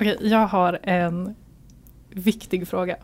Okej, 0.00 0.16
jag 0.20 0.46
har 0.46 0.78
en 0.82 1.34
viktig 2.10 2.68
fråga. 2.68 2.96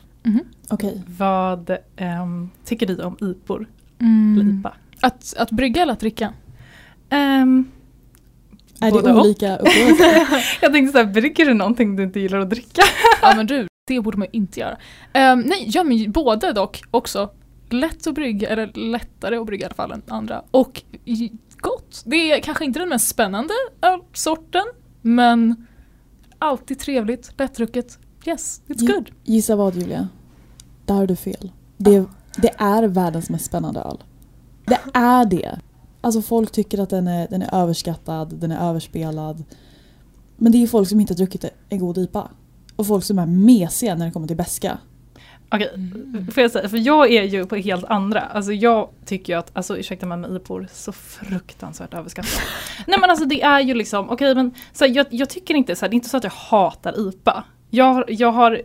Okej. 0.71 1.03
Vad 1.19 1.77
ehm, 1.97 2.51
tycker 2.65 2.87
du 2.87 3.03
om 3.03 3.17
IPor? 3.21 3.69
Mm. 4.01 4.41
eller 4.41 4.59
IPA? 4.61 4.75
Att, 5.01 5.35
att 5.39 5.51
brygga 5.51 5.83
eller 5.83 5.93
att 5.93 6.01
dricka? 6.01 6.33
Ehm, 7.11 7.71
Är 8.81 8.91
det 8.91 9.15
olika 9.15 9.57
upplevelser? 9.57 10.29
jag 10.63 10.73
tänkte 10.73 10.93
såhär, 10.93 11.13
brygger 11.13 11.47
du 11.47 11.55
någonting 11.55 11.97
du 11.97 12.03
inte 12.03 12.21
gillar 12.21 12.39
att 12.39 12.51
dricka? 12.51 12.83
Ja 13.23 13.33
men 13.37 13.47
du, 13.47 13.69
det 13.87 14.01
borde 14.01 14.19
man 14.19 14.29
ju 14.33 14.39
inte 14.39 14.61
göra. 14.61 14.77
Ehm, 15.13 15.41
nej, 15.41 15.65
ja 15.67 15.85
men 15.85 16.13
både 16.13 16.53
dock 16.53 16.83
också. 16.91 17.31
Lätt 17.71 18.07
att 18.07 18.15
brygga, 18.15 18.49
eller 18.49 18.73
lättare 18.75 19.37
att 19.37 19.47
brygga 19.47 19.63
i 19.63 19.67
alla 19.67 19.75
fall 19.75 19.93
än 19.93 20.03
andra. 20.09 20.43
Och 20.51 20.83
gott. 21.57 22.03
Det 22.07 22.33
är 22.33 22.41
kanske 22.41 22.65
inte 22.65 22.79
den 22.79 22.89
mest 22.89 23.09
spännande 23.09 23.55
ölsorten, 23.83 24.65
men 25.03 25.67
alltid 26.45 26.79
trevligt, 26.79 27.33
lättdrucket. 27.39 27.99
Yes, 28.27 28.61
it's 28.67 28.77
Ja. 28.89 28.95
good. 28.95 29.11
Gissa 29.25 29.57
vad 29.57 29.75
Julia? 29.75 30.09
Där 30.87 30.95
har 30.95 31.07
du 31.07 31.17
fel. 31.17 31.53
Det, 31.77 32.05
det 32.37 32.55
är 32.59 32.83
världens 32.83 33.31
mest 33.31 33.45
spännande 33.45 33.81
öl. 33.81 34.03
Det 34.67 34.79
är 34.95 35.25
det. 35.25 35.59
Alltså 36.01 36.23
folk 36.23 36.53
tycker 36.53 36.79
att 36.79 36.91
den 36.91 37.09
är, 37.09 37.29
den 37.29 37.43
är 37.43 37.55
överskattad, 37.55 38.35
den 38.39 38.53
är 38.53 38.69
överspelad. 38.69 39.45
Men 40.37 40.53
det 40.53 40.63
är 40.63 40.67
folk 40.67 40.89
som 40.89 41.01
inte 41.01 41.13
har 41.13 41.17
druckit 41.17 41.45
en 41.69 41.79
god 41.79 41.99
IPA. 41.99 42.31
Och 42.77 42.87
folk 42.87 43.05
som 43.05 43.19
är 43.19 43.27
mesiga 43.27 43.95
när 43.95 44.07
det 44.07 44.13
kommer 44.13 44.27
till 44.27 44.37
beska. 44.37 44.79
Okej, 45.55 45.71
Mm. 45.75 46.27
får 46.35 46.43
jag 46.43 46.51
säga, 46.51 46.69
för 46.69 46.77
jag 46.87 47.13
är 47.13 47.23
ju 47.23 47.47
på 47.47 47.57
helt 47.57 47.85
andra. 47.85 48.21
Alltså 48.21 48.53
jag 48.53 48.89
tycker 49.07 49.33
ju 49.33 49.39
att, 49.39 49.51
alltså 49.57 49.77
ursäkta 49.79 50.07
mig 50.07 50.19
med 50.19 50.31
IPor, 50.37 50.69
så 50.73 50.93
fruktansvärt 50.93 51.95
överskattat. 51.95 52.41
Nej 52.87 52.99
men 53.01 53.11
alltså 53.11 53.25
det 53.27 53.43
är 53.43 53.61
ju 53.61 53.75
liksom, 53.75 54.11
okej 54.11 54.35
men 54.35 54.55
så 54.73 54.85
här, 54.85 54.93
jag, 54.97 55.07
jag 55.11 55.29
tycker 55.31 55.55
inte 55.55 55.77
så 55.77 55.85
här, 55.85 55.91
det 55.91 55.95
är 55.95 55.97
inte 55.97 56.09
så 56.09 56.17
att 56.17 56.25
jag 56.25 56.31
hatar 56.31 57.09
IPA. 57.09 57.45
Jag, 57.71 57.85
har- 57.95 58.05
jag 58.09 58.33
har 58.33 58.63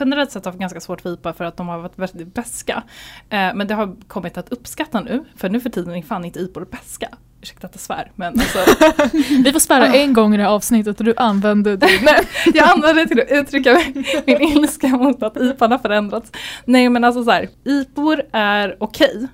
generellt 0.00 0.30
sett 0.32 0.44
haft 0.44 0.58
ganska 0.58 0.80
svårt 0.80 1.00
för 1.00 1.14
IPA 1.14 1.32
för 1.32 1.44
att 1.44 1.56
de 1.56 1.68
har 1.68 1.78
varit 1.78 1.98
väldigt 1.98 2.34
beska. 2.34 2.82
Eh, 3.30 3.54
men 3.54 3.66
det 3.66 3.74
har 3.74 3.96
kommit 4.08 4.38
att 4.38 4.48
uppskatta 4.52 5.00
nu, 5.00 5.24
för 5.36 5.48
nu 5.48 5.60
för 5.60 5.70
tiden 5.70 5.94
är 5.94 6.02
fan 6.02 6.24
inte 6.24 6.38
IPor 6.40 6.66
beska. 6.70 7.08
Ursäkta 7.42 7.66
att 7.66 7.74
jag 7.74 7.80
svär, 7.80 8.12
men 8.16 8.40
alltså 8.40 8.58
Vi 9.44 9.52
får 9.52 9.58
svära 9.60 9.86
en 9.86 10.12
gång 10.12 10.34
i 10.34 10.36
det 10.36 10.42
här 10.42 10.50
avsnittet 10.50 10.98
och 11.00 11.04
du 11.04 11.14
använder 11.16 11.76
det. 11.76 11.86
Nej. 12.02 12.28
Jag 12.54 12.70
använder 12.70 13.02
det 13.02 13.08
till 13.08 13.20
att 13.20 13.30
uttrycka 13.30 13.82
min 14.26 14.42
ilska 14.42 14.88
mot 14.88 15.22
att 15.22 15.36
IPAn 15.36 15.70
har 15.70 15.78
förändrats. 15.78 16.32
Nej 16.64 16.88
men 16.88 17.04
alltså 17.04 17.24
så 17.24 17.30
här, 17.30 17.48
IPOR 17.64 18.22
är 18.32 18.76
okej. 18.80 19.26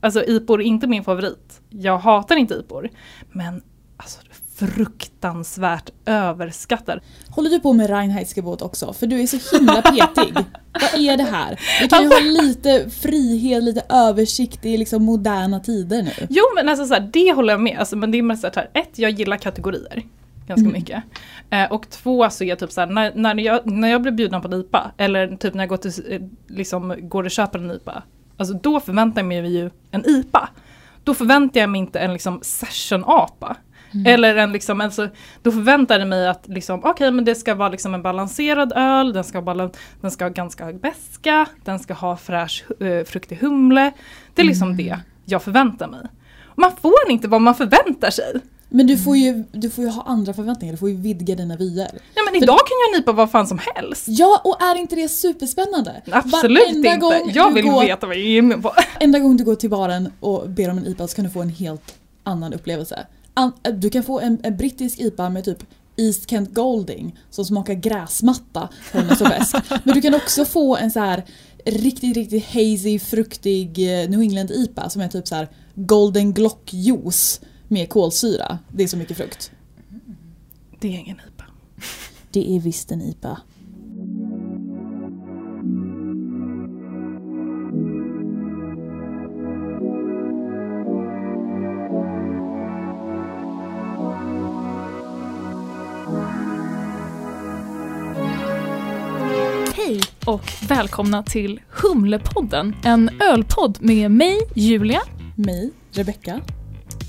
Alltså 0.00 0.24
IPOR 0.24 0.60
är 0.60 0.64
inte 0.64 0.86
min 0.86 1.04
favorit. 1.04 1.60
Jag 1.70 1.98
hatar 1.98 2.36
inte 2.36 2.54
IPOR. 2.54 2.90
Men 3.32 3.62
alltså 3.96 4.20
fruktansvärt 4.58 5.90
överskattad. 6.06 7.00
Håller 7.30 7.50
du 7.50 7.60
på 7.60 7.72
med 7.72 7.90
Reinheitsgebot 7.90 8.62
också? 8.62 8.92
För 8.92 9.06
du 9.06 9.20
är 9.20 9.26
så 9.26 9.56
himla 9.56 9.82
petig. 9.82 10.34
Vad 10.80 11.00
är 11.00 11.16
det 11.16 11.22
här? 11.22 11.60
Vi 11.80 11.88
kan 11.88 12.02
ju 12.02 12.08
ha 12.08 12.20
lite 12.20 12.90
frihet, 12.90 13.62
lite 13.62 13.82
översikt 13.88 14.64
i 14.66 14.76
liksom 14.76 15.04
moderna 15.04 15.60
tider 15.60 16.02
nu. 16.02 16.26
Jo 16.30 16.44
men 16.54 16.68
alltså 16.68 16.86
så 16.86 16.94
här, 16.94 17.10
det 17.12 17.32
håller 17.32 17.52
jag 17.52 17.60
med. 17.60 17.78
Alltså, 17.78 17.96
men 17.96 18.10
det 18.10 18.18
är 18.18 18.22
mest 18.22 18.42
så 18.42 18.48
här, 18.54 18.70
ett, 18.74 18.98
jag 18.98 19.10
gillar 19.10 19.36
kategorier. 19.36 20.02
Ganska 20.46 20.60
Mm. 20.60 20.72
mycket. 20.72 21.02
Eh, 21.50 21.72
och 21.72 21.90
två 21.90 22.30
så 22.30 22.44
är 22.44 22.48
jag 22.48 22.58
typ 22.58 22.72
så 22.72 22.80
här, 22.80 22.88
när, 22.88 23.12
när, 23.14 23.34
jag, 23.40 23.66
när 23.70 23.88
jag 23.88 24.02
blir 24.02 24.12
bjuden 24.12 24.42
på 24.42 24.48
en 24.48 24.60
IPA, 24.60 24.90
eller 24.96 25.36
typ 25.36 25.54
när 25.54 25.62
jag 25.62 25.68
går, 25.68 25.76
till, 25.76 25.92
eh, 26.12 26.20
liksom, 26.46 26.96
går 27.08 27.24
och 27.24 27.30
köper 27.30 27.58
en 27.58 27.70
IPA, 27.70 28.02
alltså 28.36 28.54
då 28.54 28.80
förväntar 28.80 29.20
jag 29.20 29.26
mig 29.28 29.56
ju 29.56 29.70
en 29.90 30.04
IPA. 30.06 30.48
Då 31.04 31.14
förväntar 31.14 31.60
jag 31.60 31.70
mig 31.70 31.78
inte 31.78 31.98
en 31.98 32.12
liksom 32.12 32.40
session-apa. 32.42 33.56
Mm. 33.94 34.06
Eller 34.06 34.36
en 34.36 34.52
liksom, 34.52 34.80
alltså, 34.80 35.08
då 35.42 35.52
förväntar 35.52 35.98
jag 35.98 36.08
mig 36.08 36.28
att 36.28 36.48
liksom, 36.48 36.80
okej 36.84 37.10
men 37.10 37.24
det 37.24 37.34
ska 37.34 37.54
vara 37.54 37.68
liksom 37.68 37.94
en 37.94 38.02
balanserad 38.02 38.72
öl, 38.76 39.12
den 39.12 39.24
ska, 39.24 39.40
balan- 39.42 39.70
den 40.00 40.10
ska 40.10 40.24
ha 40.24 40.30
ganska 40.30 40.64
hög 40.64 40.80
beska, 40.80 41.46
den 41.64 41.78
ska 41.78 41.94
ha 41.94 42.16
fräsch 42.16 42.64
uh, 42.82 43.04
fruktig 43.04 43.36
humle. 43.36 43.92
Det 44.34 44.42
är 44.42 44.46
liksom 44.46 44.76
det 44.76 44.98
jag 45.24 45.42
förväntar 45.42 45.88
mig. 45.88 46.00
Man 46.54 46.72
får 46.82 47.10
inte 47.10 47.28
vad 47.28 47.40
man 47.40 47.54
förväntar 47.54 48.10
sig. 48.10 48.40
Men 48.68 48.86
du 48.86 48.98
får, 48.98 49.16
ju, 49.16 49.44
du 49.52 49.70
får 49.70 49.84
ju 49.84 49.90
ha 49.90 50.02
andra 50.02 50.32
förväntningar, 50.34 50.72
du 50.72 50.78
får 50.78 50.90
ju 50.90 50.96
vidga 50.96 51.34
dina 51.34 51.56
vyer. 51.56 51.88
Ja 52.14 52.22
men 52.32 52.42
idag 52.42 52.58
kan 52.58 52.76
jag 52.92 53.00
nypa 53.00 53.12
vad 53.12 53.30
fan 53.30 53.46
som 53.46 53.60
helst. 53.74 54.04
Ja, 54.08 54.40
och 54.44 54.62
är 54.62 54.74
inte 54.78 54.96
det 54.96 55.08
superspännande? 55.08 56.02
Absolut 56.12 56.68
inte. 56.68 56.96
gång 56.96 57.30
Jag 57.34 57.54
vill 57.54 57.64
går- 57.64 57.80
veta 57.80 58.06
vad 58.06 58.16
jag 58.16 58.22
ger 58.24 58.42
mig 58.42 58.62
på. 58.62 58.72
Enda 59.00 59.18
gång 59.18 59.36
du 59.36 59.44
går 59.44 59.54
till 59.54 59.70
baren 59.70 60.12
och 60.20 60.48
ber 60.48 60.70
om 60.70 60.78
en 60.78 60.86
IPA 60.86 61.08
så 61.08 61.16
kan 61.16 61.24
du 61.24 61.30
få 61.30 61.42
en 61.42 61.48
helt 61.50 61.94
annan 62.22 62.52
upplevelse. 62.54 63.06
An- 63.36 63.52
du 63.80 63.90
kan 63.90 64.02
få 64.02 64.20
en, 64.20 64.38
en 64.42 64.56
brittisk 64.56 65.00
IPA 65.00 65.28
med 65.28 65.44
typ 65.44 65.64
East 65.96 66.30
Kent 66.30 66.54
Golding 66.54 67.18
som 67.30 67.44
smakar 67.44 67.74
gräsmatta 67.74 68.68
den 68.92 69.10
är 69.10 69.14
så 69.14 69.24
besk. 69.24 69.56
Men 69.84 69.94
du 69.94 70.00
kan 70.02 70.14
också 70.14 70.44
få 70.44 70.76
en 70.76 70.90
så 70.90 71.00
här 71.00 71.24
riktigt, 71.64 72.16
riktigt 72.16 72.44
hazy, 72.46 72.98
fruktig 72.98 73.78
eh, 74.02 74.08
New 74.10 74.20
England 74.20 74.50
IPA 74.50 74.90
som 74.90 75.02
är 75.02 75.08
typ 75.08 75.28
så 75.28 75.34
här 75.34 75.48
Golden 75.74 76.32
Glock 76.32 76.72
juice 76.72 77.40
med 77.68 77.88
kolsyra. 77.88 78.58
Det 78.72 78.82
är 78.84 78.88
så 78.88 78.96
mycket 78.96 79.16
frukt. 79.16 79.50
Det 80.80 80.88
är 80.88 80.92
ingen 80.98 81.16
IPA. 81.28 81.44
Det 82.30 82.56
är 82.56 82.60
visst 82.60 82.92
en 82.92 83.02
IPA. 83.02 83.40
Och 100.26 100.52
välkomna 100.68 101.22
till 101.22 101.60
Humlepodden, 101.68 102.76
en 102.84 103.10
ölpodd 103.20 103.78
med 103.80 104.10
mig, 104.10 104.38
Julia. 104.54 105.00
Mig, 105.34 105.72
Rebecca. 105.92 106.40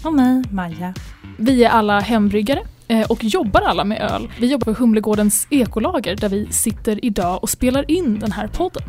Och 0.03 0.13
mig, 0.13 0.43
Maja. 0.51 0.93
Vi 1.37 1.63
är 1.63 1.69
alla 1.69 1.99
hembryggare 1.99 2.61
eh, 2.87 3.11
och 3.11 3.23
jobbar 3.23 3.61
alla 3.61 3.83
med 3.83 4.01
öl. 4.01 4.31
Vi 4.39 4.47
jobbar 4.47 4.73
på 4.73 4.79
Humlegårdens 4.79 5.47
ekolager 5.49 6.15
där 6.15 6.29
vi 6.29 6.47
sitter 6.51 7.05
idag 7.05 7.43
och 7.43 7.49
spelar 7.49 7.91
in 7.91 8.19
den 8.19 8.31
här 8.31 8.47
podden. 8.47 8.83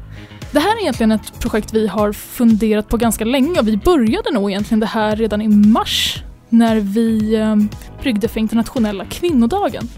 Det 0.53 0.61
här 0.61 0.77
är 0.77 0.81
egentligen 0.81 1.13
ett 1.13 1.41
projekt 1.41 1.75
vi 1.75 1.87
har 1.87 2.13
funderat 2.13 2.89
på 2.89 2.97
ganska 2.97 3.25
länge 3.25 3.61
och 3.61 3.69
vi 3.69 3.77
började 3.77 4.31
nog 4.31 4.51
egentligen 4.51 4.81
det 4.81 4.87
här 4.87 5.17
redan 5.17 5.43
i 5.43 5.49
mars 5.49 6.23
när 6.49 6.77
vi 6.77 7.35
eh, 7.35 7.57
bryggde 8.03 8.29
för 8.29 8.41
internationella 8.41 9.05
kvinnodagen. 9.05 9.89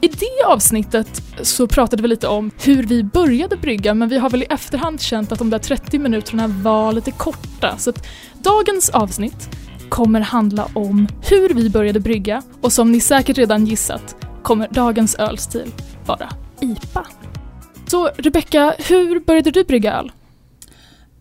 I 0.00 0.08
det 0.08 0.44
avsnittet 0.46 1.22
så 1.42 1.66
pratade 1.66 2.02
vi 2.02 2.08
lite 2.08 2.28
om 2.28 2.50
hur 2.64 2.82
vi 2.82 3.04
började 3.04 3.56
brygga 3.56 3.94
men 3.94 4.08
vi 4.08 4.18
har 4.18 4.30
väl 4.30 4.42
i 4.42 4.46
efterhand 4.50 5.00
känt 5.00 5.32
att 5.32 5.38
de 5.38 5.50
där 5.50 5.58
30 5.58 5.98
minuterna 5.98 6.48
var 6.48 6.92
lite 6.92 7.10
korta 7.10 7.78
så 7.78 7.90
att 7.90 8.06
dagens 8.42 8.90
avsnitt 8.90 9.50
kommer 9.88 10.20
handla 10.20 10.68
om 10.74 11.08
hur 11.30 11.54
vi 11.54 11.70
började 11.70 12.00
brygga 12.00 12.42
och 12.60 12.72
som 12.72 12.92
ni 12.92 13.00
säkert 13.00 13.38
redan 13.38 13.66
gissat 13.66 14.16
kommer 14.42 14.68
dagens 14.70 15.14
ölstil 15.14 15.72
vara 16.06 16.28
IPA. 16.60 17.06
Så 17.86 18.10
Rebecca, 18.16 18.74
hur 18.78 19.20
började 19.20 19.50
du 19.50 19.64
brygga 19.64 19.94
öl? 19.94 20.12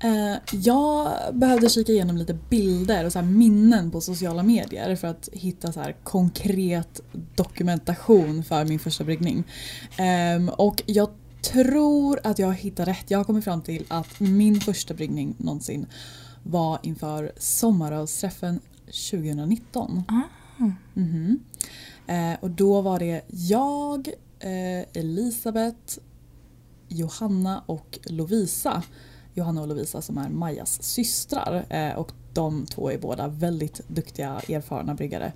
Eh, 0.05 0.37
jag 0.51 1.15
behövde 1.33 1.69
kika 1.69 1.91
igenom 1.91 2.17
lite 2.17 2.33
bilder 2.33 3.05
och 3.05 3.11
så 3.11 3.21
minnen 3.21 3.91
på 3.91 4.01
sociala 4.01 4.43
medier 4.43 4.95
för 4.95 5.07
att 5.07 5.29
hitta 5.33 5.71
så 5.71 5.91
konkret 6.03 7.01
dokumentation 7.35 8.43
för 8.43 8.65
min 8.65 8.79
första 8.79 9.03
bryggning. 9.03 9.43
Ehm, 9.97 10.49
och 10.49 10.83
jag 10.85 11.09
tror 11.41 12.19
att 12.23 12.39
jag 12.39 12.53
hittar 12.53 12.85
rätt. 12.85 13.11
Jag 13.11 13.19
har 13.19 13.23
kommit 13.23 13.43
fram 13.43 13.61
till 13.61 13.85
att 13.87 14.19
min 14.19 14.61
första 14.61 14.93
bryggning 14.93 15.35
någonsin 15.37 15.85
var 16.43 16.79
inför 16.83 17.31
sommarölsträffen 17.37 18.59
2019. 18.85 20.03
Mhm. 20.93 21.39
Eh, 22.07 22.33
och 22.39 22.49
då 22.49 22.81
var 22.81 22.99
det 22.99 23.21
jag, 23.27 24.07
eh, 24.39 25.01
Elisabeth, 25.01 25.99
Johanna 26.87 27.63
och 27.65 27.99
Lovisa. 28.05 28.83
Johanna 29.35 29.61
och 29.61 29.67
Lovisa 29.67 30.01
som 30.01 30.17
är 30.17 30.29
Majas 30.29 30.83
systrar. 30.83 31.65
Eh, 31.69 31.95
och 31.95 32.11
de 32.33 32.65
två 32.65 32.91
är 32.91 32.97
båda 32.97 33.27
väldigt 33.27 33.81
duktiga, 33.87 34.41
erfarna 34.47 34.95
bryggare. 34.95 35.33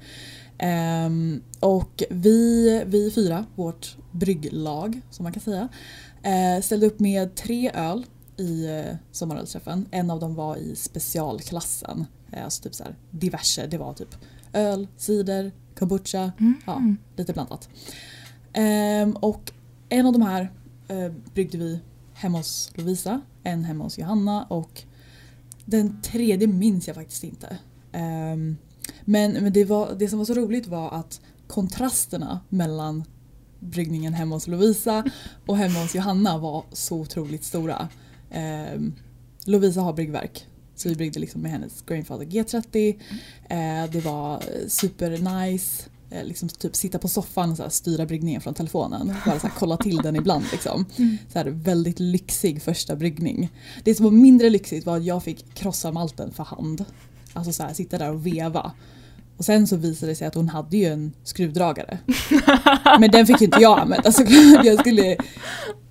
Ehm, 0.57 1.41
och 1.59 2.03
vi, 2.09 2.83
vi 2.85 3.11
fyra, 3.11 3.45
vårt 3.55 3.97
brygglag 4.11 5.01
som 5.09 5.23
man 5.23 5.33
kan 5.33 5.41
säga, 5.41 5.69
eh, 6.23 6.61
ställde 6.61 6.85
upp 6.85 6.99
med 6.99 7.35
tre 7.35 7.71
öl 7.73 8.05
i 8.37 8.65
eh, 8.65 8.95
sommarölsträffen. 9.11 9.85
En 9.91 10.11
av 10.11 10.19
dem 10.19 10.35
var 10.35 10.55
i 10.55 10.75
specialklassen. 10.75 12.05
Alltså 12.43 12.63
typ 12.63 12.75
så 12.75 12.83
här 12.83 12.95
diverse. 13.11 13.67
Det 13.67 13.77
var 13.77 13.93
typ 13.93 14.15
öl, 14.53 14.87
cider, 14.97 15.51
kombucha, 15.75 16.31
ja, 16.65 16.81
lite 17.15 17.33
blandat. 17.33 17.69
Ehm, 18.53 19.11
och 19.13 19.51
en 19.89 20.05
av 20.05 20.13
de 20.13 20.21
här 20.21 20.51
eh, 20.87 21.11
bryggde 21.33 21.57
vi 21.57 21.79
hemma 22.13 22.37
hos 22.37 22.71
Lovisa, 22.75 23.21
en 23.43 23.65
hemma 23.65 23.83
hos 23.83 23.97
Johanna 23.97 24.43
och 24.43 24.83
den 25.65 26.01
tredje 26.01 26.47
minns 26.47 26.87
jag 26.87 26.95
faktiskt 26.95 27.23
inte. 27.23 27.57
Um, 27.93 28.57
men 29.05 29.31
men 29.31 29.53
det, 29.53 29.65
var, 29.65 29.95
det 29.99 30.07
som 30.07 30.19
var 30.19 30.25
så 30.25 30.33
roligt 30.33 30.67
var 30.67 30.91
att 30.91 31.21
kontrasterna 31.47 32.39
mellan 32.49 33.03
bryggningen 33.59 34.13
hemma 34.13 34.35
hos 34.35 34.47
Lovisa 34.47 35.03
och 35.45 35.57
hemma 35.57 35.81
hos 35.81 35.95
Johanna 35.95 36.37
var 36.37 36.63
så 36.71 36.99
otroligt 36.99 37.43
stora. 37.43 37.89
Um, 38.75 38.93
Lovisa 39.45 39.81
har 39.81 39.93
bryggverk 39.93 40.45
så 40.79 40.89
vi 40.89 40.95
bryggde 40.95 41.19
liksom 41.19 41.41
med 41.41 41.51
hennes 41.51 41.81
Grainfather 41.81 42.25
G30. 42.25 42.99
Eh, 43.49 43.91
det 43.91 44.05
var 44.05 44.33
eh, 44.35 44.67
super 44.67 45.09
nice 45.09 45.89
liksom 46.09 46.49
typ 46.49 46.75
sitta 46.75 46.99
på 46.99 47.07
soffan 47.07 47.51
och 47.51 47.57
så 47.57 47.63
här, 47.63 47.69
styra 47.69 48.05
bryggningen 48.05 48.41
från 48.41 48.53
telefonen. 48.53 49.13
Bara 49.25 49.39
så 49.39 49.47
här, 49.47 49.53
kolla 49.59 49.77
till 49.77 49.97
den 49.97 50.15
ibland. 50.15 50.45
Liksom. 50.51 50.85
Så 51.33 51.39
här, 51.39 51.45
väldigt 51.45 51.99
lyxig 51.99 52.61
första 52.61 52.95
bryggning. 52.95 53.49
Det 53.83 53.95
som 53.95 54.03
var 54.03 54.11
mindre 54.11 54.49
lyxigt 54.49 54.85
var 54.85 54.97
att 54.97 55.03
jag 55.03 55.23
fick 55.23 55.53
krossa 55.53 55.91
malten 55.91 56.31
för 56.31 56.43
hand. 56.43 56.85
Alltså 57.33 57.51
så 57.53 57.63
här, 57.63 57.73
sitta 57.73 57.97
där 57.97 58.11
och 58.11 58.25
veva. 58.27 58.71
Och 59.37 59.45
sen 59.45 59.67
så 59.67 59.75
visade 59.75 60.11
det 60.11 60.15
sig 60.15 60.27
att 60.27 60.35
hon 60.35 60.49
hade 60.49 60.77
ju 60.77 60.85
en 60.85 61.13
skruvdragare. 61.23 61.97
Men 62.99 63.11
den 63.11 63.25
fick 63.27 63.41
ju 63.41 63.45
inte 63.45 63.61
jag 63.61 63.79
använda 63.79 64.11
såklart. 64.11 64.65
Jag 64.65 64.79
skulle 64.79 65.17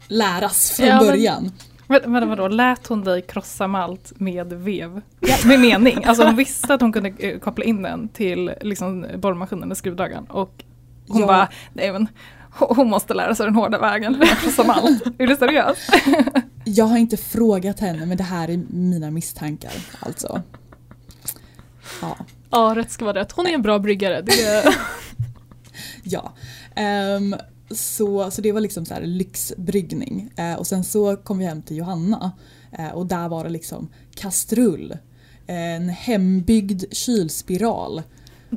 läras 0.09 0.71
från 0.71 0.87
Ja, 0.87 0.99
början. 0.99 1.43
Men, 1.43 1.53
men 1.89 2.29
vadå, 2.29 2.49
lät 2.49 2.87
hon 2.87 3.05
dig 3.05 3.23
krossa 3.23 3.67
malt 3.67 4.13
med 4.17 4.53
vev? 4.53 5.01
Med 5.47 5.61
mening? 5.61 6.05
Alltså 6.05 6.25
hon 6.25 6.37
visste 6.37 6.75
att 6.75 6.81
hon 6.81 6.93
kunde 6.93 7.09
eh, 7.19 7.39
koppla 7.39 7.65
in 7.65 7.83
den 7.83 8.09
till 8.09 8.53
liksom, 8.61 9.07
borrmaskinen 9.17 9.63
eller 9.65 9.75
skruvdragaren 9.75 10.25
och 10.25 10.65
hon 11.09 11.21
Ja. 11.21 11.27
bara, 11.27 11.49
nej 11.73 11.93
men 11.93 12.07
hon 12.51 12.89
måste 12.91 13.15
lära 13.15 13.35
sig 13.35 13.47
den 13.47 13.55
hårda 13.55 13.79
vägen 13.79 14.15
för 14.15 14.23
att 14.23 14.41
krossa 14.41 14.65
malt. 14.65 15.03
Är 15.19 15.27
du 15.27 15.37
seriös? 15.37 15.79
Jag 16.65 16.85
har 16.85 16.99
inte 16.99 17.17
frågat 17.17 17.81
henne 17.81 18.07
men 18.07 18.17
det 18.17 18.25
här 18.25 18.49
är 18.49 18.61
mina 18.71 19.11
misstankar 19.11 19.73
alltså. 20.01 20.43
Ja. 22.03 22.17
Ja, 22.51 22.73
rätt 22.77 22.91
ska 22.91 23.05
vara 23.05 23.19
rätt. 23.21 23.33
Hon 23.33 23.47
är 23.47 23.51
en 23.51 23.63
bra 23.63 23.79
bryggare. 23.79 24.23
Det 24.23 24.43
är... 24.45 24.75
ja. 26.03 26.33
Ehm, 26.75 27.35
så, 27.71 28.31
så 28.31 28.43
det 28.43 28.53
var 28.53 28.61
liksom 28.61 28.85
så 28.85 28.95
här 28.95 29.03
lyxbryggning. 29.03 30.31
Eh, 30.37 30.55
och 30.55 30.67
sen 30.67 30.85
så 30.85 31.17
kom 31.17 31.39
vi 31.39 31.45
hem 31.45 31.63
till 31.63 31.77
Johanna 31.77 32.33
eh, 32.73 32.91
och 32.91 33.07
där 33.07 33.29
var 33.29 33.45
det 33.45 33.51
liksom 33.51 33.89
kastrull. 34.15 34.91
Eh, 35.47 35.75
en 35.75 35.89
hembyggd 35.89 36.85
kylspiral. 36.93 38.03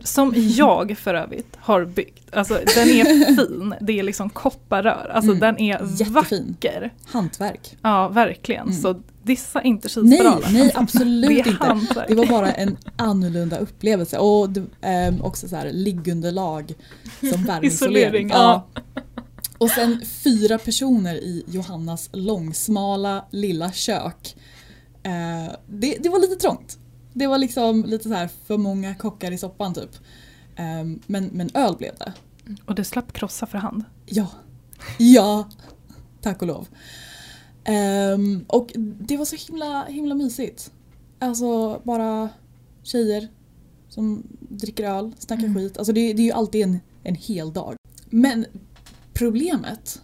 Som 0.04 0.34
jag 0.36 0.98
för 0.98 1.14
övrigt 1.14 1.56
har 1.60 1.86
byggt. 1.86 2.36
Alltså 2.36 2.54
den 2.54 2.90
är 2.90 3.06
fin, 3.36 3.76
det 3.82 4.00
är 4.00 4.04
liksom 4.04 4.30
kopparrör. 4.30 5.12
Alltså 5.14 5.32
Mm, 5.32 5.40
den 5.40 5.60
är 5.60 5.82
jättefin. 6.00 6.14
vacker. 6.14 6.94
Hantverk. 7.06 7.78
Ja, 7.82 8.08
verkligen. 8.08 8.68
Mm. 8.68 8.82
Så 8.82 9.02
dissa 9.24 9.62
inte 9.62 9.88
Nej, 9.88 9.94
kylspiralen. 9.94 10.54
nej 10.54 10.68
det 10.74 10.80
absolut 10.80 11.48
inte. 11.48 11.66
hantverk. 11.66 12.08
Det 12.08 12.16
var 12.16 12.26
bara 12.26 12.52
en 12.52 12.78
annorlunda 12.96 13.58
upplevelse 13.58 14.18
och 14.18 14.50
det, 14.50 14.64
ehm, 14.82 15.22
också 15.22 15.48
så 15.48 15.56
här 15.56 15.72
liggunderlag 15.72 16.74
som 17.20 17.44
värmeisolering. 17.46 17.68
Isolering, 17.68 18.30
Ja. 18.30 18.68
Och 19.58 19.70
sen 19.70 20.02
fyra 20.24 20.58
personer 20.58 21.16
i 21.16 21.44
Johannas 21.48 22.10
långsmala 22.14 23.26
lilla 23.32 23.72
kök. 23.72 24.36
Eh, 25.04 25.54
det, 25.68 25.98
det 26.00 26.10
var 26.10 26.20
lite 26.20 26.36
trångt. 26.36 26.78
Det 27.14 27.28
var 27.28 27.38
liksom 27.38 27.86
lite 27.86 28.04
så 28.10 28.14
här 28.16 28.30
för 28.46 28.58
många 28.58 28.96
kockar 28.96 29.32
i 29.32 29.38
soppan 29.38 29.74
typ. 29.74 29.90
Ehm, 30.56 31.00
men, 31.08 31.26
men 31.26 31.50
öl 31.54 31.76
blev 31.78 31.96
det. 31.98 32.14
Och 32.66 32.76
du 32.76 32.84
slapp 32.84 33.14
krossa 33.14 33.46
för 33.46 33.58
hand. 33.58 33.84
Ja. 34.06 34.28
Ja. 34.98 35.50
Tack 36.22 36.42
och 36.42 36.48
lov. 36.48 36.68
Ehm, 37.64 38.46
och 38.48 38.72
det 38.76 39.18
var 39.18 39.26
så 39.26 39.36
himla, 39.36 39.86
himla 39.86 40.16
mysigt. 40.16 40.72
Alltså 41.20 41.82
bara 41.84 42.30
tjejer 42.84 43.28
som 43.90 44.24
dricker 44.50 44.84
öl, 44.84 45.12
snackar 45.20 45.44
Mm. 45.44 45.56
skit. 45.56 45.78
Alltså 45.78 45.94
det, 45.94 46.14
det 46.14 46.22
är 46.22 46.26
ju 46.26 46.32
alltid 46.32 46.64
en, 46.64 46.80
en 47.04 47.16
hel 47.16 47.54
dag. 47.54 47.76
Men 48.10 48.46
problemet 49.14 50.02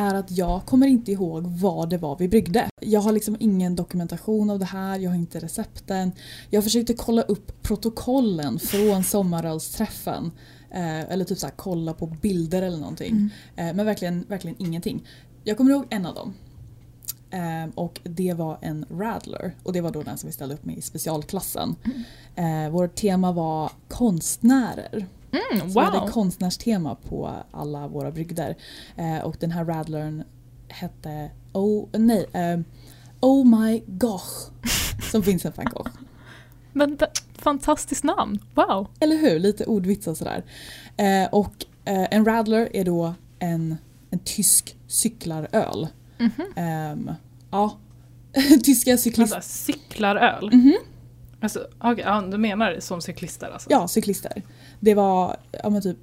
är 0.00 0.14
att 0.14 0.30
jag 0.30 0.66
kommer 0.66 0.86
inte 0.86 1.12
ihåg 1.12 1.46
vad 1.46 1.90
det 1.90 1.98
var 1.98 2.16
vi 2.16 2.28
bryggde. 2.28 2.68
Jag 2.80 3.00
har 3.00 3.12
liksom 3.12 3.36
ingen 3.40 3.76
dokumentation 3.76 4.50
av 4.50 4.58
det 4.58 4.64
här, 4.64 4.98
jag 4.98 5.10
har 5.10 5.16
inte 5.16 5.40
recepten. 5.40 6.12
Jag 6.50 6.64
försökte 6.64 6.94
kolla 6.94 7.22
upp 7.22 7.62
protokollen 7.62 8.58
från 8.58 9.04
sommarölsträffen. 9.04 10.30
Eh, 10.70 11.00
eller 11.00 11.24
typ 11.24 11.38
så 11.38 11.46
här, 11.46 11.54
kolla 11.56 11.94
på 11.94 12.06
bilder 12.06 12.62
eller 12.62 12.78
någonting. 12.78 13.10
Mm. 13.10 13.30
Eh, 13.56 13.76
men 13.76 13.86
verkligen, 13.86 14.24
verkligen 14.28 14.56
ingenting. 14.58 15.06
Jag 15.44 15.56
kommer 15.56 15.70
ihåg 15.70 15.86
en 15.90 16.06
av 16.06 16.14
dem. 16.14 16.34
Eh, 17.30 17.74
och 17.74 18.00
det 18.02 18.34
var 18.34 18.58
en 18.60 18.84
Radler. 18.90 19.54
Och 19.62 19.72
det 19.72 19.80
var 19.80 19.90
då 19.90 20.02
den 20.02 20.18
som 20.18 20.26
vi 20.26 20.32
ställde 20.32 20.54
upp 20.54 20.64
med 20.64 20.78
i 20.78 20.80
specialklassen. 20.80 21.76
Eh, 22.34 22.70
vårt 22.70 22.94
tema 22.94 23.32
var 23.32 23.72
konstnärer. 23.88 25.06
Mm, 25.32 25.70
Så 25.72 25.80
vi 25.80 25.84
hade 25.84 25.98
wow! 25.98 26.08
konstnärstema 26.08 26.94
på 26.94 27.30
alla 27.50 27.88
våra 27.88 28.10
brygder. 28.10 28.56
Eh, 28.96 29.18
och 29.18 29.36
den 29.40 29.50
här 29.50 29.64
Radlern 29.64 30.24
hette 30.68 31.30
Oh, 31.52 31.88
nej, 31.92 32.26
eh, 32.32 32.60
oh 33.20 33.60
my 33.60 33.82
gosh. 33.86 34.50
Som 35.10 35.20
Vincent 35.20 35.56
van 35.56 35.66
Gogh. 35.66 35.90
Men 36.72 36.98
fantastiskt 37.38 38.04
namn. 38.04 38.38
Wow! 38.54 38.88
Eller 39.00 39.16
hur? 39.16 39.38
Lite 39.38 39.64
ordvits 39.64 40.06
och 40.06 40.16
sådär. 40.16 40.44
Eh, 40.96 41.28
och 41.32 41.54
eh, 41.84 42.06
en 42.10 42.24
Radler 42.24 42.68
är 42.72 42.84
då 42.84 43.14
en, 43.38 43.76
en 44.10 44.18
tysk 44.18 44.76
cyklaröl. 44.86 45.88
Mhm. 46.18 46.52
Ehm, 46.56 47.10
ja, 47.50 47.78
tyska 48.62 48.96
cyklister. 48.96 49.36
Alltså, 49.36 49.50
cyklaröl. 49.50 50.50
Mhm. 50.52 50.76
Alltså, 51.42 51.66
okay, 51.80 52.04
ja, 52.04 52.20
du 52.20 52.38
menar 52.38 52.76
som 52.80 53.00
cyklister 53.00 53.50
alltså? 53.50 53.70
Ja, 53.70 53.88
cyklister. 53.88 54.42
Det 54.80 54.94
var 54.94 55.36
ja, 55.62 55.80
typ 55.80 55.96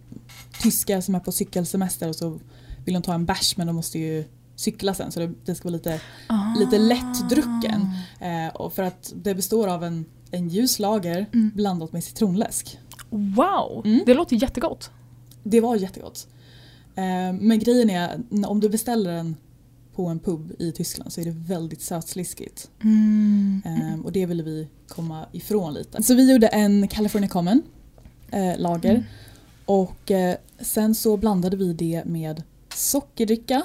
tyskar 0.62 1.02
som 1.02 1.16
är 1.16 1.20
på 1.20 1.32
cykelsemester 1.32 2.10
och 2.10 2.16
så 2.16 2.40
vill 2.86 2.94
de 2.94 3.02
ta 3.04 3.14
en 3.14 3.26
bärs 3.26 3.58
men 3.58 3.68
de 3.68 3.76
måste 3.76 4.00
ju 4.00 4.24
cykla 4.56 4.94
sen 4.94 5.12
så 5.12 5.20
det, 5.20 5.34
det 5.46 5.56
ska 5.56 5.68
vara 5.68 5.76
lite, 5.78 6.02
Ah. 6.28 6.54
lite 6.60 6.78
lättdrucken. 6.78 7.90
Eh, 8.20 8.56
och 8.56 8.74
för 8.74 8.84
att 8.84 9.14
det 9.16 9.36
består 9.36 9.68
av 9.68 9.84
en, 9.84 10.06
en 10.32 10.50
ljus 10.50 10.80
lager 10.80 11.26
Mm. 11.34 11.52
blandat 11.56 11.94
med 11.94 12.04
citronläsk. 12.04 12.80
Wow! 13.10 13.82
Mm. 13.86 14.04
Det 14.06 14.14
låter 14.14 14.36
jättegott. 14.36 14.92
Det 15.44 15.62
var 15.62 15.76
jättegott. 15.76 16.28
Eh, 16.96 17.34
men 17.40 17.60
grejen 17.60 17.90
är, 17.90 18.24
om 18.48 18.60
du 18.60 18.70
beställer 18.70 19.14
den 19.14 19.36
på 19.96 20.08
en 20.08 20.20
pub 20.20 20.52
i 20.60 20.72
Tyskland 20.72 21.14
så 21.14 21.22
är 21.22 21.26
det 21.26 21.32
väldigt 21.32 21.82
sötsliskigt. 21.82 22.70
Mm. 22.84 23.62
Eh, 23.66 24.06
och 24.06 24.12
det 24.12 24.26
ville 24.26 24.44
vi 24.44 24.68
komma 24.88 25.26
ifrån 25.32 25.74
lite. 25.74 26.04
Så 26.04 26.16
vi 26.16 26.32
gjorde 26.32 26.48
en 26.48 26.88
California 26.88 27.30
Common 27.30 27.62
eh, 28.32 28.60
lager. 28.60 28.92
Mm. 28.92 29.04
Och 29.66 30.12
eh, 30.12 30.36
sen 30.60 30.96
så 30.96 31.18
blandade 31.18 31.58
vi 31.58 31.74
det 31.74 32.06
med 32.06 32.44
sockerdricka 32.74 33.62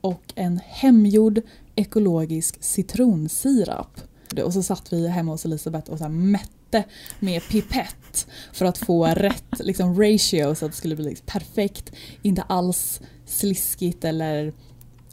och 0.00 0.32
en 0.34 0.60
hemgjord 0.66 1.40
ekologisk 1.74 2.62
citronsirap. 2.62 4.00
Och 4.44 4.52
så 4.52 4.62
satt 4.62 4.92
vi 4.92 5.08
hemma 5.08 5.32
hos 5.32 5.44
Elisabeth 5.44 5.90
och 5.90 5.98
så 5.98 6.08
mätte 6.08 6.84
med 7.20 7.42
pipett 7.48 8.26
för 8.52 8.64
att 8.64 8.78
få 8.78 9.06
rätt 9.14 9.60
liksom, 9.60 10.00
ratio 10.00 10.54
så 10.54 10.64
att 10.64 10.72
det 10.72 10.76
skulle 10.76 10.96
bli 10.96 11.04
liksom 11.04 11.26
perfekt. 11.26 11.92
Inte 12.22 12.42
alls 12.42 13.00
sliskigt 13.26 14.04
eller 14.04 14.52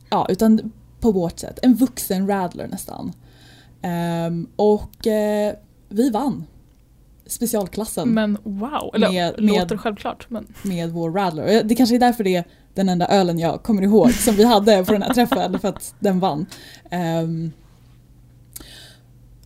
ja, 0.10 0.26
utan 0.30 0.72
på 1.00 1.12
vårt 1.12 1.40
sätt. 1.40 1.60
En 1.62 1.76
vuxen 1.76 2.28
radler 2.28 2.68
nästan. 2.68 3.14
Ehm, 3.82 4.48
och 4.56 5.08
eh, 5.08 5.56
vi 5.90 6.10
vann 6.10 6.46
specialklassen 7.32 8.10
Men 8.10 8.38
wow! 8.44 8.92
Eller 8.96 9.12
Med- 9.12 9.34
med- 9.42 9.60
låter 9.60 9.78
självklart 9.78 10.26
men... 10.30 10.48
med 10.64 10.90
vår 10.92 11.12
radler. 11.12 11.64
Det 11.64 11.76
kanske 11.76 11.96
är 11.96 12.00
därför 12.00 12.24
det 12.24 12.36
är 12.36 12.44
den 12.74 12.90
enda 12.90 13.08
ölen 13.08 13.40
jag 13.40 13.64
kommer 13.64 13.82
ihåg 13.82 14.12
som 14.14 14.36
vi 14.36 14.44
hade 14.44 14.86
på 14.86 14.94
den 14.94 15.02
här 15.02 15.14
träffen 15.14 15.60
för 15.60 15.68
att 15.68 15.94
den 16.00 16.20
vann. 16.20 16.46
Ehm, 16.92 17.52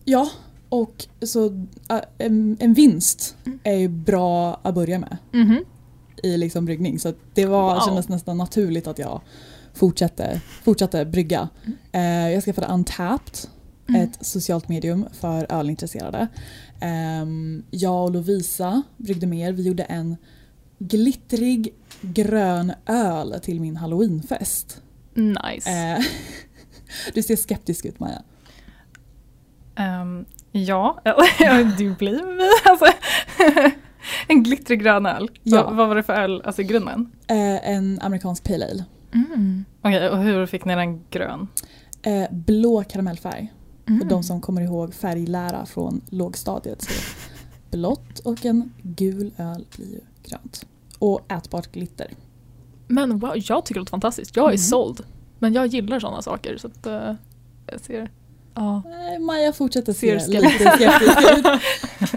ja, 0.04 0.30
och 0.68 1.06
så 1.26 1.66
en, 2.18 2.56
en 2.60 2.74
vinst 2.74 3.36
är 3.62 3.74
ju 3.76 3.88
bra 3.88 4.60
att 4.62 4.74
börja 4.74 4.98
med 4.98 5.16
Mhm. 5.32 5.64
i 6.22 6.36
liksom 6.36 6.64
bryggning. 6.64 6.98
Så 6.98 7.12
det 7.34 7.46
var, 7.46 7.74
Wow. 7.74 7.80
kändes 7.86 8.08
nästan 8.08 8.38
naturligt 8.38 8.86
att 8.86 8.98
jag 8.98 9.20
fortsatte, 9.74 10.40
fortsatte 10.64 11.04
brygga. 11.04 11.48
Eh, 11.92 12.02
jag 12.30 12.44
skaffade 12.44 12.66
Untapped, 12.66 13.38
Mm. 13.88 14.00
ett 14.02 14.26
socialt 14.26 14.68
medium 14.68 15.06
för 15.12 15.46
ölintresserade. 15.52 16.28
Ehm, 16.80 17.64
jag 17.70 18.04
och 18.04 18.12
Lovisa 18.12 18.82
bryggde 18.96 19.26
mer. 19.26 19.52
Vi 19.52 19.62
gjorde 19.62 19.82
en 19.82 20.16
glittrig 20.78 21.74
grön 22.00 22.72
öl 22.86 23.40
till 23.42 23.60
min 23.60 23.76
halloweenfest. 23.76 24.82
Nice. 25.14 25.70
Eh, 25.70 26.04
du 27.14 27.22
ser 27.22 27.36
skeptisk 27.36 27.84
ut 27.84 28.00
Maja. 28.00 28.22
Ehm, 29.76 30.24
ja, 30.52 31.00
du 31.78 31.94
blir 31.94 32.36
mig. 32.36 32.50
Alltså, 32.64 32.86
en 34.28 34.42
glittrig 34.42 34.80
grön 34.82 35.06
öl. 35.06 35.30
Ja. 35.42 35.64
Vad, 35.64 35.76
vad 35.76 35.88
var 35.88 35.96
det 35.96 36.02
för 36.02 36.12
öl 36.12 36.42
alltså, 36.44 36.62
i 36.62 36.64
grunden? 36.64 37.12
Eh, 37.26 37.70
en 37.70 38.00
amerikansk 38.02 38.44
pale 38.44 38.70
ale. 38.70 38.84
Mm. 39.14 39.64
Okej, 39.80 40.08
och 40.08 40.18
hur 40.18 40.46
fick 40.46 40.64
ni 40.64 40.74
den 40.74 41.04
grön? 41.10 41.48
Eh, 42.02 42.26
blå 42.30 42.84
karamellfärg. 42.84 43.52
Mm. 43.86 44.00
För 44.00 44.08
de 44.08 44.22
som 44.22 44.40
kommer 44.40 44.60
ihåg 44.62 44.94
färglära 44.94 45.66
från 45.66 46.00
lågstadiet 46.10 46.82
så 46.82 46.90
blått 47.70 48.18
och 48.18 48.44
en 48.44 48.72
gul 48.82 49.30
öl 49.38 49.66
blir 49.76 49.86
ju 49.92 50.00
grönt. 50.28 50.66
Och 50.98 51.32
ätbart 51.32 51.72
glitter. 51.72 52.10
Men 52.88 53.18
wow, 53.18 53.32
jag 53.34 53.64
tycker 53.64 53.74
det 53.74 53.80
låter 53.80 53.90
fantastiskt. 53.90 54.36
Jag 54.36 54.44
är 54.44 54.48
Mm. 54.48 54.58
såld. 54.58 55.00
Men 55.38 55.52
jag 55.52 55.66
gillar 55.66 56.00
sådana 56.00 56.22
saker 56.22 56.56
så 56.56 56.66
att 56.66 56.86
eh, 56.86 57.14
jag 57.66 57.80
ser... 57.80 58.10
Ja. 58.54 58.82
Nej, 58.86 59.18
Maja 59.18 59.52
fortsätter 59.52 59.92
Ser 59.92 60.18
se 60.18 60.40
lite 60.40 60.70
skeptisk 60.70 61.18
ut. 61.38 61.46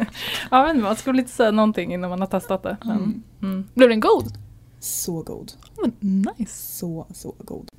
Ja, 0.52 0.64
men 0.66 0.82
man 0.82 0.96
skulle 0.96 1.20
inte 1.20 1.32
säga 1.32 1.52
någonting 1.52 1.94
innan 1.94 2.10
man 2.10 2.20
har 2.20 2.28
testat 2.28 2.64
det. 2.64 2.78
Men, 2.84 2.98
Mm. 2.98 3.24
mm. 3.42 3.68
Blev 3.74 3.90
den 3.90 4.00
god? 4.00 4.34
Så 4.80 5.22
god. 5.22 5.52
Men 5.82 6.24
nice. 6.38 6.54
Så, 6.78 7.08
så 7.14 7.36
god. 7.40 7.72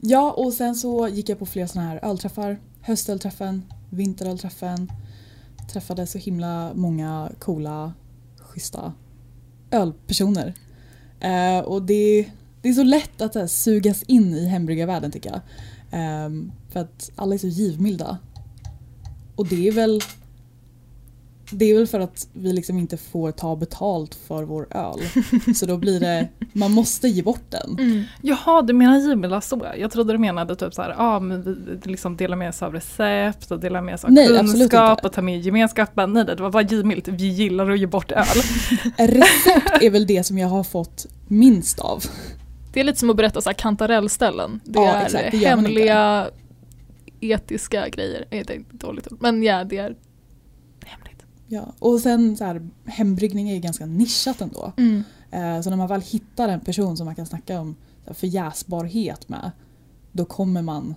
Ja, 0.00 0.30
och 0.32 0.52
sen 0.52 0.74
så 0.74 1.08
gick 1.08 1.28
jag 1.28 1.38
på 1.38 1.46
fler 1.46 1.66
såna 1.66 1.84
här 1.88 2.00
ölträffar. 2.02 2.58
Höstölträffen, 2.82 3.64
vinterölträffen. 3.90 4.92
Träffade 5.72 6.06
så 6.06 6.18
himla 6.18 6.74
många 6.74 7.32
coola, 7.38 7.92
schyssta 8.38 8.92
ölpersoner. 9.72 10.54
Eh, 11.20 11.58
och 11.58 11.82
det, 11.82 12.26
det 12.62 12.68
är 12.68 12.72
så 12.72 12.82
lätt 12.82 13.20
att 13.20 13.34
här, 13.34 13.46
sugas 13.46 14.02
in 14.02 14.34
i 14.34 14.46
hembryggarvärlden 14.46 15.10
tycker 15.10 15.30
jag. 15.30 15.40
Eh, 16.00 16.30
för 16.68 16.80
att 16.80 17.10
alla 17.16 17.34
är 17.34 17.38
så 17.38 17.46
givmilda. 17.46 18.18
Och 19.36 19.48
det 19.48 19.68
är 19.68 19.72
väl 19.72 20.00
det 21.52 21.70
är 21.70 21.74
väl 21.74 21.86
för 21.86 22.00
att 22.00 22.28
vi 22.32 22.52
liksom 22.52 22.78
inte 22.78 22.96
får 22.96 23.32
ta 23.32 23.56
betalt 23.56 24.14
för 24.14 24.42
vår 24.42 24.66
öl. 24.70 25.00
Så 25.54 25.66
då 25.66 25.76
blir 25.76 26.00
det, 26.00 26.28
man 26.52 26.72
måste 26.72 27.08
ge 27.08 27.22
bort 27.22 27.44
den. 27.48 27.78
Mm. 27.78 28.04
Jaha, 28.22 28.62
du 28.62 28.72
menar 28.72 28.98
givmilda 28.98 29.40
så? 29.40 29.66
Jag 29.78 29.90
trodde 29.90 30.12
du 30.12 30.18
menade 30.18 30.56
typ 30.56 30.74
så 30.74 30.82
här, 30.82 30.94
ja 30.98 31.20
men 31.20 31.42
vi 31.84 31.90
liksom 31.90 32.16
delar 32.16 32.36
med 32.36 32.48
oss 32.48 32.62
av 32.62 32.72
recept 32.72 33.50
och 33.50 33.60
delar 33.60 33.80
med 33.82 33.94
oss 33.94 34.04
av 34.04 34.12
Nej, 34.12 34.28
kunskap 34.28 35.04
och 35.04 35.12
tar 35.12 35.22
med 35.22 35.40
gemenskapen. 35.40 36.12
Nej, 36.12 36.24
det 36.24 36.42
var 36.42 36.50
bara 36.50 36.62
givmilt, 36.62 37.08
vi 37.08 37.28
gillar 37.28 37.70
att 37.70 37.78
ge 37.78 37.86
bort 37.86 38.12
öl. 38.12 38.26
Recept 38.98 39.82
är 39.82 39.90
väl 39.90 40.06
det 40.06 40.24
som 40.24 40.38
jag 40.38 40.48
har 40.48 40.64
fått 40.64 41.06
minst 41.28 41.80
av. 41.80 42.04
Det 42.72 42.80
är 42.80 42.84
lite 42.84 42.98
som 42.98 43.10
att 43.10 43.16
berätta 43.16 43.40
så 43.40 43.48
här 43.48 43.54
kantarellställen. 43.54 44.60
Det 44.64 44.80
Ja, 44.80 44.92
är 44.94 45.04
exakt, 45.04 45.30
det 45.30 45.36
hemliga 45.36 46.28
etiska 47.20 47.88
grejer. 47.88 48.24
Det 48.30 48.50
är 48.50 48.64
dåligt 48.70 49.12
ord. 49.12 49.18
Men 49.20 49.42
ja, 49.42 49.64
det 49.64 49.78
är. 49.78 49.96
Ja. 51.52 51.72
Och 51.78 52.00
sen 52.00 52.36
så 52.36 52.44
här, 52.44 52.68
hembryggning 52.84 53.48
är 53.50 53.54
ju 53.54 53.60
ganska 53.60 53.86
nischat 53.86 54.40
ändå. 54.40 54.72
Mm. 54.76 55.04
Eh, 55.30 55.60
så 55.62 55.70
när 55.70 55.76
man 55.76 55.88
väl 55.88 56.00
hittar 56.00 56.48
en 56.48 56.60
person 56.60 56.96
som 56.96 57.04
man 57.06 57.14
kan 57.14 57.26
snacka 57.26 57.60
om 57.60 57.76
förjäsbarhet 58.14 59.28
med, 59.28 59.50
då 60.12 60.24
kommer 60.24 60.62
man 60.62 60.94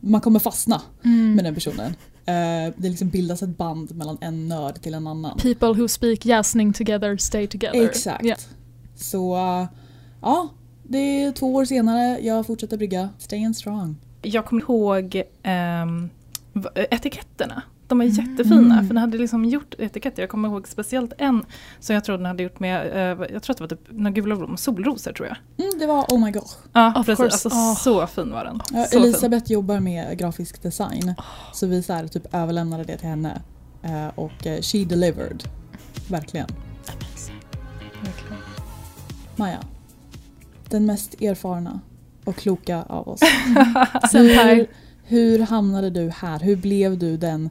man 0.00 0.20
kommer 0.20 0.38
fastna 0.38 0.82
Mm. 1.04 1.34
med 1.34 1.44
den 1.44 1.54
personen. 1.54 1.90
Eh, 2.26 2.74
det 2.76 2.88
liksom 2.88 3.08
bildas 3.08 3.42
ett 3.42 3.56
band 3.58 3.94
mellan 3.96 4.18
en 4.20 4.48
nörd 4.48 4.82
till 4.82 4.94
en 4.94 5.06
annan. 5.06 5.36
People 5.38 5.68
who 5.72 5.88
speak 5.88 6.24
jäsning 6.26 6.72
together 6.72 7.16
stay 7.16 7.46
together. 7.46 7.84
Exakt. 7.84 8.24
Ja. 8.24 8.36
Så 8.96 9.36
ja, 10.22 10.48
det 10.82 10.98
är 10.98 11.32
två 11.32 11.54
år 11.54 11.64
senare, 11.64 12.18
jag 12.22 12.46
fortsätter 12.46 12.76
brygga. 12.76 13.08
Staying 13.18 13.54
strong. 13.54 13.96
Jag 14.22 14.46
kommer 14.46 14.62
ihåg 14.62 15.22
v- 16.52 16.86
etiketterna. 16.90 17.62
De 17.88 18.00
är 18.00 18.04
jättefina 18.04 18.74
Mm. 18.74 18.86
för 18.86 18.94
den 18.94 18.96
hade 18.96 19.18
liksom 19.18 19.44
gjort 19.44 19.74
etiketter. 19.78 20.22
Jag 20.22 20.28
kommer 20.30 20.48
ihåg 20.48 20.68
speciellt 20.68 21.12
en 21.18 21.44
som 21.80 21.94
jag 21.94 22.04
tror 22.04 22.16
den 22.16 22.26
hade 22.26 22.42
gjort 22.42 22.60
med, 22.60 22.86
eh, 22.86 23.26
jag 23.32 23.42
tror 23.42 23.52
att 23.54 23.56
det 23.56 23.60
var 23.60 23.68
typ 23.68 23.80
några 23.90 24.10
gula 24.10 24.36
blommor, 24.36 24.56
solrosor 24.56 25.12
tror 25.12 25.28
jag. 25.28 25.66
Mm, 25.66 25.78
det 25.78 25.86
var 25.86 26.02
oh 26.04 26.24
my 26.24 26.30
god. 26.30 26.48
Ja 26.72 27.00
Of 27.00 27.06
precis, 27.06 27.24
alltså 27.24 27.48
Ah. 27.52 27.74
så 27.74 28.06
fin 28.06 28.30
var 28.32 28.44
den. 28.44 28.60
Ja, 28.72 28.84
så 28.84 28.90
fin. 28.90 29.02
Elisabeth 29.02 29.52
jobbar 29.52 29.80
med 29.80 30.18
grafisk 30.18 30.62
design. 30.62 31.14
Så 31.52 31.66
vi 31.66 31.82
så 31.82 31.92
här, 31.92 32.06
typ 32.06 32.34
överlämnade 32.34 32.84
det 32.84 32.96
till 32.96 33.08
henne. 33.08 33.40
Eh, 33.82 34.08
och 34.14 34.46
eh, 34.46 34.60
she 34.60 34.78
delivered. 34.84 35.44
Verkligen. 36.10 36.46
Verkligen. 38.04 38.42
Maja. 39.36 39.58
Den 40.68 40.86
mest 40.86 41.20
erfarna 41.22 41.80
och 42.24 42.36
kloka 42.36 42.82
av 42.82 43.08
oss. 43.08 43.20
Hur, 44.12 44.66
hur 45.04 45.38
hamnade 45.38 45.90
du 45.90 46.10
här? 46.10 46.40
Hur 46.40 46.56
blev 46.56 46.98
du 46.98 47.16
den 47.16 47.50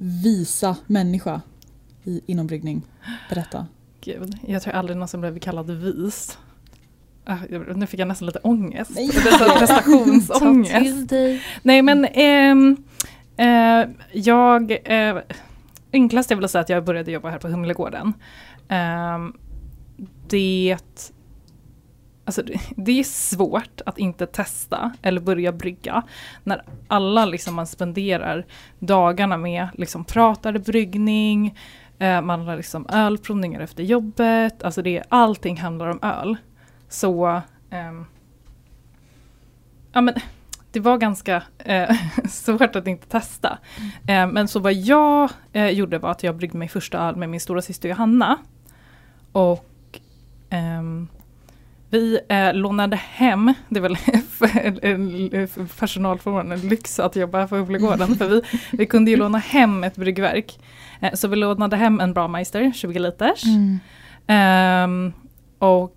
visa 0.00 0.76
människa 0.86 1.40
i, 2.04 2.20
inom 2.26 2.46
bryggning? 2.46 2.82
Berätta. 3.30 3.66
Gud, 4.00 4.38
jag 4.46 4.62
tror 4.62 4.74
aldrig 4.74 4.96
någonsin 4.96 5.20
blev 5.20 5.38
kallad 5.38 5.70
vis. 5.70 6.38
Ah, 7.24 7.36
Nu 7.74 7.86
fick 7.86 8.00
jag 8.00 8.08
nästan 8.08 8.26
lite 8.26 8.38
ångest. 8.38 8.90
Nej. 8.94 9.10
Prestationsångest. 9.58 11.12
Nej 11.62 11.82
men 11.82 12.04
ehm, 12.04 12.76
eh, 13.36 13.88
jag, 14.12 14.70
eh, 14.84 15.16
enklast 15.92 16.30
är 16.30 16.34
väl 16.34 16.44
att 16.44 16.50
säga 16.50 16.62
att 16.62 16.68
jag 16.68 16.84
började 16.84 17.12
jobba 17.12 17.30
här 17.30 17.38
på 17.38 17.48
Humlegården. 17.48 18.12
Ehm, 18.68 19.32
det, 20.28 20.76
alltså 22.28 22.42
det, 22.76 23.00
är 23.00 23.04
svårt 23.04 23.80
att 23.86 23.98
inte 23.98 24.26
testa 24.26 24.92
eller 25.02 25.20
börja 25.20 25.52
brygga 25.52 26.02
när 26.44 26.62
alla 26.88 27.24
liksom 27.24 27.54
man 27.54 27.66
spenderar 27.66 28.46
dagarna 28.78 29.36
med 29.36 29.68
liksom 29.74 30.04
pratar 30.04 30.58
bryggning, 30.58 31.58
eh, 31.98 32.20
man 32.20 32.40
har 32.40 32.56
liksom 32.56 32.86
ölprovningar 32.88 33.60
efter 33.60 33.82
jobbet, 33.82 34.62
alltså 34.62 34.82
det, 34.82 35.02
allting 35.08 35.56
handlar 35.56 35.86
om 35.86 35.98
öl. 36.02 36.36
Så 36.88 37.42
ehm, 37.70 38.06
ja, 39.92 40.00
men, 40.00 40.14
det 40.72 40.80
var 40.80 40.98
ganska 40.98 41.42
eh, 41.58 41.96
svårt 42.28 42.76
att 42.76 42.86
inte 42.86 43.06
testa. 43.06 43.58
Eh, 44.06 44.26
men 44.26 44.48
så 44.48 44.60
vad 44.60 44.74
jag 44.74 45.30
eh, 45.52 45.68
gjorde 45.68 45.98
var 45.98 46.10
att 46.10 46.22
jag 46.22 46.36
bryggde 46.36 46.58
mig 46.58 46.68
första 46.68 46.98
öl 46.98 47.16
med 47.16 47.28
min 47.28 47.40
stora 47.40 47.62
syster 47.62 47.88
Johanna. 47.88 48.38
Och 49.32 50.00
ehm, 50.50 51.08
vi 51.90 52.20
eh, 52.28 52.54
lånade 52.54 52.96
hem, 52.96 53.54
det 53.68 53.78
är 53.78 53.82
väl 53.82 53.96
en- 54.82 56.50
en- 56.52 56.68
lyx 56.68 56.98
att 57.00 57.16
jobba 57.16 57.46
på 57.48 57.56
Humlegården, 57.56 58.16
för 58.16 58.28
vi, 58.28 58.42
vi 58.72 58.86
kunde 58.86 59.10
ju 59.10 59.16
låna 59.24 59.38
hem 59.38 59.84
ett 59.84 59.96
bryggverk. 59.96 60.58
Eh, 61.00 61.12
så 61.14 61.28
vi 61.28 61.36
lånade 61.36 61.76
hem 61.76 62.00
en 62.00 62.12
Brameister, 62.14 62.72
20 62.74 62.98
liters. 62.98 63.44
Mm. 63.44 63.78
Ehm, 64.26 65.12
och 65.58 65.96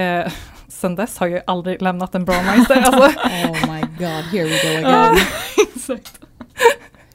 eh, 0.00 0.32
sen 0.68 0.94
dess 0.94 1.18
har 1.18 1.26
jag 1.26 1.42
aldrig 1.46 1.82
lämnat 1.82 2.14
en 2.14 2.24
Brameister. 2.24 2.76
Alltså, 2.82 3.20
Oh 3.28 3.72
my 3.74 3.80
god, 3.80 4.24
here 4.32 4.44
we 4.44 4.80
go 4.82 4.86
again. 4.88 5.16
exakt. 5.76 6.18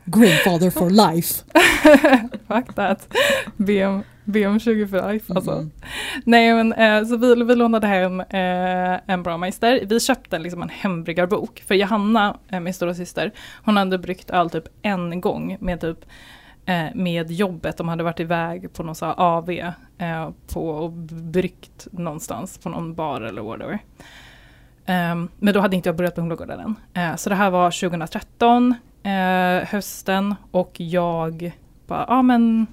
Grandfather 0.10 0.70
for 0.70 0.90
life. 0.90 1.44
Fuck 2.48 2.76
that. 2.76 3.14
BM, 3.58 4.04
BM 4.24 4.60
20 4.60 4.88
för 4.88 5.12
life 5.12 5.34
alltså. 5.34 5.52
Mm. 5.52 5.72
Nej 6.24 6.54
men 6.54 6.74
eh, 6.74 7.08
så 7.08 7.18
vi, 7.18 7.44
vi 7.44 7.56
lånade 7.56 7.88
hem 7.88 8.20
eh, 8.20 9.00
en 9.14 9.24
Brameister. 9.24 9.86
Vi 9.86 10.00
köpte 10.00 10.40
liksom 10.40 10.62
en 10.62 10.70
hembryggarbok. 10.70 11.64
För 11.68 11.76
Johanna, 11.76 12.38
eh, 12.50 12.60
min 12.60 12.74
stora 12.74 12.94
syster, 12.94 13.32
hon 13.64 13.78
hade 13.78 13.98
bryggt 13.98 14.30
öl 14.30 14.50
typ 14.50 14.68
en 14.82 15.22
gång 15.22 15.58
med 15.60 15.82
typ 15.82 16.06
eh, 16.66 16.86
med 16.96 17.32
jobbet. 17.32 17.78
De 17.78 17.88
hade 17.88 18.04
varit 18.04 18.20
iväg 18.20 18.74
på 18.74 18.84
någon 18.84 18.96
så 18.96 19.06
AV 19.06 19.50
eh, 19.50 20.30
på 20.54 20.70
och 20.70 20.92
bryggt 21.32 21.88
någonstans 21.92 22.58
på 22.58 22.70
någon 22.70 22.94
bar 22.94 23.22
eller 23.22 23.42
whatever. 23.42 23.80
Ehm, 24.86 25.30
men 25.40 25.54
då 25.54 25.60
hade 25.60 25.76
inte 25.76 25.90
jag 25.90 25.96
börjat 25.96 26.16
på 26.16 26.22
Humlegården 26.22 26.60
än. 26.60 26.76
Eh, 26.94 27.16
så 27.16 27.30
det 27.30 27.36
här 27.36 27.50
var 27.50 27.72
2013, 27.72 28.76
eh, 29.04 29.68
hösten 29.68 30.36
och 30.52 30.74
jag 30.78 31.52
bara, 31.88 32.06
ja 32.08 32.22
men 32.22 32.68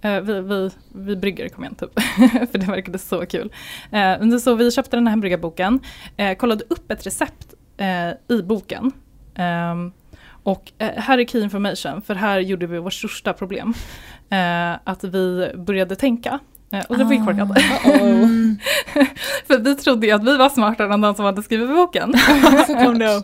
eh, 0.00 0.20
vi, 0.20 0.40
vi, 0.40 0.70
vi 0.94 1.16
brygger, 1.16 1.48
kom 1.48 1.64
igen 1.64 1.74
typ. 1.74 2.00
För 2.50 2.58
det 2.58 2.66
verkade 2.66 2.98
så 2.98 3.26
kul. 3.26 3.52
Eh, 3.90 4.36
så 4.38 4.54
vi 4.54 4.70
köpte 4.70 4.96
den 4.96 5.06
här 5.06 5.16
bryggarboken, 5.16 5.80
eh, 6.16 6.36
kollade 6.36 6.64
upp 6.68 6.90
ett 6.90 7.06
recept 7.06 7.54
eh, 7.76 8.36
i 8.36 8.42
boken. 8.42 8.92
Ehm, 9.34 9.92
och 10.26 10.72
eh, 10.78 10.90
här 10.96 11.18
är 11.18 11.24
key 11.24 11.42
information, 11.42 12.02
för 12.02 12.14
här 12.14 12.40
gjorde 12.40 12.66
vi 12.66 12.78
vårt 12.78 12.92
största 12.92 13.32
problem. 13.32 13.74
Eh, 14.30 14.72
att 14.84 15.04
vi 15.04 15.52
började 15.56 15.96
tänka. 15.96 16.38
Eh, 16.74 16.84
och 16.88 16.98
det 16.98 17.04
var 17.04 17.14
Ah. 17.14 17.24
korkat. 17.24 17.48
För 19.46 19.58
vi 19.58 19.74
trodde 19.74 20.06
ju 20.06 20.12
att 20.12 20.24
vi 20.24 20.36
var 20.36 20.48
smartare 20.48 20.94
än 20.94 21.00
de 21.00 21.14
som 21.14 21.24
hade 21.24 21.42
skrivit 21.42 21.68
boken. 21.68 22.14
Oh 22.68 22.92
no. 22.94 23.22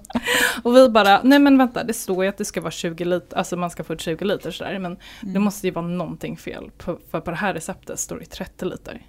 Och 0.62 0.76
vi 0.76 0.88
bara, 0.88 1.20
nej 1.22 1.38
men 1.38 1.58
vänta 1.58 1.84
det 1.84 1.92
står 1.92 2.24
ju 2.24 2.28
att 2.30 2.38
det 2.38 2.44
ska 2.44 2.60
vara 2.60 2.70
20 2.70 3.04
liter, 3.04 3.36
alltså 3.38 3.56
man 3.56 3.70
ska 3.70 3.84
få 3.84 3.92
ut 3.92 4.00
20 4.00 4.24
liter 4.24 4.50
sådär. 4.50 4.78
Men 4.78 4.94
det 5.20 5.28
Mm. 5.30 5.42
måste 5.42 5.66
ju 5.66 5.72
vara 5.72 5.86
någonting 5.86 6.36
fel. 6.36 6.70
På, 6.78 6.98
för 7.10 7.20
på 7.20 7.30
det 7.30 7.36
här 7.36 7.54
receptet 7.54 7.98
står 7.98 8.18
det 8.18 8.24
30 8.24 8.64
liter. 8.64 9.06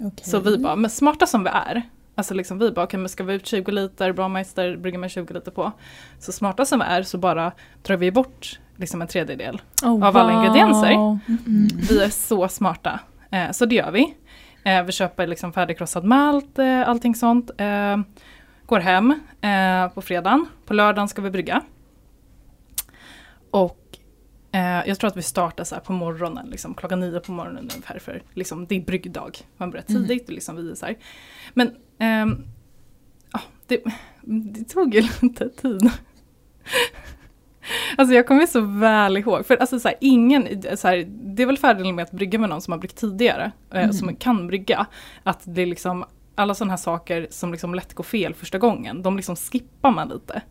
Okej. 0.00 0.24
Så 0.24 0.40
vi 0.40 0.58
bara, 0.58 0.76
men 0.76 0.90
smarta 0.90 1.26
som 1.26 1.44
vi 1.44 1.50
är. 1.52 1.82
Alltså 2.18 2.34
liksom 2.34 2.58
vi 2.58 2.70
bara, 2.70 2.84
okej 2.84 3.00
men 3.00 3.08
ska 3.08 3.24
vi 3.24 3.34
ut 3.34 3.46
20 3.46 3.72
liter, 3.72 4.12
Brameister 4.12 4.76
brygger 4.76 4.98
med 4.98 5.10
20 5.10 5.34
liter 5.34 5.50
på. 5.50 5.72
Så 6.18 6.32
smarta 6.32 6.64
som 6.64 6.78
vi 6.78 6.84
är 6.84 7.02
så 7.02 7.18
bara 7.18 7.52
drar 7.82 7.96
vi 7.96 8.10
bort 8.12 8.60
liksom 8.76 9.02
en 9.02 9.08
tredjedel. 9.08 9.62
Oh, 9.82 10.06
Av 10.06 10.16
alla 10.16 10.32
ingredienser. 10.32 10.92
Mm. 10.92 11.18
Vi 11.88 12.02
är 12.04 12.08
så 12.08 12.48
smarta. 12.48 13.00
Eh, 13.30 13.50
så 13.50 13.66
det 13.66 13.74
gör 13.74 13.90
vi. 13.90 14.14
Eh, 14.64 14.82
vi 14.82 14.92
köper 14.92 15.26
liksom 15.26 15.52
färdigkrossad 15.52 16.04
malt, 16.04 16.58
eh, 16.58 16.88
allting 16.88 17.14
sånt. 17.14 17.50
Eh, 17.58 17.96
går 18.66 18.80
hem 18.80 19.10
eh, 19.40 19.88
på 19.94 20.02
fredagen. 20.02 20.46
På 20.66 20.74
lördagen 20.74 21.08
ska 21.08 21.22
vi 21.22 21.30
brygga. 21.30 21.62
Och 23.50 23.84
Eh, 24.52 24.88
jag 24.88 24.98
tror 24.98 25.08
att 25.08 25.16
vi 25.16 25.22
startar 25.22 25.64
så 25.64 25.76
på 25.76 25.92
morgonen, 25.92 26.46
liksom, 26.50 26.74
klockan 26.74 27.00
nio 27.00 27.20
på 27.20 27.32
morgonen 27.32 27.70
ungefär. 27.74 27.98
För 27.98 28.22
liksom, 28.34 28.66
det 28.66 28.74
är 28.74 28.80
bryggdag. 28.80 29.38
Man 29.56 29.70
börjar 29.70 29.84
Mhm. 29.88 30.06
tidigt 30.06 30.28
och 30.28 30.34
liksom 30.34 30.56
vi 30.56 30.70
är 30.70 30.74
så 30.74 30.86
här. 30.86 30.96
Men 31.54 31.74
ehm, 31.98 32.44
ja, 33.32 33.40
det, 33.66 33.82
det 34.24 34.64
tog 34.64 34.94
ju 34.94 35.00
lite 35.22 35.48
tid. 35.48 35.90
Alltså 37.96 38.14
jag 38.14 38.26
kommer 38.26 38.46
så 38.46 38.60
väl 38.60 39.16
ihåg, 39.16 39.46
för 39.46 39.56
alltså 39.56 39.80
så 39.80 39.88
här, 39.88 39.96
ingen, 40.00 40.62
så 40.76 40.88
här, 40.88 41.08
det 41.36 41.42
är 41.42 41.46
väl 41.46 41.58
fördelen 41.58 41.94
med 41.94 42.02
att 42.02 42.10
brygga 42.10 42.38
med 42.38 42.48
någon 42.50 42.60
som 42.60 42.72
har 42.72 42.78
bryggt 42.78 42.96
tidigare, 42.96 43.52
eh, 43.72 43.78
Mm. 43.82 43.92
som 43.92 44.16
kan 44.16 44.46
brygga, 44.46 44.86
att 45.22 45.40
det 45.44 45.62
är 45.62 45.66
liksom 45.66 46.04
alla 46.34 46.54
sådana 46.54 46.72
här 46.72 46.76
saker 46.78 47.26
som 47.30 47.52
liksom 47.52 47.74
lätt 47.74 47.94
går 47.94 48.04
fel 48.04 48.34
första 48.34 48.58
gången, 48.58 49.02
de 49.02 49.16
liksom 49.16 49.36
skippar 49.36 49.90
man 49.90 50.08
lite. 50.08 50.42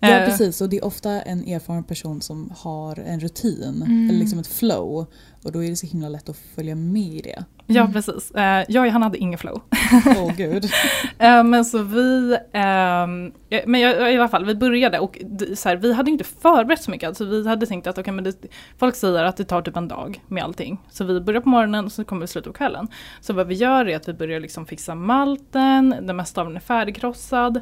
Ja 0.00 0.08
Eh, 0.08 0.26
precis 0.28 0.60
och 0.60 0.68
det 0.68 0.76
är 0.76 0.84
ofta 0.84 1.10
en 1.22 1.44
erfaren 1.48 1.84
person 1.84 2.20
som 2.20 2.52
har 2.56 2.98
en 2.98 3.20
rutin 3.20 3.82
Mm. 3.86 4.10
eller 4.10 4.18
liksom 4.20 4.38
ett 4.38 4.46
flow 4.46 5.06
och 5.44 5.52
då 5.52 5.64
är 5.64 5.70
det 5.70 5.76
så 5.76 5.86
himla 5.86 6.08
lätt 6.08 6.28
att 6.28 6.36
följa 6.54 6.74
med 6.74 7.02
i 7.14 7.20
det. 7.22 7.44
Ja 7.66 7.88
precis, 7.92 8.30
eh, 8.30 8.64
jag 8.68 8.86
och 8.86 8.92
han 8.92 9.02
hade 9.02 9.18
ingen 9.18 9.38
flow. 9.38 9.62
Åh 10.06 10.32
gud. 10.36 10.64
Eh, 11.18 11.44
men 11.44 11.64
så 11.64 11.82
vi, 11.82 12.38
ehm, 12.52 13.32
ja, 13.48 13.60
men 13.66 13.80
i 13.80 14.16
alla 14.16 14.28
fall 14.28 14.44
vi 14.44 14.54
började 14.54 14.98
och 14.98 15.18
så 15.54 15.68
här, 15.68 15.76
vi 15.76 15.92
hade 15.92 16.10
inte 16.10 16.24
förberett 16.24 16.82
så 16.82 16.90
mycket. 16.90 17.08
Alltså 17.08 17.24
vi 17.24 17.48
hade 17.48 17.66
tänkt 17.66 17.86
att 17.86 17.98
okay, 17.98 18.12
men 18.12 18.24
det, 18.24 18.34
folk 18.78 18.94
säger 18.94 19.24
att 19.24 19.36
det 19.36 19.44
tar 19.44 19.62
typ 19.62 19.76
en 19.76 19.88
dag 19.88 20.20
med 20.28 20.44
allting. 20.44 20.78
Så 20.90 21.04
vi 21.04 21.20
börjar 21.20 21.40
på 21.40 21.48
morgonen 21.48 21.84
och 21.84 21.92
så 21.92 22.04
kommer 22.04 22.20
vi 22.20 22.26
sluta 22.26 22.50
på 22.50 22.56
kvällen. 22.56 22.88
Så 23.20 23.32
vad 23.32 23.46
vi 23.46 23.54
gör 23.54 23.88
är 23.88 23.96
att 23.96 24.08
vi 24.08 24.12
börjar 24.12 24.40
liksom 24.40 24.66
fixa 24.66 24.94
malten, 24.94 25.94
det 26.02 26.12
mesta 26.12 26.40
av 26.40 26.46
den 26.46 26.56
är 26.56 26.60
färdigkrossad. 26.60 27.60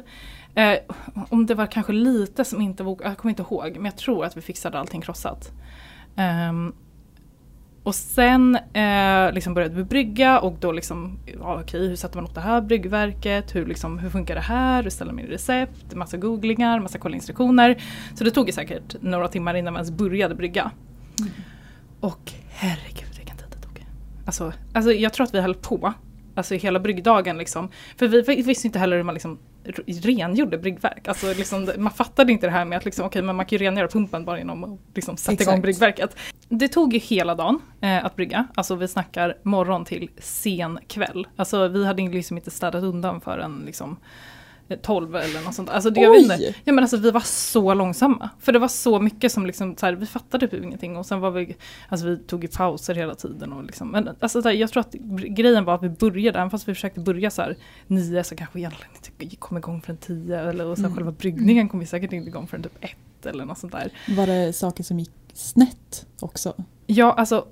Eh, 0.55 0.77
om 1.29 1.45
det 1.45 1.55
var 1.55 1.65
kanske 1.65 1.93
lite 1.93 2.45
som 2.45 2.61
inte 2.61 2.83
var, 2.83 2.97
jag 3.03 3.17
kommer 3.17 3.29
inte 3.29 3.43
ihåg, 3.43 3.75
men 3.75 3.85
jag 3.85 3.97
tror 3.97 4.25
att 4.25 4.37
vi 4.37 4.41
fixade 4.41 4.79
allting 4.79 5.01
krossat. 5.01 5.51
Ehm, 6.15 6.73
och 7.85 7.95
sen 7.95 8.55
eh, 8.73 9.33
liksom 9.33 9.53
började 9.53 9.75
vi 9.75 9.83
brygga 9.83 10.39
och 10.39 10.57
då 10.59 10.71
liksom, 10.71 11.19
ja, 11.39 11.61
okej 11.61 11.87
hur 11.87 11.95
sätter 11.95 12.15
man 12.15 12.25
upp 12.25 12.35
det 12.35 12.41
här 12.41 12.61
bryggverket, 12.61 13.55
hur, 13.55 13.65
liksom, 13.65 13.99
hur 13.99 14.09
funkar 14.09 14.35
det 14.35 14.41
här, 14.41 14.83
hur 14.83 14.89
ställer 14.89 15.13
man 15.13 15.23
in 15.23 15.29
recept, 15.29 15.95
massa 15.95 16.17
googlingar, 16.17 16.79
massa 16.79 16.97
kolla 16.97 17.15
instruktioner. 17.15 17.83
Så 18.15 18.23
det 18.23 18.31
tog 18.31 18.47
ju 18.47 18.53
säkert 18.53 18.95
några 19.01 19.27
timmar 19.27 19.53
innan 19.53 19.73
vi 19.73 19.77
ens 19.77 19.91
började 19.91 20.35
brygga. 20.35 20.71
Mm. 21.19 21.31
Och 21.99 22.31
herregud 22.49 23.17
vilken 23.17 23.37
tid 23.37 23.45
det 23.49 23.67
tog. 23.67 23.85
Alltså, 24.25 24.53
alltså 24.73 24.91
jag 24.91 25.13
tror 25.13 25.23
att 25.23 25.33
vi 25.33 25.41
höll 25.41 25.55
på, 25.55 25.93
alltså 26.35 26.55
hela 26.55 26.79
bryggdagen 26.79 27.37
liksom. 27.37 27.69
För 27.97 28.07
vi, 28.07 28.21
vi 28.21 28.41
visste 28.41 28.67
inte 28.67 28.79
heller 28.79 28.97
hur 28.97 29.03
man 29.03 29.13
liksom 29.13 29.37
rengjorde 29.87 30.57
bryggverk. 30.57 31.07
Alltså 31.07 31.27
liksom, 31.27 31.69
man 31.77 31.93
fattade 31.93 32.31
inte 32.31 32.47
det 32.47 32.51
här 32.51 32.65
med 32.65 32.77
att 32.77 32.85
liksom, 32.85 33.05
okej, 33.05 33.21
men 33.21 33.35
man 33.35 33.45
kan 33.45 33.57
ju 33.57 33.65
rengöra 33.65 33.87
pumpen 33.87 34.25
bara 34.25 34.37
genom 34.37 34.63
att 34.63 34.79
liksom 34.95 35.17
sätta 35.17 35.43
igång 35.43 35.53
Exakt. 35.53 35.61
bryggverket. 35.61 36.17
Det 36.49 36.67
tog 36.67 36.93
ju 36.93 36.99
hela 36.99 37.35
dagen 37.35 37.59
eh, 37.81 38.05
att 38.05 38.15
brygga. 38.15 38.47
Alltså 38.55 38.75
vi 38.75 38.87
snackar 38.87 39.37
morgon 39.43 39.85
till 39.85 40.09
sen 40.17 40.79
kväll. 40.87 41.27
Alltså 41.35 41.67
vi 41.67 41.85
hade 41.85 42.01
liksom 42.01 42.37
inte 42.37 42.51
städat 42.51 42.83
undan 42.83 43.21
förrän 43.21 43.63
liksom 43.65 43.97
12 44.81 45.15
eller 45.15 45.41
något 45.41 45.53
sånt. 45.55 45.69
Alltså 45.69 45.89
det, 45.89 46.01
jag 46.01 46.11
vet 46.11 46.21
inte. 46.21 46.53
Ja 46.63 46.73
men 46.73 46.83
alltså 46.83 46.97
vi 46.97 47.11
var 47.11 47.19
så 47.21 47.73
långsamma. 47.73 48.29
För 48.39 48.51
det 48.51 48.59
var 48.59 48.67
så 48.67 48.99
mycket 48.99 49.31
som 49.31 49.45
liksom, 49.45 49.75
så 49.77 49.85
här, 49.85 49.93
vi 49.93 50.05
fattade 50.05 50.47
typ 50.47 50.63
ingenting 50.63 50.97
och 50.97 51.05
sen 51.05 51.19
var 51.19 51.31
vi, 51.31 51.55
alltså 51.89 52.07
vi 52.07 52.17
tog 52.17 52.43
ju 52.43 52.47
pauser 52.49 52.95
hela 52.95 53.15
tiden 53.15 53.53
och 53.53 53.63
liksom, 53.63 53.87
men 53.87 54.09
alltså 54.19 54.41
så 54.41 54.47
här, 54.49 54.55
jag 54.55 54.69
tror 54.71 54.81
att 54.81 54.91
grejen 55.29 55.65
var 55.65 55.75
att 55.75 55.83
vi 55.83 55.89
började, 55.89 56.39
även 56.39 56.49
fast 56.49 56.67
vi 56.67 56.73
försökte 56.73 56.99
börja 56.99 57.31
så 57.31 57.41
här 57.41 57.55
nio 57.87 58.23
så 58.23 58.35
kanske 58.35 58.53
vi 58.57 58.61
egentligen 58.61 58.91
inte 59.19 59.35
kom 59.35 59.57
igång 59.57 59.81
förrän 59.81 59.97
tio 59.97 60.39
eller 60.49 60.65
och 60.65 60.75
sen 60.77 60.85
Mm. 60.85 60.95
själva 60.95 61.11
bryggningen 61.11 61.69
kom 61.69 61.79
vi 61.79 61.85
säkert 61.85 62.13
inte 62.13 62.29
igång 62.29 62.47
förrän 62.47 62.63
typ 62.63 62.77
ett 62.83 63.25
eller 63.25 63.45
något 63.45 63.57
sånt 63.57 63.71
där. 63.73 63.91
Var 64.17 64.27
det 64.27 64.53
saker 64.53 64.83
som 64.83 64.99
gick 64.99 65.11
snett 65.33 66.05
också? 66.19 66.53
Ja 66.85 67.13
alltså 67.13 67.45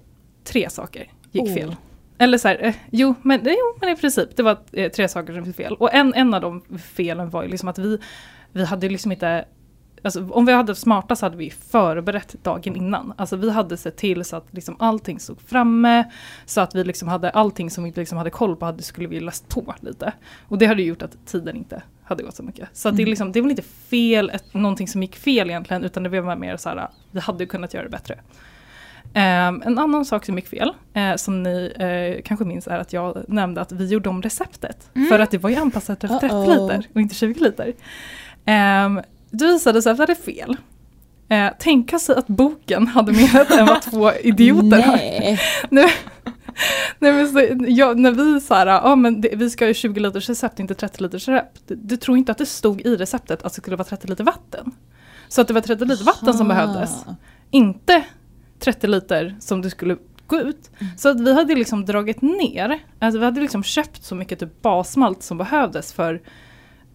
tre 0.43 0.69
saker 0.69 1.11
gick 1.31 1.43
Åh. 1.43 1.53
fel. 1.53 1.75
Eller 2.23 2.37
så 2.37 2.47
här, 2.47 2.57
eh, 2.63 2.75
jo, 2.91 3.15
men, 3.21 3.47
eh, 3.47 3.53
jo 3.53 3.77
men 3.81 3.89
i 3.89 3.95
princip 3.95 4.35
det 4.35 4.43
var 4.43 4.57
eh, 4.71 4.91
tre 4.91 5.07
saker 5.07 5.33
som 5.33 5.43
gick 5.43 5.55
fel. 5.55 5.75
Och 5.75 5.93
en, 5.93 6.13
en 6.13 6.33
av 6.33 6.41
de 6.41 6.61
felen 6.77 7.29
var 7.29 7.43
ju 7.43 7.49
liksom 7.49 7.69
att 7.69 7.77
vi, 7.77 7.97
vi 8.51 8.65
hade 8.65 8.89
liksom 8.89 9.11
inte 9.11 9.45
Alltså, 10.05 10.29
om 10.31 10.45
vi 10.45 10.53
hade 10.53 10.75
smarta 10.75 11.15
så 11.15 11.25
hade 11.25 11.37
vi 11.37 11.49
förberett 11.49 12.35
dagen 12.43 12.75
innan. 12.75 13.13
Alltså 13.17 13.35
vi 13.35 13.51
hade 13.51 13.77
sett 13.77 13.97
till 13.97 14.25
så 14.25 14.35
att 14.35 14.47
liksom 14.51 14.75
allting 14.79 15.19
stod 15.19 15.41
framme. 15.41 16.03
Så 16.45 16.61
att 16.61 16.75
vi 16.75 16.83
liksom 16.83 17.07
hade 17.07 17.29
allting 17.29 17.69
som 17.69 17.83
vi 17.83 17.91
liksom 17.95 18.17
hade 18.17 18.29
koll 18.29 18.55
på 18.55 18.65
hade, 18.65 18.83
skulle 18.83 19.07
vi 19.07 19.19
läst 19.19 19.49
på 19.49 19.75
lite. 19.81 20.13
Och 20.47 20.57
det 20.57 20.65
hade 20.65 20.83
gjort 20.83 21.01
att 21.01 21.25
tiden 21.25 21.55
inte 21.55 21.83
hade 22.03 22.23
gått 22.23 22.35
så 22.35 22.43
mycket. 22.43 22.69
Så 22.73 22.89
att 22.89 22.95
det, 22.95 23.01
är 23.01 23.03
Mm. 23.03 23.09
liksom, 23.09 23.31
det 23.31 23.39
är 23.39 23.41
väl 23.41 23.51
inte 23.51 23.63
fel, 23.89 24.29
ett, 24.29 24.53
någonting 24.53 24.87
som 24.87 25.01
gick 25.01 25.15
fel 25.15 25.49
egentligen 25.49 25.83
utan 25.83 26.03
det 26.03 26.21
var 26.21 26.35
mer 26.35 26.57
så 26.57 26.69
här, 26.69 26.87
vi 27.11 27.19
hade 27.19 27.45
kunnat 27.45 27.73
göra 27.73 27.83
det 27.83 27.89
bättre. 27.89 28.19
Ehm, 29.13 29.63
en 29.65 29.79
annan 29.79 30.05
sak 30.05 30.25
som 30.25 30.35
gick 30.35 30.47
fel, 30.47 30.73
eh, 30.93 31.15
som 31.15 31.43
ni 31.43 31.73
eh, 31.79 32.23
kanske 32.23 32.45
minns, 32.45 32.67
är 32.67 32.79
att 32.79 32.93
jag 32.93 33.23
nämnde 33.27 33.61
att 33.61 33.71
vi 33.71 33.87
gjorde 33.87 34.09
om 34.09 34.21
receptet. 34.21 34.89
Mm. 34.95 35.09
För 35.09 35.19
att 35.19 35.31
det 35.31 35.37
var 35.37 35.49
ju 35.49 35.55
anpassat 35.55 36.03
efter 36.03 36.19
30 36.19 36.35
Uh-oh. 36.35 36.61
liter 36.61 36.87
och 36.93 37.01
inte 37.01 37.15
20 37.15 37.39
liter. 37.39 37.73
Det 39.29 39.45
visade 39.45 39.81
sig 39.81 39.91
att 39.91 39.97
vi 39.97 40.01
hade 40.01 40.15
fel. 40.15 40.57
Tänka 41.59 41.99
sig 41.99 42.15
att 42.15 42.27
boken 42.27 42.87
hade 42.87 43.11
mer 43.11 43.59
än 43.59 43.65
vad 43.65 43.81
två 43.81 44.11
idioter 44.13 44.81
har. 44.81 44.97
Nej. 45.69 45.89
Nej, 46.99 47.13
men 47.13 47.27
så, 47.27 47.39
ja, 47.67 47.93
när 47.93 48.11
vi 48.11 48.41
sa 48.41 48.65
ja, 48.65 48.95
men 48.95 49.21
det, 49.21 49.29
vi 49.35 49.49
ska 49.49 49.65
ha 49.65 49.73
20 49.73 49.99
liters 49.99 50.29
recept, 50.29 50.59
inte 50.59 50.75
30 50.75 51.03
liters 51.03 51.27
recept. 51.27 51.61
Du, 51.67 51.75
du 51.75 51.97
tror 51.97 52.17
inte 52.17 52.31
att 52.31 52.37
det 52.37 52.45
stod 52.45 52.81
i 52.81 52.95
receptet 52.95 53.43
att 53.43 53.53
det 53.53 53.61
skulle 53.61 53.75
vara 53.75 53.87
30 53.87 54.07
liter 54.07 54.23
vatten. 54.23 54.71
Så 55.27 55.41
att 55.41 55.47
det 55.47 55.53
var 55.53 55.61
30 55.61 55.85
liter 55.85 56.05
vatten 56.05 56.33
som 56.33 56.47
behövdes 56.47 57.05
inte 57.51 58.03
30 58.63 58.87
liter 58.87 59.35
som 59.39 59.61
det 59.61 59.69
skulle 59.69 59.97
gå 60.27 60.39
ut. 60.39 60.71
Mm. 60.79 60.97
Så 60.97 61.09
att 61.09 61.19
vi 61.19 61.33
hade 61.33 61.55
liksom 61.55 61.85
dragit 61.85 62.21
ner, 62.21 62.79
alltså 62.99 63.19
vi 63.19 63.25
hade 63.25 63.41
liksom 63.41 63.63
köpt 63.63 64.03
så 64.03 64.15
mycket 64.15 64.39
typ 64.39 64.61
basmalt 64.61 65.23
som 65.23 65.37
behövdes 65.37 65.93
för 65.93 66.21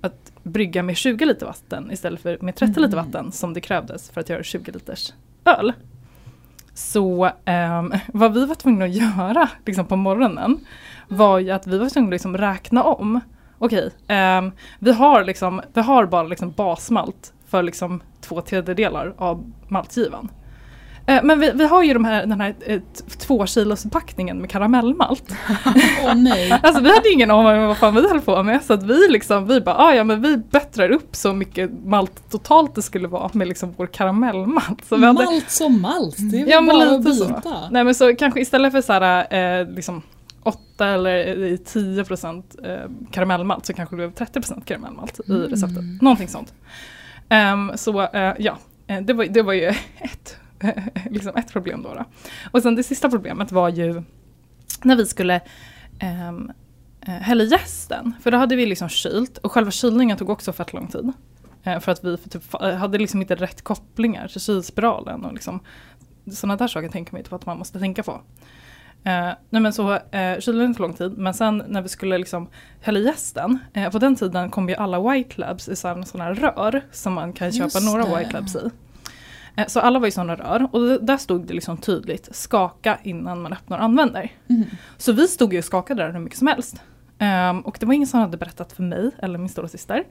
att 0.00 0.32
brygga 0.42 0.82
med 0.82 0.96
20 0.96 1.24
liter 1.24 1.46
vatten 1.46 1.90
istället 1.92 2.20
för 2.20 2.38
med 2.40 2.56
30 2.56 2.80
liter 2.80 2.92
Mm. 2.92 3.04
vatten 3.04 3.32
som 3.32 3.54
det 3.54 3.60
krävdes 3.60 4.10
för 4.10 4.20
att 4.20 4.28
göra 4.28 4.42
20 4.42 4.72
liters 4.72 5.12
öl. 5.44 5.72
Så 6.74 7.30
ehm, 7.44 7.92
vad 8.06 8.34
vi 8.34 8.46
var 8.46 8.54
tvungna 8.54 8.84
att 8.84 8.94
göra 8.94 9.48
liksom 9.66 9.86
på 9.86 9.96
morgonen 9.96 10.60
var 11.08 11.38
ju 11.38 11.50
att 11.50 11.66
vi 11.66 11.78
var 11.78 11.88
tvungna 11.88 12.08
att 12.08 12.12
liksom 12.12 12.36
räkna 12.36 12.82
om. 12.82 13.20
Okej, 13.58 13.90
ehm, 14.06 14.52
vi, 14.78 14.92
har 14.92 15.24
liksom, 15.24 15.60
vi 15.72 15.80
har 15.80 16.06
bara 16.06 16.22
liksom 16.22 16.50
basmalt 16.50 17.32
för 17.46 17.62
liksom 17.62 18.00
två 18.20 18.40
tredjedelar 18.40 19.14
av 19.18 19.52
maltgivan. 19.68 20.28
Eh, 21.08 21.22
Men 21.24 21.40
vi, 21.40 21.50
vi 21.54 21.64
har 21.66 21.82
ju 21.82 21.92
de 21.94 22.04
här, 22.04 22.26
den 22.26 22.40
här 22.40 22.54
eh, 22.66 22.80
två 23.18 23.46
kilos 23.46 23.86
packningen 23.92 24.38
med 24.38 24.50
karamellmalt. 24.50 25.24
Åh 26.04 26.14
nej. 26.14 26.52
Alltså 26.62 26.82
vi 26.82 26.94
hade 26.94 27.12
ingen 27.12 27.30
aning 27.30 27.62
om 27.62 27.68
vad 27.68 27.76
fan 27.76 27.94
vi 27.94 28.08
höll 28.08 28.20
på 28.20 28.42
med 28.42 28.62
så 28.62 28.72
att 28.72 28.82
vi 28.82 29.08
liksom, 29.08 29.46
vi 29.46 29.60
bara, 29.60 29.76
ah, 29.76 29.94
ja 29.94 30.04
men 30.04 30.22
vi 30.22 30.36
bättrar 30.36 30.90
upp 30.90 31.16
så 31.16 31.32
mycket 31.32 31.70
malt 31.84 32.30
totalt 32.30 32.74
det 32.74 32.82
skulle 32.82 33.08
vara 33.08 33.30
med 33.32 33.48
liksom 33.48 33.74
vår 33.76 33.86
karamellmalt. 33.86 34.84
Så 34.88 34.96
hade, 34.96 35.12
Malt 35.12 35.50
som 35.50 35.80
malt, 35.80 36.16
det 36.18 36.36
är 36.40 36.44
väl 36.44 36.50
Ja, 36.50 36.60
bara 36.74 36.90
att 36.96 37.04
lite 37.04 37.12
så. 37.12 37.24
byta. 37.24 37.54
nej 37.70 37.84
men 37.84 37.94
så 37.94 38.14
kanske 38.16 38.40
istället 38.40 38.72
för 38.72 38.80
så 38.80 38.92
här, 38.92 39.60
eh, 39.60 39.68
liksom 39.70 40.02
8 40.42 40.86
eller 40.86 41.50
eh, 41.52 41.56
10 41.56 42.04
procent 42.04 42.56
eh, 42.64 42.90
karamellmalt 43.10 43.66
så 43.66 43.72
kanske 43.74 43.94
det 43.94 43.96
blev 43.96 44.12
30 44.12 44.32
procent 44.40 44.64
karamellmalt 44.66 45.20
i 45.26 45.32
Mm. 45.32 45.48
receptet. 45.50 46.02
Någonting 46.02 46.28
sånt. 46.28 46.52
Ehm, 47.28 47.72
så 47.76 48.02
eh, 48.02 48.32
ja, 48.38 48.58
eh, 48.86 49.00
det 49.00 49.12
var, 49.12 49.24
det 49.24 49.42
var 49.42 49.52
ju 49.52 49.64
ett, 49.98 50.36
liksom 51.10 51.36
ett 51.36 51.52
problem 51.52 51.82
då, 51.82 51.94
då. 51.94 52.04
Och 52.50 52.62
sen 52.62 52.74
det 52.74 52.82
sista 52.82 53.10
problemet 53.10 53.52
var 53.52 53.68
ju 53.68 54.02
när 54.82 54.96
vi 54.96 55.06
skulle 55.06 55.40
um, 56.28 56.52
hälla 57.02 57.44
jästen. 57.44 58.12
För 58.20 58.30
då 58.30 58.38
hade 58.38 58.56
vi 58.56 58.66
liksom 58.66 58.88
kylt 58.88 59.38
och 59.38 59.52
själva 59.52 59.70
kylningen 59.70 60.16
tog 60.16 60.30
också 60.30 60.52
fett 60.52 60.72
lång 60.72 60.88
tid. 60.88 61.12
Eh, 61.62 61.80
för 61.80 61.92
att 61.92 62.04
vi 62.04 62.16
typ, 62.16 62.42
fa- 62.52 62.74
hade 62.74 62.98
liksom 62.98 63.20
inte 63.20 63.34
rätt 63.34 63.62
kopplingar 63.62 64.28
till 64.28 64.40
kylspiralen 64.40 65.24
och 65.24 65.32
liksom 65.32 65.60
sådana 66.32 66.56
där 66.56 66.68
saker 66.68 66.88
tänker 66.88 67.12
man 67.12 67.18
inte 67.18 67.30
på 67.30 67.36
att 67.36 67.46
man 67.46 67.58
måste 67.58 67.78
tänka 67.78 68.02
på. 68.02 68.20
Eh, 69.04 69.30
nej 69.50 69.62
men 69.62 69.72
så 69.72 69.92
eh, 69.92 70.38
kylningen 70.40 70.74
tog 70.74 70.80
lång 70.80 70.94
tid 70.94 71.18
men 71.18 71.34
sen 71.34 71.62
när 71.68 71.82
vi 71.82 71.88
skulle 71.88 72.18
liksom 72.18 72.48
hälla 72.80 72.98
i 72.98 73.04
jästen, 73.04 73.58
eh, 73.72 73.90
på 73.90 73.98
den 73.98 74.16
tiden 74.16 74.50
kom 74.50 74.68
ju 74.68 74.74
alla 74.74 75.10
white 75.12 75.40
labs 75.40 75.68
i 75.68 75.76
sådana 75.76 76.04
här 76.24 76.34
rör 76.34 76.84
som 76.92 77.12
man 77.12 77.32
kan 77.32 77.52
köpa 77.52 77.64
Just 77.64 77.84
några 77.84 78.04
det. 78.04 78.18
white 78.18 78.32
labs 78.32 78.56
i. 78.56 78.70
Eh, 79.58 79.66
så 79.66 79.80
alla 79.80 79.98
var 79.98 80.06
i 80.06 80.10
sådana 80.10 80.34
rör 80.34 80.68
och 80.72 81.04
där 81.04 81.16
stod 81.16 81.46
det 81.46 81.54
liksom 81.54 81.76
tydligt 81.76 82.28
skaka 82.32 82.98
innan 83.02 83.42
man 83.42 83.52
öppnar 83.52 83.78
och 83.78 83.84
använder. 83.84 84.32
Mm. 84.48 84.64
Så 84.96 85.12
vi 85.12 85.28
stod 85.28 85.52
ju 85.52 85.58
och 85.58 85.64
skakade 85.64 86.02
där 86.02 86.12
hur 86.12 86.20
mycket 86.20 86.38
som 86.38 86.46
helst. 86.46 86.82
Ehm, 87.18 87.60
och 87.60 87.76
det 87.80 87.86
var 87.86 87.94
ingen 87.94 88.08
som 88.08 88.20
hade 88.20 88.36
berättat 88.36 88.72
för 88.72 88.82
mig 88.82 89.10
eller 89.18 89.38
min 89.38 89.48
stora 89.48 89.68
syster 89.68 90.04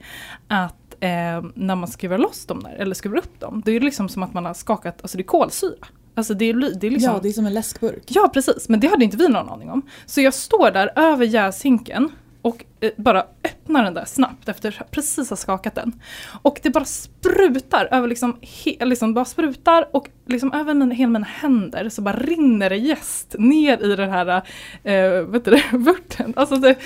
att 0.48 0.96
ehm, 1.00 1.52
när 1.54 1.74
man 1.74 1.88
skruvar 1.88 2.18
loss 2.18 2.46
dem 2.46 2.62
där, 2.62 2.70
eller 2.70 2.94
skruvar 2.94 3.18
upp 3.18 3.40
dem, 3.40 3.62
det 3.64 3.70
är 3.70 3.72
ju 3.72 3.80
liksom 3.80 4.08
som 4.08 4.22
att 4.22 4.34
man 4.34 4.44
har 4.44 4.54
skakat, 4.54 5.02
alltså 5.02 5.16
det 5.16 5.22
är 5.22 5.26
kolsyra. 5.26 5.86
Alltså 6.14 6.34
det 6.34 6.44
är, 6.44 6.54
det 6.80 6.86
är 6.86 6.90
liksom... 6.90 7.12
Ja, 7.12 7.20
det 7.22 7.28
är 7.28 7.32
som 7.32 7.46
en 7.46 7.54
läskburk. 7.54 8.02
Ja 8.06 8.30
precis, 8.34 8.68
men 8.68 8.80
det 8.80 8.88
hade 8.88 9.04
inte 9.04 9.16
vi 9.16 9.28
någon 9.28 9.48
aning 9.48 9.70
om. 9.70 9.82
Så 10.06 10.20
jag 10.20 10.34
står 10.34 10.70
där 10.70 10.92
över 10.96 11.24
jäshinken 11.24 12.12
och 12.42 12.64
eh, 12.80 12.90
bara 12.96 13.26
öppnar 13.44 13.84
den 13.84 13.94
där 13.94 14.04
snabbt 14.04 14.48
efter 14.48 14.76
att 14.80 14.90
precis 14.90 15.30
ha 15.30 15.36
skakat 15.36 15.74
den. 15.74 16.00
Och 16.42 16.60
det 16.62 16.70
bara 16.70 16.84
sprutar 16.84 17.88
över 17.90 18.08
liksom, 18.08 18.36
he, 18.40 18.84
liksom 18.84 19.14
bara 19.14 19.24
sprutar 19.24 19.88
och 19.92 20.08
liksom 20.26 20.52
över 20.52 20.74
mina, 20.74 20.94
hela 20.94 21.10
mina 21.10 21.26
händer 21.26 21.88
så 21.88 22.02
bara 22.02 22.16
rinner 22.16 22.70
det 22.70 22.76
jäst 22.76 23.36
ner 23.38 23.82
i 23.82 23.96
den 23.96 24.10
här 24.10 24.42
eh, 24.84 25.22
vet 25.22 25.44
du, 25.44 25.62
vörten. 25.78 26.34
Alltså 26.36 26.56
det, 26.56 26.76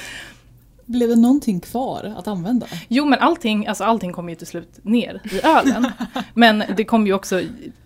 blev 0.87 1.09
det 1.09 1.17
någonting 1.17 1.61
kvar 1.61 2.15
att 2.19 2.29
använda? 2.29 2.67
Jo 2.89 3.05
men 3.05 3.19
allting, 3.19 3.67
alltså 3.67 3.85
allting 3.85 4.13
kom 4.13 4.29
ju 4.29 4.35
till 4.35 4.47
slut 4.47 4.79
ner 4.83 5.21
i 5.25 5.47
ölen. 5.47 5.87
men 6.35 6.63
det 6.77 6.85
kom 6.85 7.07
ju 7.07 7.13
också 7.15 7.41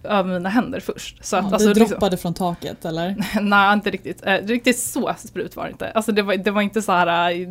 över 0.05 0.33
mina 0.33 0.49
händer 0.49 0.81
först. 0.81 1.25
Så 1.25 1.37
att, 1.37 1.45
Ja, 1.45 1.53
alltså, 1.53 1.69
det 1.69 1.75
liksom- 1.75 1.89
droppade 1.91 2.17
från 2.17 2.35
taket 2.35 2.85
eller? 2.85 3.17
Nej, 3.41 3.73
inte 3.73 3.91
riktigt. 3.91 4.27
Eh, 4.27 4.33
riktigt 4.35 4.79
så 4.79 5.15
sprut 5.19 5.57
var 5.57 5.65
det 5.65 5.71
inte. 5.71 5.91
Alltså 5.91 6.13
det 6.13 6.23
var, 6.23 6.37
det 6.37 6.51
var 6.51 6.63
inte 6.63 6.83
så 6.83 6.93
här, 6.93 7.31
eh, 7.31 7.49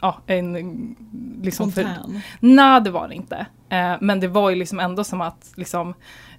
ja, 0.00 0.16
en 0.26 0.96
liksom 1.42 1.72
Fontän? 1.72 2.20
Nej, 2.40 2.80
det 2.80 2.90
var 2.90 3.08
det 3.08 3.14
inte. 3.14 3.46
Eh, 3.68 3.94
men 4.00 4.20
det 4.20 4.28
var 4.28 4.50
ju 4.50 4.56
liksom 4.56 4.80
ändå 4.80 5.04
som 5.04 5.20
att 5.20 5.52
liksom, 5.56 5.94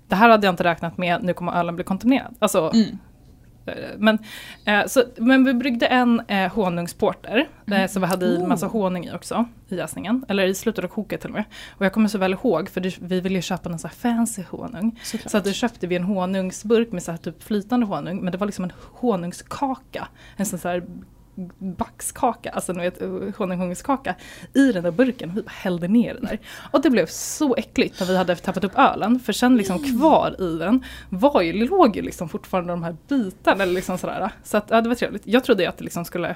det 0.07 0.15
här 0.15 0.29
hade 0.29 0.47
jag 0.47 0.53
inte 0.53 0.63
räknat 0.63 0.97
med, 0.97 1.23
nu 1.23 1.33
kommer 1.33 1.51
ölen 1.60 1.75
bli 1.75 1.83
kontaminerad. 1.83 2.36
Alltså, 2.39 2.71
Mm. 2.73 2.97
Eh, 3.67 3.73
men, 3.97 4.19
eh, 4.65 4.86
så, 4.86 5.03
men 5.17 5.43
vi 5.43 5.53
bryggde 5.53 5.86
en 5.86 6.21
eh, 6.27 6.51
honungsporter, 6.53 7.47
eh, 7.71 7.88
så 7.88 7.99
vi 7.99 8.06
hade 8.06 8.25
i 8.25 8.38
Oh. 8.38 8.47
massa 8.47 8.67
honung 8.67 9.06
i 9.06 9.12
också, 9.13 9.45
i 9.69 9.75
jäsningen. 9.75 10.25
Eller 10.27 10.47
i 10.47 10.56
slutet 10.56 10.84
av 10.84 10.89
koket 10.89 11.21
till 11.21 11.30
och 11.30 11.36
med. 11.36 11.43
Och 11.69 11.86
jag 11.86 11.93
kommer 11.93 12.08
så 12.10 12.17
väl 12.17 12.34
ihåg, 12.34 12.69
för 12.69 13.08
vi 13.08 13.21
ville 13.21 13.36
ju 13.36 13.41
köpa 13.41 13.69
en 13.69 13.80
sån 13.80 13.89
här 13.89 13.95
fancy 14.13 14.43
honung. 14.49 14.99
Såklart. 15.03 15.32
Så 15.32 15.38
att 15.38 15.43
då 15.45 15.51
köpte 15.51 15.88
vi 15.88 15.95
en 15.95 16.03
honungsburk 16.03 16.91
med 16.91 17.03
så 17.03 17.12
här 17.12 17.17
typ 17.17 17.43
flytande 17.43 17.86
honung, 17.86 18.21
men 18.21 18.32
det 18.32 18.38
var 18.38 18.45
liksom 18.45 18.63
en 18.63 18.71
honungskaka. 18.82 20.08
En 20.36 20.45
sån 20.45 20.60
så 20.60 20.67
här 20.67 20.84
baxkaka, 21.58 22.50
alltså 22.50 22.73
ni 22.73 22.89
vet 22.89 23.02
honungskaka 23.38 24.15
i 24.54 24.71
den 24.71 24.84
där 24.84 24.91
burken. 24.91 25.32
Vi 25.36 25.41
bara 25.41 25.52
hällde 25.52 25.88
ner 25.88 26.13
det 26.13 26.19
där. 26.28 26.39
Och 26.71 26.82
det 26.82 26.89
blev 26.89 27.06
så 27.06 27.56
äckligt 27.56 28.00
när 28.00 28.08
vi 28.08 28.17
hade 28.17 28.36
tappat 28.36 28.63
upp 28.63 28.78
ölen, 28.78 29.19
för 29.19 29.34
sen 29.34 29.58
liksom 29.58 29.80
kvar 29.80 30.41
i 30.41 30.58
den 30.58 30.84
var 31.10 31.41
ju, 31.41 31.54
låg 31.54 31.95
ju 31.95 32.02
liksom 32.02 32.30
fortfarande 32.30 32.73
de 32.73 32.84
här 32.84 32.95
bitarna. 33.08 33.63
Eller 33.63 33.73
liksom 33.73 33.97
sådär. 33.97 34.32
Så 34.43 34.58
att, 34.58 34.69
ja, 34.69 34.82
det 34.82 34.89
var 34.89 34.95
trevligt. 34.95 35.23
Jag 35.26 35.43
trodde 35.43 35.63
ju 35.63 35.69
att 35.69 35.78
det 35.78 35.84
liksom 35.84 36.06
skulle 36.06 36.30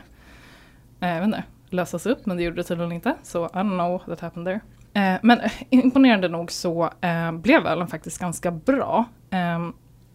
eh, 1.00 1.10
jag 1.10 1.16
vet 1.16 1.26
inte, 1.26 1.44
lösas 1.70 2.06
upp, 2.06 2.26
men 2.26 2.38
det 2.38 2.44
gjorde 2.44 2.56
det 2.56 2.64
tydligen 2.64 2.92
inte. 2.92 3.16
Så 3.24 3.46
I 3.46 3.50
don't 3.50 3.78
know 3.78 4.02
what 4.06 4.20
happened 4.20 4.46
there. 4.46 4.62
Eh, 4.94 5.20
men 5.24 5.40
imponerande 5.70 6.28
nog 6.28 6.52
så 6.52 6.90
eh, 7.02 7.32
blev 7.32 7.68
ölen 7.68 7.88
faktiskt 7.88 8.20
ganska 8.20 8.52
bra. 8.52 9.06
Eh, 9.30 9.70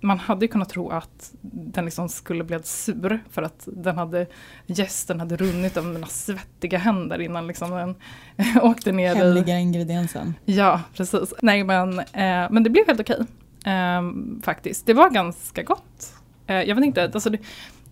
man 0.06 0.18
hade 0.18 0.44
ju 0.44 0.48
kunnat 0.48 0.68
tro 0.68 0.90
att 0.90 1.32
den 1.40 1.84
liksom 1.84 2.08
skulle 2.08 2.44
bli 2.44 2.58
sur 2.62 3.24
för 3.30 3.42
att 3.42 3.68
den 3.72 3.98
hade, 3.98 4.26
gästen 4.66 5.20
hade 5.20 5.36
runnit 5.36 5.76
över 5.76 5.92
mina 5.92 6.06
svettiga 6.06 6.78
händer 6.78 7.20
innan 7.20 7.46
liksom 7.46 7.70
den 7.70 7.94
åkte 8.62 8.92
ner 8.92 9.14
i... 9.14 9.18
Hemliga 9.18 9.58
ingrediensen. 9.58 10.34
Ja, 10.44 10.80
precis. 10.94 11.34
Nej 11.42 11.64
men, 11.64 11.98
eh, 11.98 12.46
men 12.50 12.62
det 12.62 12.70
blev 12.70 12.86
helt 12.86 13.00
okej. 13.00 13.20
Eh, 13.66 14.02
faktiskt. 14.42 14.86
Det 14.86 14.94
var 14.94 15.10
ganska 15.10 15.62
gott. 15.62 16.14
Eh, 16.46 16.62
jag 16.62 16.74
vet 16.74 16.84
inte, 16.84 17.04
alltså 17.04 17.30
det, 17.30 17.38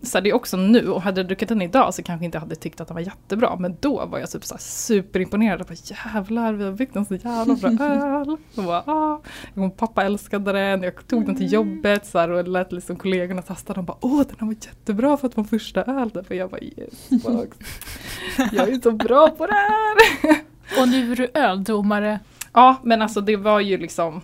så 0.01 0.17
här, 0.17 0.21
det 0.21 0.29
är 0.29 0.33
också 0.33 0.57
nu 0.57 0.89
och 0.89 1.01
hade 1.01 1.19
jag 1.19 1.27
druckit 1.27 1.49
den 1.49 1.61
idag 1.61 1.93
så 1.93 2.03
kanske 2.03 2.25
inte 2.25 2.39
hade 2.39 2.55
tyckt 2.55 2.81
att 2.81 2.87
den 2.87 2.95
var 2.95 3.01
jättebra. 3.01 3.55
Men 3.59 3.77
då 3.79 4.05
var 4.05 4.19
jag 4.19 4.31
typ 4.31 4.45
så 4.45 4.55
superimponerad. 4.59 5.59
Jag 5.59 5.67
bara 5.67 5.75
jävlar 6.13 6.53
vi 6.53 6.63
har 6.63 6.71
byggt 6.71 6.95
en 6.95 7.05
så 7.05 7.15
jävla 7.15 7.55
bra 7.55 7.69
öl. 7.85 8.37
Och 8.55 8.63
bara, 8.63 8.83
ah. 8.85 9.21
och 9.53 9.77
pappa 9.77 10.03
älskade 10.03 10.51
den, 10.51 10.83
jag 10.83 11.07
tog 11.07 11.25
den 11.25 11.35
till 11.35 11.53
jobbet 11.53 12.05
så 12.05 12.19
här, 12.19 12.29
och 12.29 12.47
lät 12.47 12.71
liksom 12.71 12.95
kollegorna 12.95 13.41
testa 13.41 13.73
den. 13.73 13.79
Och 13.79 13.85
bara 13.85 13.97
åh 14.01 14.21
den 14.27 14.35
här 14.39 14.47
var 14.47 14.53
jättebra 14.53 15.17
för 15.17 15.27
att 15.27 15.37
vara 15.37 15.47
första 15.47 15.83
öl. 15.83 16.23
För 16.27 16.35
jag 16.35 16.49
bara 16.49 16.61
yes, 16.61 17.09
jag 18.51 18.69
är 18.69 18.81
så 18.81 18.91
bra 18.91 19.29
på 19.29 19.47
det 19.47 19.53
här. 19.53 19.95
Och 20.81 20.87
nu 20.87 21.11
är 21.11 21.15
du 21.15 21.29
öldomare. 21.33 22.19
Ja, 22.53 22.75
men 22.83 23.01
alltså 23.01 23.21
det 23.21 23.35
var 23.35 23.59
ju 23.59 23.77
liksom 23.77 24.21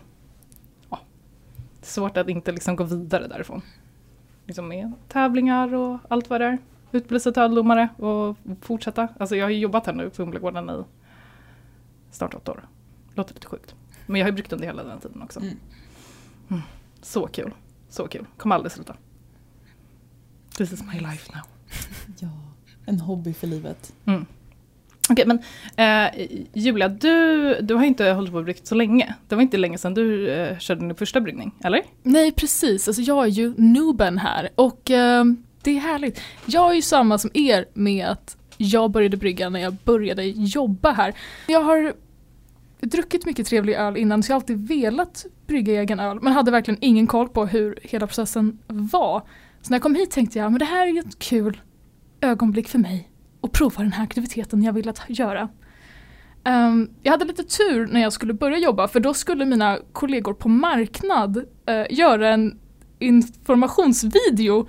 ja, 0.90 1.00
svårt 1.82 2.18
att 2.18 2.30
inte 2.30 2.52
liksom 2.52 2.76
gå 2.76 2.84
vidare 2.84 3.28
därifrån. 3.28 3.62
Liksom 4.45 4.67
med 4.67 4.91
tävlingar 5.08 5.73
och 5.73 5.99
allt 6.10 6.30
vad 6.30 6.41
det 6.41 6.45
är. 6.47 6.58
Utbilda 6.91 7.19
sig 7.19 7.34
till 7.34 7.41
öldomare 7.41 7.89
och 7.97 8.38
fortsätta. 8.62 9.08
Alltså 9.19 9.36
jag 9.36 9.45
har 9.45 9.49
ju 9.49 9.60
jobbat 9.60 9.86
här 9.86 9.93
nu 9.93 10.10
på 10.10 10.21
Humlegården 10.23 10.69
i 10.69 10.84
snart 12.12 12.34
åtta 12.34 12.51
år. 12.51 12.67
Låter 13.15 13.34
lite 13.34 13.47
sjukt. 13.47 13.75
Men 14.06 14.19
jag 14.19 14.25
har 14.25 14.30
ju 14.32 14.36
bryggt 14.36 14.54
under 14.54 14.65
hela 14.65 14.84
den 14.84 14.99
tiden 14.99 15.21
också. 15.21 15.39
Mm. 15.39 15.58
Mm. 16.49 16.62
Så 17.01 17.27
kul. 17.27 17.54
Så 17.89 18.08
kul. 18.08 18.25
Kommer 18.38 18.56
aldrig 18.56 18.71
sluta. 18.71 18.95
This 20.58 20.73
is 20.73 20.84
my 20.93 20.99
life 20.99 21.32
now. 21.36 21.43
Ja, 22.19 22.30
en 22.86 22.99
hobby 22.99 23.34
för 23.34 23.47
livet. 23.47 23.93
Mm. 24.06 24.25
Okej 25.13 25.26
men 25.26 25.39
eh, 25.76 26.28
Julia, 26.54 26.88
du, 26.88 27.56
du 27.62 27.76
har 27.76 27.84
inte 27.84 28.06
hållit 28.06 28.32
på 28.32 28.38
och 28.38 28.43
bryggt 28.43 28.67
så 28.67 28.76
länge. 28.76 29.15
Det 29.28 29.36
var 29.36 29.41
inte 29.41 29.58
länge 29.58 29.78
sedan 29.78 29.93
du 29.93 30.30
eh, 30.30 30.58
körde 30.58 30.82
din 30.82 30.95
första 30.95 31.21
bryggning, 31.21 31.52
eller? 31.63 31.82
Nej 32.04 32.32
precis, 32.32 32.88
alltså 32.88 33.02
jag 33.02 33.24
är 33.26 33.30
ju 33.30 33.54
nooben 33.58 34.17
här 34.17 34.50
och 34.56 34.91
eh, 34.91 35.26
det 35.63 35.71
är 35.71 35.80
härligt. 35.80 36.21
Jag 36.45 36.71
är 36.71 36.76
ju 36.76 36.82
samma 36.82 37.17
som 37.17 37.32
er 37.34 37.65
med 37.74 38.08
att 38.08 38.38
jag 38.58 38.91
började 38.91 39.17
brygga 39.17 39.50
när 39.50 39.60
jag 39.60 39.74
började 39.74 40.24
jobba 40.26 40.91
här. 40.91 41.13
Jag 41.47 41.62
har 41.62 41.93
druckit 42.80 43.26
mycket 43.26 43.47
trevlig 43.47 43.74
öl 43.74 43.97
innan 43.97 44.24
så 44.24 44.32
jag 44.32 44.36
har 44.36 44.41
alltid 44.41 44.67
velat 44.67 45.26
brygga 45.47 45.82
egen 45.82 46.00
öl 46.00 46.19
men 46.21 46.34
hade 46.34 46.52
verkligen 46.52 46.78
ingen 46.82 47.08
koll 47.08 47.30
på 47.30 47.45
hur 47.45 47.80
hela 47.82 48.08
processen 48.08 48.60
var. 48.67 49.21
Så 49.62 49.69
när 49.69 49.76
jag 49.76 49.84
kom 49.84 49.95
hit 49.95 50.12
tänkte 50.12 50.39
jag 50.39 50.52
men 50.52 50.60
det 50.60 50.65
här 50.65 50.88
är 50.88 50.91
ju 50.91 51.00
ett 51.00 51.19
kul 51.19 51.62
ögonblick 52.21 52.67
för 52.67 52.80
mig 52.80 53.11
och 53.41 53.51
prova 53.51 53.84
den 53.84 53.91
här 53.91 54.04
aktiviteten 54.04 54.63
jag 54.63 54.73
vill 54.73 54.89
att 54.89 55.01
göra. 55.08 55.49
Um, 56.45 56.89
jag 57.04 57.12
hade 57.12 57.25
lite 57.25 57.43
tur 57.43 57.88
när 57.88 58.01
jag 58.01 58.13
skulle 58.13 58.34
börja 58.34 58.58
jobba 58.58 58.88
för 58.88 58.99
då 58.99 59.13
skulle 59.13 59.45
mina 59.45 59.77
kollegor 59.93 60.34
på 60.34 60.49
marknad 60.49 61.38
uh, 61.38 61.43
göra 61.89 62.30
en 62.30 62.60
informationsvideo 62.99 64.67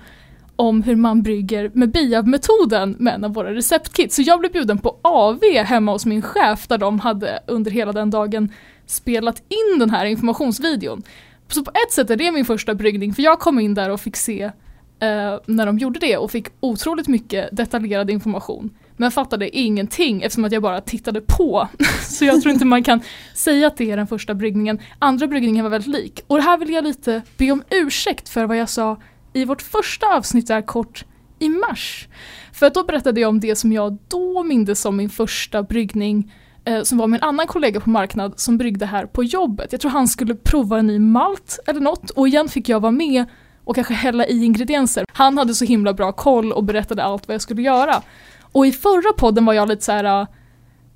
om 0.55 0.83
hur 0.83 0.95
man 0.95 1.23
brygger 1.23 1.71
med 1.73 1.91
BIAB-metoden 1.91 2.95
med 2.99 3.13
en 3.13 3.23
av 3.23 3.33
våra 3.33 3.53
receptkit. 3.53 4.13
Så 4.13 4.21
jag 4.21 4.39
blev 4.39 4.51
bjuden 4.51 4.77
på 4.77 4.99
AV 5.01 5.39
hemma 5.65 5.91
hos 5.91 6.05
min 6.05 6.21
chef 6.21 6.67
där 6.67 6.77
de 6.77 6.99
hade 6.99 7.39
under 7.47 7.71
hela 7.71 7.91
den 7.91 8.09
dagen 8.09 8.51
spelat 8.85 9.39
in 9.39 9.79
den 9.79 9.89
här 9.89 10.05
informationsvideon. 10.05 11.03
Så 11.47 11.63
på 11.63 11.71
ett 11.71 11.91
sätt 11.91 12.09
är 12.09 12.15
det 12.15 12.31
min 12.31 12.45
första 12.45 12.75
bryggning 12.75 13.13
för 13.13 13.23
jag 13.23 13.39
kom 13.39 13.59
in 13.59 13.73
där 13.73 13.89
och 13.89 14.01
fick 14.01 14.15
se 14.15 14.51
eh, 14.99 15.39
när 15.45 15.65
de 15.65 15.77
gjorde 15.77 15.99
det 15.99 16.17
och 16.17 16.31
fick 16.31 16.47
otroligt 16.59 17.07
mycket 17.07 17.49
detaljerad 17.51 18.09
information. 18.09 18.69
Men 18.97 19.11
fattade 19.11 19.57
ingenting 19.57 20.21
eftersom 20.21 20.45
att 20.45 20.51
jag 20.51 20.61
bara 20.61 20.81
tittade 20.81 21.21
på. 21.21 21.67
Så 22.01 22.25
jag 22.25 22.41
tror 22.41 22.53
inte 22.53 22.65
man 22.65 22.83
kan 22.83 23.01
säga 23.33 23.67
att 23.67 23.77
det 23.77 23.91
är 23.91 23.97
den 23.97 24.07
första 24.07 24.33
bryggningen. 24.33 24.79
Andra 24.99 25.27
bryggningen 25.27 25.63
var 25.63 25.69
väldigt 25.69 26.01
lik. 26.01 26.21
Och 26.27 26.41
här 26.41 26.57
vill 26.57 26.69
jag 26.69 26.83
lite 26.83 27.21
be 27.37 27.51
om 27.51 27.63
ursäkt 27.69 28.29
för 28.29 28.45
vad 28.45 28.57
jag 28.57 28.69
sa 28.69 28.97
i 29.33 29.45
vårt 29.45 29.61
första 29.61 30.07
avsnitt 30.07 30.47
där 30.47 30.61
kort 30.61 31.05
i 31.39 31.49
mars. 31.49 32.07
För 32.53 32.65
att 32.65 32.73
då 32.73 32.83
berättade 32.83 33.21
jag 33.21 33.29
om 33.29 33.39
det 33.39 33.55
som 33.55 33.71
jag 33.71 33.97
då 34.07 34.43
mindes 34.43 34.81
som 34.81 34.97
min 34.97 35.09
första 35.09 35.63
bryggning 35.63 36.33
eh, 36.65 36.81
som 36.81 36.97
var 36.97 37.07
med 37.07 37.17
en 37.17 37.29
annan 37.29 37.47
kollega 37.47 37.79
på 37.79 37.89
marknad 37.89 38.39
som 38.39 38.57
bryggde 38.57 38.85
här 38.85 39.05
på 39.05 39.23
jobbet. 39.23 39.71
Jag 39.71 39.81
tror 39.81 39.91
han 39.91 40.07
skulle 40.07 40.35
prova 40.35 40.79
en 40.79 40.87
ny 40.87 40.99
malt 40.99 41.59
eller 41.67 41.79
något 41.79 42.09
och 42.09 42.27
igen 42.27 42.49
fick 42.49 42.69
jag 42.69 42.79
vara 42.79 42.91
med 42.91 43.25
och 43.63 43.75
kanske 43.75 43.93
hälla 43.93 44.27
i 44.27 44.43
ingredienser. 44.43 45.05
Han 45.13 45.37
hade 45.37 45.53
så 45.53 45.65
himla 45.65 45.93
bra 45.93 46.11
koll 46.11 46.51
och 46.51 46.63
berättade 46.63 47.03
allt 47.03 47.27
vad 47.27 47.33
jag 47.33 47.41
skulle 47.41 47.61
göra. 47.61 48.01
Och 48.41 48.67
i 48.67 48.71
förra 48.71 49.13
podden 49.17 49.45
var 49.45 49.53
jag 49.53 49.67
lite 49.67 49.83
så 49.83 49.91
här. 49.91 50.21
Äh, 50.21 50.27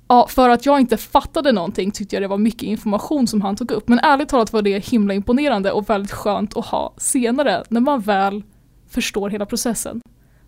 ja, 0.08 0.26
för 0.28 0.48
att 0.48 0.66
jag 0.66 0.80
inte 0.80 0.96
fattade 0.96 1.52
någonting 1.52 1.90
tyckte 1.90 2.16
jag 2.16 2.22
det 2.22 2.28
var 2.28 2.38
mycket 2.38 2.62
information 2.62 3.26
som 3.26 3.42
han 3.42 3.56
tog 3.56 3.70
upp. 3.70 3.88
Men 3.88 3.98
ärligt 3.98 4.28
talat 4.28 4.52
var 4.52 4.62
det 4.62 4.86
himla 4.86 5.14
imponerande 5.14 5.72
och 5.72 5.90
väldigt 5.90 6.12
skönt 6.12 6.56
att 6.56 6.66
ha 6.66 6.94
senare 6.96 7.64
när 7.68 7.80
man 7.80 8.00
väl 8.00 8.42
förstår 8.88 9.30
hela 9.30 9.46
processen. 9.46 10.00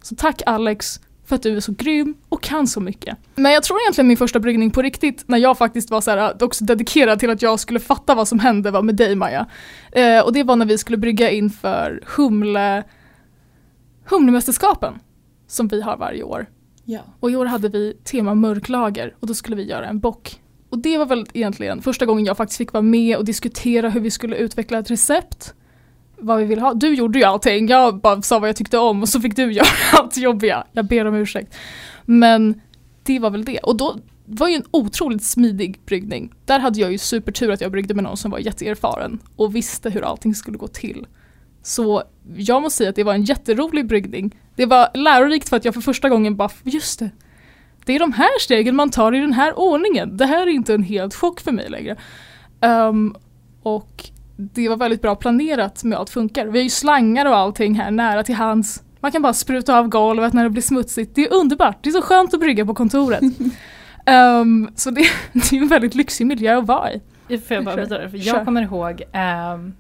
Så 0.03 0.15
tack 0.15 0.43
Alex 0.47 1.01
för 1.31 1.37
att 1.37 1.43
du 1.43 1.57
är 1.57 1.61
så 1.61 1.73
grym 1.73 2.15
och 2.29 2.43
kan 2.43 2.67
så 2.67 2.81
mycket. 2.81 3.19
Men 3.35 3.53
jag 3.53 3.63
tror 3.63 3.81
egentligen 3.81 4.09
min 4.09 4.17
första 4.17 4.41
bryggning 4.41 4.71
på 4.71 4.83
riktigt 4.83 5.25
när 5.27 5.39
jag 5.39 5.59
faktiskt 5.59 5.91
var 5.91 6.01
så 6.01 6.11
här, 6.11 6.45
också 6.45 6.65
dedikerad 6.65 7.19
till 7.19 7.31
att 7.31 7.43
jag 7.43 7.61
skulle 7.61 7.81
fatta 7.81 8.15
vad 8.15 8.29
som 8.29 8.39
hände 8.39 8.71
var 8.71 8.83
med 8.83 8.97
dig 8.97 9.15
Maja. 9.15 9.47
Eh, 9.93 10.21
och 10.21 10.33
det 10.33 10.43
var 10.43 10.57
när 10.57 10.67
vi 10.67 10.79
skulle 10.79 10.99
brygga 10.99 11.31
inför 11.31 12.03
humle, 12.17 12.85
Humlemästerskapen 14.05 14.95
som 15.47 15.69
vi 15.69 15.83
har 15.83 15.97
varje 15.97 16.23
år. 16.23 16.47
Ja. 16.85 17.01
Och 17.21 17.31
i 17.31 17.37
år 17.37 17.47
hade 17.47 17.69
vi 17.69 17.97
tema 18.05 18.35
mörklager 18.35 19.15
och 19.21 19.27
då 19.27 19.35
skulle 19.35 19.57
vi 19.57 19.63
göra 19.63 19.87
en 19.87 20.01
bock. 20.01 20.41
Och 20.71 20.79
det 20.79 20.99
var 20.99 21.07
väl 21.07 21.27
egentligen 21.33 21.83
första 21.83 22.07
gången 22.07 22.25
jag 22.25 22.37
faktiskt 22.37 22.59
fick 22.59 22.73
vara 22.73 22.83
med 22.83 23.17
och 23.17 23.25
diskutera 23.25 23.91
hur 23.91 24.01
vi 24.01 24.11
skulle 24.11 24.37
utveckla 24.37 24.79
ett 24.79 24.91
recept. 24.91 25.55
Vad 26.21 26.39
vi 26.39 26.45
vill 26.45 26.61
ha. 26.61 26.75
Du 26.75 26.95
gjorde 26.95 27.19
ju 27.19 27.25
allting, 27.25 27.69
jag 27.69 28.01
bara 28.01 28.23
sa 28.23 28.39
vad 28.39 28.49
jag 28.49 28.57
tyckte 28.57 28.79
om 28.79 29.03
och 29.03 29.09
så 29.09 29.21
fick 29.21 29.37
du 29.37 29.53
göra 29.53 29.67
allt 29.93 30.17
jobbiga. 30.17 30.65
Jag 30.73 30.87
ber 30.87 31.05
om 31.05 31.15
ursäkt. 31.15 31.55
Men 32.05 32.61
det 33.03 33.19
var 33.19 33.31
väl 33.31 33.45
det. 33.45 33.59
Och 33.59 33.77
då 33.77 33.97
var 34.27 34.49
ju 34.49 34.55
en 34.55 34.65
otroligt 34.71 35.25
smidig 35.25 35.81
bryggning. 35.87 36.33
Där 36.45 36.59
hade 36.59 36.81
jag 36.81 36.93
ju 36.93 36.99
supertur 36.99 37.51
att 37.51 37.61
jag 37.61 37.73
bryggde 37.73 37.95
med 37.95 38.05
någon 38.05 38.17
som 38.17 38.31
var 38.31 38.39
jätteerfaren 38.39 39.19
och 39.37 39.57
visste 39.57 39.91
hur 39.91 40.03
allting 40.03 40.35
skulle 40.35 40.59
gå 40.59 40.69
till. 40.69 41.07
Så 41.63 42.03
jag 42.37 42.63
måste 42.63 42.77
säga 42.77 42.91
att 42.91 42.97
det 42.97 43.05
var 43.05 43.15
en 43.15 43.25
jätterolig 43.25 43.87
bryggning. 43.87 44.37
Det 44.57 44.67
var 44.67 44.89
lärorikt 44.95 45.49
för 45.49 45.57
att 45.57 45.65
jag 45.65 45.75
för 45.75 45.81
första 45.81 46.09
gången 46.09 46.37
bara, 46.37 46.51
just 46.63 46.99
det. 46.99 47.11
det 47.85 47.95
är 47.95 47.99
de 47.99 48.13
här 48.13 48.39
stegen 48.41 48.77
man 48.77 48.91
tar 48.91 49.15
i 49.15 49.21
den 49.21 49.33
här 49.33 49.59
ordningen. 49.59 50.17
Det 50.17 50.27
här 50.27 50.43
är 50.43 50.51
inte 50.51 50.75
en 50.75 50.83
helt 50.83 51.15
chock 51.15 51.41
för 51.41 51.53
mig 51.53 51.69
längre. 51.69 51.97
Um, 52.61 53.17
och 53.63 54.11
det 54.41 54.69
var 54.69 54.77
väldigt 54.77 55.03
bra 55.03 55.15
planerat 55.15 55.85
med 55.85 55.99
allt 55.99 56.11
funkar. 56.11 56.47
Vi 56.47 56.59
har 56.59 56.65
ju 56.65 56.71
slangar 56.71 57.27
och 57.27 57.37
allting 57.37 57.75
här 57.75 57.91
nära 57.91 58.23
till 58.23 58.35
hands. 58.35 58.83
Man 59.01 59.13
kan 59.13 59.23
bara 59.23 59.33
spruta 59.33 59.79
av 59.79 59.89
golvet 59.89 60.33
när 60.33 60.45
det 60.45 60.51
blir 60.51 60.63
smutsigt. 60.63 61.15
Det 61.15 61.27
är 61.27 61.35
underbart, 61.35 61.79
det 61.83 61.89
är 61.89 61.93
så 61.93 62.03
skönt 62.03 62.35
att 62.35 62.41
brygga 62.41 62.67
på 62.67 62.75
kontoret. 62.75 63.23
um, 64.43 64.71
så 64.77 64.91
det, 64.91 65.01
det, 65.33 65.57
är 65.57 65.63
en 65.63 65.69
väldigt 65.69 65.95
lyxig 65.95 66.27
miljö 66.27 66.59
att 66.59 66.67
vara 66.67 66.93
i. 66.93 67.01
Får 67.39 67.55
jag 67.55 67.65
bara 67.65 67.77
vidare? 67.77 68.11
För 68.11 68.27
jag 68.27 68.45
kommer 68.45 68.63
ihåg 68.63 69.03
um, 69.55 69.73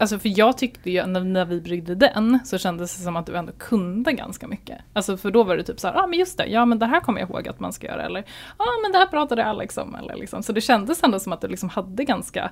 Alltså 0.00 0.18
för 0.18 0.38
jag 0.38 0.58
tyckte 0.58 0.90
ju 0.90 1.06
när, 1.06 1.20
när 1.20 1.44
vi 1.44 1.60
bryggde 1.60 1.94
den 1.94 2.38
så 2.44 2.58
kändes 2.58 2.96
det 2.96 3.02
som 3.02 3.16
att 3.16 3.26
du 3.26 3.36
ändå 3.36 3.52
kunde 3.52 4.12
ganska 4.12 4.48
mycket. 4.48 4.78
Alltså 4.92 5.16
för 5.16 5.30
då 5.30 5.42
var 5.42 5.56
det 5.56 5.62
typ 5.62 5.80
så 5.80 5.86
ja 5.86 6.02
ah, 6.02 6.06
men 6.06 6.18
just 6.18 6.38
det, 6.38 6.46
ja 6.46 6.64
men 6.64 6.78
det 6.78 6.86
här 6.86 7.00
kommer 7.00 7.20
jag 7.20 7.30
ihåg 7.30 7.48
att 7.48 7.60
man 7.60 7.72
ska 7.72 7.86
göra 7.86 8.02
eller 8.02 8.20
ja 8.58 8.64
ah, 8.64 8.82
men 8.82 8.92
det 8.92 8.98
här 8.98 9.06
pratade 9.06 9.44
Alex 9.44 9.78
om 9.78 9.94
eller 9.94 10.16
liksom. 10.16 10.42
Så 10.42 10.52
det 10.52 10.60
kändes 10.60 11.02
ändå 11.02 11.20
som 11.20 11.32
att 11.32 11.40
du 11.40 11.48
liksom 11.48 11.68
hade 11.68 12.04
ganska 12.04 12.50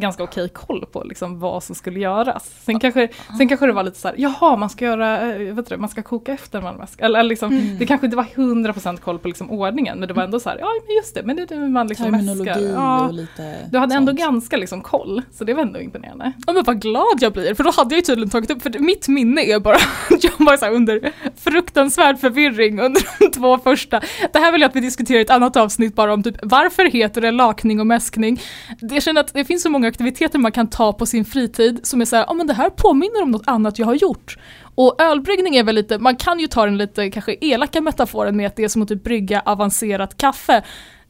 ganska 0.00 0.22
okej 0.22 0.48
koll 0.48 0.86
på 0.92 1.04
liksom 1.04 1.40
vad 1.40 1.62
som 1.62 1.74
skulle 1.74 2.00
göras. 2.00 2.50
Sen 2.64 2.80
kanske, 2.80 3.08
sen 3.38 3.48
kanske 3.48 3.66
det 3.66 3.72
var 3.72 3.82
lite 3.82 3.98
så 3.98 4.08
här, 4.08 4.14
jaha 4.18 4.56
man 4.56 4.70
ska 4.70 4.84
göra, 4.84 5.34
eh, 5.34 5.54
vet 5.54 5.68
du, 5.68 5.76
man 5.76 5.88
ska 5.88 6.02
koka 6.02 6.32
efter 6.32 6.60
man 6.60 6.86
ska, 6.86 7.04
eller 7.04 7.22
liksom, 7.22 7.52
mm. 7.52 7.78
det 7.78 7.86
kanske 7.86 8.06
inte 8.06 8.16
var 8.16 8.24
100% 8.24 8.96
koll 8.96 9.18
på 9.18 9.28
liksom 9.28 9.50
ordningen 9.50 9.98
men 9.98 10.08
det 10.08 10.14
var 10.14 10.22
ändå 10.22 10.40
så 10.40 10.48
här, 10.48 10.58
ja 10.58 10.66
men 10.86 10.96
just 10.96 11.14
det, 11.14 11.22
men 11.22 11.36
det 11.36 11.42
är 11.42 11.46
det 11.46 11.68
man 11.68 11.86
liksom 11.86 12.04
Terminologi 12.04 12.50
mäskar. 12.50 12.62
Ja, 12.62 13.06
och 13.06 13.14
lite 13.14 13.56
Du 13.70 13.78
hade 13.78 13.94
ändå 13.94 14.12
ganska 14.12 14.56
liksom 14.56 14.82
koll, 14.82 15.22
så 15.32 15.44
det 15.44 15.54
var 15.54 15.62
ändå 15.62 15.80
imponerande. 15.80 16.32
Ja 16.46 16.52
men 16.52 16.64
vad 16.64 16.82
glad 16.82 17.18
jag 17.20 17.32
blir, 17.32 17.54
för 17.54 17.64
då 17.64 17.70
hade 17.70 17.94
jag 17.94 17.98
ju 17.98 18.02
tydligen 18.02 18.30
tagit 18.30 18.50
upp, 18.50 18.62
för 18.62 18.78
mitt 18.78 19.08
minne 19.08 19.42
är 19.42 19.60
bara, 19.60 19.78
jag 20.20 20.32
var 20.38 20.56
så 20.56 20.66
under 20.66 21.12
fruktansvärd 21.36 22.18
förvirring 22.18 22.80
under 22.80 23.02
de 23.18 23.30
två 23.30 23.58
första. 23.58 24.00
Det 24.32 24.38
här 24.38 24.52
vill 24.52 24.60
jag 24.60 24.68
att 24.68 24.76
vi 24.76 24.80
diskuterar 24.80 25.18
i 25.18 25.22
ett 25.22 25.30
annat 25.30 25.56
avsnitt 25.56 25.94
bara 25.94 26.14
om 26.14 26.22
typ 26.22 26.36
varför 26.42 26.84
heter 26.84 27.20
det 27.20 27.30
lakning 27.30 27.80
och 27.80 27.86
mäskning? 27.86 28.40
Jag 28.80 29.02
känner 29.02 29.20
att 29.20 29.34
det 29.34 29.44
finns 29.44 29.62
så 29.62 29.70
många 29.70 29.83
många 29.84 29.90
aktiviteter 29.90 30.38
man 30.38 30.52
kan 30.52 30.70
ta 30.70 30.92
på 30.92 31.06
sin 31.06 31.24
fritid 31.24 31.80
som 31.82 32.00
är 32.00 32.04
såhär, 32.04 32.22
ja 32.22 32.30
ah, 32.30 32.34
men 32.34 32.46
det 32.46 32.54
här 32.54 32.70
påminner 32.70 33.22
om 33.22 33.30
något 33.30 33.48
annat 33.48 33.78
jag 33.78 33.86
har 33.86 33.94
gjort. 33.94 34.36
Och 34.74 35.02
ölbryggning 35.02 35.56
är 35.56 35.64
väl 35.64 35.74
lite, 35.74 35.98
man 35.98 36.16
kan 36.16 36.40
ju 36.40 36.46
ta 36.46 36.64
den 36.64 36.78
lite 36.78 37.10
kanske 37.10 37.36
elaka 37.40 37.80
metaforen 37.80 38.36
med 38.36 38.46
att 38.46 38.56
det 38.56 38.64
är 38.64 38.68
som 38.68 38.82
att 38.82 38.88
typ 38.88 39.04
brygga 39.04 39.42
avancerat 39.44 40.16
kaffe 40.16 40.62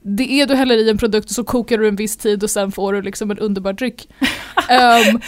det 0.06 0.40
är 0.40 0.46
du 0.46 0.54
häller 0.54 0.76
i 0.76 0.90
en 0.90 0.98
produkt 0.98 1.30
och 1.30 1.34
så 1.34 1.44
kokar 1.44 1.78
du 1.78 1.88
en 1.88 1.96
viss 1.96 2.16
tid 2.16 2.42
och 2.42 2.50
sen 2.50 2.72
får 2.72 2.92
du 2.92 3.02
liksom 3.02 3.30
en 3.30 3.38
underbar 3.38 3.72
dryck. 3.72 4.08
um, 4.56 5.20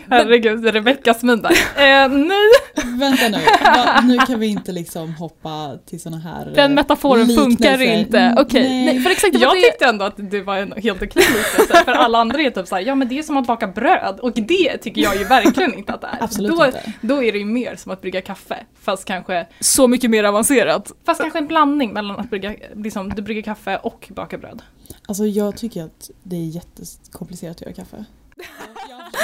Herregud, 0.08 0.64
Rebeckas 0.64 1.22
min 1.22 1.42
där. 1.42 1.50
Eh, 1.50 2.08
nej! 2.08 2.50
Vänta 2.98 3.28
nu, 3.28 3.38
Va, 3.64 4.00
nu 4.04 4.18
kan 4.18 4.40
vi 4.40 4.46
inte 4.46 4.72
liksom 4.72 5.14
hoppa 5.14 5.78
till 5.86 6.00
såna 6.00 6.18
här 6.18 6.52
Den 6.54 6.74
metaforen 6.74 7.28
funkar 7.28 7.82
inte. 7.82 8.34
Okej, 8.38 8.60
okay. 8.60 8.84
nej. 8.84 9.00
för 9.00 9.10
exakt 9.10 9.34
Jag 9.34 9.54
det... 9.54 9.60
tyckte 9.60 9.84
ändå 9.84 10.04
att 10.04 10.14
det 10.16 10.42
var 10.42 10.56
en 10.56 10.72
helt 10.72 11.02
okej 11.02 11.22
liknelse, 11.22 11.84
för 11.84 11.92
alla 11.92 12.18
andra 12.18 12.40
är 12.40 12.50
typ 12.50 12.66
såhär, 12.66 12.82
ja 12.82 12.94
men 12.94 13.08
det 13.08 13.18
är 13.18 13.22
som 13.22 13.36
att 13.36 13.46
baka 13.46 13.66
bröd 13.66 14.20
och 14.20 14.32
det 14.32 14.78
tycker 14.78 15.02
jag 15.02 15.16
ju 15.16 15.24
verkligen 15.24 15.74
inte 15.74 15.92
att 15.92 16.00
det 16.00 16.06
är. 16.06 16.24
Absolut 16.24 16.58
då, 16.58 16.66
inte. 16.66 16.92
Då 17.00 17.22
är 17.22 17.32
det 17.32 17.38
ju 17.38 17.44
mer 17.44 17.76
som 17.76 17.92
att 17.92 18.00
brygga 18.00 18.20
kaffe, 18.20 18.56
fast 18.82 19.04
kanske 19.04 19.46
Så 19.60 19.88
mycket 19.88 20.10
mer 20.10 20.24
avancerat. 20.24 20.92
Fast 21.06 21.20
kanske 21.20 21.38
en 21.38 21.46
blandning 21.46 21.92
mellan 21.92 22.20
att 22.20 22.30
brygga, 22.30 22.54
liksom, 22.74 23.08
du 23.08 23.22
brygger 23.22 23.42
kaffe 23.42 23.76
och 23.76 24.09
baka 24.14 24.38
bröd? 24.38 24.62
Alltså 25.06 25.26
jag 25.26 25.56
tycker 25.56 25.84
att 25.84 26.10
det 26.22 26.36
är 26.36 26.44
jättekomplicerat 26.44 27.56
att 27.56 27.62
göra 27.62 27.72
kaffe. 27.72 28.04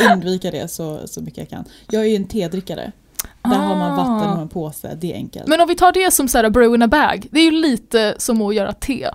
Jag 0.02 0.12
undviker 0.12 0.52
det 0.52 0.68
så, 0.68 1.06
så 1.06 1.22
mycket 1.22 1.38
jag 1.38 1.48
kan. 1.48 1.64
Jag 1.90 2.02
är 2.02 2.06
ju 2.06 2.16
en 2.16 2.28
tedrickare. 2.28 2.92
Där 3.42 3.50
ah. 3.50 3.54
har 3.54 3.76
man 3.76 3.96
vatten 3.96 4.32
och 4.36 4.42
en 4.42 4.48
påse, 4.48 4.94
det 4.94 5.12
är 5.12 5.16
enkelt. 5.16 5.46
Men 5.46 5.60
om 5.60 5.68
vi 5.68 5.74
tar 5.74 5.92
det 5.92 6.10
som 6.10 6.28
så 6.28 6.38
här, 6.38 6.50
brew 6.50 6.74
in 6.74 6.82
a 6.82 6.88
bag, 6.88 7.26
det 7.30 7.40
är 7.40 7.44
ju 7.44 7.50
lite 7.50 8.14
som 8.18 8.42
att 8.42 8.54
göra 8.54 8.72
te. 8.72 9.08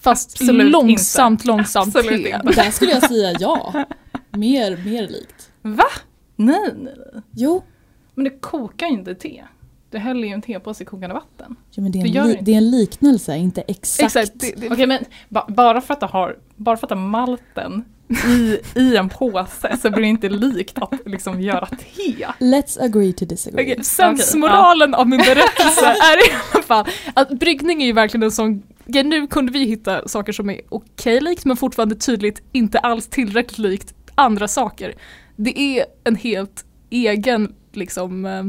Fast 0.00 0.32
Absolut 0.32 0.72
långsamt, 0.72 1.40
inte. 1.40 1.46
långsamt 1.46 1.96
Absolut 1.96 2.24
te. 2.24 2.30
Inte. 2.30 2.62
Där 2.62 2.70
skulle 2.70 2.92
jag 2.92 3.08
säga 3.08 3.36
ja. 3.40 3.84
Mer, 4.30 4.76
mer 4.84 5.08
likt. 5.08 5.50
Va? 5.62 5.84
Nej, 6.36 6.74
nej, 6.76 6.94
nej. 7.12 7.22
Jo. 7.30 7.64
Men 8.14 8.24
det 8.24 8.30
kokar 8.30 8.86
ju 8.86 8.92
inte 8.92 9.14
te. 9.14 9.44
Du 9.90 9.98
häller 9.98 10.28
ju 10.28 10.34
en 10.34 10.42
tepåse 10.42 10.82
i 10.82 10.86
kokande 10.86 11.14
vatten. 11.14 11.56
Ja, 11.70 11.82
men 11.82 11.92
det, 11.92 11.98
är 11.98 12.16
en, 12.16 12.28
li- 12.28 12.38
det 12.42 12.52
är 12.52 12.56
en 12.56 12.70
liknelse, 12.70 13.36
inte 13.36 13.60
exakt. 13.60 14.16
exakt 14.16 14.34
Okej 14.56 14.70
okay, 14.70 14.86
men 14.86 15.04
ba- 15.28 15.46
bara, 15.48 15.80
för 15.80 15.94
att 15.94 16.00
du 16.00 16.06
har, 16.06 16.36
bara 16.56 16.76
för 16.76 16.86
att 16.86 16.88
du 16.88 16.94
har 16.94 17.02
malten 17.02 17.84
i, 18.26 18.58
i 18.80 18.96
en 18.96 19.08
påse 19.08 19.76
så 19.82 19.90
blir 19.90 20.02
det 20.02 20.08
inte 20.08 20.28
likt 20.28 20.78
att 20.78 20.92
liksom 21.06 21.40
göra 21.40 21.66
te. 21.66 22.26
Let's 22.38 22.84
agree 22.84 23.12
to 23.12 23.24
disagree. 23.24 23.72
Okay, 23.72 23.84
sensmoralen 23.84 24.90
okay, 24.90 25.00
av 25.00 25.08
min 25.08 25.18
berättelse 25.18 25.86
är 25.86 26.28
i 26.28 26.34
alla 26.52 26.62
fall 26.62 26.86
att 27.14 27.28
bryggning 27.28 27.82
är 27.82 27.86
ju 27.86 27.92
verkligen 27.92 28.22
en 28.22 28.30
sån 28.30 28.62
Ja, 28.90 29.02
nu 29.02 29.26
kunde 29.26 29.52
vi 29.52 29.64
hitta 29.64 30.08
saker 30.08 30.32
som 30.32 30.50
är 30.50 30.60
okej 30.68 31.16
okay 31.16 31.20
likt 31.20 31.44
men 31.44 31.56
fortfarande 31.56 31.94
tydligt 31.94 32.42
inte 32.52 32.78
alls 32.78 33.08
tillräckligt 33.08 33.58
likt 33.58 33.94
andra 34.14 34.48
saker. 34.48 34.94
Det 35.36 35.60
är 35.60 35.84
en 36.04 36.16
helt 36.16 36.64
egen 36.90 37.54
liksom 37.72 38.26
eh, 38.26 38.44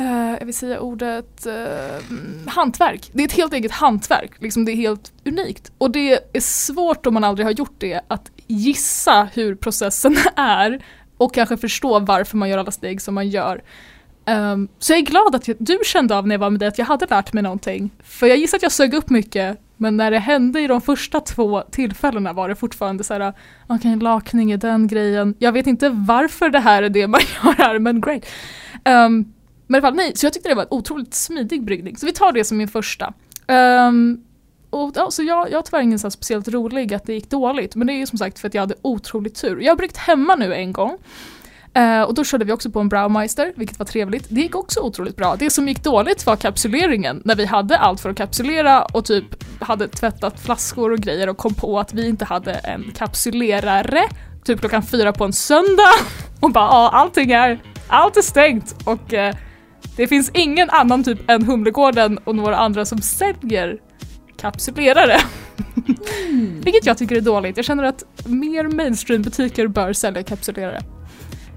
Uh, 0.00 0.36
jag 0.38 0.46
vill 0.46 0.54
säga 0.54 0.80
ordet 0.80 1.46
uh, 1.46 2.50
hantverk. 2.50 3.10
Det 3.12 3.22
är 3.22 3.26
ett 3.26 3.32
helt 3.32 3.52
eget 3.52 3.72
hantverk, 3.72 4.32
liksom 4.38 4.64
det 4.64 4.72
är 4.72 4.76
helt 4.76 5.12
unikt. 5.24 5.72
Och 5.78 5.90
det 5.90 6.12
är 6.32 6.40
svårt 6.40 7.06
om 7.06 7.14
man 7.14 7.24
aldrig 7.24 7.46
har 7.46 7.52
gjort 7.52 7.74
det 7.78 8.00
att 8.08 8.30
gissa 8.46 9.28
hur 9.34 9.54
processen 9.54 10.16
är 10.36 10.84
och 11.16 11.34
kanske 11.34 11.56
förstå 11.56 11.98
varför 11.98 12.36
man 12.36 12.48
gör 12.48 12.58
alla 12.58 12.70
steg 12.70 13.00
som 13.00 13.14
man 13.14 13.28
gör. 13.28 13.62
Um, 14.26 14.68
så 14.78 14.92
jag 14.92 14.98
är 14.98 15.02
glad 15.02 15.34
att 15.34 15.48
jag, 15.48 15.56
du 15.60 15.78
kände 15.84 16.16
av 16.16 16.26
när 16.26 16.34
jag 16.34 16.40
var 16.40 16.50
med 16.50 16.60
dig 16.60 16.68
att 16.68 16.78
jag 16.78 16.86
hade 16.86 17.06
lärt 17.06 17.32
mig 17.32 17.42
någonting. 17.42 17.90
För 18.02 18.26
jag 18.26 18.38
gissar 18.38 18.58
att 18.58 18.62
jag 18.62 18.72
sög 18.72 18.94
upp 18.94 19.10
mycket 19.10 19.60
men 19.76 19.96
när 19.96 20.10
det 20.10 20.18
hände 20.18 20.60
i 20.60 20.66
de 20.66 20.80
första 20.80 21.20
två 21.20 21.60
tillfällena 21.60 22.32
var 22.32 22.48
det 22.48 22.54
fortfarande 22.54 23.04
så 23.04 23.14
här, 23.14 23.32
okej 23.66 23.76
okay, 23.76 23.96
lakning 23.96 24.52
är 24.52 24.56
den 24.56 24.86
grejen. 24.86 25.34
Jag 25.38 25.52
vet 25.52 25.66
inte 25.66 25.88
varför 25.88 26.50
det 26.50 26.60
här 26.60 26.82
är 26.82 26.88
det 26.88 27.06
man 27.06 27.20
gör 27.44 27.52
här 27.52 27.78
men 27.78 28.00
great. 28.00 28.26
Um, 28.84 29.33
men 29.66 29.74
i 29.74 29.78
alla 29.78 29.88
fall, 29.88 29.96
nej, 29.96 30.12
så 30.16 30.26
jag 30.26 30.32
tyckte 30.32 30.48
det 30.48 30.54
var 30.54 30.62
en 30.62 30.68
otroligt 30.70 31.14
smidig 31.14 31.64
bryggning. 31.64 31.96
Så 31.96 32.06
vi 32.06 32.12
tar 32.12 32.32
det 32.32 32.44
som 32.44 32.56
min 32.58 32.68
första. 32.68 33.12
Um, 33.88 34.24
och, 34.70 34.92
ja, 34.94 35.10
så 35.10 35.22
jag, 35.22 35.50
jag 35.50 35.58
har 35.58 35.62
tyvärr 35.62 35.82
ingen 35.82 35.98
så 35.98 36.10
speciellt 36.10 36.48
rolig 36.48 36.94
att 36.94 37.04
det 37.04 37.14
gick 37.14 37.30
dåligt, 37.30 37.74
men 37.74 37.86
det 37.86 37.92
är 37.92 37.98
ju 37.98 38.06
som 38.06 38.18
sagt 38.18 38.38
för 38.38 38.48
att 38.48 38.54
jag 38.54 38.62
hade 38.62 38.74
otroligt 38.82 39.34
tur. 39.34 39.60
Jag 39.60 39.70
har 39.70 39.76
bryggt 39.76 39.96
hemma 39.96 40.34
nu 40.34 40.54
en 40.54 40.72
gång. 40.72 40.98
Uh, 41.78 42.02
och 42.02 42.14
då 42.14 42.24
körde 42.24 42.44
vi 42.44 42.52
också 42.52 42.70
på 42.70 42.80
en 42.80 42.88
Browmeister, 42.88 43.52
vilket 43.56 43.78
var 43.78 43.86
trevligt. 43.86 44.26
Det 44.28 44.40
gick 44.40 44.54
också 44.54 44.80
otroligt 44.80 45.16
bra. 45.16 45.36
Det 45.36 45.50
som 45.50 45.68
gick 45.68 45.84
dåligt 45.84 46.26
var 46.26 46.36
kapsuleringen, 46.36 47.22
när 47.24 47.34
vi 47.34 47.44
hade 47.44 47.78
allt 47.78 48.00
för 48.00 48.10
att 48.10 48.16
kapsulera 48.16 48.84
och 48.84 49.04
typ 49.04 49.24
hade 49.60 49.88
tvättat 49.88 50.40
flaskor 50.40 50.92
och 50.92 50.98
grejer 50.98 51.28
och 51.28 51.36
kom 51.36 51.54
på 51.54 51.78
att 51.78 51.94
vi 51.94 52.08
inte 52.08 52.24
hade 52.24 52.52
en 52.52 52.92
kapsulerare, 52.96 54.02
typ 54.44 54.60
klockan 54.60 54.82
fyra 54.82 55.12
på 55.12 55.24
en 55.24 55.32
söndag. 55.32 55.92
Och 56.40 56.52
bara, 56.52 56.64
ja 56.64 56.90
allting 56.92 57.32
är, 57.32 57.62
allt 57.88 58.16
är 58.16 58.22
stängt. 58.22 58.76
Och 58.84 59.12
uh, 59.12 59.30
det 59.96 60.06
finns 60.06 60.30
ingen 60.34 60.70
annan 60.70 61.04
typ 61.04 61.30
än 61.30 61.44
Humlegården 61.44 62.18
och 62.18 62.36
några 62.36 62.56
andra 62.56 62.84
som 62.84 62.98
säljer 62.98 63.80
kapsulerare. 64.36 65.16
Mm. 66.28 66.60
Vilket 66.60 66.86
jag 66.86 66.98
tycker 66.98 67.16
är 67.16 67.20
dåligt. 67.20 67.56
Jag 67.56 67.66
känner 67.66 67.84
att 67.84 68.04
mer 68.26 68.64
mainstream-butiker 68.64 69.66
bör 69.66 69.92
sälja 69.92 70.22
kapsulerare. 70.22 70.80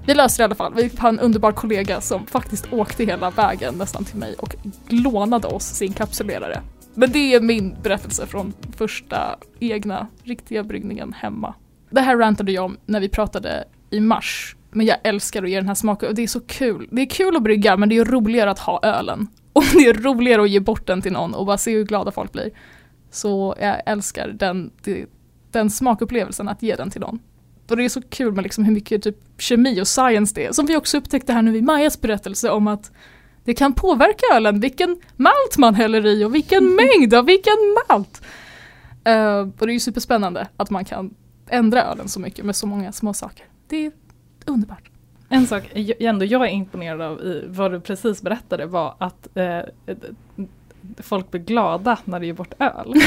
Vi 0.06 0.14
löste 0.14 0.42
det 0.42 0.44
i 0.44 0.44
alla 0.44 0.54
fall. 0.54 0.74
Vi 0.74 0.90
har 0.98 1.08
en 1.08 1.20
underbar 1.20 1.52
kollega 1.52 2.00
som 2.00 2.26
faktiskt 2.26 2.72
åkte 2.72 3.04
hela 3.04 3.30
vägen 3.30 3.74
nästan 3.74 4.04
till 4.04 4.16
mig 4.16 4.34
och 4.38 4.54
lånade 4.88 5.48
oss 5.48 5.64
sin 5.64 5.92
kapsulerare. 5.92 6.60
Men 6.94 7.12
det 7.12 7.34
är 7.34 7.40
min 7.40 7.76
berättelse 7.82 8.26
från 8.26 8.52
första 8.76 9.38
egna 9.60 10.06
riktiga 10.22 10.62
bryggningen 10.62 11.12
hemma. 11.12 11.54
Det 11.90 12.00
här 12.00 12.16
rantade 12.16 12.52
jag 12.52 12.64
om 12.64 12.76
när 12.86 13.00
vi 13.00 13.08
pratade 13.08 13.64
i 13.90 14.00
mars 14.00 14.56
men 14.78 14.86
jag 14.86 14.96
älskar 15.04 15.42
att 15.42 15.50
ge 15.50 15.56
den 15.56 15.68
här 15.68 15.74
smaken 15.74 16.08
och 16.08 16.14
det 16.14 16.22
är 16.22 16.26
så 16.26 16.40
kul. 16.40 16.88
Det 16.90 17.02
är 17.02 17.06
kul 17.06 17.36
att 17.36 17.42
brygga 17.42 17.76
men 17.76 17.88
det 17.88 17.98
är 17.98 18.04
roligare 18.04 18.50
att 18.50 18.58
ha 18.58 18.80
ölen. 18.82 19.28
Och 19.52 19.64
det 19.72 19.86
är 19.86 19.94
roligare 19.94 20.42
att 20.42 20.50
ge 20.50 20.60
bort 20.60 20.86
den 20.86 21.02
till 21.02 21.12
någon 21.12 21.34
och 21.34 21.46
bara 21.46 21.58
se 21.58 21.70
hur 21.70 21.84
glada 21.84 22.10
folk 22.10 22.32
blir. 22.32 22.50
Så 23.10 23.56
jag 23.60 23.82
älskar 23.86 24.28
den, 24.28 24.70
den 25.50 25.70
smakupplevelsen 25.70 26.48
att 26.48 26.62
ge 26.62 26.74
den 26.74 26.90
till 26.90 27.00
någon. 27.00 27.18
Och 27.70 27.76
det 27.76 27.84
är 27.84 27.88
så 27.88 28.02
kul 28.02 28.32
med 28.32 28.42
liksom 28.42 28.64
hur 28.64 28.72
mycket 28.72 29.02
typ 29.02 29.16
kemi 29.38 29.80
och 29.82 29.88
science 29.88 30.34
det 30.34 30.46
är. 30.46 30.52
Som 30.52 30.66
vi 30.66 30.76
också 30.76 30.98
upptäckte 30.98 31.32
här 31.32 31.42
nu 31.42 31.56
i 31.56 31.62
Majas 31.62 32.00
berättelse 32.00 32.50
om 32.50 32.68
att 32.68 32.92
det 33.44 33.54
kan 33.54 33.72
påverka 33.72 34.26
ölen, 34.34 34.60
vilken 34.60 35.00
malt 35.16 35.58
man 35.58 35.74
häller 35.74 36.06
i 36.06 36.24
och 36.24 36.34
vilken 36.34 36.64
mängd 36.74 37.14
av 37.14 37.24
vilken 37.26 37.56
malt. 37.88 38.22
Uh, 39.08 39.48
och 39.58 39.66
det 39.66 39.72
är 39.72 39.74
ju 39.74 39.80
superspännande 39.80 40.48
att 40.56 40.70
man 40.70 40.84
kan 40.84 41.14
ändra 41.48 41.84
ölen 41.84 42.08
så 42.08 42.20
mycket 42.20 42.44
med 42.44 42.56
så 42.56 42.66
många 42.66 42.92
små 42.92 43.14
saker. 43.14 43.44
Det 43.68 43.92
underbart. 44.48 44.90
En 45.28 45.46
sak 45.46 45.72
ändå 46.00 46.24
jag 46.24 46.46
är 46.46 46.50
imponerad 46.50 47.00
av 47.00 47.20
i 47.20 47.44
vad 47.48 47.72
du 47.72 47.80
precis 47.80 48.22
berättade 48.22 48.66
var 48.66 48.94
att 48.98 49.36
eh, 49.36 49.60
folk 50.98 51.30
blir 51.30 51.40
glada 51.40 51.98
när 52.04 52.20
det 52.20 52.26
ger 52.26 52.32
bort 52.34 52.54
öl. 52.58 52.94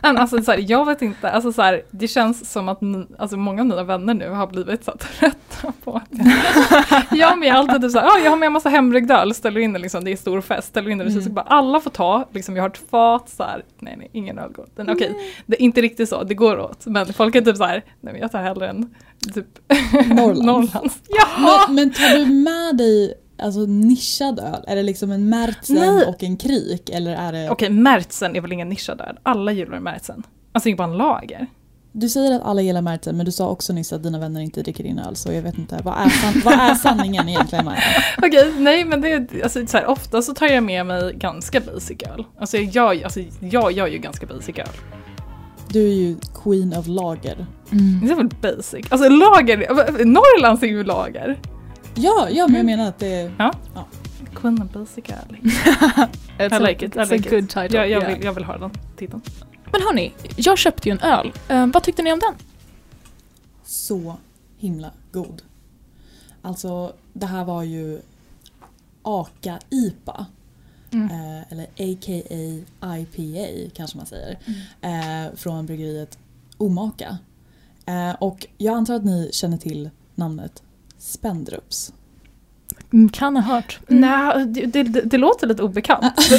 Alltså 0.00 0.42
så 0.42 0.50
här, 0.52 0.64
jag 0.68 0.84
vet 0.86 1.02
inte, 1.02 1.30
alltså 1.30 1.52
så 1.52 1.62
här, 1.62 1.82
det 1.90 2.08
känns 2.08 2.50
som 2.52 2.68
att 2.68 2.80
ni, 2.80 3.06
alltså 3.18 3.36
många 3.36 3.60
av 3.62 3.66
mina 3.66 3.82
vänner 3.82 4.14
nu 4.14 4.30
har 4.30 4.46
blivit 4.46 4.84
så 4.84 4.90
här 4.90 4.98
trötta 4.98 5.72
på 5.84 5.96
att 5.96 6.08
jag 7.10 7.28
har 7.30 7.36
med 7.36 7.54
alltid 7.54 7.82
typ 7.82 7.90
så 7.90 7.98
här, 7.98 8.06
"Ja, 8.06 8.18
jag 8.24 8.30
har 8.30 8.36
med 8.38 8.46
en 8.46 8.52
massa 8.52 8.68
hembryggd 8.68 9.10
öl, 9.10 9.34
ställer 9.34 9.60
in 9.60 9.72
det 9.72 9.78
liksom, 9.78 10.04
det 10.04 10.12
är 10.12 10.16
stor 10.16 10.40
fest, 10.40 10.68
ställer 10.68 10.90
in 10.90 10.98
det, 10.98 11.04
Mm. 11.04 11.22
så 11.22 11.30
bara 11.30 11.44
alla 11.48 11.80
får 11.80 11.90
ta, 11.90 12.28
liksom 12.32 12.56
jag 12.56 12.62
har 12.62 12.70
ett 12.70 12.82
fat 12.90 13.28
så 13.28 13.42
här, 13.42 13.64
nej 13.78 13.94
nej, 13.98 14.10
ingen 14.12 14.38
öl 14.38 14.52
går 14.52 14.62
åt. 14.62 14.88
Okej, 14.88 15.16
det 15.46 15.56
är 15.56 15.62
inte 15.62 15.80
riktigt 15.80 16.08
så, 16.08 16.22
det 16.24 16.34
går 16.34 16.58
åt, 16.60 16.86
men 16.86 17.12
folk 17.12 17.34
är 17.34 17.40
typ 17.40 17.56
så 17.56 17.64
här, 17.64 17.84
nej 18.00 18.12
men 18.12 18.22
jag 18.22 18.32
tar 18.32 18.42
hellre 18.42 18.68
en 18.68 18.94
typ 19.34 19.46
Norrlands. 20.06 20.74
Norrlands. 20.74 20.98
Men, 21.66 21.74
men 21.74 21.90
tar 21.92 22.18
du 22.18 22.26
med 22.26 22.76
dig 22.76 23.14
alltså, 23.38 23.60
nischad 23.60 24.38
öl? 24.38 24.64
Är 24.66 24.76
det 24.76 24.82
liksom 24.82 25.10
en 25.10 25.28
Märzen 25.28 25.76
Nej. 25.76 26.06
och 26.06 26.22
en 26.22 26.36
Krik? 26.36 26.90
Eller 26.90 27.14
är 27.16 27.32
det... 27.32 27.50
Okej, 27.50 27.70
Märzen 27.70 28.36
är 28.36 28.40
väl 28.40 28.52
ingen 28.52 28.68
nischad 28.68 29.00
öl, 29.00 29.18
alla 29.22 29.52
gillar 29.52 29.80
Märzen. 29.80 30.22
Alltså 30.52 30.68
det 30.68 30.74
är 30.74 30.76
bara 30.76 30.88
en 30.88 30.96
lager. 30.96 31.46
Du 31.92 32.08
säger 32.08 32.36
att 32.36 32.42
alla 32.42 32.62
gillar 32.62 32.82
Märzen 32.82 33.16
men 33.16 33.26
du 33.26 33.32
sa 33.32 33.48
också 33.48 33.72
nyss 33.72 33.92
att 33.92 34.02
dina 34.02 34.18
vänner 34.18 34.40
inte 34.40 34.62
dricker 34.62 34.84
din 34.84 34.98
öl 34.98 35.16
så 35.16 35.32
jag 35.32 35.42
vet 35.42 35.58
inte. 35.58 35.80
Vad 35.84 35.94
är, 35.94 36.08
san- 36.08 36.42
vad 36.44 36.54
är 36.54 36.74
sanningen 36.74 37.28
egentligen 37.28 37.64
Maja? 37.64 37.80
Okej, 38.22 38.52
nej 38.58 38.84
men 38.84 39.00
det 39.00 39.12
är, 39.12 39.42
alltså, 39.42 39.66
så 39.66 39.76
här, 39.76 39.86
ofta 39.86 40.22
så 40.22 40.34
tar 40.34 40.46
jag 40.46 40.64
med 40.64 40.86
mig 40.86 41.14
ganska 41.14 41.60
basic 41.60 42.02
öl. 42.02 42.24
Alltså 42.38 42.56
jag, 42.56 43.02
alltså, 43.02 43.20
jag 43.40 43.72
gör 43.72 43.86
ju 43.86 43.98
ganska 43.98 44.26
basic 44.26 44.58
öl. 44.58 44.68
Du 45.68 45.88
är 45.88 45.94
ju 45.94 46.16
queen 46.42 46.74
of 46.78 46.86
lager. 46.86 47.46
Det 48.02 48.10
är 48.10 48.14
väl 48.14 48.28
basic? 48.42 48.86
Alltså 48.90 49.08
lager, 49.08 49.56
Norrlands 50.04 50.62
är 50.62 50.66
ju 50.66 50.84
lager. 50.84 51.38
Ja, 51.96 52.28
ja 52.30 52.46
men 52.46 52.56
jag 52.56 52.66
menar 52.66 52.88
att 52.88 52.98
det 52.98 53.06
är... 53.14 53.32
Queen 54.34 54.62
of 54.62 54.70
basic 54.72 55.04
öl. 55.10 55.36
It's 56.38 56.56
I 56.60 56.66
like 56.72 56.86
it, 56.86 56.96
I 56.96 56.98
like 57.14 57.28
a 57.28 57.30
good 57.30 57.44
it. 57.44 57.50
title. 57.50 57.76
Jag, 57.78 57.88
jag, 57.90 58.02
Yeah. 58.02 58.14
vill, 58.14 58.24
jag 58.24 58.32
vill 58.32 58.44
ha 58.44 58.58
den 58.58 58.70
titeln. 58.96 59.22
Men 59.72 59.80
hörni, 59.82 60.12
jag 60.36 60.58
köpte 60.58 60.88
ju 60.88 60.92
en 60.92 61.00
öl. 61.00 61.32
Eh, 61.48 61.66
vad 61.66 61.82
tyckte 61.82 62.02
ni 62.02 62.12
om 62.12 62.18
den? 62.18 62.34
så 63.64 64.16
himla 64.58 64.90
god. 65.12 65.42
Alltså 66.42 66.92
det 67.12 67.26
här 67.26 67.44
var 67.44 67.62
ju 67.62 68.00
Aka 69.02 69.58
IPA. 69.70 70.26
Mm. 70.90 71.10
Eh, 71.10 71.52
eller 71.52 71.64
AKA 71.64 72.96
IPA 72.98 73.70
kanske 73.74 73.96
man 73.96 74.06
säger. 74.06 74.38
Eh, 74.80 75.34
från 75.36 75.66
bryggeriet 75.66 76.18
Omaka. 76.56 77.18
Eh, 77.86 78.10
och 78.10 78.46
jag 78.58 78.74
antar 78.74 78.94
att 78.94 79.04
ni 79.04 79.30
känner 79.32 79.56
till 79.56 79.90
namnet 80.14 80.62
Spendrups. 81.06 81.92
Mm, 82.92 83.08
Kan 83.08 83.36
ha 83.36 83.42
hört. 83.42 83.80
Nej, 83.88 84.46
det, 84.46 84.66
det, 84.66 84.82
det, 84.82 85.18
låter 85.18 85.46
lite 85.46 85.62
obekant. 85.62 86.04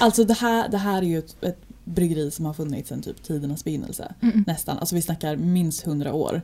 Alltså 0.00 0.24
det 0.24 0.34
här, 0.34 0.68
det 0.68 0.78
här 0.78 0.98
är 0.98 1.06
ju 1.06 1.18
ett, 1.18 1.44
ett 1.44 1.58
bryggeri 1.84 2.30
som 2.30 2.44
har 2.44 2.54
funnits 2.54 2.88
sedan 2.88 3.02
typ 3.02 3.22
tidernas 3.22 3.64
begynnelse. 3.64 4.14
Mm. 4.22 4.44
Nästan, 4.46 4.78
alltså 4.78 4.94
vi 4.94 5.02
snackar 5.02 5.36
minst 5.36 5.86
100 5.86 6.12
år. 6.12 6.42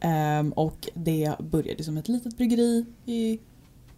Ehm, 0.00 0.52
och 0.52 0.88
det 0.94 1.32
började 1.38 1.84
som 1.84 1.96
ett 1.96 2.08
litet 2.08 2.36
bryggeri 2.36 2.86
i 3.06 3.38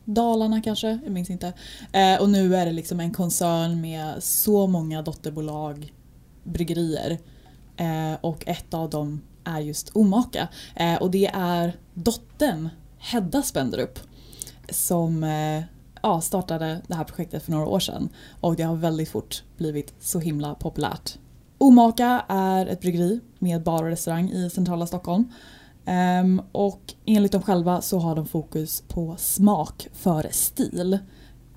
Dalarna 0.05 0.63
kanske, 0.63 0.99
jag 1.05 1.13
minns 1.13 1.31
inte. 1.31 1.53
Eh, 1.93 2.21
och 2.21 2.29
nu 2.29 2.57
är 2.57 2.67
det 2.67 2.73
liksom 2.73 3.01
en 3.01 3.13
koncern 3.13 3.81
med 3.81 4.23
så 4.23 4.67
många 4.67 5.03
dotterbolag, 5.03 5.93
bryggerier. 6.45 7.19
Eh, 7.77 8.15
och 8.21 8.45
ett 8.47 8.75
av 8.75 8.91
dem 8.91 9.21
är 9.45 9.61
just 9.61 9.97
Omaka. 9.97 10.49
Eh, 10.77 10.95
och 10.95 11.11
det 11.11 11.27
är 11.35 11.77
dottern 11.95 12.69
Hedda 12.99 13.43
Spenderup 13.43 13.99
som 14.69 15.25
eh, 15.25 15.63
ja, 16.03 16.21
startade 16.21 16.81
det 16.87 16.95
här 16.95 17.05
projektet 17.05 17.43
för 17.43 17.53
några 17.53 17.67
år 17.67 17.81
sedan. 17.81 18.09
Och 18.41 18.57
det 18.57 18.63
har 18.63 18.77
väldigt 18.77 19.09
fort 19.09 19.43
blivit 19.57 19.95
så 20.01 20.19
himla 20.19 20.55
populärt. 20.55 21.19
Omaka 21.59 22.25
är 22.29 22.67
ett 22.67 22.81
bryggeri 22.81 23.21
med 23.39 23.63
bar 23.63 23.83
och 23.83 23.91
restaurang 23.91 24.31
i 24.31 24.51
centrala 24.51 24.87
Stockholm. 24.87 25.33
Ehm, 25.85 26.43
och 26.53 26.95
enligt 27.05 27.33
dem 27.33 27.43
själva 27.43 27.81
så 27.81 27.99
har 27.99 28.17
de 28.17 28.27
fokus 28.27 28.83
på 28.89 29.15
smak 29.19 29.89
före 29.93 30.33
stil. 30.33 30.99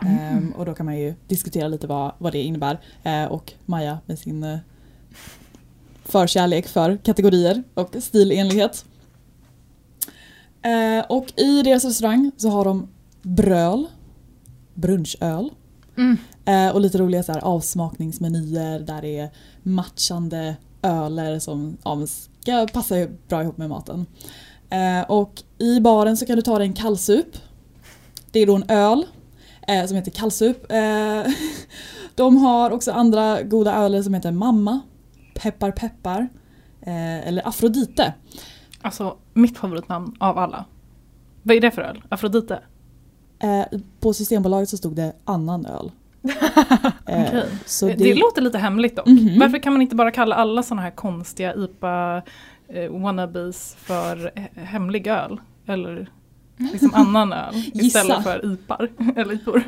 Ehm, 0.05 0.51
och 0.57 0.65
då 0.65 0.73
kan 0.73 0.85
man 0.85 0.97
ju 0.97 1.13
diskutera 1.27 1.67
lite 1.67 1.87
vad, 1.87 2.11
vad 2.17 2.31
det 2.31 2.41
innebär. 2.41 2.79
Eh, 3.03 3.25
och 3.25 3.53
Maja 3.65 3.99
med 4.05 4.19
sin 4.19 4.43
eh, 4.43 4.57
förkärlek 6.07 6.67
för 6.67 6.97
kategorier 6.97 7.63
och 7.73 7.95
stilenlighet. 7.99 8.85
Eh, 10.61 11.05
och 11.09 11.39
i 11.39 11.61
deras 11.61 11.85
restaurang 11.85 12.31
så 12.37 12.49
har 12.49 12.65
de 12.65 12.87
bröl, 13.21 13.87
brunchöl 14.73 15.49
Mm. 15.97 16.17
Eh, 16.45 16.75
och 16.75 16.81
lite 16.81 16.97
roliga 16.97 17.23
så 17.23 17.31
här, 17.31 17.43
avsmakningsmenyer 17.43 18.79
där 18.79 19.01
det 19.01 19.19
är 19.19 19.29
matchande 19.63 20.55
öler 20.81 21.39
som 21.39 21.77
ja, 21.83 22.07
ska 22.07 22.67
passa 22.73 22.95
bra 23.27 23.41
ihop 23.41 23.57
med 23.57 23.69
maten. 23.69 24.05
Eh, 24.69 25.11
och 25.11 25.43
i 25.57 25.79
baren 25.79 26.17
så 26.17 26.25
kan 26.25 26.35
du 26.35 26.41
ta 26.41 26.57
dig 26.57 26.67
en 26.67 26.73
kallsup. 26.73 27.37
Det 28.31 28.39
är 28.39 28.45
då 28.45 28.55
en 28.55 28.69
öl 28.69 29.05
eh, 29.67 29.85
som 29.85 29.95
heter 29.95 30.11
kallsup. 30.11 30.71
Eh, 30.71 31.33
de 32.15 32.37
har 32.37 32.71
också 32.71 32.91
andra 32.91 33.43
goda 33.43 33.73
öler 33.73 34.03
som 34.03 34.13
heter 34.13 34.31
Mamma, 34.31 34.79
Peppar 35.41 35.71
Peppar 35.71 36.27
eh, 36.81 37.27
eller 37.27 37.47
Afrodite. 37.47 38.13
Alltså 38.81 39.17
mitt 39.33 39.57
favoritnamn 39.57 40.15
av 40.19 40.37
alla. 40.37 40.65
Vad 41.43 41.57
är 41.57 41.61
det 41.61 41.71
för 41.71 41.81
öl? 41.81 42.03
Afrodite? 42.09 42.59
Eh, 43.39 43.79
på 43.99 44.13
Systembolaget 44.13 44.69
så 44.69 44.77
stod 44.77 44.95
det 44.95 45.13
annan 45.25 45.65
öl. 45.65 45.91
Eh, 47.05 47.43
så 47.65 47.87
Det, 47.87 47.93
det, 47.93 48.13
låter 48.15 48.41
lite 48.41 48.57
hemligt 48.57 48.95
dock. 48.95 49.05
Mhm. 49.07 49.39
Varför 49.39 49.57
kan 49.59 49.73
man 49.73 49.81
inte 49.81 49.95
bara 49.95 50.11
kalla 50.11 50.35
alla 50.35 50.63
sådana 50.63 50.81
här 50.81 50.91
konstiga 50.91 51.53
IPA 51.55 52.21
eh, 52.67 52.91
wannabes 52.91 53.75
för 53.79 54.15
he- 54.35 54.63
hemlig 54.65 55.07
öl? 55.07 55.41
Eller 55.65 56.09
liksom 56.57 56.91
annan 56.93 57.33
öl 57.33 57.53
istället 57.73 58.23
för 58.23 58.45
IPAR 58.53 58.89
eller 59.15 59.33
IPOR. 59.33 59.63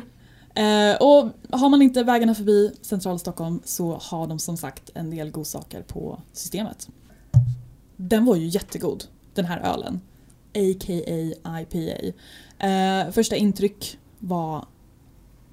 Eh, 0.54 0.96
och 1.00 1.30
har 1.58 1.68
man 1.68 1.82
inte 1.82 2.02
vägarna 2.02 2.34
förbi 2.34 2.72
centrala 2.82 3.18
Stockholm 3.18 3.60
så 3.64 3.98
har 4.02 4.26
de 4.26 4.38
som 4.38 4.56
sagt 4.56 4.90
en 4.94 5.10
del 5.10 5.30
godsaker 5.30 5.82
på 5.82 6.20
systemet. 6.32 6.88
Den 7.96 8.24
var 8.24 8.36
ju 8.36 8.46
jättegod, 8.46 9.04
den 9.34 9.44
här 9.44 9.60
ölen. 9.60 10.00
A.k.a. 10.54 11.60
IPA. 11.60 12.12
Eh, 12.66 13.10
första 13.10 13.36
intryck 13.36 13.98
var 14.18 14.66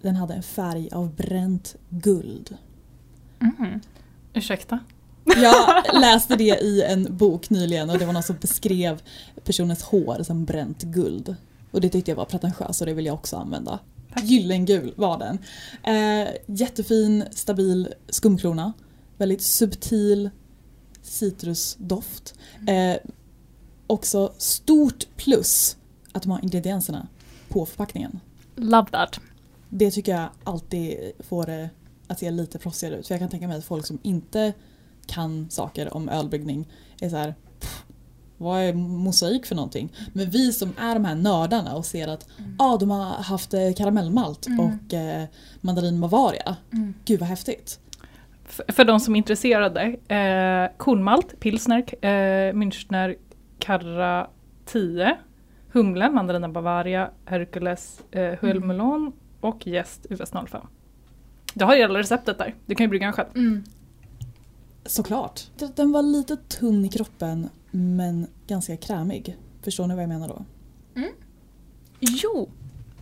den 0.02 0.16
hade 0.16 0.34
en 0.34 0.44
färg 0.44 0.90
av 0.92 1.16
bränt 1.16 1.76
guld. 1.90 2.58
Mm. 3.40 3.80
Ursäkta? 4.34 4.80
Jag 5.24 5.84
läste 6.02 6.36
det 6.36 6.58
i 6.62 6.84
en 6.84 7.18
bok 7.18 7.50
nyligen 7.50 7.90
och 7.90 7.98
det 7.98 8.06
var 8.06 8.14
någon 8.14 8.24
som 8.24 8.36
beskrev 8.42 9.02
personens 9.44 9.84
hår 9.84 10.24
som 10.24 10.46
bränt 10.46 10.84
guld. 10.84 11.36
Och 11.72 11.82
det 11.82 11.90
tyckte 11.90 12.12
jag 12.12 12.16
var 12.16 12.26
pretentiöst 12.26 12.82
och 12.82 12.88
det 12.88 12.94
vill 12.94 13.06
jag 13.06 13.16
också 13.16 13.38
använda. 13.38 13.80
Gyllengul 14.16 14.94
var 14.98 15.20
den. 15.20 15.40
Eh, 15.84 16.34
jättefin, 16.46 17.24
stabil 17.32 17.94
skumkrona. 18.10 18.74
Väldigt 19.18 19.42
subtil 19.42 20.30
citrusdoft. 21.02 22.36
Eh, 22.68 22.96
också 23.88 24.34
stort 24.38 25.08
plus 25.16 25.78
att 26.12 26.24
de 26.24 26.32
har 26.32 26.44
ingredienserna 26.44 27.08
på 27.50 27.66
förpackningen. 27.66 28.20
Love 28.56 28.88
that. 28.92 29.20
Det 29.70 29.92
tycker 29.92 30.12
jag 30.12 30.30
alltid 30.44 31.12
får 31.20 31.46
det 31.46 31.70
att 32.08 32.20
se 32.20 32.32
lite 32.32 32.60
proffsigare 32.60 32.96
ut. 32.96 33.08
För 33.08 33.14
jag 33.14 33.20
kan 33.20 33.30
tänka 33.30 33.48
mig 33.48 33.58
att 33.58 33.66
folk 33.66 33.86
som 33.86 34.00
inte 34.04 34.54
kan 35.06 35.50
saker 35.50 35.94
om 35.94 36.10
ölbryggning 36.10 36.68
är 37.02 37.10
så 37.10 37.16
här. 37.16 37.36
"Pff, 38.38 38.42
Vad 38.46 38.62
är 38.62 38.74
mosaik 38.74 39.46
för 39.46 39.56
någonting? 39.56 39.94
Men 40.14 40.30
vi 40.30 40.52
som 40.52 40.74
är 40.80 40.94
de 40.94 41.06
här 41.06 41.16
nördarna 41.16 41.76
och 41.76 41.86
ser 41.86 42.08
att 42.08 42.28
ah, 42.60 42.78
de 42.78 42.90
har 42.92 43.06
haft 43.06 43.54
eh, 43.54 43.74
karamellmalt 43.78 44.48
Mm. 44.48 44.60
och 44.60 44.94
eh, 44.94 45.26
mandarin 45.62 46.02
Bavaria. 46.02 46.56
Mm. 46.74 46.94
Gud 47.06 47.20
vad 47.20 47.30
häftigt. 47.30 47.80
F- 48.50 48.62
för 48.76 48.86
de 48.86 49.00
som 49.00 49.16
är 49.16 49.18
intresserade, 49.18 49.82
eh, 50.16 50.78
kornmalt, 50.78 51.40
pilsner, 51.40 52.06
eh, 52.06 52.54
Münchner, 52.54 53.16
Carra 53.60 54.28
10, 54.66 55.18
Humle, 55.72 56.10
Mandarina 56.10 56.50
Bavaria, 56.50 57.10
Hercules, 57.26 58.00
eh, 58.12 58.22
Huel 58.42 58.58
Mm. 58.58 59.12
Och 59.42 59.68
Jäst 59.68 60.06
US 60.10 60.32
05. 60.48 60.62
Du 61.54 61.66
har 61.66 61.76
ju 61.76 61.82
hela 61.82 62.00
receptet 62.00 62.38
där, 62.38 62.56
du 62.66 62.76
kan 62.76 62.84
ju 62.84 62.88
brygga 62.90 63.06
den 63.06 63.14
själv. 63.14 63.28
Mm. 63.36 63.64
Såklart. 64.86 65.42
Den 65.76 65.92
var 65.92 66.02
lite 66.02 66.36
tunn 66.36 66.86
i 66.86 66.90
kroppen 66.90 67.50
men 67.72 68.28
ganska 68.48 68.78
krämig. 68.78 69.38
Förstår 69.64 69.88
ni 69.88 69.94
vad 69.96 70.04
jag 70.04 70.10
menar 70.10 70.28
då? 70.28 70.46
Jo. 72.00 72.50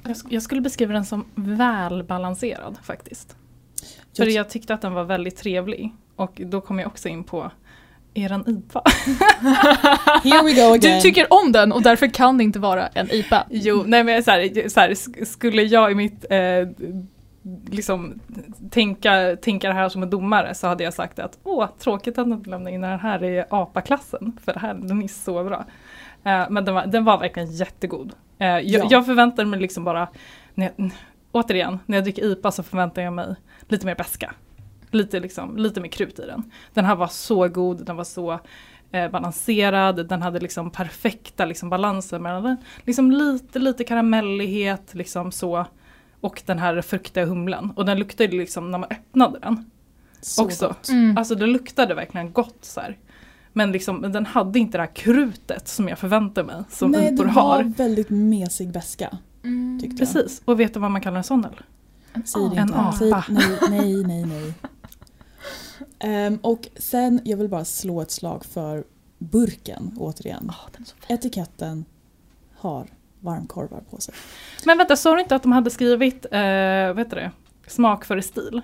Jag, 0.03 0.11
sk- 0.13 0.27
jag 0.29 0.41
skulle 0.41 0.61
beskriva 0.61 0.93
den 0.93 1.05
som 1.05 1.25
välbalanserad 1.35 2.77
faktiskt. 2.83 3.35
För 4.17 4.25
Jag- 4.25 4.49
tyckte 4.49 4.73
att 4.73 4.81
den 4.81 4.93
var 4.93 5.03
väldigt 5.03 5.37
trevlig. 5.37 5.93
Och 6.15 6.41
då 6.45 6.61
kom 6.61 6.79
jag 6.79 6.87
också 6.87 7.09
in 7.09 7.23
på 7.23 7.51
eran 8.13 8.43
IPA. 8.49 8.81
Here 10.23 10.43
we 10.43 10.53
go 10.53 10.69
Du 10.69 10.73
again. 10.73 11.01
tycker 11.01 11.33
om 11.33 11.51
den 11.51 11.71
och 11.71 11.81
därför 11.81 12.07
kan 12.07 12.37
det 12.37 12.43
inte 12.43 12.59
vara 12.59 12.87
en 12.87 13.11
IPA. 13.11 13.47
Jo, 13.49 13.83
nej 13.87 14.03
men 14.03 14.23
så 14.23 14.31
här, 14.31 14.69
så 14.69 14.79
här, 14.79 14.89
sk- 14.89 15.25
skulle 15.25 15.61
jag 15.63 15.91
i 15.91 15.95
mitt 15.95 16.25
eh, 16.29 16.39
liksom 17.69 18.19
tänka, 18.71 19.35
tänka 19.41 19.67
det 19.67 19.73
här 19.73 19.89
som 19.89 20.03
en 20.03 20.09
domare 20.09 20.53
så 20.53 20.67
hade 20.67 20.83
jag 20.83 20.93
sagt 20.93 21.19
att 21.19 21.39
åh, 21.43 21.67
tråkigt 21.79 22.17
att 22.17 22.27
inte 22.27 22.49
lämna 22.49 22.69
in 22.69 22.81
den 22.81 22.99
här 22.99 23.23
i 23.23 23.43
APA-klassen 23.49 24.37
för 24.45 24.53
det 24.53 24.59
här, 24.59 24.73
den 24.73 25.03
är 25.03 25.07
så 25.07 25.43
bra. 25.43 25.65
Eh, 26.23 26.45
men 26.49 26.65
den 26.65 26.75
var, 26.75 26.85
den 26.85 27.05
var 27.05 27.19
verkligen 27.19 27.51
jättegod. 27.51 28.13
Eh, 28.39 28.47
jag, 28.47 28.63
Ja. 28.63 28.87
jag 28.89 29.05
förväntar 29.05 29.45
mig 29.45 29.59
liksom 29.59 29.83
bara, 29.83 30.07
när 30.53 30.71
jag, 30.75 30.91
återigen, 31.31 31.79
när 31.85 31.97
jag 31.97 32.03
dricker 32.03 32.23
IPA 32.31 32.51
så 32.51 32.63
förväntar 32.63 33.01
jag 33.01 33.13
mig 33.13 33.35
lite 33.67 33.85
mer 33.85 33.95
beska. 33.95 34.33
Lite, 34.91 35.19
liksom, 35.19 35.57
lite 35.57 35.81
mer 35.81 35.89
krut 35.89 36.19
i 36.19 36.25
den. 36.25 36.51
Den 36.73 36.85
här 36.85 36.95
var 36.95 37.07
så 37.07 37.47
god, 37.47 37.85
den 37.85 37.95
var 37.95 38.03
så 38.03 38.39
eh, 38.91 39.11
balanserad, 39.11 40.07
den 40.07 40.21
hade 40.21 40.39
liksom 40.39 40.71
perfekta 40.71 41.45
liksom, 41.45 41.69
balanser 41.69 42.19
mellan 42.19 42.43
den. 42.43 42.57
Liksom 42.83 43.11
lite, 43.11 43.59
lite 43.59 43.83
karamellighet 43.83 44.93
liksom 44.93 45.31
så. 45.31 45.65
Och 46.25 46.41
den 46.45 46.59
här 46.59 46.81
fruktiga 46.81 47.25
humlen. 47.25 47.71
Och 47.75 47.85
den 47.85 47.99
luktade 47.99 48.37
liksom 48.37 48.71
när 48.71 48.77
man 48.77 48.89
öppnade 48.91 49.39
den. 49.39 49.71
Så 50.21 50.45
också. 50.45 50.67
gott. 50.67 50.89
Mm. 50.89 51.17
Alltså 51.17 51.35
det 51.35 51.45
luktade 51.45 51.93
verkligen 51.93 52.31
gott 52.33 52.57
så 52.61 52.79
här. 52.79 52.97
Men 53.53 53.71
liksom, 53.71 53.97
men 53.97 54.11
den 54.11 54.25
hade 54.25 54.59
inte 54.59 54.77
det 54.77 54.81
här 54.81 54.95
krutet 54.95 55.67
som 55.67 55.87
jag 55.87 55.99
förväntar 55.99 56.43
mig 56.43 56.63
som 56.69 56.91
Nej, 56.91 57.11
det 57.11 57.27
har. 57.27 57.57
var 57.57 57.63
väldigt 57.63 58.09
mesig 58.09 58.71
beska. 58.71 59.17
Mm. 59.43 59.79
Tyckte 59.81 60.03
jag. 60.03 60.13
Precis, 60.13 60.41
och 60.45 60.59
vet 60.59 60.73
du 60.73 60.79
vad 60.79 60.91
man 60.91 61.01
kallar 61.01 61.17
en 61.17 61.23
sån 61.23 61.45
öl? 61.45 61.61
Säg 62.25 62.41
det 62.49 62.57
En. 62.57 62.93
Säg, 62.99 63.11
apa. 63.11 63.25
nej, 63.29 63.59
nej, 63.69 64.03
nej, 64.03 64.25
nej. 64.25 64.53
Ehm, 65.99 66.39
och 66.41 66.67
sen, 66.77 67.21
jag 67.23 67.37
vill 67.37 67.49
bara 67.49 67.65
slå 67.65 68.01
ett 68.01 68.11
slag 68.11 68.45
för 68.45 68.83
burken 69.17 69.95
återigen. 69.97 70.45
Åh, 70.49 70.69
den 70.71 70.81
är 70.81 70.85
så 70.85 70.95
fin. 70.95 71.15
Etiketten 71.15 71.85
har 72.55 72.87
varmkorvar 73.25 73.81
på 73.89 74.01
sig. 74.01 74.13
Men 74.65 74.77
vänta, 74.77 74.95
sa 74.95 75.13
du 75.15 75.21
inte 75.21 75.35
att 75.35 75.43
de 75.43 75.51
hade 75.51 75.69
skrivit, 75.69 76.25
eh, 76.31 76.39
vad 76.87 76.97
heter 76.99 77.15
det, 77.15 77.31
smak 77.67 78.05
före 78.05 78.21
stil? 78.21 78.61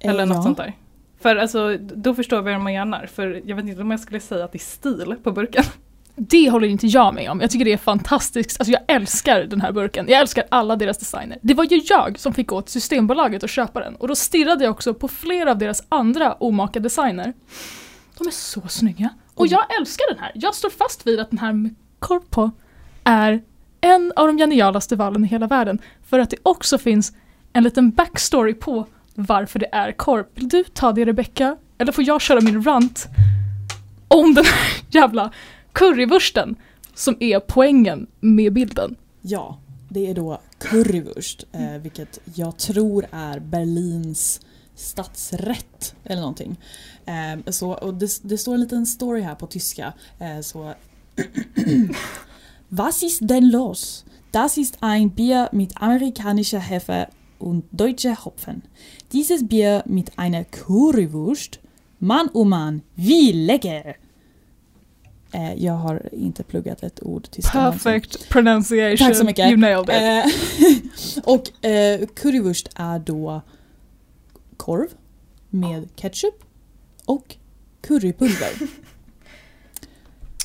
Eller 0.00 0.22
Eh, 0.22 0.28
något 0.28 0.36
ja. 0.36 0.42
sånt 0.42 0.56
där. 0.56 0.72
För 1.20 1.36
alltså, 1.36 1.76
då 1.78 2.14
förstår 2.14 2.42
vi 2.42 2.52
vad 2.52 2.60
man 2.60 2.72
menar. 2.72 3.06
För 3.06 3.42
jag 3.44 3.56
vet 3.56 3.64
inte 3.64 3.82
om 3.82 3.90
jag 3.90 4.00
skulle 4.00 4.20
säga 4.20 4.44
att 4.44 4.52
det 4.52 4.56
är 4.56 4.60
stil 4.60 5.14
på 5.22 5.32
burken. 5.32 5.64
Det 6.16 6.50
håller 6.50 6.68
inte 6.68 6.86
jag 6.86 7.14
med 7.14 7.30
om. 7.30 7.40
Jag 7.40 7.50
tycker 7.50 7.64
det 7.64 7.72
är 7.72 7.76
fantastiskt. 7.76 8.60
Alltså 8.60 8.72
jag 8.72 8.82
älskar 8.88 9.44
den 9.44 9.60
här 9.60 9.72
burken. 9.72 10.06
Jag 10.08 10.20
älskar 10.20 10.44
alla 10.48 10.76
deras 10.76 10.98
designer. 10.98 11.38
Det 11.42 11.54
var 11.54 11.64
ju 11.64 11.82
jag 11.84 12.18
som 12.18 12.34
fick 12.34 12.46
gå 12.46 12.62
till 12.62 12.72
Systembolaget 12.72 13.42
och 13.42 13.48
köpa 13.48 13.80
den. 13.80 13.96
Och 13.96 14.08
då 14.08 14.14
stirrade 14.14 14.64
jag 14.64 14.70
också 14.70 14.94
på 14.94 15.08
flera 15.08 15.50
av 15.50 15.58
deras 15.58 15.84
andra 15.88 16.34
omaka 16.34 16.80
designer. 16.80 17.32
De 18.18 18.26
är 18.26 18.30
så 18.30 18.60
snygga. 18.68 19.08
Och 19.34 19.46
jag 19.46 19.78
älskar 19.80 20.14
den 20.14 20.18
här. 20.18 20.32
Jag 20.34 20.54
står 20.54 20.70
fast 20.70 21.06
vid 21.06 21.20
att 21.20 21.30
den 21.30 21.38
här 21.38 21.52
med 21.52 21.74
korv 21.98 22.22
på 22.30 22.50
är 23.04 23.42
en 23.84 24.12
av 24.16 24.26
de 24.26 24.38
genialaste 24.38 24.96
valen 24.96 25.24
i 25.24 25.28
hela 25.28 25.46
världen. 25.46 25.78
För 26.02 26.18
att 26.18 26.30
det 26.30 26.36
också 26.42 26.78
finns 26.78 27.12
en 27.52 27.62
liten 27.62 27.90
backstory 27.90 28.54
på 28.54 28.86
varför 29.14 29.58
det 29.58 29.68
är 29.72 29.92
korv. 29.92 30.24
Vill 30.34 30.48
du 30.48 30.64
ta 30.64 30.92
det 30.92 31.04
Rebecca? 31.04 31.56
Eller 31.78 31.92
får 31.92 32.04
jag 32.04 32.20
köra 32.20 32.40
min 32.40 32.64
rant 32.64 33.06
om 34.08 34.34
den 34.34 34.44
här 34.44 34.82
jävla 34.90 35.32
currywursten 35.72 36.56
som 36.94 37.16
är 37.20 37.40
poängen 37.40 38.06
med 38.20 38.52
bilden. 38.52 38.96
Ja, 39.20 39.58
det 39.88 40.10
är 40.10 40.14
då 40.14 40.40
currywurst, 40.58 41.44
eh, 41.52 41.82
vilket 41.82 42.18
jag 42.34 42.58
tror 42.58 43.06
är 43.10 43.38
Berlins 43.38 44.40
stadsrätt 44.74 45.94
eller 46.04 46.20
någonting. 46.20 46.56
Eh, 47.06 47.50
så, 47.50 47.70
och 47.70 47.94
det, 47.94 48.20
det 48.22 48.38
står 48.38 48.54
en 48.54 48.60
liten 48.60 48.86
story 48.86 49.20
här 49.20 49.34
på 49.34 49.46
tyska. 49.46 49.92
Eh, 50.18 50.40
så 50.40 50.74
Was 52.70 53.02
ist 53.02 53.20
denn 53.22 53.50
los? 53.50 54.04
Das 54.32 54.56
ist 54.56 54.78
ein 54.80 55.10
Bier 55.10 55.48
mit 55.52 55.80
amerikanischer 55.80 56.60
Hefe 56.60 57.08
und 57.38 57.64
deutscher 57.72 58.24
Hopfen. 58.24 58.62
Dieses 59.12 59.46
Bier 59.46 59.82
mit 59.86 60.18
einer 60.18 60.44
Currywurst. 60.44 61.60
Mann 62.00 62.28
oh 62.32 62.44
Mann, 62.44 62.82
wie 62.96 63.32
lecker! 63.32 63.94
Eh, 65.34 65.54
jag 65.54 65.72
har 65.72 66.08
inte 66.12 66.42
pluggat 66.42 66.82
ett 66.82 67.02
ord 67.02 67.30
tyska. 67.30 67.52
Perfect 67.52 68.28
pronunciation. 68.28 69.06
Tack 69.08 69.16
så 69.16 69.24
mycket. 69.24 69.50
You 69.50 69.56
nailed 69.56 69.88
it. 69.88 69.90
Eh, 69.90 71.22
och 71.34 71.64
eh, 71.64 72.06
currywurst 72.06 72.68
är 72.74 72.98
då 72.98 73.42
korv 74.56 74.88
med 75.50 75.88
ketchup 75.96 76.44
och 77.04 77.36
currypulver. 77.80 78.52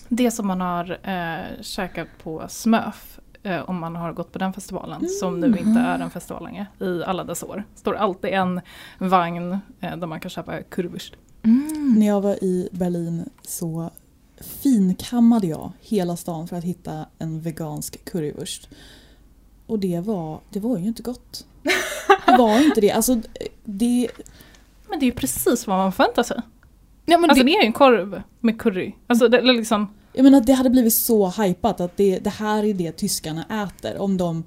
Det 0.09 0.31
som 0.31 0.47
man 0.47 0.61
har 0.61 0.97
eh, 1.03 1.61
käkat 1.61 2.07
på 2.23 2.45
Smöf 2.49 3.19
eh, 3.43 3.69
om 3.69 3.79
man 3.79 3.95
har 3.95 4.13
gått 4.13 4.31
på 4.31 4.39
den 4.39 4.53
festivalen 4.53 5.09
som 5.09 5.39
nu 5.39 5.47
inte 5.47 5.79
är 5.79 5.99
en 5.99 6.09
festival 6.09 6.43
längre 6.43 6.67
i 6.79 7.03
alla 7.03 7.23
dess 7.23 7.43
år. 7.43 7.63
Står 7.75 7.95
alltid 7.95 8.29
en 8.29 8.61
vagn 8.97 9.57
eh, 9.79 9.97
där 9.97 10.07
man 10.07 10.19
kan 10.19 10.29
köpa 10.29 10.61
currywurst. 10.61 11.15
Mm. 11.43 11.95
När 11.97 12.07
jag 12.07 12.21
var 12.21 12.43
i 12.43 12.69
Berlin 12.71 13.29
så 13.41 13.89
finkammade 14.41 15.47
jag 15.47 15.71
hela 15.81 16.15
stan 16.15 16.47
för 16.47 16.55
att 16.55 16.63
hitta 16.63 17.05
en 17.19 17.41
vegansk 17.41 18.05
currywurst. 18.05 18.69
Och 19.65 19.79
det 19.79 19.99
var, 19.99 20.39
det 20.49 20.59
var 20.59 20.77
ju 20.77 20.85
inte 20.85 21.03
gott. 21.03 21.45
Det 22.25 22.37
var 22.37 22.65
inte 22.65 22.81
det. 22.81 22.91
Alltså, 22.91 23.21
det, 23.63 24.07
Men 24.89 24.99
det 24.99 25.03
är 25.05 25.07
ju 25.07 25.11
precis 25.11 25.67
vad 25.67 25.77
man 25.77 25.91
förväntar 25.91 26.23
sig. 26.23 26.41
Ja, 27.05 27.17
men 27.17 27.29
Alltså 27.29 27.43
det, 27.43 27.51
det 27.51 27.57
är 27.57 27.61
ju 27.61 27.65
en 27.65 27.73
korv 27.73 28.21
med 28.39 28.61
curry. 28.61 28.93
Alltså 29.07 29.27
det, 29.27 29.41
liksom, 29.41 29.87
jag 30.19 30.23
menar, 30.23 30.41
det 30.41 30.53
hade 30.53 30.69
blivit 30.69 30.93
så 30.93 31.29
hypat 31.29 31.81
att 31.81 31.97
det, 31.97 32.19
det 32.19 32.29
här 32.29 32.63
är 32.63 32.73
det 32.73 32.91
tyskarna 32.91 33.45
äter 33.63 34.01
om 34.01 34.17
de 34.17 34.43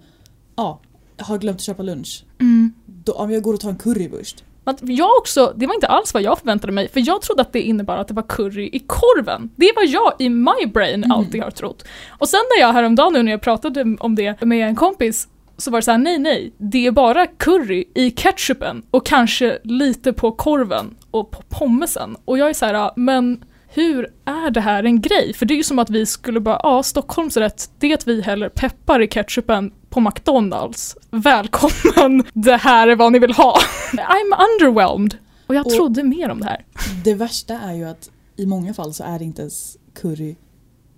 ja, 0.57 0.81
har 1.19 1.39
glömt 1.39 1.57
att 1.57 1.63
köpa 1.63 1.83
lunch. 1.83 2.25
mm. 2.41 2.73
Då, 3.05 3.13
om 3.13 3.31
jag 3.31 3.43
går 3.43 3.55
och 3.55 3.61
tar 3.61 3.69
en 3.69 3.77
currywurst. 3.77 4.45
Jag 4.81 5.11
också, 5.21 5.53
det 5.57 5.67
var 5.67 5.75
inte 5.75 5.87
alls 5.87 6.15
vad 6.15 6.23
jag 6.23 6.39
förväntade 6.39 6.73
mig, 6.73 6.89
för 6.89 7.03
jag 7.07 7.23
trodde 7.23 7.43
att 7.43 7.53
det 7.53 7.63
innebar 7.63 7.97
att 7.97 8.09
det 8.09 8.15
var 8.15 8.23
curry 8.23 8.71
i 8.73 8.79
korven. 8.79 9.51
Det 9.57 9.73
vad 9.77 9.87
jag 9.87 10.13
i 10.19 10.29
my 10.29 10.67
brain 10.75 11.05
Mm. 11.05 11.13
alltid 11.13 11.43
har 11.43 11.51
trott. 11.51 11.85
Och 12.09 12.29
sen 12.29 12.41
när 12.57 12.61
jag 12.61 12.73
häromdagen 12.73 13.13
nu 13.13 13.23
när 13.23 13.33
jag 13.33 13.41
pratade 13.43 13.97
om 14.01 14.15
det 14.15 14.45
med 14.45 14.69
en 14.69 14.77
kompis 14.77 15.29
så 15.57 15.71
var 15.71 15.79
det 15.79 15.85
så 15.85 15.91
här: 15.91 15.99
nej 15.99 16.19
nej, 16.19 16.53
det 16.59 16.87
är 16.87 16.91
bara 16.91 17.27
curry 17.27 17.85
i 17.95 18.11
ketchupen 18.11 18.83
och 18.91 19.07
kanske 19.07 19.59
lite 19.65 20.13
på 20.13 20.33
korven 20.33 20.95
och 21.11 21.31
på 21.31 21.43
pommesen. 21.49 22.17
Och 22.25 22.39
jag 22.39 22.49
är 22.51 22.55
så 22.55 22.67
här, 22.67 22.75
"Ja, 22.75 22.93
men 22.97 23.45
hur 23.75 24.13
är 24.25 24.51
det 24.51 24.61
här 24.61 24.85
en 24.85 25.01
grej? 25.01 25.33
För 25.35 25.47
det 25.47 25.55
är 25.55 25.57
ju 25.57 25.63
som 25.65 25.79
att 25.79 25.91
vi 25.91 26.07
skulle 26.07 26.41
bara, 26.41 26.61
ja 26.63 26.83
Stockholms 26.83 27.37
rätt, 27.37 27.71
det 27.79 27.87
är 27.87 27.95
att 27.95 28.07
vi 28.09 28.23
häller 28.23 28.49
peppar 28.49 29.03
i 29.03 29.09
ketchupen 29.09 29.73
på 29.91 30.01
McDonalds. 30.01 30.97
Välkommen, 31.11 32.25
det 32.33 32.57
här 32.57 32.89
är 32.89 32.97
vad 32.97 33.13
ni 33.13 33.19
vill 33.19 33.33
ha. 33.33 33.59
I'm 33.93 34.33
underwhelmed. 34.61 35.17
Och 35.47 35.55
jag 35.55 35.67
Och- 35.67 35.73
trodde 35.73 36.03
mer 36.03 36.29
om 36.31 36.41
det 36.41 36.47
här. 36.47 36.65
Det 37.05 37.15
värsta 37.15 37.59
är 37.59 37.73
ju 37.75 37.85
att 37.85 38.11
i 38.37 38.47
många 38.47 38.75
fall 38.75 38.95
så 38.95 39.05
är 39.05 39.19
det 39.19 39.25
inte 39.25 39.43
ens 39.43 39.77
curry 39.95 40.37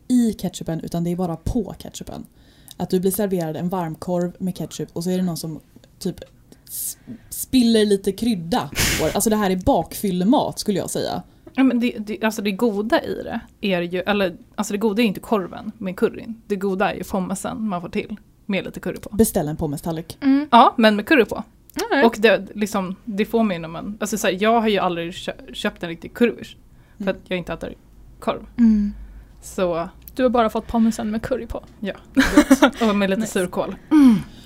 i 0.09 0.33
ketchupen 0.33 0.81
utan 0.81 1.05
det 1.05 1.11
är 1.11 1.17
bara 1.17 1.37
på 1.37 1.75
ketchupen. 1.79 2.27
Att 2.77 2.91
du 2.91 3.01
blir 3.01 3.11
serverad 3.11 3.57
en 3.57 3.69
varmkorv 3.69 4.33
med 4.39 4.57
ketchup 4.57 4.89
och 4.93 5.05
så 5.05 5.11
är 5.11 5.17
det 5.17 5.23
någon 5.23 5.37
som 5.37 5.61
typ 5.99 6.17
spiller 7.31 7.85
lite 7.87 8.13
krydda. 8.13 8.71
Alltså 9.15 9.31
det 9.31 9.37
här 9.37 9.51
är 9.51 9.57
bakfyllemat 9.57 10.59
skulle 10.59 10.79
jag 10.79 10.91
säga. 10.91 11.23
Ja, 11.55 11.65
men 11.65 11.81
det, 11.81 11.97
det, 11.99 12.25
alltså 12.25 12.43
det 12.43 12.51
goda 12.53 13.03
i 13.03 13.23
det 13.23 13.41
är 13.61 13.83
ju, 13.83 14.01
eller 14.01 14.37
alltså 14.55 14.73
det 14.73 14.79
goda 14.79 15.03
är 15.03 15.07
inte 15.07 15.21
korven 15.21 15.73
med 15.79 15.97
curryn. 15.97 16.35
Det 16.47 16.57
goda 16.57 16.93
är 16.93 16.97
ju 16.97 17.05
pommesen 17.05 17.69
man 17.69 17.81
får 17.81 17.89
till 17.89 18.17
med 18.47 18.65
lite 18.65 18.81
curry 18.81 18.97
på. 19.01 19.17
Beställ 19.17 19.49
en 19.49 19.57
pommestallrik. 19.57 20.19
Mm. 20.21 20.49
Ja, 20.51 20.75
men 20.77 20.97
med 20.97 21.07
curry 21.07 21.25
på. 21.25 21.43
Nej. 21.91 22.05
Och 22.05 22.17
det, 22.19 22.47
liksom, 22.55 22.97
det 23.05 23.25
får 23.25 23.43
mig 23.43 23.59
när 23.59 23.69
man, 23.69 23.97
alltså 24.01 24.19
så 24.19 24.27
här, 24.27 24.37
jag 24.43 24.61
har 24.61 24.69
ju 24.69 24.79
aldrig 24.79 25.15
kö, 25.15 25.33
köpt 25.53 25.83
en 25.83 25.89
riktig 25.89 26.15
currywurst. 26.15 26.57
För 26.97 27.03
Mm. 27.05 27.17
att 27.17 27.23
jag 27.31 27.39
inte 27.39 27.53
äter 27.53 27.75
korv. 28.21 28.47
Mm. 28.59 28.93
Så, 29.43 29.89
Du 30.15 30.23
har 30.23 30.31
bara 30.31 30.51
fått 30.51 30.67
pommesen 30.67 31.11
med 31.11 31.23
curry 31.23 31.47
på. 31.47 31.63
och 32.91 32.97
med 32.97 33.11
lite 33.11 33.21
Nice. 33.21 33.33
surkål. 33.33 33.77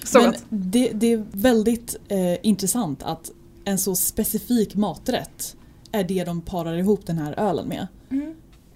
Så 0.05 0.21
Men 0.23 0.35
det, 0.49 0.91
det 0.95 1.13
är 1.13 1.25
väldigt 1.33 1.97
eh, 2.09 2.47
intressant 2.47 3.03
att 3.03 3.31
en 3.65 3.79
så 3.79 3.97
specifik 3.97 4.75
maträtt 4.75 5.57
är 5.93 6.05
det 6.05 6.25
de 6.25 6.41
parar 6.41 6.75
ihop 6.75 7.07
den 7.07 7.19
här 7.19 7.35
ölen 7.41 7.69
med. 7.69 7.87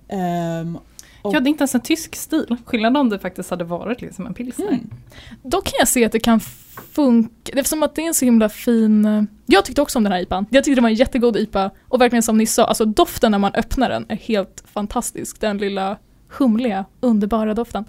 Ehm, 0.09 0.77
och- 1.23 1.35
Ja, 1.35 1.41
det 1.41 1.47
är 1.47 1.51
inte 1.51 1.63
ens 1.63 1.75
en 1.75 1.81
tysk 1.81 2.17
stil. 2.17 2.57
Skillnad 2.65 2.97
om 2.97 3.09
det 3.09 3.19
faktiskt 3.19 3.51
hade 3.51 3.65
varit 3.65 4.01
liksom 4.01 4.27
en 4.27 4.35
pilsner. 4.35 4.67
mm. 4.69 4.91
Då 5.43 5.61
kan 5.61 5.73
jag 5.79 5.89
se 5.89 6.05
att 6.05 6.13
det 6.13 6.21
kan 6.21 6.41
funka, 6.93 7.53
eftersom 7.59 7.83
att 7.83 7.95
det 7.95 8.03
är 8.03 8.07
en 8.07 8.15
så 8.15 8.25
himla 8.25 8.49
fin... 8.49 9.05
eh, 9.05 9.23
Jag 9.47 9.65
tyckte 9.65 9.83
också 9.83 9.99
om 9.99 10.05
den 10.05 10.13
här 10.13 10.21
IPan. 10.21 10.47
Jag 10.51 10.65
tyckte 10.65 10.75
det 10.81 10.83
var 10.83 10.89
en 10.89 10.95
jättegod 10.95 11.37
IPA 11.37 11.71
och 11.89 12.01
verkligen 12.01 12.23
som 12.23 12.39
ni 12.39 12.47
sa, 12.47 12.65
alltså 12.65 12.85
doften 12.85 13.31
när 13.31 13.39
man 13.39 13.55
öppnar 13.55 13.89
den 13.89 14.07
är 14.09 14.17
helt 14.17 14.63
fantastisk. 14.73 15.41
Den 15.41 15.59
lilla 15.59 15.99
humliga, 16.29 16.85
underbara 17.01 17.55
doften. 17.55 17.85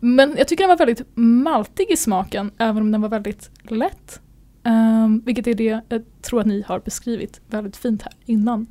Men 0.00 0.34
jag 0.38 0.48
tycker 0.48 0.62
den 0.64 0.68
var 0.68 0.76
väldigt 0.86 1.02
maltig 1.14 1.86
i 1.90 1.96
smaken, 1.96 2.50
även 2.58 2.82
om 2.82 2.92
den 2.92 3.00
var 3.00 3.08
väldigt 3.08 3.50
lätt. 3.68 4.20
Um, 4.64 5.22
vilket 5.24 5.46
är 5.46 5.54
det 5.54 5.82
jag 5.88 6.02
tror 6.22 6.40
att 6.40 6.46
ni 6.46 6.62
har 6.66 6.80
beskrivit 6.80 7.40
väldigt 7.46 7.76
fint 7.76 8.02
här 8.02 8.12
innan. 8.24 8.66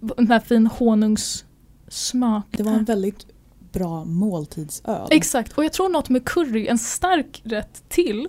Den 0.00 0.28
här 0.28 0.40
fin 0.40 0.66
honungssmak. 0.66 2.46
Det 2.50 2.62
var 2.62 2.72
en 2.72 2.84
väldigt 2.84 3.26
bra 3.72 4.04
måltidsöl. 4.04 5.08
Exakt, 5.10 5.52
och 5.52 5.64
jag 5.64 5.72
tror 5.72 5.88
något 5.88 6.08
med 6.08 6.24
curry, 6.24 6.68
en 6.68 6.78
stark 6.78 7.42
rätt 7.44 7.88
till, 7.88 8.28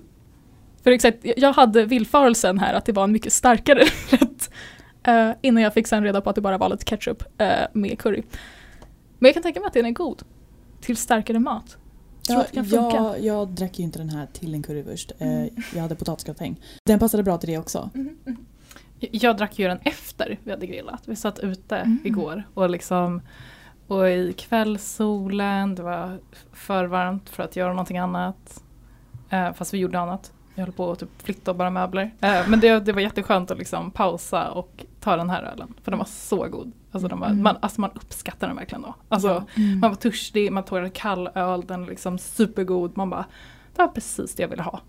För 0.84 0.92
exakt, 0.92 1.18
jag 1.38 1.54
hade 1.54 1.86
villfarelsen 1.86 2.60
här 2.60 2.74
att 2.74 2.86
det 2.86 2.92
var 2.92 3.04
en 3.04 3.12
mycket 3.12 3.34
starkare 3.34 3.84
rätt. 4.10 4.50
Uh, 5.08 5.32
innan 5.42 5.64
jag 5.64 5.74
fick 5.74 5.88
sen 5.88 6.04
reda 6.04 6.22
på 6.22 6.30
att 6.30 6.36
det 6.36 6.42
bara 6.42 6.58
var 6.58 6.70
lite 6.70 6.86
ketchup 6.86 7.24
uh, 7.42 7.48
med 7.74 8.00
curry. 8.00 8.24
Men 9.20 9.28
jag 9.28 9.34
kan 9.34 9.44
tänka 9.44 9.60
mig 9.60 9.68
att 9.68 9.74
den 9.74 9.86
är 9.86 9.92
god. 9.92 10.24
Till 10.82 10.98
starkare 10.98 11.40
mat. 11.40 11.78
Tror 12.28 12.38
Ja, 12.38 12.42
att 12.42 12.48
det 12.48 12.56
kan 12.56 12.66
funka. 12.66 12.96
jag, 12.98 13.22
jag 13.24 13.48
drack 13.48 13.80
ju 13.80 13.84
inte 13.86 14.00
den 14.00 14.10
här 14.10 14.28
till 14.34 14.54
en 14.54 14.64
currywurst. 14.64 15.12
Eh, 15.20 15.28
Mm. 15.28 15.50
Jag 15.74 15.82
hade 15.82 15.96
potatisgratäng. 15.96 16.60
Den 16.86 17.00
passade 17.00 17.24
bra 17.24 17.38
till 17.38 17.50
det 17.50 17.58
också. 17.58 17.90
Mm, 17.96 18.18
mm. 18.26 18.46
Jag 19.00 19.38
drack 19.38 19.60
ju 19.60 19.68
den 19.68 19.80
efter 19.84 20.40
vi 20.44 20.52
hade 20.52 20.68
grillat. 20.68 21.02
Vi 21.06 21.16
satt 21.16 21.40
ute 21.40 21.76
Mm. 21.78 22.00
igår 22.04 22.44
och 22.54 22.70
liksom 22.70 23.22
och 23.88 24.10
i 24.10 24.34
kvällssolen, 24.38 25.76
det 25.76 25.84
var 25.84 26.20
för 26.54 26.86
varmt 26.86 27.30
för 27.30 27.44
att 27.44 27.56
göra 27.56 27.70
någonting 27.70 27.98
annat. 27.98 28.64
Eh, 29.30 29.54
fast 29.54 29.74
vi 29.74 29.78
gjorde 29.78 30.00
annat. 30.00 30.32
Jag 30.56 30.64
höll 30.64 30.74
på 30.74 30.92
att 30.92 31.00
typ 31.00 31.10
flytta 31.24 31.52
och 31.52 31.58
bara 31.58 31.70
möbler. 31.70 32.12
Eh, 32.22 32.48
men 32.48 32.60
det, 32.60 32.80
det 32.80 32.92
var 32.92 33.02
jätteskönt 33.02 33.52
att 33.52 33.58
liksom 33.58 33.92
pausa 33.92 34.52
och 34.52 34.86
ta 35.00 35.16
den 35.16 35.30
här 35.30 35.44
ölen. 35.44 35.74
För 35.84 35.92
den 35.92 35.98
var 35.98 36.06
så 36.06 36.48
god. 36.48 36.72
Alltså, 36.94 37.08
den 37.08 37.20
var, 37.20 37.28
Mm. 37.28 37.44
man, 37.44 37.58
alltså 37.62 37.82
man 37.82 37.90
uppskattar 37.96 38.48
den 38.48 38.56
verkligen 38.56 38.82
då. 38.82 38.96
Alltså, 39.10 39.46
Mm. 39.58 39.80
Man 39.80 39.90
var 39.90 39.96
törstig, 39.98 40.52
man 40.52 40.66
tog 40.66 40.78
en 40.78 40.92
kall 40.92 41.30
öl, 41.36 41.64
den 41.68 41.84
är 41.84 41.88
liksom 41.88 42.18
supergod. 42.18 42.98
Man 42.98 43.10
bara, 43.10 43.26
det 43.76 43.82
var 43.82 43.88
precis 43.88 44.36
det 44.36 44.44
jag 44.44 44.50
ville 44.50 44.64
ha. 44.64 44.80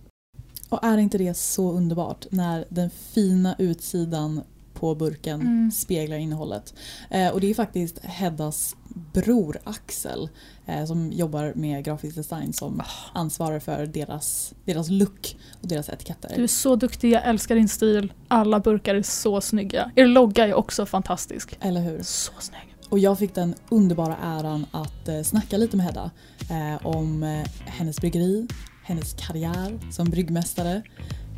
Och 0.68 0.84
är 0.84 0.98
inte 0.98 1.18
det 1.18 1.34
så 1.36 1.72
underbart 1.72 2.26
när 2.30 2.64
den 2.68 2.90
fina 2.90 3.54
utsidan 3.58 4.40
på 4.74 4.94
burken 4.94 5.40
Mm. 5.40 5.70
speglar 5.70 6.16
innehållet. 6.16 6.74
Eh, 7.10 7.28
och 7.28 7.40
det 7.40 7.50
är 7.50 7.54
faktiskt 7.54 7.98
Heddas 8.04 8.76
bror 8.94 9.56
Axel 9.64 10.28
eh, 10.66 10.84
som 10.84 11.12
jobbar 11.12 11.52
med 11.56 11.84
grafisk 11.84 12.16
design 12.16 12.52
som 12.52 12.82
ansvarar 13.12 13.60
för 13.60 13.86
deras, 13.86 14.54
deras 14.64 14.90
look 14.90 15.36
och 15.62 15.68
deras 15.68 15.88
etiketter. 15.88 16.32
Du 16.36 16.42
är 16.42 16.46
så 16.46 16.76
duktig, 16.76 17.12
jag 17.12 17.24
älskar 17.24 17.54
din 17.54 17.68
stil. 17.68 18.12
Alla 18.28 18.60
burkar 18.60 18.94
är 18.94 19.02
så 19.02 19.40
snygga. 19.40 19.90
Er 19.94 20.06
logga 20.06 20.46
är 20.46 20.54
också 20.54 20.86
fantastisk. 20.86 21.58
Eller 21.60 21.80
hur? 21.80 22.02
Så 22.02 22.32
snygg. 22.38 22.74
Och 22.90 22.98
jag 22.98 23.18
fick 23.18 23.34
den 23.34 23.54
underbara 23.70 24.16
äran 24.22 24.66
att 24.72 25.08
eh, 25.08 25.22
snacka 25.22 25.56
lite 25.56 25.76
med 25.76 25.86
Hedda 25.86 26.10
eh, 26.50 26.86
om 26.86 27.22
eh, 27.22 27.46
hennes 27.66 28.00
bryggeri, 28.00 28.46
hennes 28.84 29.26
karriär 29.26 29.92
som 29.92 30.10
bryggmästare. 30.10 30.82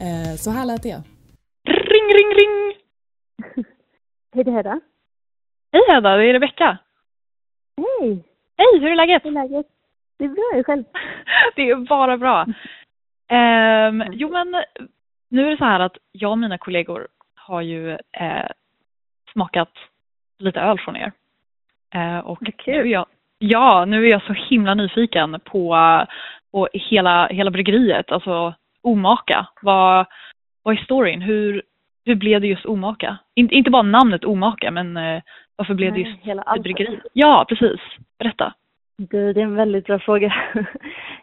Eh, 0.01 0.37
så 0.37 0.51
här 0.51 0.65
lät 0.65 0.83
det. 0.83 1.03
Ring, 1.69 2.09
ring, 2.17 2.31
ring! 2.39 2.75
Hej, 4.35 4.45
det 4.45 4.51
är 4.51 4.55
Hedda. 4.55 4.81
Hej 5.73 5.83
Hedda, 5.95 6.17
det 6.17 6.31
är 6.31 6.33
Rebecka. 6.33 6.79
Hej, 7.77 8.25
Hej, 8.57 8.81
hur 8.81 8.91
är 8.91 8.97
läget? 8.97 9.25
hur 9.25 9.31
är 9.31 9.35
läget? 9.35 9.67
Det 10.19 10.25
är 10.25 10.29
bra, 10.29 10.63
själv. 10.63 10.85
Det 11.57 11.71
är 11.71 11.77
bara 11.77 12.17
bra. 12.17 12.47
Ehm, 13.29 14.05
jo 14.13 14.31
men, 14.31 14.65
nu 15.29 15.47
är 15.47 15.51
det 15.51 15.57
så 15.57 15.65
här 15.65 15.81
att 15.81 15.97
jag 16.13 16.31
och 16.31 16.39
mina 16.39 16.59
kollegor 16.59 17.09
har 17.35 17.61
ju 17.61 17.91
eh, 17.93 18.47
smakat 19.33 19.73
lite 20.39 20.61
öl 20.61 20.79
från 20.79 20.97
er. 20.97 21.13
Eh, 21.95 22.19
och 22.19 22.39
nu 22.43 22.53
är 22.67 22.85
jag, 22.85 23.07
ja, 23.39 23.85
nu 23.85 24.07
är 24.07 24.11
jag 24.11 24.23
så 24.23 24.33
himla 24.33 24.75
nyfiken 24.75 25.41
på, 25.45 25.77
på 26.53 26.69
hela, 26.73 27.27
hela 27.27 27.51
bryggeriet, 27.51 28.13
alltså 28.13 28.55
Omaka. 28.83 29.47
Vad, 29.63 30.07
vad 30.63 30.79
är 30.79 30.85
storyn? 30.85 31.23
Hur, 31.23 31.63
hur 32.05 32.15
blev 32.15 32.41
det 32.41 32.47
just 32.47 32.67
Omaka? 32.67 33.19
In, 33.35 33.51
inte 33.51 33.71
bara 33.71 33.83
namnet 33.83 34.25
Omaka, 34.25 34.71
men 34.71 34.97
eh, 34.97 35.23
varför 35.57 35.75
blev 35.75 35.93
det 35.93 36.01
just 36.01 36.21
hela 36.21 36.43
allt. 36.43 36.63
bryggeri? 36.63 37.01
Ja, 37.13 37.47
precis. 37.49 37.81
Berätta. 38.19 38.55
Du, 38.97 39.33
det 39.33 39.41
är 39.41 39.45
en 39.45 39.55
väldigt 39.55 39.85
bra 39.85 39.99
fråga. 39.99 40.35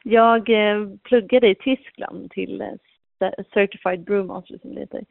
Jag 0.03 0.49
eh, 0.49 0.87
pluggade 1.03 1.49
i 1.49 1.55
Tyskland 1.55 2.31
till 2.31 2.61
eh, 2.61 3.31
Certified 3.53 4.03
Brewmaster 4.03 4.57
som 4.61 4.73
det 4.73 4.79
heter. 4.79 5.05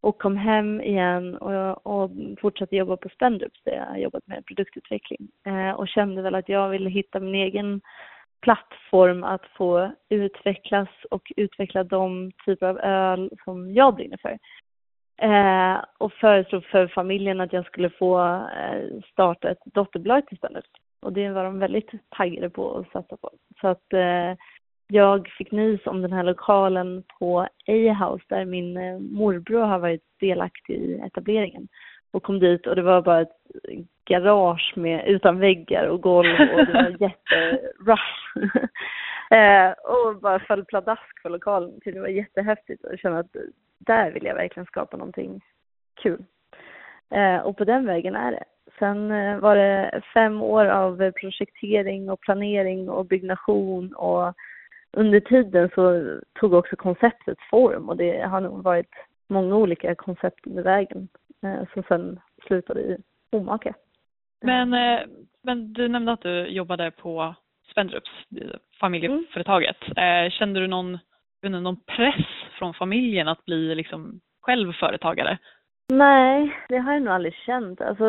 Och 0.00 0.18
kom 0.18 0.36
hem 0.36 0.80
igen 0.80 1.36
och, 1.36 1.86
och 1.86 2.10
fortsatte 2.40 2.76
jobba 2.76 2.96
på 2.96 3.08
Spendrups 3.08 3.60
där 3.64 3.72
jag 3.72 3.86
har 3.86 3.96
jobbat 3.96 4.26
med 4.26 4.46
produktutveckling. 4.46 5.28
Eh, 5.46 5.70
och 5.70 5.88
kände 5.88 6.22
väl 6.22 6.34
att 6.34 6.48
jag 6.48 6.68
ville 6.68 6.90
hitta 6.90 7.20
min 7.20 7.34
egen 7.34 7.80
plattform 8.42 9.24
att 9.24 9.46
få 9.56 9.92
utvecklas 10.08 10.88
och 11.10 11.32
utveckla 11.36 11.84
de 11.84 12.32
typer 12.46 12.66
av 12.66 12.78
öl 12.78 13.30
som 13.44 13.74
jag 13.74 13.94
brinner 13.94 14.18
för. 14.22 14.38
Eh, 15.16 15.84
och 15.98 16.12
föreslog 16.12 16.64
för 16.64 16.86
familjen 16.86 17.40
att 17.40 17.52
jag 17.52 17.66
skulle 17.66 17.90
få 17.90 18.20
eh, 18.58 19.00
starta 19.12 19.50
ett 19.50 19.62
dotterbolag 19.64 20.22
Spendrups. 20.36 20.70
Och 21.00 21.12
det 21.12 21.30
var 21.30 21.44
de 21.44 21.58
väldigt 21.58 21.90
taggade 22.08 22.50
på 22.50 22.78
att 22.78 22.92
satsa 22.92 23.16
på. 23.16 23.30
Så 23.60 23.68
att 23.68 23.92
eh, 23.92 24.34
jag 24.86 25.28
fick 25.28 25.50
nys 25.50 25.86
om 25.86 26.02
den 26.02 26.12
här 26.12 26.22
lokalen 26.22 27.02
på 27.18 27.40
A-house 27.66 28.24
där 28.28 28.44
min 28.44 28.76
eh, 28.76 28.98
morbror 28.98 29.64
har 29.64 29.78
varit 29.78 30.04
delaktig 30.20 30.74
i 30.74 30.94
etableringen. 30.94 31.68
Och 32.10 32.22
kom 32.22 32.38
dit 32.38 32.66
och 32.66 32.76
det 32.76 32.82
var 32.82 33.02
bara 33.02 33.20
ett 33.20 33.36
garage 34.04 34.72
med, 34.76 35.08
utan 35.08 35.38
väggar 35.38 35.86
och 35.86 36.00
golv 36.00 36.30
och 36.54 36.66
det 36.66 36.72
var 36.72 36.96
jätterush. 37.00 38.36
eh, 39.30 39.70
och 39.70 40.20
bara 40.20 40.38
föll 40.38 40.64
pladask 40.64 41.22
för 41.22 41.30
lokalen. 41.30 41.80
Det 41.84 42.00
var 42.00 42.08
jättehäftigt 42.08 42.84
jag 42.90 42.98
kände 42.98 43.18
att 43.18 43.36
där 43.78 44.10
vill 44.10 44.24
jag 44.24 44.34
verkligen 44.34 44.66
skapa 44.66 44.96
någonting 44.96 45.40
kul. 46.02 46.24
Eh, 47.10 47.38
och 47.38 47.56
på 47.56 47.64
den 47.64 47.86
vägen 47.86 48.14
är 48.14 48.32
det. 48.32 48.44
Sen 48.78 49.10
eh, 49.10 49.38
var 49.38 49.56
det 49.56 50.02
fem 50.14 50.42
år 50.42 50.66
av 50.66 51.10
projektering 51.10 52.10
och 52.10 52.20
planering 52.20 52.90
och 52.90 53.06
byggnation 53.06 53.94
och 53.94 54.34
under 54.92 55.20
tiden 55.20 55.70
så 55.74 56.14
tog 56.40 56.52
också 56.52 56.76
konceptet 56.76 57.38
form 57.50 57.88
och 57.88 57.96
det 57.96 58.20
har 58.22 58.40
nog 58.40 58.62
varit 58.62 58.90
många 59.28 59.56
olika 59.56 59.94
koncept 59.94 60.46
under 60.46 60.62
vägen 60.62 61.08
eh, 61.42 61.68
som 61.74 61.82
sen 61.88 62.20
slutade 62.46 62.80
i 62.80 62.96
Omaka. 63.30 63.74
Men, 64.40 64.74
eh, 64.74 65.00
men 65.42 65.72
du 65.72 65.88
nämnde 65.88 66.12
att 66.12 66.22
du 66.22 66.46
jobbade 66.46 66.90
på 66.90 67.34
Spendrups, 67.70 68.10
familjeföretaget. 68.80 69.76
Eh, 69.96 70.30
Kände 70.30 70.60
du 70.60 70.66
någon, 70.66 70.98
jag 71.44 71.50
inte, 71.50 71.60
någon 71.60 71.80
press 71.96 72.26
från 72.58 72.74
familjen 72.74 73.28
att 73.28 73.44
bli 73.44 73.74
liksom 73.74 74.20
själv 74.40 74.72
företagare? 74.72 75.38
Nej, 75.92 76.56
det 76.68 76.78
har 76.78 76.92
jag 76.92 77.02
nog 77.02 77.14
aldrig 77.14 77.34
känt. 77.34 77.80
Alltså, 77.80 78.04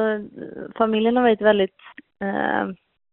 familjen 0.75 1.15
har 1.15 1.23
varit 1.23 1.41
väldigt 1.41 1.79
eh, 2.19 2.67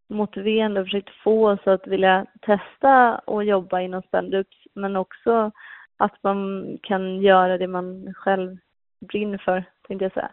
motiverande 0.09 0.81
och 0.81 0.87
försökt 0.87 1.11
få 1.11 1.51
oss 1.51 1.67
att 1.67 1.87
vilja 1.87 2.27
testa 2.41 3.19
och 3.19 3.45
jobba 3.45 3.81
inom 3.81 4.03
Spendux, 4.03 4.49
men 4.75 4.97
också 4.97 5.51
att 5.97 6.23
man 6.23 6.67
kan 6.83 7.21
göra 7.21 7.59
det 7.59 7.67
man 7.67 8.15
själv 8.15 8.57
brinner 9.01 9.39
för, 9.39 9.65
tänkte 9.89 10.05
jag 10.05 10.13
säga. 10.13 10.31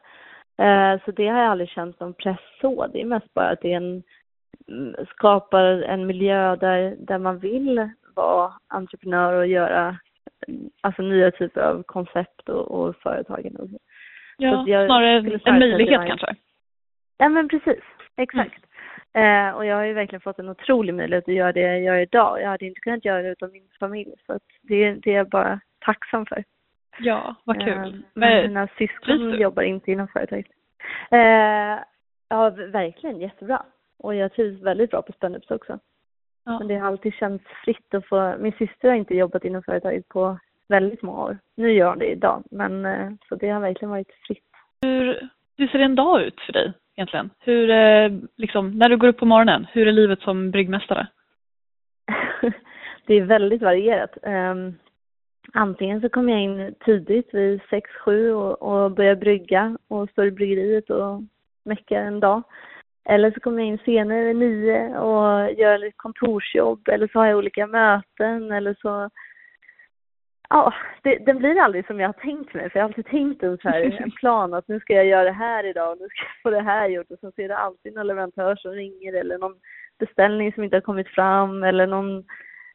Eh, 0.59 1.01
så 1.05 1.11
det 1.11 1.27
har 1.27 1.39
jag 1.39 1.51
aldrig 1.51 1.69
känt 1.69 1.99
någon 1.99 2.13
press 2.13 2.39
så. 2.61 2.87
Det 2.87 3.01
är 3.01 3.05
mest 3.05 3.33
bara 3.33 3.49
att 3.49 3.61
det 3.61 3.73
är 3.73 3.77
en, 3.77 4.03
mm, 4.67 4.95
skapar 5.09 5.63
en 5.65 6.05
miljö 6.05 6.55
där, 6.55 6.95
där 6.99 7.17
man 7.17 7.39
vill 7.39 7.89
vara 8.19 8.53
entreprenör 8.67 9.33
och 9.33 9.47
göra 9.47 9.97
mm, 10.47 10.69
alltså 10.81 11.01
nya 11.01 11.31
typer 11.31 11.61
av 11.61 11.83
koncept 11.83 12.49
och, 12.49 12.71
och 12.71 12.95
så. 13.03 13.23
Ja, 14.37 14.63
jag 14.67 14.87
snarare 14.87 15.17
en 15.45 15.59
möjlighet 15.59 16.07
kanske? 16.07 16.35
Ja 17.17 17.29
men 17.29 17.49
precis, 17.49 17.83
exakt. 18.17 18.65
Eh, 19.13 19.49
och 19.49 19.65
jag 19.65 19.75
har 19.75 19.83
ju 19.83 19.93
verkligen 19.93 20.21
fått 20.21 20.39
en 20.39 20.49
otrolig 20.49 20.93
möjlighet 20.93 21.27
att 21.27 21.33
göra 21.33 21.51
det 21.51 21.61
jag 21.61 21.81
gör 21.81 21.97
idag. 21.97 22.41
Jag 22.41 22.49
hade 22.49 22.65
inte 22.65 22.79
kunnat 22.79 23.05
göra 23.05 23.21
det 23.21 23.31
utan 23.31 23.51
min 23.51 23.67
familj. 23.79 24.13
Så 24.25 24.33
att 24.33 24.43
det, 24.61 24.93
det 24.93 25.11
är 25.11 25.15
jag 25.15 25.29
bara 25.29 25.59
tacksam 25.79 26.25
för. 26.25 26.43
Ja, 26.99 27.35
vad 27.43 27.57
Eh, 27.57 27.65
kul. 27.65 27.75
men 27.75 28.03
Men, 28.13 28.47
mina 28.47 28.67
syskon 28.77 29.39
jobbar 29.39 29.63
inte 29.63 29.91
inom 29.91 30.07
företaget. 30.07 30.51
Eh, 31.11 31.79
ja, 32.29 32.49
verkligen 32.49 33.19
jättebra. 33.19 33.65
Och 33.99 34.15
jag 34.15 34.33
trivs 34.33 34.61
väldigt 34.61 34.91
bra 34.91 35.01
på 35.01 35.11
Spendrups 35.11 35.51
också. 35.51 35.79
Ja. 36.49 36.59
Men 36.59 36.67
det 36.67 36.75
har 36.75 36.87
alltid 36.87 37.13
känts 37.13 37.45
fritt 37.65 37.93
att 37.93 38.05
få... 38.05 38.35
Min 38.39 38.51
syster 38.51 38.87
har 38.87 38.95
inte 38.95 39.15
jobbat 39.15 39.45
inom 39.45 39.63
företaget 39.63 40.07
på 40.07 40.37
väldigt 40.67 41.01
många 41.01 41.21
år. 41.21 41.37
Nu 41.55 41.71
gör 41.71 41.89
hon 41.89 41.99
det 41.99 42.11
idag, 42.11 42.43
men 42.51 42.85
eh, 42.85 43.09
så 43.29 43.35
det 43.35 43.49
har 43.49 43.59
verkligen 43.61 43.89
varit 43.89 44.11
fritt. 44.27 44.43
hur, 44.81 45.29
hur 45.57 45.67
ser 45.67 45.79
en 45.79 45.95
dag 45.95 46.21
ut 46.21 46.41
för 46.41 46.53
dig 46.53 46.73
egentligen? 46.95 47.29
Hur, 47.39 47.69
eh, 47.69 48.11
liksom, 48.35 48.71
när 48.71 48.89
du 48.89 48.97
går 48.97 49.07
upp 49.07 49.17
på 49.17 49.25
morgonen, 49.25 49.67
hur 49.71 49.87
är 49.87 49.91
livet 49.91 50.19
som 50.19 50.51
bryggmästare? 50.51 51.07
det 53.05 53.13
är 53.13 53.21
väldigt 53.21 53.61
varierat. 53.61 54.17
Um, 54.21 54.75
antingen 55.53 56.01
så 56.01 56.09
kommer 56.09 56.33
jag 56.33 56.41
in 56.41 56.75
tidigt 56.85 57.33
vid 57.33 57.61
6-7 58.05 58.31
och, 58.31 58.61
och 58.61 58.91
börjar 58.91 59.15
brygga 59.15 59.77
och 59.87 60.09
står 60.09 60.25
i 60.25 60.31
bryggeriet 60.31 60.89
och 60.89 61.21
meckar 61.65 62.01
en 62.01 62.19
dag. 62.19 62.43
Eller 63.09 63.31
så 63.31 63.39
kommer 63.39 63.59
jag 63.59 63.67
in 63.67 63.77
senare 63.85 64.23
vid 64.23 64.35
9 64.35 64.97
och 64.97 65.51
gör 65.51 65.77
lite 65.77 65.97
kontorsjobb 65.97 66.87
eller 66.87 67.07
så 67.07 67.19
har 67.19 67.25
jag 67.25 67.37
olika 67.37 67.67
möten 67.67 68.51
eller 68.51 68.75
så 68.81 69.09
Ja, 70.49 70.73
det, 71.03 71.17
den 71.25 71.37
blir 71.37 71.59
aldrig 71.59 71.87
som 71.87 71.99
jag 71.99 72.07
har 72.07 72.13
tänkt 72.13 72.53
mig 72.53 72.69
för 72.69 72.79
jag 72.79 72.83
har 72.83 72.89
alltid 72.89 73.05
tänkt 73.05 73.43
en, 73.43 73.57
så 73.57 73.69
här, 73.69 74.01
en 74.03 74.11
plan 74.11 74.53
att 74.53 74.67
nu 74.67 74.79
ska 74.79 74.93
jag 74.93 75.05
göra 75.05 75.23
det 75.23 75.31
här 75.31 75.63
idag 75.63 75.91
och 75.91 75.97
nu 75.99 76.07
ska 76.07 76.21
jag 76.21 76.41
få 76.43 76.49
det 76.49 76.71
här 76.71 76.89
gjort 76.89 77.11
och 77.11 77.19
sen 77.19 77.31
så 77.31 77.41
är 77.41 77.47
det 77.47 77.57
alltid 77.57 77.93
någon 77.93 78.07
leverantör 78.07 78.55
som 78.55 78.71
ringer 78.71 79.13
eller 79.13 79.37
någon 79.37 79.55
beställning 79.99 80.53
som 80.53 80.63
inte 80.63 80.75
har 80.75 80.81
kommit 80.81 81.07
fram 81.07 81.63
eller 81.63 81.87
någon 81.87 82.17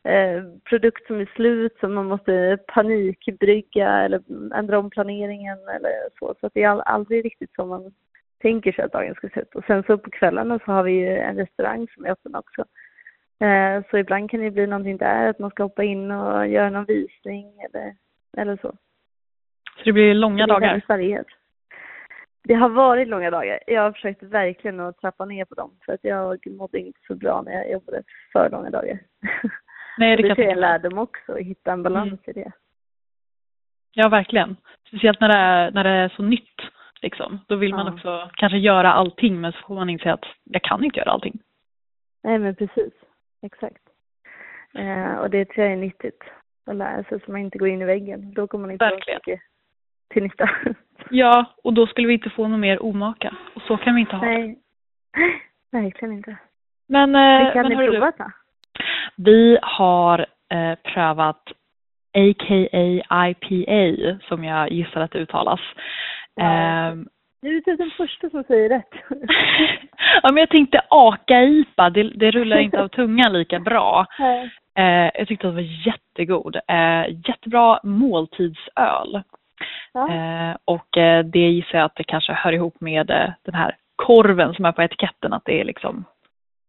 eh, 0.04 0.42
produkt 0.64 1.06
som 1.06 1.20
är 1.20 1.30
slut 1.34 1.76
som 1.80 1.94
man 1.94 2.06
måste 2.06 2.58
panikbrygga 2.66 3.88
eller 3.88 4.22
ändra 4.54 4.78
om 4.78 4.90
planeringen 4.90 5.58
eller 5.58 5.92
så. 6.18 6.34
Så 6.40 6.46
att 6.46 6.54
det 6.54 6.62
är 6.62 6.80
aldrig 6.80 7.24
riktigt 7.24 7.54
som 7.54 7.68
man 7.68 7.92
tänker 8.44 8.72
sig 8.72 8.84
att 8.84 8.92
dagen 8.92 9.14
ska 9.14 9.28
se 9.28 9.40
ut. 9.40 9.54
Och 9.54 9.64
sen 9.66 9.82
så 9.82 9.98
på 9.98 10.10
kvällarna 10.10 10.58
så 10.58 10.72
har 10.72 10.82
vi 10.82 10.92
ju 10.92 11.18
en 11.18 11.36
restaurang 11.36 11.88
som 11.94 12.04
är 12.04 12.10
öppen 12.10 12.34
också. 12.34 12.64
Eh, 13.40 13.82
så 13.90 13.98
ibland 13.98 14.30
kan 14.30 14.40
det 14.40 14.50
bli 14.50 14.66
någonting 14.66 14.96
där, 14.96 15.28
att 15.28 15.38
man 15.38 15.50
ska 15.50 15.62
hoppa 15.62 15.84
in 15.84 16.10
och 16.10 16.48
göra 16.48 16.70
någon 16.70 16.84
visning 16.84 17.46
eller, 17.60 17.96
eller 18.36 18.56
så. 18.56 18.72
Så 19.76 19.84
det 19.84 19.92
blir 19.92 20.14
långa 20.14 20.46
det 20.46 20.52
dagar? 20.52 20.84
varierat. 20.88 21.26
Det 22.44 22.54
har 22.54 22.68
varit 22.68 23.08
långa 23.08 23.30
dagar. 23.30 23.60
Jag 23.66 23.82
har 23.82 23.92
försökt 23.92 24.22
verkligen 24.22 24.80
att 24.80 25.00
trappa 25.00 25.24
ner 25.24 25.44
på 25.44 25.54
dem 25.54 25.70
för 25.84 25.92
att 25.92 26.04
jag 26.04 26.46
mådde 26.46 26.78
inte 26.78 27.00
så 27.06 27.14
bra 27.14 27.42
när 27.42 27.52
jag 27.52 27.70
jobbade 27.70 28.02
för 28.32 28.50
långa 28.50 28.70
dagar. 28.70 28.98
Nej, 29.98 30.16
det, 30.16 30.22
det 30.22 30.28
jag 30.28 30.38
är 30.38 30.52
en 30.52 30.60
lärdom 30.60 30.98
också, 30.98 31.32
att 31.32 31.38
hitta 31.38 31.72
en 31.72 31.82
balans 31.82 32.08
Mm. 32.08 32.20
i 32.26 32.32
det. 32.32 32.52
Ja, 33.92 34.08
verkligen. 34.08 34.56
Speciellt 34.88 35.20
när 35.20 35.28
det 35.28 35.38
är, 35.38 35.70
när 35.70 35.84
det 35.84 35.90
är 35.90 36.08
så 36.08 36.22
nytt. 36.22 36.73
Liksom. 37.04 37.40
Då 37.48 37.56
vill 37.56 37.74
man 37.74 37.86
Ja. 37.86 37.92
också 37.92 38.30
kanske 38.34 38.58
göra 38.58 38.92
allting 38.92 39.40
men 39.40 39.52
så 39.52 39.58
får 39.58 39.74
man 39.74 39.90
inse 39.90 40.12
att 40.12 40.24
jag 40.44 40.62
kan 40.62 40.84
inte 40.84 40.98
göra 40.98 41.10
allting. 41.10 41.38
Nej 42.22 42.38
men 42.38 42.54
precis, 42.54 42.92
exakt. 43.42 43.82
Eh, 44.74 45.14
och 45.14 45.30
det 45.30 45.44
tror 45.44 45.64
jag 45.66 45.72
är 45.72 45.76
nyttigt 45.80 46.22
att 46.66 46.76
lära 46.76 47.04
sig 47.04 47.20
så 47.20 47.30
man 47.32 47.40
inte 47.40 47.58
går 47.58 47.68
in 47.68 47.82
i 47.82 47.84
väggen. 47.84 48.34
Då 48.34 48.46
kommer 48.46 48.62
man 48.66 48.70
inte 48.72 48.84
Verkligen. 48.84 49.20
mycket 49.26 49.40
till 50.12 50.22
nytta. 50.22 50.50
Ja, 51.10 51.44
och 51.64 51.72
då 51.74 51.86
skulle 51.86 52.06
vi 52.08 52.14
inte 52.14 52.30
få 52.30 52.48
något 52.48 52.60
mer 52.60 52.82
omaka. 52.82 53.36
Och 53.54 53.62
så 53.62 53.76
kan 53.76 53.94
vi 53.94 54.00
inte 54.00 54.16
ha 54.16 54.26
det. 54.26 54.32
Nej, 54.38 54.58
verkligen 55.84 56.12
inte. 56.14 56.36
Men, 56.88 57.14
eh, 57.14 57.44
Vilka 57.44 57.62
har 57.62 57.68
men 57.68 57.78
ni 57.78 57.88
provat 57.88 58.18
då? 58.18 58.30
vi 59.16 59.58
har 59.62 60.26
eh, 60.48 60.74
prövat 60.74 61.42
a.k.a. 62.16 63.28
IPA 63.28 64.18
som 64.28 64.44
jag 64.44 64.72
gissar 64.72 65.00
att 65.00 65.10
det 65.10 65.18
uttalas. 65.18 65.60
Ja. 66.34 66.44
Ehm, 66.44 67.08
Du 67.42 67.56
är 67.56 67.60
typ 67.60 67.78
den 67.78 67.90
första 67.90 68.30
som 68.30 68.44
säger 68.44 68.68
rätt. 68.68 68.94
ja, 70.22 70.32
men 70.32 70.36
jag 70.36 70.50
tänkte 70.50 70.80
Aka-IPA, 70.88 71.90
det, 71.90 72.02
det 72.02 72.30
rullar 72.30 72.56
inte 72.56 72.82
av 72.82 72.88
tungan 72.98 73.32
lika 73.32 73.60
bra. 73.60 74.06
Eh, 74.78 75.10
jag 75.14 75.28
tyckte 75.28 75.48
att 75.48 75.54
det 75.54 75.62
var 75.62 75.86
jättegod. 75.86 76.56
Eh, 76.56 77.28
jättebra 77.28 77.80
måltidsöl. 77.82 79.22
Ja. 79.92 80.08
Eh, 80.14 80.56
och 80.64 80.88
det 81.24 81.38
gissar 81.50 81.78
jag 81.78 81.84
att 81.84 81.96
det 81.96 82.04
kanske 82.04 82.32
hör 82.32 82.52
ihop 82.52 82.80
med 82.80 83.10
eh, 83.10 83.30
den 83.42 83.54
här 83.54 83.76
korven 83.96 84.54
som 84.54 84.64
är 84.64 84.72
på 84.72 84.82
etiketten. 84.82 85.32
Att 85.32 85.44
det 85.44 85.60
är 85.60 85.64
liksom, 85.64 86.04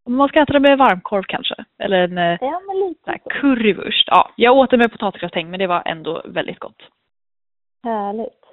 om 0.06 0.16
man 0.16 0.28
ska 0.28 0.42
äta 0.42 0.54
det 0.54 0.60
med 0.60 0.78
varmkorv 0.78 1.24
kanske. 1.28 1.56
Eller 1.80 2.04
en 2.04 2.18
eh, 2.18 2.38
ja, 2.42 2.62
currywurst. 3.30 4.08
Ja, 4.08 4.30
jag 4.36 4.58
åt 4.58 4.70
det 4.70 4.78
med 4.78 4.92
potatisgratäng 4.92 5.50
men 5.50 5.60
det 5.60 5.68
var 5.68 5.84
ändå 5.86 6.22
väldigt 6.26 6.60
gott. 6.60 6.82
Härligt. 7.84 8.45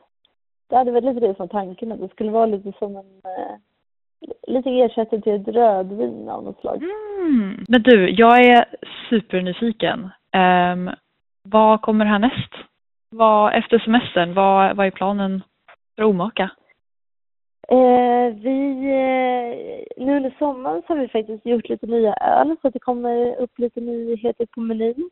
Det 0.73 0.79
hade 0.79 0.91
väl 0.91 1.05
lite 1.05 1.27
det 1.27 1.37
som 1.37 1.49
tanken 1.49 1.93
att 1.93 2.01
det 2.01 2.09
skulle 2.09 2.31
vara 2.31 2.47
lite 2.47 2.73
som 2.79 2.97
en 2.97 3.21
eh, 3.25 3.57
lite 4.47 4.71
ersättning 4.71 5.23
till 5.23 5.33
ett 5.33 5.49
rödvin 5.49 6.29
av 6.29 6.45
något 6.45 6.61
slag. 6.61 6.83
Mm. 6.83 7.65
Men 7.69 7.83
du, 7.83 8.11
jag 8.11 8.41
är 8.41 8.65
supernyfiken. 9.11 10.11
Um, 10.73 10.91
vad 11.43 11.81
kommer 11.81 12.05
härnäst? 12.05 12.53
Vad, 13.11 13.55
efter 13.55 13.79
semestern, 13.79 14.35
vad, 14.35 14.77
vad 14.77 14.87
är 14.87 14.91
planen 14.91 15.43
för 15.97 16.03
Omaka? 16.03 16.51
Eh, 17.69 18.35
vi, 18.35 18.71
eh, 18.85 20.05
nu 20.07 20.17
under 20.17 20.35
sommaren 20.39 20.83
så 20.87 20.93
har 20.93 21.01
vi 21.01 21.09
faktiskt 21.09 21.47
gjort 21.47 21.69
lite 21.69 21.87
nya 21.87 22.15
öl 22.15 22.57
så 22.63 22.69
att 22.69 22.75
det 22.75 22.81
kommer 22.81 23.37
upp 23.37 23.59
lite 23.59 23.81
nyheter 23.81 24.47
på 24.47 24.61
menyn. 24.61 25.11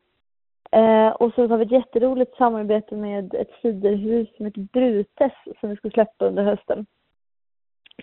Eh, 0.72 1.08
och 1.08 1.34
så 1.34 1.46
har 1.46 1.58
vi 1.58 1.64
ett 1.64 1.72
jätteroligt 1.72 2.36
samarbete 2.36 2.94
med 2.96 3.34
ett 3.34 3.50
ciderhus 3.62 4.36
som 4.36 4.46
heter 4.46 4.66
Brutes 4.72 5.32
som 5.60 5.70
vi 5.70 5.76
ska 5.76 5.90
släppa 5.90 6.24
under 6.24 6.44
hösten. 6.44 6.86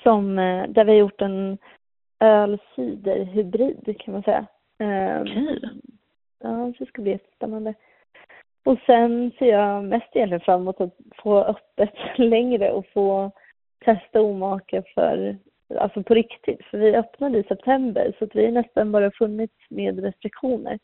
Som, 0.04 0.40
eh, 0.40 0.68
där 0.70 0.86
vi 0.86 0.92
har 0.92 1.00
gjort 1.00 1.22
en 1.22 1.58
öl-cider-hybrid 2.20 4.00
kan 4.00 4.14
man 4.14 4.24
säga. 4.24 4.46
Eh, 4.80 5.22
Okej. 5.22 5.60
Ja, 6.40 6.74
så 6.78 6.84
det 6.84 6.86
ska 6.86 7.02
bli 7.02 7.12
jättespännande. 7.12 7.74
Och 8.66 8.78
sen 8.86 9.32
ser 9.40 9.46
jag 9.46 9.84
mest 9.84 10.16
egentligen 10.16 10.42
fram 10.42 10.62
emot 10.62 10.82
att 10.82 10.98
få 11.24 11.44
öppet 11.44 11.94
längre 12.18 12.72
och 12.72 12.86
få 12.94 13.32
testa 13.86 14.22
omaka 14.22 14.84
för, 14.96 15.38
alltså 15.78 16.04
på 16.04 16.14
riktigt. 16.14 16.66
För 16.66 16.78
vi 16.78 16.96
öppnade 16.96 17.38
i 17.38 17.44
september 17.44 18.14
så 18.20 18.26
att 18.26 18.36
vi 18.36 18.52
nästan 18.52 18.92
bara 18.92 19.12
funnits 19.12 19.56
med 19.70 20.04
restriktioner. 20.04 20.80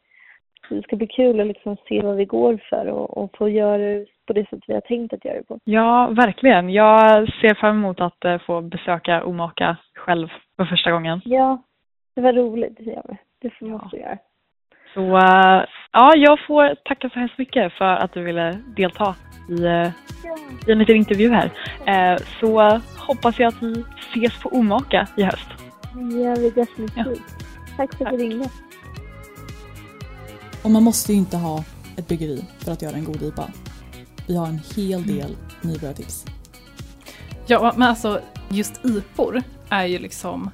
Det 0.69 0.83
ska 0.83 0.95
bli 0.95 1.07
kul 1.07 1.39
att 1.39 1.47
liksom 1.47 1.77
se 1.89 2.01
vad 2.01 2.15
vi 2.15 2.25
går 2.25 2.59
för 2.69 2.87
och, 2.87 3.17
och 3.17 3.37
få 3.37 3.49
göra 3.49 3.77
det 3.77 4.05
på 4.27 4.33
det 4.33 4.49
sätt 4.49 4.59
vi 4.67 4.73
har 4.73 4.81
tänkt 4.81 5.13
att 5.13 5.25
göra 5.25 5.37
det 5.37 5.43
på. 5.43 5.59
Ja, 5.63 6.07
verkligen. 6.11 6.69
Jag 6.69 7.27
ser 7.41 7.53
fram 7.53 7.75
emot 7.77 7.99
att 8.01 8.25
eh, 8.25 8.37
få 8.45 8.61
besöka 8.61 9.23
Omaka 9.23 9.77
själv 9.95 10.27
för 10.57 10.65
första 10.65 10.91
gången. 10.91 11.21
Ja, 11.25 11.61
det 12.15 12.21
var 12.21 12.33
roligt. 12.33 12.77
Det 12.77 12.83
vi. 12.83 13.17
Det 13.41 13.49
får- 13.49 13.67
Ja. 13.67 13.73
måste 13.73 13.95
vi 13.97 14.01
göra. 14.01 14.17
Så 14.93 15.17
eh, 15.17 15.63
ja, 15.91 16.13
jag 16.15 16.39
får 16.47 16.75
tacka 16.75 17.09
så 17.09 17.19
hemskt 17.19 17.37
mycket 17.37 17.73
för 17.73 17.85
att 17.95 18.13
du 18.13 18.23
ville 18.23 18.51
delta 18.75 19.15
i, 19.49 19.65
eh, 19.65 19.87
i 20.67 20.71
en 20.71 20.79
liten 20.79 20.95
intervju 20.95 21.29
här. 21.29 21.49
Så 22.39 22.61
hoppas 23.07 23.39
jag 23.39 23.47
att 23.47 23.61
vi 23.63 23.71
ses 23.99 24.43
på 24.43 24.49
Omaka 24.49 25.07
i 25.17 25.23
höst. 25.23 25.49
Det 25.95 26.23
gör 26.23 26.35
vi 26.35 26.49
definitivt. 26.49 27.23
Tack 27.77 27.93
för 27.97 28.05
att 28.05 28.11
du 28.11 28.17
ringde. 28.17 28.45
Och 30.63 30.71
man 30.71 30.83
måste 30.83 31.11
ju 31.11 31.17
inte 31.17 31.37
ha 31.37 31.63
ett 31.95 32.07
bryggeri 32.07 32.45
för 32.59 32.71
att 32.71 32.81
göra 32.81 32.95
en 32.95 33.03
god 33.03 33.23
IPA. 33.23 33.49
Vi 34.27 34.35
har 34.35 34.47
en 34.47 34.61
hel 34.75 35.07
del 35.07 35.35
nybörjartips. 35.61 36.25
Ja, 37.47 37.73
men 37.77 37.89
alltså 37.89 38.21
just 38.49 38.85
IPOR 38.85 39.43
är 39.69 39.85
ju 39.85 39.99
liksom, 39.99 40.49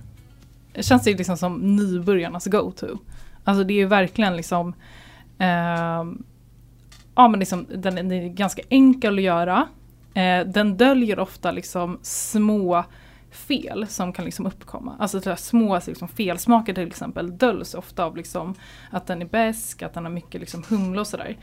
det 0.74 0.84
känns 0.84 1.08
ju 1.08 1.18
liksom 1.18 1.38
som 1.38 1.76
nybörjarnas 1.76 2.46
go-to. 2.46 2.98
Alltså 3.44 3.64
det 3.64 3.74
är 3.74 3.76
ju 3.76 3.86
verkligen 3.86 4.36
liksom, 4.36 4.74
ehm, 5.38 6.24
ja 7.16 7.28
men 7.28 7.40
liksom 7.40 7.66
den 7.76 7.98
är, 7.98 8.04
den 8.04 8.12
är 8.12 8.28
ganska 8.28 8.62
enkel 8.70 9.18
att 9.18 9.24
göra. 9.24 9.68
Eh, 10.14 10.48
den 10.48 10.78
döljer 10.78 11.20
ofta 11.20 11.52
liksom 11.52 12.00
små 12.02 12.84
fel 13.32 13.88
som 13.88 14.14
kan 14.14 14.26
liksom 14.26 14.46
uppkomma. 14.46 14.96
Alltså 15.00 15.36
små 15.36 15.80
liksom 15.88 16.08
felsmaker 16.08 16.74
till 16.74 16.88
exempel 16.88 17.38
döljs 17.38 17.74
ofta 17.74 18.06
av 18.06 18.18
liksom 18.18 18.56
att 18.92 19.08
den 19.08 19.22
är 19.22 19.26
besk, 19.26 19.82
att 19.82 19.94
den 19.94 20.06
har 20.06 20.12
mycket 20.12 20.42
liksom 20.42 20.64
humle 20.70 21.00
och 21.00 21.08
sådär. 21.08 21.38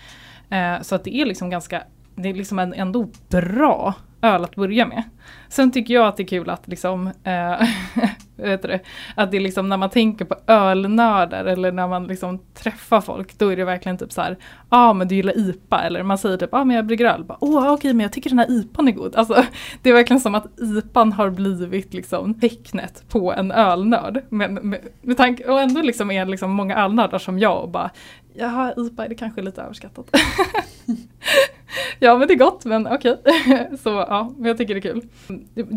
Eh, 0.51 0.82
så 0.82 0.95
att 0.95 1.05
det 1.05 1.16
är 1.16 1.26
liksom 1.26 1.51
ganska, 1.51 1.82
det 2.14 2.28
är 2.28 2.34
liksom 2.34 2.59
en 2.59 2.74
ändå 2.74 3.09
bra 3.28 3.95
öl 4.22 4.45
att 4.45 4.55
börja 4.55 4.87
med. 4.87 5.03
Sen 5.49 5.72
tycker 5.72 5.95
jag 5.95 6.07
att 6.07 6.16
det 6.16 6.22
är 6.22 6.26
kul 6.26 6.51
att 6.51 6.68
liksom, 6.68 7.07
eh, 7.07 7.68
vet 8.37 8.62
du 8.62 8.68
det, 8.68 8.80
att 9.14 9.30
det 9.30 9.37
är 9.37 9.41
liksom 9.41 9.68
när 9.68 9.76
man 9.76 9.91
tänker 9.91 10.24
på 10.24 10.37
ölnördar 10.47 11.45
eller 11.45 11.72
när 11.72 11.89
man 11.89 12.07
liksom 12.07 12.39
träffar 12.55 13.01
folk, 13.01 13.39
då 13.39 13.49
är 13.49 13.57
det 13.57 13.64
verkligen 13.64 13.99
typ 13.99 14.12
så 14.12 14.20
här, 14.20 14.37
ja 14.41 14.66
ah, 14.68 14.93
men 14.93 15.09
du 15.09 15.14
gillar 15.14 15.39
IPA 15.39 15.82
eller 15.82 16.03
man 16.03 16.18
säger 16.18 16.37
typ, 16.37 16.49
ja 16.53 16.59
ah, 16.59 16.64
men 16.64 16.76
jag 16.76 16.87
brygger 16.87 17.05
öl, 17.07 17.24
åh 17.41 17.59
oh, 17.59 17.72
okej 17.72 17.95
men 17.95 18.01
jag 18.01 18.12
tycker 18.12 18.30
den 18.30 18.39
här 18.39 18.51
IPAn 18.51 18.89
är 18.89 18.93
god. 18.93 19.16
Alltså 19.16 19.45
det 19.82 19.91
är 19.91 19.95
verkligen 19.95 20.20
som 20.20 20.34
att 20.34 20.61
IPAn 20.61 21.12
har 21.12 21.30
blivit 21.30 21.95
liksom 21.95 22.34
tecknet 22.34 23.05
på 23.09 23.32
en 23.32 23.53
ölnörd. 23.53 24.22
Men 24.28 24.55
med, 24.55 24.80
med 25.03 25.16
tanke, 25.16 25.45
och 25.51 25.61
ändå 25.61 25.82
liksom 25.82 26.11
är 26.11 26.26
liksom 26.26 26.51
många 26.51 26.76
ölnördar 26.76 27.18
som 27.18 27.39
jag 27.39 27.62
och 27.62 27.68
bara, 27.68 27.91
jaha 28.34 28.74
IPA 28.76 29.05
är 29.05 29.09
det 29.09 29.14
kanske 29.14 29.43
lite 29.43 29.62
överskattat. 29.62 30.11
ja 31.99 32.18
men 32.18 32.28
det 32.28 32.34
är 32.34 32.39
gott 32.39 32.64
men 32.64 32.87
okej. 32.87 33.16
Så 33.82 33.89
ja, 33.89 34.32
men 34.37 34.49
jag 34.49 34.59
tycker 34.59 34.74
det 34.74 34.80
är 34.80 34.93
kul. 34.93 35.03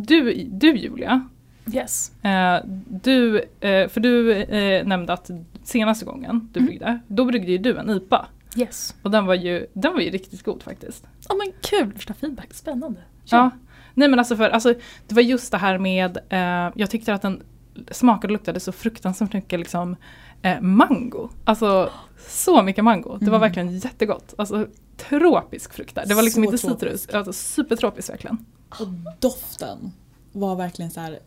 Du, 0.08 0.34
du 0.52 0.78
Julia, 0.78 1.28
Yes. 1.74 2.12
eh, 2.24 2.58
du, 2.90 3.38
eh, 3.60 3.88
för 3.90 4.00
du 4.00 4.34
eh, 4.34 4.86
nämnde 4.86 5.14
att 5.14 5.30
senaste 5.64 6.06
gången 6.06 6.50
du 6.54 6.60
Mm. 6.60 6.68
bryggde, 6.68 7.00
då 7.08 7.26
bryggde 7.26 7.52
ju 7.52 7.58
du 7.58 7.78
en 7.78 7.90
IPA. 7.90 8.28
Yes. 8.56 8.96
Och 9.04 9.12
den 9.12 9.26
var 9.26 9.34
ju, 9.36 9.68
den 9.74 9.94
var 9.94 10.00
ju 10.00 10.10
riktigt 10.10 10.44
god 10.44 10.64
faktiskt. 10.64 11.08
Ja 11.30 11.36
men 11.36 11.52
kul, 11.62 11.94
första 11.94 12.14
feedback, 12.14 12.54
spännande. 12.54 13.00
Ja. 13.26 13.50
Nej 13.94 14.08
men 14.08 14.20
alltså 14.20 14.36
för, 14.36 14.50
alltså, 14.50 14.74
det 15.08 15.16
var 15.16 15.22
just 15.22 15.52
det 15.52 15.58
här 15.58 15.78
med, 15.78 16.18
eh, 16.30 16.72
jag 16.76 16.90
tyckte 16.90 17.14
att 17.14 17.22
den 17.22 17.44
smakade 17.92 18.28
och 18.28 18.32
luktade 18.32 18.60
så 18.60 18.72
fruktansvärt 18.72 19.34
mycket 19.34 19.60
liksom 19.60 19.96
eh, 20.42 20.62
mango. 20.62 21.30
Alltså 21.46 21.90
så 22.28 22.64
mycket 22.64 22.84
mango. 22.84 23.18
Det 23.18 23.26
var 23.26 23.38
Mm. 23.38 23.42
verkligen 23.42 23.78
jättegott. 23.80 24.34
Alltså 24.38 24.68
tropisk 24.98 25.74
frukt 25.74 25.96
där. 25.96 26.06
Det 26.06 26.14
var 26.14 26.24
liksom 26.24 26.44
Så 26.44 26.52
inte 26.52 26.58
tropiskt. 26.68 26.82
citrus, 27.02 27.16
alltså 27.16 27.34
supertropiskt 27.34 28.10
verkligen. 28.12 28.46
Och 28.70 28.88
doften 29.20 29.92
var 30.32 30.56
verkligen 30.56 30.92
så 30.92 31.00
här 31.00 31.20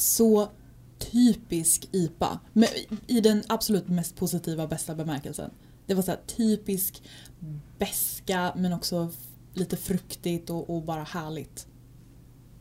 så 0.00 0.48
typisk 0.98 1.88
IPA. 1.92 2.40
Men 2.52 2.68
I 3.06 3.20
den 3.20 3.42
absolut 3.48 3.88
mest 3.88 4.16
positiva, 4.16 4.66
bästa 4.66 4.94
bemärkelsen. 4.94 5.50
Det 5.86 5.94
var 5.94 6.02
så 6.02 6.10
här 6.10 6.20
typisk 6.26 7.02
beska 7.78 8.52
men 8.56 8.72
också 8.72 9.10
lite 9.54 9.76
fruktigt 9.76 10.50
och, 10.50 10.70
och 10.70 10.82
bara 10.82 11.02
härligt. 11.02 11.66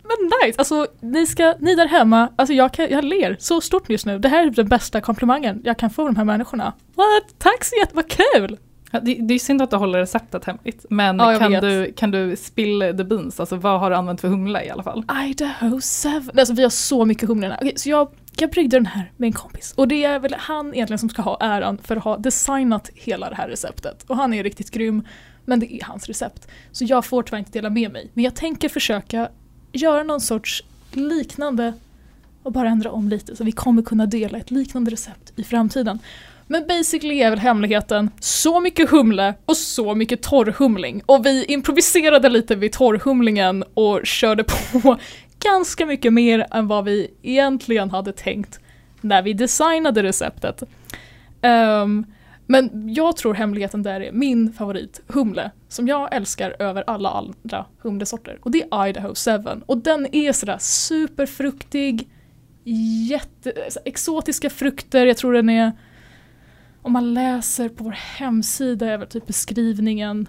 Men 0.03 0.31
nice, 0.43 0.59
alltså 0.59 0.87
ni, 0.99 1.27
ska, 1.27 1.55
ni 1.59 1.75
där 1.75 1.87
hemma, 1.87 2.33
alltså 2.35 2.53
jag, 2.53 2.73
kan, 2.73 2.89
jag 2.89 3.03
ler 3.03 3.37
så 3.39 3.61
stort 3.61 3.89
just 3.89 4.05
nu. 4.05 4.19
Det 4.19 4.29
här 4.29 4.47
är 4.47 4.51
den 4.51 4.69
bästa 4.69 5.01
komplimangen 5.01 5.61
jag 5.63 5.77
kan 5.79 5.89
få 5.89 6.01
av 6.01 6.07
de 6.07 6.15
här 6.15 6.25
människorna. 6.25 6.73
What? 6.95 7.39
Tack 7.39 7.63
så 7.63 7.75
jättemycket, 7.75 7.95
vad 7.95 8.33
kul! 8.33 8.57
Det, 8.91 9.13
det 9.13 9.33
är 9.33 9.39
synd 9.39 9.61
att 9.61 9.69
du 9.69 9.75
håller 9.75 9.99
receptet 9.99 10.45
hemligt, 10.45 10.85
men 10.89 11.19
Ja, 11.19 11.39
kan, 11.39 11.51
vet. 11.51 11.61
du, 11.61 11.93
kan 11.95 12.11
du 12.11 12.35
spill 12.35 12.93
the 12.97 13.03
beans? 13.03 13.39
Alltså 13.39 13.55
vad 13.55 13.79
har 13.79 13.89
du 13.89 13.95
använt 13.95 14.21
för 14.21 14.27
humle 14.27 14.63
i 14.65 14.69
alla 14.69 14.83
fall? 14.83 15.03
Idaho 15.29 15.79
7. 15.81 16.09
Alltså 16.37 16.53
vi 16.53 16.63
har 16.63 16.69
så 16.69 17.05
mycket 17.05 17.29
här. 17.29 17.57
Okej, 17.61 17.73
så 17.75 17.89
jag, 17.89 18.09
jag 18.39 18.51
bryggde 18.51 18.77
den 18.77 18.85
här 18.85 19.11
med 19.17 19.27
en 19.27 19.33
kompis. 19.33 19.73
Och 19.77 19.87
det 19.87 20.03
är 20.03 20.19
väl 20.19 20.35
han 20.37 20.73
egentligen 20.73 20.99
som 20.99 21.09
ska 21.09 21.21
ha 21.21 21.37
äran 21.41 21.77
för 21.83 21.95
att 21.95 22.03
ha 22.03 22.17
designat 22.17 22.89
hela 22.93 23.29
det 23.29 23.35
här 23.35 23.47
receptet. 23.47 24.03
Och 24.07 24.15
han 24.15 24.33
är 24.33 24.43
riktigt 24.43 24.71
grym, 24.71 25.03
men 25.45 25.59
det 25.59 25.73
är 25.73 25.83
hans 25.83 26.07
recept. 26.07 26.47
Så 26.71 26.85
jag 26.85 27.05
får 27.05 27.23
tyvärr 27.23 27.39
inte 27.39 27.51
dela 27.51 27.69
med 27.69 27.91
mig. 27.91 28.09
Men 28.13 28.23
jag 28.23 28.35
tänker 28.35 28.69
försöka 28.69 29.29
göra 29.71 30.03
någon 30.03 30.21
sorts 30.21 30.63
liknande 30.91 31.73
och 32.43 32.51
bara 32.51 32.69
ändra 32.69 32.91
om 32.91 33.09
lite. 33.09 33.35
Så 33.35 33.43
vi 33.43 33.51
kommer 33.51 33.81
kunna 33.81 34.05
dela 34.05 34.37
ett 34.37 34.51
liknande 34.51 34.91
recept 34.91 35.33
i 35.35 35.43
framtiden. 35.43 35.99
Men 36.51 36.67
basically 36.67 37.21
är 37.21 37.29
väl 37.29 37.39
hemligheten 37.39 38.11
så 38.19 38.59
mycket 38.59 38.89
humle 38.89 39.33
och 39.45 39.57
så 39.57 39.95
mycket 39.95 40.21
torrhumling. 40.21 41.01
Och 41.05 41.25
vi 41.25 41.45
improviserade 41.45 42.29
lite 42.29 42.55
vid 42.55 42.71
torrhumlingen 42.71 43.63
och 43.73 44.01
körde 44.03 44.43
på 44.43 44.97
ganska 45.43 45.85
mycket 45.85 46.13
mer 46.13 46.47
än 46.51 46.67
vad 46.67 46.85
vi 46.85 47.13
egentligen 47.21 47.91
hade 47.91 48.13
tänkt 48.13 48.59
när 49.01 49.21
vi 49.21 49.33
designade 49.33 50.03
receptet. 50.03 50.63
Um, 51.41 52.05
men 52.45 52.93
jag 52.93 53.17
tror 53.17 53.33
hemligheten 53.33 53.83
där 53.83 54.01
är 54.01 54.11
min 54.11 54.53
favorit, 54.53 55.01
humle, 55.07 55.51
som 55.67 55.87
jag 55.87 56.15
älskar 56.15 56.55
över 56.59 56.83
alla 56.87 57.09
andra 57.09 57.65
humlesorter. 57.81 58.39
Och 58.41 58.51
det 58.51 58.63
är 58.71 58.87
Idaho 58.87 59.15
7. 59.15 59.61
Och 59.65 59.77
den 59.77 60.15
är 60.15 60.33
sådär 60.33 60.57
superfruktig, 60.59 62.09
jätte, 63.09 63.53
så 63.69 63.79
exotiska 63.85 64.49
frukter, 64.49 65.05
jag 65.05 65.17
tror 65.17 65.33
den 65.33 65.49
är 65.49 65.71
om 66.81 66.91
man 66.91 67.13
läser 67.13 67.69
på 67.69 67.83
vår 67.83 67.91
hemsida 67.91 68.93
är 68.93 69.05
typ 69.05 69.27
beskrivningen 69.27 70.27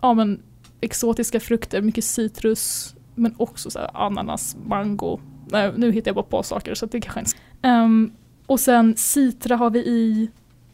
ja 0.00 0.14
men 0.14 0.42
exotiska 0.80 1.40
frukter, 1.40 1.82
mycket 1.82 2.04
citrus 2.04 2.94
men 3.14 3.34
också 3.38 3.70
så 3.70 3.78
här 3.78 3.90
ananas, 3.94 4.56
mango. 4.66 5.20
Nej, 5.50 5.72
nu 5.76 5.92
hittar 5.92 6.08
jag 6.08 6.14
bara 6.14 6.24
på 6.24 6.42
saker 6.42 6.74
så 6.74 6.86
det 6.86 7.00
kanske 7.00 7.20
inte... 7.20 7.68
Um, 7.68 8.12
och 8.46 8.60
sen 8.60 8.96
citra 8.96 9.56
har 9.56 9.70
vi 9.70 9.78
i, 9.78 10.30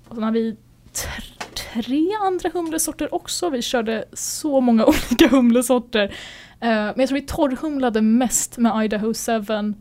och 0.09 0.14
sen 0.14 0.25
har 0.25 0.33
vi 0.33 0.57
tr- 0.93 1.41
tre 1.73 2.09
andra 2.21 2.51
humlesorter 2.55 3.14
också. 3.14 3.51
Vi 3.51 3.62
körde 3.62 4.05
så 4.12 4.61
många 4.61 4.85
olika 5.11 5.29
humlesorter. 5.29 6.05
Uh, 6.09 6.12
men 6.61 6.95
jag 6.97 7.09
tror 7.09 7.21
vi 7.21 7.27
torrhumlade 7.27 8.03
mest 8.03 8.59
med 8.59 8.85
Idaho 8.85 9.14
7 9.14 9.75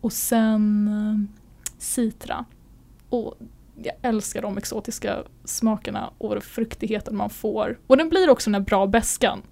och 0.00 0.12
sen 0.12 0.88
uh, 0.88 1.38
citra. 1.78 2.44
Och 3.08 3.34
jag 3.76 3.94
älskar 4.02 4.42
de 4.42 4.58
exotiska 4.58 5.18
smakerna 5.44 6.10
och 6.18 6.42
fruktigheten 6.42 7.16
man 7.16 7.30
får. 7.30 7.78
Och 7.86 7.96
den 7.96 8.08
blir 8.08 8.30
också 8.30 8.50
den 8.50 8.54
här 8.54 8.66
bra 8.66 8.86
beskan. 8.86 9.42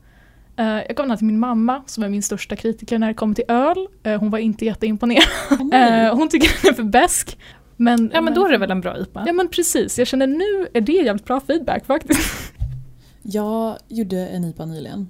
Eh, 0.56 0.66
jag 0.66 0.96
gav 0.96 1.04
den 1.04 1.10
här 1.10 1.16
till 1.16 1.26
min 1.26 1.38
mamma 1.38 1.82
som 1.86 2.04
är 2.04 2.08
min 2.08 2.22
största 2.22 2.56
kritiker 2.56 2.98
när 2.98 3.08
det 3.08 3.14
kommer 3.14 3.34
till 3.34 3.44
öl. 3.48 3.88
Eh, 4.02 4.20
hon 4.20 4.30
var 4.30 4.38
inte 4.38 4.64
jätteimponerad. 4.64 5.24
Eh, 5.72 6.14
hon 6.16 6.28
tycker 6.28 6.62
den 6.62 6.72
är 6.72 6.76
för 6.76 6.82
besk. 6.82 7.38
Men, 7.76 8.10
Ja 8.14 8.20
men 8.20 8.34
då 8.34 8.46
är 8.46 8.52
det 8.52 8.58
väl 8.58 8.70
en 8.70 8.80
bra 8.80 8.98
IPA? 8.98 9.24
Ja 9.26 9.32
men 9.32 9.48
precis, 9.48 9.98
jag 9.98 10.06
känner 10.06 10.26
nu 10.26 10.68
är 10.74 10.80
det 10.80 10.92
jävligt 10.92 11.24
bra 11.24 11.40
feedback 11.40 11.86
faktiskt. 11.86 12.52
Jag 13.22 13.76
gjorde 13.88 14.26
en 14.26 14.44
IPA 14.44 14.66
nyligen. 14.66 15.08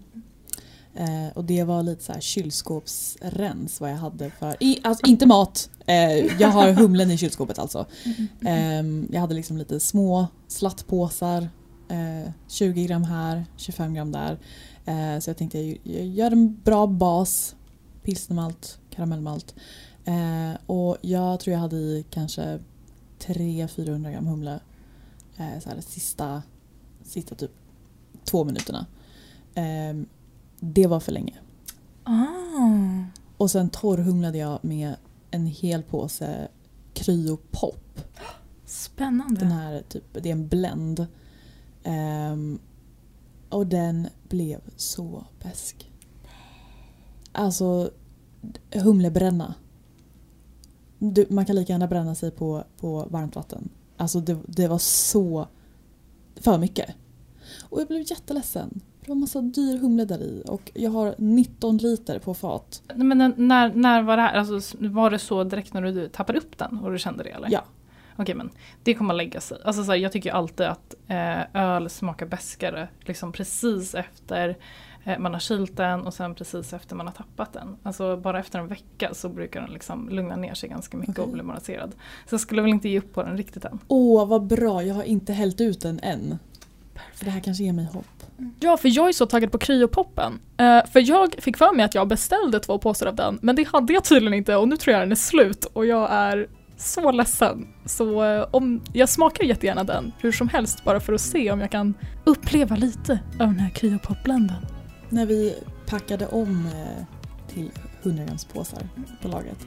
Eh, 0.95 1.37
och 1.37 1.45
det 1.45 1.65
var 1.65 1.83
lite 1.83 2.05
så 2.05 2.13
här 2.13 2.21
kylskåpsrens 2.21 3.81
vad 3.81 3.91
jag 3.91 3.97
hade 3.97 4.31
för, 4.31 4.57
i, 4.61 4.81
alltså 4.83 5.07
inte 5.07 5.27
mat, 5.27 5.71
jag 6.39 6.49
har 6.49 6.73
humlen 6.73 7.11
i 7.11 7.19
kylskåpet 7.19 7.59
alltså. 7.59 7.87
Eh, 8.47 8.83
jag 9.11 9.21
hade 9.21 9.35
liksom 9.35 9.57
lite 9.59 9.81
små 9.81 10.27
slattpåsar, 10.49 11.49
eh, 11.89 12.31
20 12.49 12.87
gram 12.87 13.05
här, 13.05 13.47
25 13.57 13.95
gram 13.95 14.13
där. 14.13 14.39
Eh, 14.85 15.21
så 15.21 15.31
jag 15.31 15.37
tänkte 15.37 15.59
jag, 15.59 16.07
gör 16.07 16.31
en 16.31 16.61
bra 16.65 16.87
bas, 16.87 17.57
pilsnermalt, 18.03 18.79
karamellmalt. 18.91 19.55
Eh, 20.05 20.61
och 20.67 20.97
jag 21.01 21.41
tror 21.41 21.53
jag 21.53 21.61
hade 21.61 21.77
i 21.77 22.05
kanske 22.11 22.59
300-400 23.19 24.13
gram 24.13 24.27
humle. 24.27 24.61
Eh, 25.37 25.61
så 25.63 25.69
här, 25.69 25.81
sista, 25.81 26.43
sista 27.03 27.35
typ 27.35 27.51
två 28.25 28.45
minuterna. 28.45 28.87
Ehm, 29.55 30.07
det 30.61 30.87
var 30.87 31.01
för 31.01 31.13
länge. 31.13 31.35
Ah. 32.05 32.27
Och 33.37 33.51
sen 33.51 33.71
torrhumlade 33.71 34.39
jag 34.39 34.59
med 34.63 34.95
en 35.31 35.47
hel 35.47 35.83
påse 35.83 36.49
Kryopop. 36.95 38.01
Spännande. 38.65 39.41
Den 39.41 39.53
här 39.53 39.83
typ, 39.89 40.05
det 40.13 40.29
är 40.29 40.33
en 40.33 40.49
blend. 40.49 41.07
Ehm, 41.83 42.59
och 43.49 43.67
den 43.67 44.09
blev 44.29 44.61
så 44.77 45.25
besk. 45.43 45.93
Alltså 47.33 47.91
humlebränna. 48.73 49.55
Du, 50.99 51.27
man 51.31 51.47
kan 51.47 51.57
lika 51.57 51.73
gärna 51.73 51.87
bränna 51.87 52.15
sig 52.15 52.31
på, 52.31 52.65
på 52.77 53.07
varmt 53.11 53.37
vatten. 53.37 53.69
Alltså 53.97 54.21
det, 54.21 54.39
det 54.47 54.69
var 54.69 54.79
så 54.79 55.49
för 56.37 56.59
mycket. 56.59 56.95
Och 57.61 57.81
jag 57.81 57.89
blev 57.89 58.11
jätteledsen. 58.11 58.81
Det 59.05 59.09
var 59.11 59.17
massa 59.17 59.41
dyr 59.41 59.79
humle 59.79 60.05
där 60.05 60.23
i 60.23 60.43
och 60.47 60.71
jag 60.75 60.91
har 60.91 61.15
19 61.19 61.77
liter 61.77 62.19
på 62.19 62.35
fat. 62.35 62.83
Men 62.95 63.19
när- 63.37 63.75
när, 63.75 64.03
var 64.03 64.17
det 64.17 64.23
här? 64.23 64.35
Alltså, 64.39 64.77
var 64.81 65.11
det 65.11 65.19
så 65.19 65.45
direkt 65.45 65.75
när 65.75 65.83
du 65.83 66.09
tappade 66.09 66.39
upp 66.39 66.59
den 66.59 66.79
och 66.79 66.93
du 66.93 66.99
kände 66.99 67.23
det 67.25 67.31
eller? 67.31 67.49
Ja. 67.51 67.65
Okej 68.17 68.35
men 68.35 68.51
det 68.83 68.95
kommer 68.95 69.15
att 69.15 69.19
lägga 69.19 69.41
sig. 69.41 69.59
Alltså, 69.65 69.85
så 69.85 69.91
här, 69.91 69.99
jag 69.99 70.13
tycker 70.13 70.33
alltid 70.33 70.67
att 70.67 70.95
eh, 71.09 71.57
öl 71.63 71.91
smakar 71.91 72.27
bäskare 72.27 72.89
liksom 73.01 73.33
precis 73.33 73.95
efter 73.95 74.57
eh, 75.05 75.19
man 75.19 75.33
har 75.33 75.41
kylt 75.41 75.77
den 75.77 76.07
och 76.07 76.15
sen 76.15 76.35
precis 76.35 76.73
efter 76.73 76.97
man 76.97 77.07
har 77.07 77.15
tappat 77.15 77.53
den. 77.53 77.77
Alltså 77.83 78.17
bara 78.17 78.41
efter 78.41 78.59
en 78.59 78.67
vecka 78.67 79.15
så 79.15 79.29
brukar 79.29 79.61
den 79.61 79.71
liksom 79.71 80.09
lugna 80.09 80.37
ner 80.37 80.55
sig 80.55 80.69
ganska 80.69 80.97
mycket 80.97 81.19
och 81.19 81.25
Okej. 81.25 81.33
bli 81.35 81.43
balanserad. 81.43 81.91
Så 82.29 82.35
jag 82.35 82.41
skulle 82.41 82.63
väl 82.63 82.71
inte 82.71 82.89
ge 82.89 82.99
upp 82.99 83.15
på 83.15 83.23
den 83.23 83.37
riktigt 83.37 83.65
än. 83.65 83.79
Åh 83.89 84.27
vad 84.29 84.47
bra, 84.47 84.83
jag 84.83 84.95
har 84.95 85.03
inte 85.03 85.33
hällt 85.33 85.61
ut 85.61 85.81
den 85.81 86.01
än. 86.03 86.39
För 87.15 87.25
det 87.25 87.31
här 87.31 87.41
kanske 87.41 87.65
ger 87.65 87.73
mig 87.73 87.85
hopp. 87.85 88.07
Ja, 88.61 88.77
för 88.77 88.97
jag 88.97 89.09
är 89.09 89.13
så 89.13 89.27
taggad 89.27 89.53
på 89.53 89.59
kryopoppen. 89.59 90.33
Uh, 90.33 90.91
för 90.93 91.09
jag 91.09 91.35
fick 91.39 91.57
för 91.57 91.75
mig 91.75 91.85
att 91.85 91.95
jag 91.95 92.09
beställde 92.09 92.61
två 92.61 92.79
påsar 92.79 93.07
av 93.07 93.15
den, 93.15 93.39
men 93.43 93.57
det 93.57 93.69
hade 93.69 93.93
jag 93.93 94.05
tydligen 94.05 94.35
inte 94.35 94.57
och 94.57 94.69
nu 94.69 94.77
tror 94.77 94.93
jag 94.93 95.03
den 95.03 95.13
är 95.13 95.17
slut 95.17 95.65
och 95.65 95.87
jag 95.87 96.13
är 96.13 96.49
så 96.81 97.11
ledsen. 97.11 97.69
Så 97.85 98.25
eh, 98.25 98.47
om, 98.51 98.83
jag 98.93 99.09
smakar 99.09 99.45
jättegärna 99.45 99.85
den, 99.85 100.13
hur 100.19 100.33
som 100.33 100.49
helst, 100.49 100.85
bara 100.85 101.01
för 101.01 101.13
att 101.13 101.21
se 101.21 101.51
om 101.51 101.61
jag 101.61 101.71
kan 101.71 101.95
uppleva 102.25 102.77
lite 102.77 103.13
av 103.33 103.47
den 103.47 103.59
här 103.59 103.71
kryopop-blenden. 103.71 104.67
När 105.09 105.27
vi 105.27 105.55
packade 105.87 106.27
om 106.27 106.67
eh, 106.67 107.05
till 107.55 107.71
100 108.03 108.25
grams 108.25 108.45
påsar 108.45 108.89
på 109.23 109.29
lagret. 109.29 109.67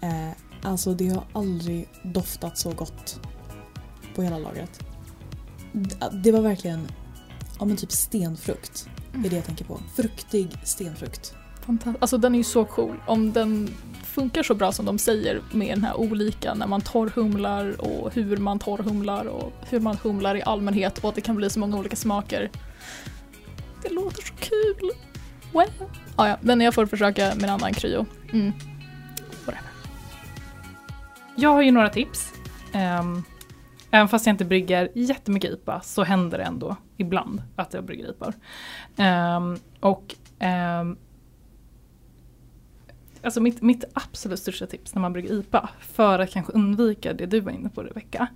Eh, 0.00 0.30
alltså 0.62 0.94
det 0.94 1.08
har 1.08 1.24
aldrig 1.32 1.88
doftat 2.02 2.58
så 2.58 2.70
gott 2.70 3.20
på 4.14 4.22
hela 4.22 4.38
lagret. 4.38 4.93
Det 6.12 6.32
var 6.32 6.40
verkligen 6.40 6.88
ja, 7.58 7.64
men 7.64 7.76
typ 7.76 7.92
stenfrukt. 7.92 8.88
är 9.24 9.28
det 9.30 9.36
jag 9.36 9.44
tänker 9.44 9.64
på. 9.64 9.80
Fruktig 9.96 10.48
stenfrukt. 10.64 11.34
Fanta- 11.66 11.94
Alltså 12.00 12.18
den 12.18 12.34
är 12.34 12.38
ju 12.38 12.44
så 12.44 12.64
cool. 12.64 12.96
Om 13.06 13.32
den 13.32 13.68
funkar 14.04 14.42
så 14.42 14.54
bra 14.54 14.72
som 14.72 14.84
de 14.84 14.98
säger 14.98 15.40
med 15.52 15.68
den 15.76 15.84
här 15.84 15.96
olika 15.96 16.54
när 16.54 16.66
man 16.66 16.80
torrhumlar 16.80 17.80
och 17.80 18.14
hur 18.14 18.36
man 18.36 18.58
torrhumlar 18.58 19.24
och 19.26 19.52
hur 19.70 19.80
man 19.80 19.96
humlar 20.02 20.34
i 20.36 20.42
allmänhet 20.42 20.98
och 20.98 21.08
att 21.08 21.14
det 21.14 21.20
kan 21.20 21.36
bli 21.36 21.50
så 21.50 21.58
många 21.58 21.76
olika 21.78 21.96
smaker. 21.96 22.50
Det 23.82 23.88
låter 23.88 24.22
så 24.22 24.34
kul! 24.34 24.90
Well. 25.52 25.70
Ah, 26.16 26.28
ja, 26.28 26.38
men 26.40 26.60
jag 26.60 26.74
får 26.74 26.86
försöka 26.86 27.22
med 27.34 27.44
en 27.44 27.50
annan 27.50 27.72
kryo. 27.74 28.06
Mm. 28.32 28.52
Jag 31.36 31.50
har 31.50 31.62
ju 31.62 31.70
några 31.70 31.90
tips. 31.90 32.32
Ehm, 32.72 33.22
även 33.94 34.08
fast 34.08 34.26
jag 34.26 34.32
inte 34.32 34.44
brygger 34.44 34.88
jättemycket 34.94 35.50
IPA 35.50 35.80
så 35.80 36.04
händer 36.04 36.38
det 36.38 36.44
ändå 36.44 36.76
ibland 36.96 37.42
att 37.56 37.74
jag 37.74 37.84
brygger 37.84 38.10
IPA. 38.10 38.32
Um, 39.36 39.58
och 39.80 40.14
ehm, 40.38 40.96
Alltså 43.22 43.40
mitt, 43.40 43.62
mitt 43.62 43.84
absolut 43.92 44.38
största 44.38 44.66
tips 44.66 44.94
när 44.94 45.02
man 45.02 45.12
brygger 45.12 45.32
IPA 45.32 45.68
för 45.80 46.18
att 46.18 46.30
kanske 46.30 46.52
undvika 46.52 47.12
det 47.12 47.26
du 47.26 47.40
var 47.40 47.52
inne 47.52 47.68
på 47.68 47.82
Rebecka. 47.82 48.26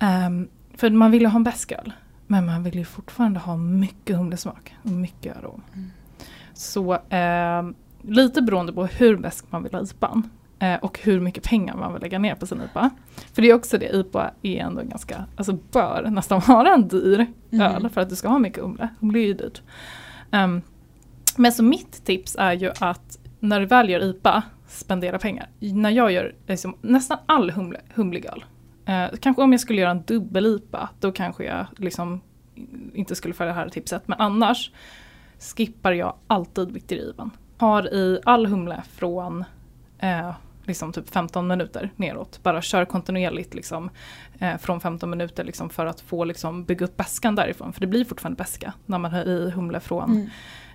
Um, 0.00 0.48
för 0.74 0.90
man 0.90 1.10
vill 1.10 1.22
ju 1.22 1.28
ha 1.28 1.36
en 1.36 1.44
besk 1.44 1.72
öl. 1.72 1.92
Men 2.26 2.46
man 2.46 2.62
vill 2.62 2.74
ju 2.74 2.84
fortfarande 2.84 3.40
ha 3.40 3.56
mycket 3.56 4.16
humlesmak 4.16 4.74
och 4.82 4.90
mycket 4.90 5.36
arom. 5.36 5.62
Så 6.54 6.98
ehm, 7.08 7.74
lite 8.02 8.42
beroende 8.42 8.72
på 8.72 8.86
hur 8.86 9.16
besk 9.16 9.44
man 9.50 9.62
vill 9.62 9.74
ha 9.74 9.82
IPAn 9.82 10.30
och 10.82 10.98
hur 11.02 11.20
mycket 11.20 11.44
pengar 11.44 11.76
man 11.76 11.92
vill 11.92 12.02
lägga 12.02 12.18
ner 12.18 12.34
på 12.34 12.46
sin 12.46 12.62
IPA. 12.62 12.90
För 13.32 13.42
det 13.42 13.50
är 13.50 13.54
också 13.54 13.78
det, 13.78 13.86
IPA 13.96 14.30
är 14.42 14.56
ändå 14.60 14.82
ganska, 14.82 15.24
alltså 15.36 15.52
bör 15.72 16.06
nästan 16.10 16.40
vara 16.48 16.74
en 16.74 16.88
dyr 16.88 17.26
Mhm. 17.50 17.60
öl 17.62 17.88
för 17.88 18.00
att 18.00 18.08
du 18.08 18.16
ska 18.16 18.28
ha 18.28 18.38
mycket 18.38 18.62
humle. 18.62 18.88
Humle 19.00 19.18
är 19.18 19.26
ju 19.26 19.34
dyrt. 19.34 19.62
Ehm, 20.30 20.62
men 21.36 21.52
så 21.52 21.62
mitt 21.62 22.04
tips 22.04 22.36
är 22.38 22.52
ju 22.52 22.70
att 22.80 23.18
när 23.40 23.60
du 23.60 23.66
väl 23.66 23.90
gör 23.90 24.00
IPA, 24.04 24.42
spendera 24.68 25.18
pengar. 25.18 25.48
När 25.58 25.90
jag 25.90 26.12
gör 26.12 26.34
liksom, 26.46 26.76
nästan 26.80 27.18
all 27.26 27.50
humle, 27.50 27.80
humlig 27.94 28.26
öl, 28.26 28.44
eh, 28.86 29.16
kanske 29.20 29.42
om 29.42 29.52
jag 29.52 29.60
skulle 29.60 29.80
göra 29.80 29.90
en 29.90 30.02
dubbel-IPA, 30.02 30.88
då 31.00 31.12
kanske 31.12 31.44
jag 31.44 31.66
liksom 31.76 32.20
inte 32.94 33.14
skulle 33.14 33.34
följa 33.34 33.52
det 33.52 33.60
här 33.60 33.68
tipset. 33.68 34.08
Men 34.08 34.20
annars 34.20 34.70
skippar 35.56 35.92
jag 35.92 36.14
alltid 36.26 36.70
Victorivan. 36.72 37.30
Har 37.58 37.94
i 37.94 38.20
all 38.24 38.46
humle 38.46 38.82
från 38.92 39.44
eh, 39.98 40.30
liksom 40.70 40.92
typ 40.92 41.10
15 41.10 41.46
minuter 41.46 41.90
neråt. 41.96 42.40
Bara 42.42 42.62
kör 42.62 42.84
kontinuerligt 42.84 43.54
liksom, 43.54 43.90
eh, 44.38 44.56
från 44.58 44.80
15 44.80 45.10
minuter 45.10 45.44
liksom, 45.44 45.70
för 45.70 45.86
att 45.86 46.00
få 46.00 46.24
liksom, 46.24 46.64
bygga 46.64 46.84
upp 46.86 46.96
bäskan 46.96 47.34
därifrån. 47.34 47.72
För 47.72 47.80
det 47.80 47.86
blir 47.86 48.04
fortfarande 48.04 48.36
bäska 48.36 48.72
när 48.86 48.98
man 48.98 49.12
har 49.12 49.24
i 49.28 49.50
humle 49.50 49.80
från 49.80 50.28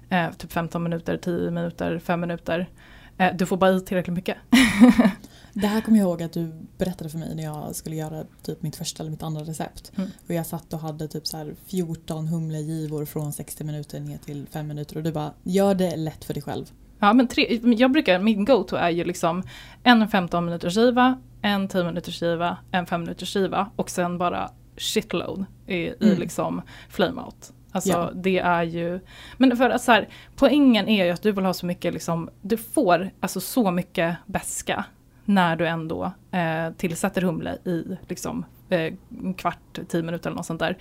Mm. 0.10 0.30
eh, 0.30 0.36
typ 0.38 0.52
15 0.52 0.84
minuter, 0.84 1.18
10 1.18 1.52
minuter, 1.52 2.00
5 2.00 2.20
minuter. 2.22 2.70
Eh, 3.18 3.36
du 3.36 3.46
får 3.46 3.58
bara 3.58 3.72
i 3.72 3.82
tillräckligt 3.82 4.16
mycket. 4.16 4.38
Det 5.54 5.68
här 5.68 5.82
kommer 5.82 5.98
jag 5.98 6.06
ihåg 6.08 6.24
att 6.24 6.34
du 6.34 6.52
berättade 6.78 7.10
för 7.10 7.18
mig 7.18 7.36
när 7.36 7.44
jag 7.44 7.76
skulle 7.76 7.96
göra 7.96 8.24
typ 8.44 8.62
mitt 8.62 8.76
första 8.76 9.04
eller 9.04 9.12
mitt 9.12 9.24
andra 9.24 9.42
recept. 9.42 9.92
Mm. 9.96 10.10
Och 10.28 10.34
jag 10.34 10.46
satt 10.46 10.74
och 10.74 10.80
hade 10.80 11.08
typ 11.08 11.28
så 11.28 11.38
här 11.38 11.56
14 11.66 12.28
humlegivor 12.28 13.06
från 13.06 13.34
60 13.34 13.64
minuter 13.64 14.00
ner 14.00 14.18
till 14.18 14.48
5 14.52 14.68
minuter 14.68 14.98
och 14.98 15.04
du 15.04 15.12
bara 15.12 15.32
gör 15.44 15.76
det 15.76 15.96
lätt 15.96 16.24
för 16.26 16.34
dig 16.34 16.44
själv. 16.44 16.66
Ja, 17.00 17.14
men 17.14 17.28
tre, 17.28 17.60
jag 17.64 17.92
brukar, 17.92 18.20
min 18.20 18.46
go-to 18.46 18.76
är 18.76 18.90
ju 18.90 19.04
liksom 19.04 19.44
en 19.84 20.08
15 20.08 20.46
minuters 20.46 20.76
skiva, 20.76 21.18
en 21.42 21.68
10 21.68 21.84
minuters 21.84 22.20
skiva, 22.20 22.58
en 22.72 22.86
5 22.86 23.02
minuters 23.02 23.34
skiva 23.34 23.70
och 23.76 23.90
sen 23.90 24.18
bara 24.18 24.50
shitload 24.78 25.46
i, 25.68 25.76
i 25.76 25.94
Mm. 26.02 26.20
liksom 26.20 26.62
flame 26.90 27.22
out. 27.22 27.52
Alltså 27.72 27.90
Ja. 27.90 28.12
det 28.16 28.40
är 28.40 28.64
ju, 28.64 29.00
men 29.38 29.58
för 29.58 29.70
att 29.70 29.82
så 29.82 29.92
här, 29.92 30.10
poängen 30.36 30.88
är 30.88 31.06
ju 31.06 31.12
att 31.12 31.22
du 31.22 31.32
vill 31.32 31.46
ha 31.46 31.54
så 31.54 31.66
mycket 31.66 31.94
liksom, 31.94 32.30
du 32.42 32.58
får 32.58 33.10
alltså 33.20 33.40
så 33.40 33.72
mycket 33.72 34.16
beska 34.26 34.86
när 35.26 35.56
du 35.56 35.68
ändå 35.68 36.12
eh, 36.32 36.72
tillsätter 36.78 37.22
humle 37.22 37.58
i 37.66 37.98
liksom 38.08 38.46
eh, 38.70 38.94
kvart, 39.38 39.80
tio 39.88 40.04
minuter 40.04 40.30
eller 40.30 40.38
något 40.38 40.46
sånt 40.46 40.60
där. 40.60 40.78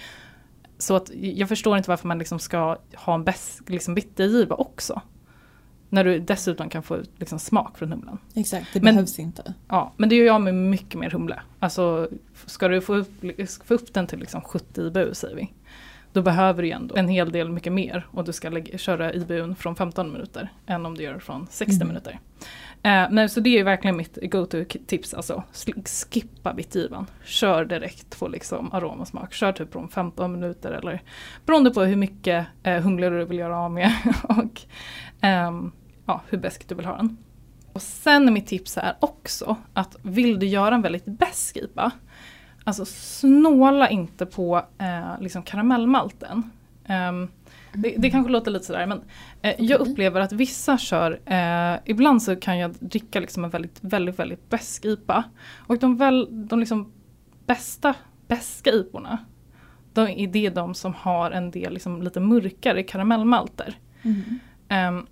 Så 0.78 0.96
att 0.96 1.10
jag 1.14 1.48
förstår 1.48 1.76
inte 1.76 1.90
varför 1.90 2.08
man 2.08 2.18
liksom 2.18 2.38
ska 2.38 2.78
ha 2.94 3.14
en 3.14 3.24
besk, 3.24 3.68
liksom 3.70 3.94
bittergiva 3.94 4.56
också. 4.56 5.00
När 5.94 6.04
du 6.04 6.18
dessutom 6.18 6.68
kan 6.68 6.82
få 6.82 6.96
ut 6.96 7.10
liksom 7.18 7.38
smak 7.38 7.78
från 7.78 7.92
humlen. 7.92 8.18
Exakt, 8.34 8.66
det 8.72 8.82
Men- 8.82 8.94
behövs 8.94 9.18
inte. 9.18 9.54
Ja, 9.68 9.92
men 9.96 10.08
det 10.08 10.14
gör 10.16 10.26
jag 10.26 10.40
med 10.40 10.54
mycket 10.54 11.00
mer 11.00 11.10
humle. 11.10 11.40
Alltså 11.58 12.08
ska 12.46 12.68
du 12.68 12.80
få 12.80 12.94
upp, 12.94 13.10
få 13.64 13.74
upp 13.74 13.94
den 13.94 14.06
till 14.06 14.18
liksom 14.18 14.40
70 14.40 14.80
IBU 14.86 15.14
säger 15.14 15.36
vi. 15.36 15.52
Då 16.12 16.22
behöver 16.22 16.62
du 16.62 16.68
ju 16.68 16.74
ändå 16.74 16.96
en 16.96 17.08
hel 17.08 17.32
del 17.32 17.52
mycket 17.52 17.72
mer 17.72 18.06
och 18.10 18.24
du 18.24 18.32
ska 18.32 18.48
lägga, 18.48 18.78
köra 18.78 19.12
IBUn 19.12 19.56
från 19.56 19.76
15 19.76 20.12
minuter 20.12 20.48
än 20.66 20.86
om 20.86 20.94
du 20.96 21.02
gör 21.02 21.18
från 21.18 21.46
60 21.50 21.74
Mm. 21.76 21.88
minuter. 21.88 22.18
Eh, 22.82 23.06
men 23.10 23.28
så 23.28 23.40
det 23.40 23.58
är 23.58 23.64
verkligen 23.64 23.96
mitt 23.96 24.18
go-to-tips 24.22 25.14
alltså. 25.14 25.42
Skippa 26.10 26.54
bitgivan. 26.54 27.06
Kör 27.24 27.64
direkt 27.64 28.18
på 28.18 28.28
liksom 28.28 28.72
aroma 28.72 29.00
och 29.00 29.08
smak. 29.08 29.32
Kör 29.32 29.52
typ 29.52 29.72
från 29.72 29.88
15 29.88 30.32
minuter 30.32 30.72
eller 30.72 31.02
beroende 31.46 31.70
på 31.70 31.82
hur 31.82 31.96
mycket 31.96 32.46
eh, 32.62 32.82
humle 32.82 33.08
du 33.10 33.24
vill 33.24 33.38
göra 33.38 33.58
av 33.58 33.70
med 33.70 33.92
och 34.22 34.60
ehm, 35.20 35.72
ja, 36.06 36.22
hur 36.28 36.38
besk 36.38 36.68
du 36.68 36.74
vill 36.74 36.86
ha 36.86 36.96
den. 36.96 37.16
Och 37.72 37.82
sen 37.82 38.28
är 38.28 38.32
mitt 38.32 38.46
tips 38.46 38.78
är 38.78 38.96
också 39.00 39.56
att 39.72 39.96
vill 40.02 40.38
du 40.38 40.46
göra 40.46 40.74
en 40.74 40.82
väldigt 40.82 41.04
besk 41.04 41.56
IPA, 41.56 41.90
alltså 42.64 42.84
snåla 42.84 43.88
inte 43.88 44.26
på 44.26 44.62
eh, 44.78 45.20
liksom 45.20 45.42
karamellmalten. 45.42 46.50
Ehm, 46.86 47.28
det, 47.72 47.94
det 47.98 48.10
kanske 48.10 48.32
låter 48.32 48.50
lite 48.50 48.64
sådär 48.64 48.86
men 48.86 49.02
eh, 49.42 49.54
jag 49.58 49.80
upplever 49.80 50.20
att 50.20 50.32
vissa 50.32 50.78
kör, 50.78 51.20
eh, 51.26 51.80
ibland 51.84 52.22
så 52.22 52.36
kan 52.36 52.58
jag 52.58 52.74
dricka 52.80 53.20
liksom 53.20 53.44
en 53.44 53.50
väldigt, 53.50 53.78
väldigt, 53.80 54.18
väldigt 54.18 54.50
besk 54.50 54.84
IPA. 54.84 55.24
Och 55.66 55.78
de, 55.78 55.96
väl, 55.96 56.28
de 56.48 56.60
liksom 56.60 56.92
bästa 57.46 57.94
beska 58.28 58.70
IPorna, 58.70 59.18
de 59.92 60.08
är 60.08 60.26
det 60.26 60.50
de 60.50 60.74
som 60.74 60.94
har 60.94 61.30
en 61.30 61.50
del 61.50 61.72
liksom 61.72 62.02
lite 62.02 62.20
mörkare 62.20 62.82
karamellmalter. 62.82 63.74
Mm. 64.02 64.98
Um, 64.98 65.06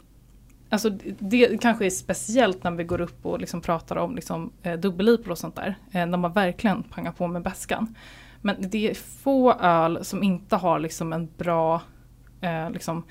alltså 0.72 0.90
det, 1.18 1.60
kanske 1.60 1.86
är 1.86 1.90
speciellt 1.90 2.64
när 2.64 2.70
vi 2.70 2.84
går 2.84 3.00
upp 3.00 3.26
och 3.26 3.40
liksom 3.40 3.60
pratar 3.60 3.96
om 3.96 4.16
liksom, 4.16 4.52
eh, 4.62 4.80
dubbellipor 4.80 5.30
och 5.30 5.38
sånt 5.38 5.56
där. 5.56 5.78
Eh, 5.92 6.06
när 6.06 6.18
man 6.18 6.32
verkligen 6.32 6.82
pangar 6.82 7.12
på 7.12 7.26
med 7.26 7.42
bäskan. 7.42 7.94
Men 8.40 8.56
det 8.58 8.90
är 8.90 8.94
få 8.94 9.52
öl 9.52 10.04
som 10.04 10.22
inte 10.22 10.56
har 10.56 10.78
liksom 10.78 11.12
en 11.12 11.28
bra 11.36 11.82
eh, 12.40 12.70
liksom, 12.70 13.04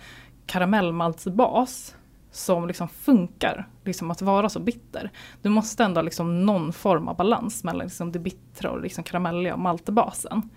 karamellmaltsbas 0.45 1.95
som 2.31 2.67
liksom 2.67 2.87
funkar 2.87 3.67
liksom 3.83 4.11
att 4.11 4.21
vara 4.21 4.49
så 4.49 4.59
bitter. 4.59 5.11
Du 5.41 5.49
måste 5.49 5.83
ändå 5.83 5.97
ha 5.97 6.03
liksom 6.03 6.45
någon 6.45 6.73
form 6.73 7.07
av 7.07 7.17
balans 7.17 7.63
mellan 7.63 7.85
liksom 7.85 8.11
det 8.11 8.19
bittra 8.19 8.71
och 8.71 8.81
liksom 8.81 9.03
karamelliga 9.03 9.53
och 9.53 9.59
maltbasen. 9.59 10.49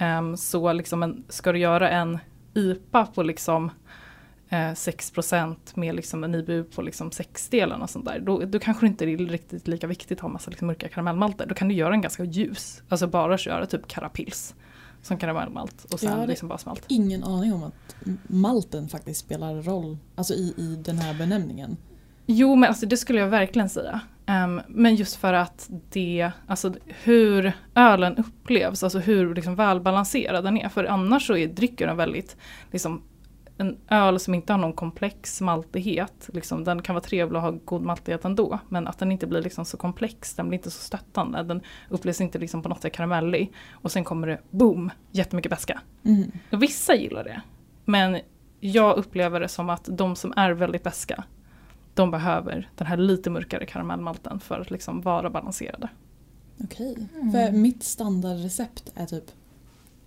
Um, 0.00 0.36
så 0.36 0.72
liksom 0.72 1.02
en, 1.02 1.24
ska 1.28 1.52
du 1.52 1.58
göra 1.58 1.90
en 1.90 2.18
IPA 2.54 3.06
på 3.06 3.22
liksom 3.22 3.70
eh, 4.54 4.74
6% 4.74 5.56
med 5.74 5.94
liksom 5.94 6.24
en 6.24 6.34
IBU 6.34 6.64
på 6.64 6.82
liksom 6.82 7.10
60 7.10 7.60
eller 7.60 7.76
något 7.76 7.90
sånt 7.90 8.04
där. 8.04 8.20
Då, 8.20 8.38
då 8.38 8.58
kanske 8.58 8.86
det 8.86 8.88
inte 8.88 9.04
är 9.04 9.16
riktigt 9.16 9.68
lika 9.68 9.86
viktigt 9.86 10.18
att 10.18 10.22
ha 10.22 10.28
massa 10.28 10.50
liksom 10.50 10.66
mörka 10.66 10.88
karamellmalter. 10.88 11.46
Då 11.46 11.54
kan 11.54 11.68
du 11.68 11.74
göra 11.74 11.94
en 11.94 12.00
ganska 12.00 12.24
ljus. 12.24 12.82
Alltså 12.88 13.06
bara 13.06 13.38
köra 13.38 13.66
typ 13.66 13.88
karapils 13.88 14.54
som 15.02 15.18
karamellmalt 15.18 15.84
och 15.92 16.00
sen 16.00 16.26
liksom 16.26 16.48
bara 16.48 16.58
smalt. 16.58 16.84
Ingen 16.88 17.24
aning 17.24 17.52
om 17.52 17.62
att 17.62 17.96
malten 18.26 18.88
faktiskt 18.88 19.20
spelar 19.20 19.62
roll 19.62 19.98
alltså 20.14 20.34
i, 20.34 20.54
i 20.56 20.76
den 20.84 20.98
här 20.98 21.14
benämningen. 21.14 21.76
Jo 22.26 22.54
men 22.54 22.68
alltså 22.68 22.86
det 22.86 22.96
skulle 22.96 23.20
jag 23.20 23.28
verkligen 23.28 23.68
säga. 23.68 24.00
Ehm, 24.26 24.60
men 24.68 24.94
just 24.94 25.16
för 25.16 25.32
att 25.32 25.70
det, 25.90 26.30
alltså 26.46 26.74
hur 27.02 27.52
ölen 27.74 28.16
upplevs, 28.16 28.82
alltså 28.82 28.98
hur 28.98 29.34
liksom 29.34 29.54
välbalanserad 29.54 30.44
den 30.44 30.58
är. 30.58 30.68
För 30.68 30.84
annars 30.84 31.26
så 31.26 31.36
är 31.36 31.48
drycken 31.48 31.96
väldigt, 31.96 32.36
liksom 32.70 33.02
en 33.56 33.78
öl 33.88 34.20
som 34.20 34.34
inte 34.34 34.52
har 34.52 34.58
någon 34.58 34.72
komplex 34.72 35.40
maltighet, 35.40 36.30
liksom, 36.32 36.64
den 36.64 36.82
kan 36.82 36.94
vara 36.94 37.04
trevlig 37.04 37.36
och 37.36 37.42
ha 37.42 37.50
god 37.64 37.82
maltighet 37.82 38.24
ändå. 38.24 38.58
Men 38.68 38.86
att 38.86 38.98
den 38.98 39.12
inte 39.12 39.26
blir 39.26 39.42
liksom 39.42 39.64
så 39.64 39.76
komplex, 39.76 40.34
den 40.34 40.48
blir 40.48 40.58
inte 40.58 40.70
så 40.70 40.80
stöttande, 40.80 41.42
den 41.42 41.60
upplevs 41.88 42.20
inte 42.20 42.38
liksom 42.38 42.62
på 42.62 42.68
något 42.68 42.82
sätt 42.82 42.92
karamellig. 42.92 43.52
Och 43.72 43.92
sen 43.92 44.04
kommer 44.04 44.26
det 44.26 44.40
boom, 44.50 44.90
jättemycket 45.10 45.50
beska. 45.50 45.80
Mm. 46.04 46.32
Vissa 46.50 46.94
gillar 46.94 47.24
det. 47.24 47.42
Men 47.84 48.20
jag 48.60 48.96
upplever 48.96 49.40
det 49.40 49.48
som 49.48 49.70
att 49.70 49.88
de 49.92 50.16
som 50.16 50.32
är 50.36 50.50
väldigt 50.50 50.82
beska 50.82 51.24
de 51.94 52.10
behöver 52.10 52.70
den 52.76 52.86
här 52.86 52.96
lite 52.96 53.30
mörkare 53.30 53.66
karamellmalten 53.66 54.40
för 54.40 54.60
att 54.60 54.70
liksom 54.70 55.00
vara 55.00 55.30
balanserade. 55.30 55.88
Okej. 56.64 57.08
Mm. 57.14 57.32
För 57.32 57.52
mitt 57.52 57.82
standardrecept 57.82 58.92
är 58.94 59.06
typ 59.06 59.24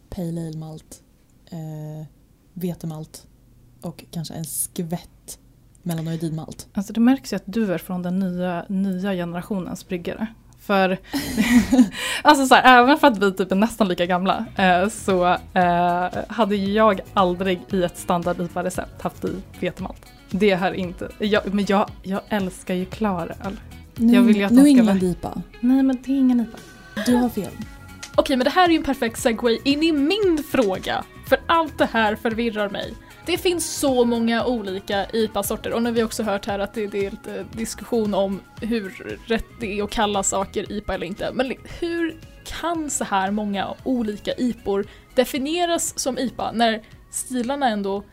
Pale 0.10 0.48
Ale 0.48 0.58
malt, 0.58 1.04
eh, 1.46 2.08
vetemalt 2.54 3.28
och 3.88 4.04
kanske 4.12 4.34
en 4.34 4.46
skvätt 4.46 5.40
melanoidinmalt. 5.84 6.68
Alltså 6.74 6.94
det 6.94 7.00
märks 7.00 7.34
ju 7.34 7.36
att 7.36 7.44
du 7.46 7.74
är 7.74 7.78
från 7.78 8.02
den 8.02 8.20
nya, 8.20 8.66
nya 8.70 9.14
generationens 9.14 9.88
bryggare. 9.88 10.28
För 10.60 10.98
alltså 12.22 12.46
så 12.46 12.56
här, 12.56 12.82
även 12.82 12.98
för 12.98 13.08
att 13.08 13.18
vi 13.18 13.34
typ 13.34 13.52
är 13.52 13.56
nästan 13.56 13.88
lika 13.88 14.06
gamla 14.06 14.46
eh, 14.56 14.90
så 14.90 15.38
eh, 15.54 16.08
hade 16.28 16.56
jag 16.56 17.02
aldrig 17.14 17.60
i 17.72 17.84
ett 17.84 17.98
standard 17.98 18.40
IPA-recept 18.42 19.02
haft 19.02 19.26
i 19.26 19.32
vetemalt. 19.60 20.06
Det 20.30 20.56
här 20.56 20.72
är 20.72 20.76
inte, 20.76 21.10
jag, 21.20 21.54
men 21.54 21.66
jag, 21.68 21.90
jag 22.04 22.22
älskar 22.30 22.74
ju 22.74 22.86
klaröl. 22.86 23.60
Jag 23.96 24.22
vill 24.22 24.38
ju 24.38 24.44
att 24.44 24.52
New 24.52 24.62
ska 24.62 24.70
England 24.70 25.04
IPA. 25.04 25.42
Nej 25.60 25.84
men 25.84 25.98
det 26.06 26.12
är 26.12 26.18
ingen 26.18 26.40
IPA. 26.40 26.58
Du 27.06 27.16
har 27.16 27.30
fel. 27.30 27.52
Okej, 28.16 28.38
men 28.38 28.44
det 28.44 28.50
här 28.50 28.66
är 28.66 28.70
ju 28.70 28.78
en 28.78 28.84
perfekt 28.84 29.20
segway 29.20 29.60
in 29.64 29.84
i 29.84 29.92
min 29.92 30.44
fråga. 30.52 31.04
För 31.30 31.40
allt 31.46 31.78
det 31.78 31.90
här 31.92 32.16
förvirrar 32.16 32.70
mig. 32.70 32.94
Det 33.28 33.38
finns 33.38 33.80
så 33.80 34.06
många 34.06 34.46
olika 34.46 35.06
IPA-sorter 35.14 35.74
och 35.74 35.84
nu 35.84 35.90
har 35.90 35.94
vi 35.94 36.04
också 36.04 36.24
hört 36.24 36.46
här 36.46 36.60
att 36.60 36.74
det, 36.74 36.88
det 36.88 37.06
är 37.06 37.12
lite 37.12 37.46
diskussion 37.52 38.14
om 38.14 38.42
hur 38.62 39.18
rätt 39.26 39.46
det 39.60 39.80
är 39.80 39.84
att 39.84 39.90
kalla 39.90 40.24
saker 40.24 40.72
IPA 40.72 40.94
eller 40.94 41.06
inte. 41.06 41.32
Men 41.34 41.54
hur 41.80 42.22
kan 42.44 42.90
så 42.90 43.04
här 43.04 43.32
många 43.32 43.74
olika 43.84 44.34
IPor 44.38 44.86
definieras 45.16 46.00
som 46.00 46.18
IPA 46.18 46.52
när 46.52 46.82
stilarna 47.12 47.70
ändå 47.70 48.04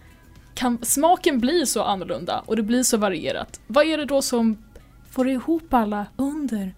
kan, 0.55 0.79
smaken 0.83 1.41
blir 1.41 1.65
så 1.65 1.83
annorlunda 1.83 2.43
och 2.47 2.57
det 2.57 2.63
blir 2.63 2.83
så 2.83 2.97
varierat. 2.97 3.61
Vad 3.67 3.87
är 3.87 3.99
det 3.99 4.05
då 4.05 4.23
som 4.23 4.65
får 5.11 5.29
ihop 5.29 5.75
alla 5.75 6.07
under 6.17 6.75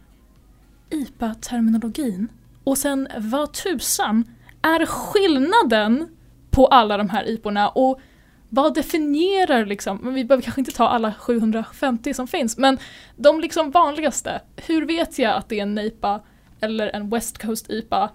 IPA-terminologin? 0.91 2.29
Och 2.65 2.79
sen 2.79 3.09
vad 3.19 3.53
tusan 3.53 4.25
är 4.63 4.87
skillnaden 4.87 6.09
på 6.51 6.67
alla 6.67 6.97
de 6.97 7.11
här 7.11 7.29
IPorna 7.29 7.69
och 7.69 8.01
vad 8.49 8.75
definierar 8.75 9.67
liksom, 9.67 9.99
men 10.03 10.15
vi 10.15 10.25
behöver 10.25 10.43
kanske 10.43 10.61
inte 10.61 10.73
ta 10.73 10.89
alla 10.89 11.15
750 11.15 12.15
som 12.15 12.27
finns, 12.29 12.59
men 12.59 12.79
de 13.17 13.41
liksom 13.41 13.71
vanligaste, 13.71 14.41
hur 14.57 14.87
vet 14.87 15.19
jag 15.19 15.37
att 15.37 15.49
det 15.49 15.59
är 15.59 15.63
en 15.63 15.75
NIPA 15.75 16.21
eller 16.61 16.89
en 16.89 17.11
West 17.11 17.39
Coast 17.39 17.71
IPA 17.71 18.11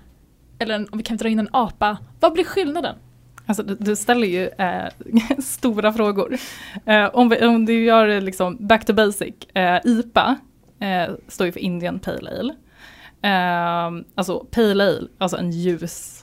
eller 0.60 0.76
en, 0.76 0.88
om 0.92 0.98
vi 0.98 1.04
kan 1.04 1.18
dra 1.18 1.30
in 1.30 1.40
en 1.40 1.50
APA, 1.52 1.98
vad 2.20 2.34
blir 2.34 2.44
skillnaden? 2.44 2.96
Alltså 3.46 3.64
du, 3.64 3.76
du 3.76 3.96
ställer 3.96 4.28
ju 4.28 4.48
äh, 4.48 4.90
stora 5.40 5.94
frågor. 5.94 6.38
Äh, 6.86 7.06
om, 7.06 7.30
vi, 7.30 7.46
om 7.46 7.66
du 7.66 7.84
gör 7.84 8.08
det 8.08 8.22
liksom 8.22 8.68
back 8.68 8.86
to 8.86 8.94
basic. 8.94 9.34
Eh, 9.54 9.76
äh, 9.76 9.82
IPA 9.86 10.38
står 11.28 11.46
ju 11.46 11.52
för 11.52 11.60
Indian 11.60 12.00
Pale 12.00 12.32
Ale. 12.40 12.56
Alltså 14.16 14.40
Pale 14.40 14.84
Ale, 14.84 15.08
alltså 15.18 15.38
en 15.38 15.52
ljus 15.52 16.20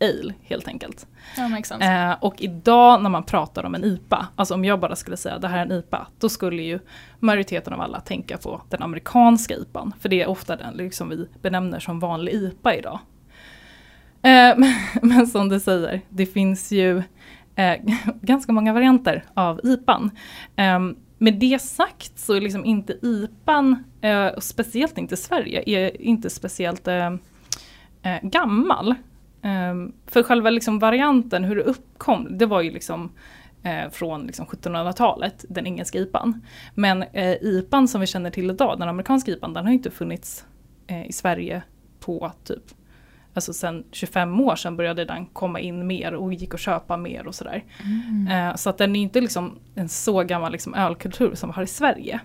ale 0.00 0.34
helt 0.42 0.68
enkelt. 0.68 1.06
Ja. 1.36 1.78
Eh, 1.80 2.16
och 2.20 2.34
idag 2.38 3.02
när 3.02 3.10
man 3.10 3.22
pratar 3.22 3.64
om 3.64 3.74
en 3.74 3.84
IPA, 3.84 4.28
alltså 4.36 4.54
om 4.54 4.64
jag 4.64 4.80
bara 4.80 4.96
skulle 4.96 5.16
säga 5.16 5.38
det 5.38 5.48
här 5.48 5.58
är 5.58 5.62
en 5.62 5.72
IPA, 5.72 6.06
då 6.18 6.28
skulle 6.28 6.62
ju 6.62 6.78
majoriteten 7.18 7.72
av 7.72 7.80
alla 7.80 8.00
tänka 8.00 8.38
på 8.38 8.62
den 8.68 8.82
amerikanska 8.82 9.54
IPAn. 9.54 9.92
För 10.00 10.08
det 10.08 10.22
är 10.22 10.28
ofta 10.28 10.56
den 10.56 10.74
liksom 10.74 11.08
vi 11.08 11.28
benämner 11.42 11.80
som 11.80 12.00
vanlig 12.00 12.32
IPA 12.32 12.74
idag. 12.74 12.98
Eh, 14.22 14.54
men, 14.56 14.74
men 15.02 15.26
som 15.26 15.48
du 15.48 15.60
säger, 15.60 16.00
det 16.08 16.26
finns 16.26 16.72
ju 16.72 17.02
eh, 17.56 17.76
ganska 18.20 18.52
många 18.52 18.72
varianter 18.72 19.24
av 19.34 19.60
IPAn. 19.64 20.10
Eh, 20.56 20.78
med 21.18 21.34
det 21.34 21.62
sagt 21.62 22.18
så 22.18 22.34
är 22.34 22.40
liksom 22.40 22.64
inte 22.64 22.92
IPAn, 23.02 23.84
eh, 24.00 24.30
speciellt 24.38 24.98
inte 24.98 25.16
Sverige, 25.16 25.62
är 25.66 26.02
inte 26.02 26.30
speciellt 26.30 26.88
eh, 26.88 27.06
eh, 28.02 28.18
gammal. 28.22 28.94
Um, 29.42 29.92
för 30.06 30.22
själva 30.22 30.50
liksom 30.50 30.78
varianten, 30.78 31.44
hur 31.44 31.56
det 31.56 31.62
uppkom, 31.62 32.38
det 32.38 32.46
var 32.46 32.60
ju 32.60 32.70
liksom 32.70 33.12
eh, 33.62 33.90
från 33.90 34.26
liksom 34.26 34.46
1700-talet, 34.46 35.44
den 35.48 35.66
engelska 35.66 35.98
IPAn. 35.98 36.42
Men 36.74 37.02
eh, 37.02 37.36
IPAn 37.42 37.88
som 37.88 38.00
vi 38.00 38.06
känner 38.06 38.30
till 38.30 38.50
idag, 38.50 38.78
den 38.78 38.88
amerikanska 38.88 39.30
IPAn, 39.30 39.54
den 39.54 39.64
har 39.64 39.72
inte 39.72 39.90
funnits 39.90 40.44
eh, 40.86 41.06
i 41.06 41.12
Sverige 41.12 41.62
på 42.00 42.32
typ, 42.44 42.64
alltså 43.34 43.52
sen 43.52 43.84
25 43.92 44.40
år 44.40 44.56
sedan 44.56 44.76
började 44.76 45.04
den 45.04 45.26
komma 45.26 45.60
in 45.60 45.86
mer 45.86 46.14
och 46.14 46.34
gick 46.34 46.54
att 46.54 46.60
köpa 46.60 46.96
mer 46.96 47.26
och 47.26 47.34
sådär. 47.34 47.64
Eh, 48.30 48.56
så 48.56 48.70
att 48.70 48.78
den 48.78 48.96
är 48.96 49.00
inte 49.00 49.20
liksom 49.20 49.58
en 49.74 49.88
så 49.88 50.22
gammal 50.22 50.52
liksom 50.52 50.74
ölkultur 50.74 51.34
som 51.34 51.50
vi 51.50 51.54
har 51.54 51.62
i 51.62 51.66
Sverige. 51.66 52.20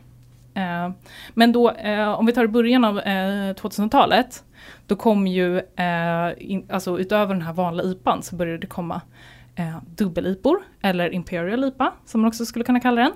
Eh, 0.53 0.91
men 1.33 1.51
då, 1.51 1.71
eh, 1.71 2.09
om 2.09 2.25
vi 2.25 2.33
tar 2.33 2.47
början 2.47 2.85
av 2.85 2.99
eh, 2.99 3.53
2000-talet, 3.53 4.43
då 4.87 4.95
kom 4.95 5.27
ju, 5.27 5.57
eh, 5.57 6.31
in, 6.37 6.67
alltså 6.69 6.99
utöver 6.99 7.33
den 7.33 7.43
här 7.43 7.53
vanliga 7.53 7.87
IPAn 7.87 8.23
så 8.23 8.35
började 8.35 8.57
det 8.57 8.67
komma 8.67 9.01
eh, 9.55 9.77
dubbel-IPor, 9.95 10.57
eller 10.81 11.13
Imperial 11.13 11.63
IPA 11.63 11.93
som 12.05 12.21
man 12.21 12.27
också 12.27 12.45
skulle 12.45 12.65
kunna 12.65 12.79
kalla 12.79 13.01
den. 13.01 13.13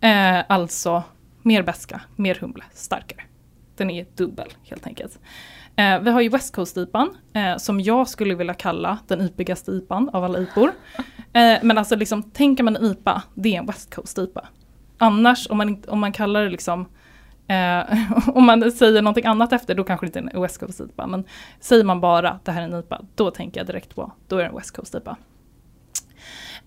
Eh, 0.00 0.44
alltså 0.48 1.02
mer 1.42 1.62
beska, 1.62 2.00
mer 2.16 2.34
humle, 2.34 2.64
starkare. 2.72 3.22
Den 3.76 3.90
är 3.90 4.06
dubbel 4.16 4.48
helt 4.62 4.86
enkelt. 4.86 5.18
Eh, 5.76 6.00
vi 6.00 6.10
har 6.10 6.20
ju 6.20 6.28
West 6.28 6.54
Coast 6.54 6.76
IPAn, 6.76 7.16
eh, 7.32 7.56
som 7.56 7.80
jag 7.80 8.08
skulle 8.08 8.34
vilja 8.34 8.54
kalla 8.54 8.98
den 9.06 9.20
ypigaste 9.20 9.70
IPAn 9.70 10.08
av 10.12 10.24
alla 10.24 10.38
IPor. 10.38 10.72
Eh, 11.32 11.58
men 11.62 11.78
alltså 11.78 11.96
liksom, 11.96 12.22
tänker 12.22 12.64
man 12.64 12.76
en 12.76 12.84
IPA, 12.84 13.22
det 13.34 13.54
är 13.54 13.58
en 13.58 13.66
West 13.66 13.94
Coast 13.94 14.18
IPA. 14.18 14.48
Annars 14.98 15.46
om 15.50 15.56
man, 15.56 15.82
om 15.88 16.00
man 16.00 16.12
kallar 16.12 16.42
det 16.42 16.50
liksom 16.50 16.86
Eh, 17.48 17.84
om 18.34 18.44
man 18.44 18.72
säger 18.72 19.02
någonting 19.02 19.26
annat 19.26 19.52
efter 19.52 19.74
då 19.74 19.84
kanske 19.84 20.06
det 20.06 20.08
inte 20.08 20.18
är 20.18 20.36
en 20.36 20.42
West 20.42 20.58
Coast 20.58 20.80
IPA. 20.80 21.06
Men 21.06 21.24
säger 21.60 21.84
man 21.84 22.00
bara 22.00 22.40
det 22.44 22.52
här 22.52 22.62
är 22.62 22.64
en 22.64 22.80
IPA, 22.80 23.00
då 23.14 23.30
tänker 23.30 23.60
jag 23.60 23.66
direkt 23.66 23.94
på, 23.94 24.12
då 24.28 24.36
är 24.36 24.40
det 24.40 24.48
en 24.48 24.56
West 24.56 24.70
Coast 24.76 24.94
IPA. 24.94 25.16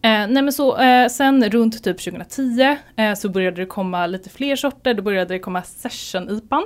Eh, 0.04 0.28
nej 0.28 0.44
men 0.44 0.54
så 0.54 0.78
eh, 0.78 1.08
sen 1.08 1.50
runt 1.50 1.84
typ 1.84 2.04
2010 2.04 2.78
eh, 2.96 3.14
så 3.14 3.30
började 3.30 3.62
det 3.62 3.66
komma 3.66 4.08
lite 4.08 4.30
fler 4.30 4.56
sorter, 4.56 4.94
då 4.94 5.04
började 5.04 5.34
det 5.34 5.40
komma 5.40 5.64
Session 5.64 6.30
IPAn. 6.30 6.64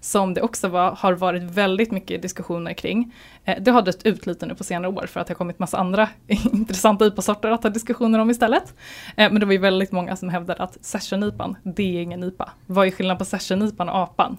Som 0.00 0.34
det 0.34 0.42
också 0.42 0.68
var, 0.68 0.92
har 0.92 1.12
varit 1.12 1.42
väldigt 1.42 1.90
mycket 1.90 2.22
diskussioner 2.22 2.72
kring. 2.72 3.14
Eh, 3.44 3.62
det 3.62 3.70
har 3.70 3.82
dött 3.82 4.02
ut 4.06 4.26
lite 4.26 4.46
nu 4.46 4.54
på 4.54 4.64
senare 4.64 4.92
år 4.92 5.06
för 5.06 5.20
att 5.20 5.26
det 5.26 5.30
har 5.30 5.36
kommit 5.36 5.58
massa 5.58 5.78
andra 5.78 6.08
intressanta 6.52 7.06
IPA-sorter 7.06 7.50
att 7.50 7.62
ha 7.62 7.70
diskussioner 7.70 8.18
om 8.18 8.30
istället. 8.30 8.74
Eh, 9.16 9.32
men 9.32 9.40
det 9.40 9.46
var 9.46 9.52
ju 9.52 9.58
väldigt 9.58 9.92
många 9.92 10.16
som 10.16 10.28
hävdade 10.28 10.62
att 10.62 10.78
Session-IPAn, 10.80 11.56
det 11.62 11.98
är 11.98 12.02
ingen 12.02 12.24
IPA. 12.24 12.50
Vad 12.66 12.86
är 12.86 12.90
skillnaden 12.90 13.18
på 13.18 13.24
Session-IPAn 13.24 13.88
och 13.88 13.98
APAn? 13.98 14.36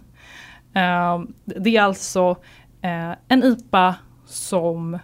Eh, 0.73 1.21
det 1.45 1.77
är 1.77 1.81
alltså 1.81 2.35
en 3.27 3.43
IPA 3.43 3.95
som 4.25 4.99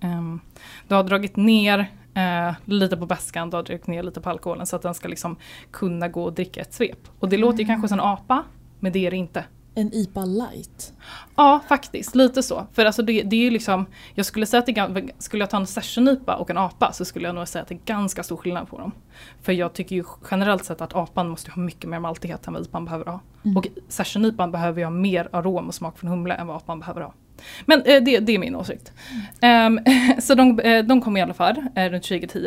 ehm, 0.00 0.40
du 0.88 0.94
har 0.94 1.04
dragit 1.04 1.36
ner 1.36 1.86
eh, 2.14 2.54
lite 2.64 2.96
på 2.96 3.06
bäskan, 3.06 3.50
du 3.50 3.56
har 3.56 3.62
dragit 3.62 3.86
ner 3.86 4.02
lite 4.02 4.20
på 4.20 4.30
alkoholen 4.30 4.66
så 4.66 4.76
att 4.76 4.82
den 4.82 4.94
ska 4.94 5.08
liksom 5.08 5.36
kunna 5.70 6.08
gå 6.08 6.22
och 6.22 6.32
dricka 6.32 6.60
ett 6.60 6.74
svep. 6.74 7.08
Och 7.20 7.28
det 7.28 7.36
låter 7.36 7.58
ju 7.58 7.64
kanske 7.64 7.88
som 7.88 7.98
en 7.98 8.04
apa, 8.04 8.42
men 8.80 8.92
det 8.92 9.06
är 9.06 9.10
det 9.10 9.16
inte. 9.16 9.44
En 9.78 9.94
IPA 9.94 10.24
light. 10.24 10.92
Ja, 11.36 11.60
faktiskt. 11.68 12.14
Lite 12.14 12.42
så. 12.42 12.66
För 12.72 12.84
alltså 12.84 13.02
det, 13.02 13.22
det 13.22 13.36
är 13.36 13.40
ju 13.40 13.50
liksom, 13.50 13.86
jag 14.14 14.26
skulle 14.26 14.46
säga 14.46 14.58
att 14.58 14.66
det, 14.66 15.10
skulle 15.18 15.42
jag 15.42 15.50
ta 15.50 15.56
en 15.56 15.66
session-IPA 15.66 16.36
och 16.36 16.50
en 16.50 16.58
apa 16.58 16.92
så 16.92 17.04
skulle 17.04 17.26
jag 17.26 17.34
nog 17.34 17.48
säga 17.48 17.62
att 17.62 17.68
det 17.68 17.74
är 17.74 17.80
ganska 17.84 18.22
stor 18.22 18.36
skillnad 18.36 18.68
på 18.68 18.78
dem. 18.78 18.92
För 19.42 19.52
jag 19.52 19.72
tycker 19.72 19.96
ju 19.96 20.04
generellt 20.30 20.64
sett 20.64 20.80
att 20.80 20.94
apan 20.94 21.28
måste 21.28 21.50
ha 21.50 21.62
mycket 21.62 21.90
mer 21.90 22.00
maltighet 22.00 22.46
än 22.46 22.52
vad 22.52 22.62
IPAn 22.62 22.84
behöver 22.84 23.04
ha. 23.04 23.20
Mm. 23.44 23.56
Och 23.56 23.66
session-IPAn 23.88 24.50
behöver 24.50 24.78
ju 24.78 24.84
ha 24.84 24.90
mer 24.90 25.28
arom 25.32 25.68
och 25.68 25.74
smak 25.74 25.98
från 25.98 26.10
humle 26.10 26.34
än 26.34 26.46
vad 26.46 26.56
apan 26.56 26.80
behöver 26.80 27.00
ha. 27.00 27.14
Men 27.66 27.82
eh, 27.82 28.02
det, 28.02 28.18
det 28.18 28.32
är 28.32 28.38
min 28.38 28.56
åsikt. 28.56 28.92
Ehm, 29.40 29.80
så 30.18 30.34
de, 30.34 30.60
eh, 30.60 30.84
de 30.84 31.00
kom 31.00 31.16
i 31.16 31.22
alla 31.22 31.34
fall 31.34 31.56
eh, 31.74 31.90
runt 31.90 32.04
2010. 32.04 32.46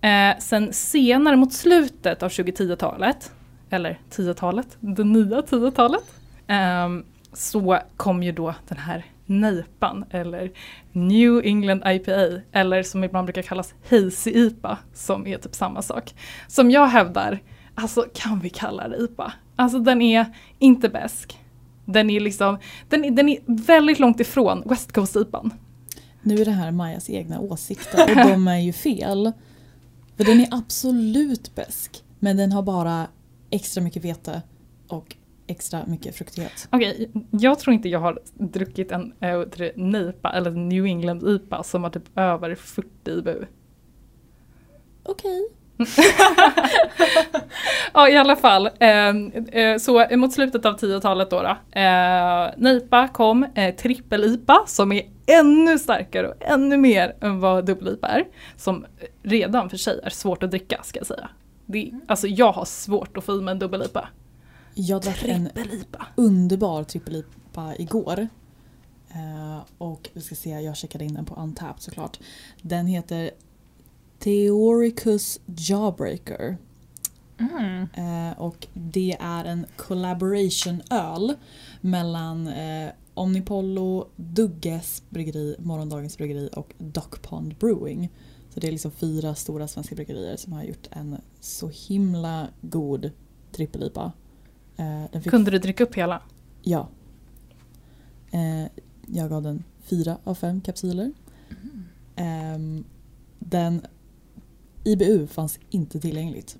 Eh, 0.00 0.38
sen 0.38 0.72
senare 0.72 1.36
mot 1.36 1.52
slutet 1.52 2.22
av 2.22 2.28
2010-talet, 2.28 3.32
eller 3.70 3.98
10-talet, 4.10 4.76
det 4.80 5.04
nya 5.04 5.40
10-talet, 5.40 6.19
Um, 6.50 7.04
så 7.32 7.78
kom 7.96 8.22
ju 8.22 8.32
då 8.32 8.54
den 8.68 8.78
här 8.78 9.04
NEIPAn, 9.26 10.04
eller 10.10 10.52
New 10.92 11.40
England 11.44 11.82
IPA, 11.86 12.40
eller 12.52 12.82
som 12.82 13.04
ibland 13.04 13.26
brukar 13.26 13.42
kallas 13.42 13.74
Hazy 13.90 14.30
IPA, 14.30 14.78
som 14.94 15.26
är 15.26 15.38
typ 15.38 15.54
samma 15.54 15.82
sak. 15.82 16.14
Som 16.48 16.70
jag 16.70 16.86
hävdar, 16.86 17.42
alltså 17.74 18.06
kan 18.14 18.40
vi 18.40 18.50
kalla 18.50 18.88
det 18.88 18.96
IPA? 18.96 19.32
Alltså 19.56 19.78
den 19.78 20.02
är 20.02 20.26
inte 20.58 20.88
bäsk. 20.88 21.38
Den 21.84 22.10
är 22.10 22.20
liksom, 22.20 22.58
den 22.88 23.04
är, 23.04 23.10
den 23.10 23.28
är 23.28 23.38
väldigt 23.46 23.98
långt 23.98 24.20
ifrån 24.20 24.62
West 24.66 24.92
Coast 24.92 25.16
IPAn. 25.16 25.50
Nu 26.22 26.34
är 26.34 26.44
det 26.44 26.50
här 26.50 26.70
Majas 26.70 27.10
egna 27.10 27.40
åsikter 27.40 28.10
och 28.10 28.28
de 28.28 28.48
är 28.48 28.58
ju 28.58 28.72
fel. 28.72 29.32
För 30.16 30.24
den 30.24 30.40
är 30.40 30.48
absolut 30.50 31.54
besk. 31.54 32.04
Men 32.18 32.36
den 32.36 32.52
har 32.52 32.62
bara 32.62 33.06
extra 33.50 33.82
mycket 33.82 34.04
vete 34.04 34.42
och 34.88 35.16
extra 35.50 35.86
mycket 35.86 36.16
fruktighet. 36.16 36.68
Okej, 36.70 37.10
jag 37.30 37.58
tror 37.58 37.74
inte 37.74 37.88
jag 37.88 37.98
har 37.98 38.18
druckit 38.34 38.92
en 38.92 39.12
äh, 39.20 39.38
NIPA 39.76 40.32
eller 40.32 40.50
New 40.50 40.86
England 40.86 41.28
IPA 41.28 41.62
som 41.62 41.82
har 41.84 41.90
typ 41.90 42.18
över 42.18 42.54
40 42.54 42.88
IBU. 43.06 43.44
Okej. 45.02 45.48
Ja 47.94 48.08
i 48.08 48.16
alla 48.16 48.36
fall, 48.36 48.70
ehm, 48.78 49.32
eh, 49.52 49.76
så 49.76 50.06
mot 50.16 50.32
slutet 50.32 50.66
av 50.66 50.76
10-talet 50.76 51.30
då, 51.30 51.42
då 51.42 51.80
eh, 51.80 52.50
NIPA 52.56 53.08
kom, 53.08 53.46
eh, 53.54 53.74
trippel-IPA 53.74 54.64
som 54.66 54.92
är 54.92 55.02
ännu 55.26 55.78
starkare 55.78 56.28
och 56.28 56.34
ännu 56.40 56.76
mer 56.76 57.16
än 57.20 57.40
vad 57.40 57.66
dubbel-IPA 57.66 58.08
är. 58.08 58.24
Som 58.56 58.86
redan 59.22 59.70
för 59.70 59.76
sig 59.76 60.00
är 60.04 60.10
svårt 60.10 60.42
att 60.42 60.50
dricka 60.50 60.80
ska 60.82 60.98
jag 60.98 61.06
säga. 61.06 61.28
Det, 61.66 61.90
alltså 62.06 62.26
jag 62.26 62.52
har 62.52 62.64
svårt 62.64 63.16
att 63.16 63.24
få 63.24 63.32
i 63.32 63.40
mig 63.40 63.52
en 63.52 63.58
dubbel-IPA. 63.58 64.08
Jag 64.74 65.02
drack 65.02 65.22
en 65.24 65.48
underbar 66.16 66.84
trippel-IPA 66.84 67.76
igår. 67.76 68.28
Eh, 69.08 69.60
och 69.78 70.10
vi 70.12 70.20
ska 70.20 70.34
se, 70.34 70.50
jag 70.50 70.76
checkade 70.76 71.04
in 71.04 71.14
den 71.14 71.24
på 71.24 71.34
Untapped 71.34 71.82
såklart. 71.82 72.18
Den 72.62 72.86
heter 72.86 73.30
Theoricus 74.18 75.40
Jawbreaker. 75.46 76.56
Mm. 77.38 77.88
Eh, 77.94 78.38
och 78.38 78.66
det 78.74 79.16
är 79.20 79.44
en 79.44 79.66
collaboration-öl 79.76 81.34
mellan 81.80 82.48
eh, 82.48 82.90
Omnipollo, 83.14 84.08
Dugges 84.16 85.02
bryggeri, 85.10 85.56
Morgondagens 85.58 86.18
bryggeri 86.18 86.50
och 86.52 86.74
Dock 86.78 87.22
Pond 87.22 87.54
Brewing. 87.56 88.10
Så 88.54 88.60
det 88.60 88.68
är 88.68 88.72
liksom 88.72 88.90
fyra 88.90 89.34
stora 89.34 89.68
svenska 89.68 89.94
bryggerier 89.94 90.36
som 90.36 90.52
har 90.52 90.62
gjort 90.62 90.88
en 90.90 91.16
så 91.40 91.68
himla 91.68 92.48
god 92.60 93.10
trippel-IPA. 93.52 94.12
Eh, 94.80 95.20
fick 95.20 95.30
Kunde 95.30 95.50
du 95.50 95.58
dricka 95.58 95.84
upp 95.84 95.94
hela? 95.94 96.22
Ja. 96.62 96.88
Eh, 98.30 98.70
jag 99.06 99.30
gav 99.30 99.42
den 99.42 99.64
fyra 99.82 100.16
av 100.24 100.34
fem 100.34 100.60
kapsyler. 100.60 101.12
Ehm, 102.16 102.84
den 103.38 103.86
IBU 104.84 105.26
fanns 105.26 105.58
inte 105.70 106.00
tillgängligt. 106.00 106.58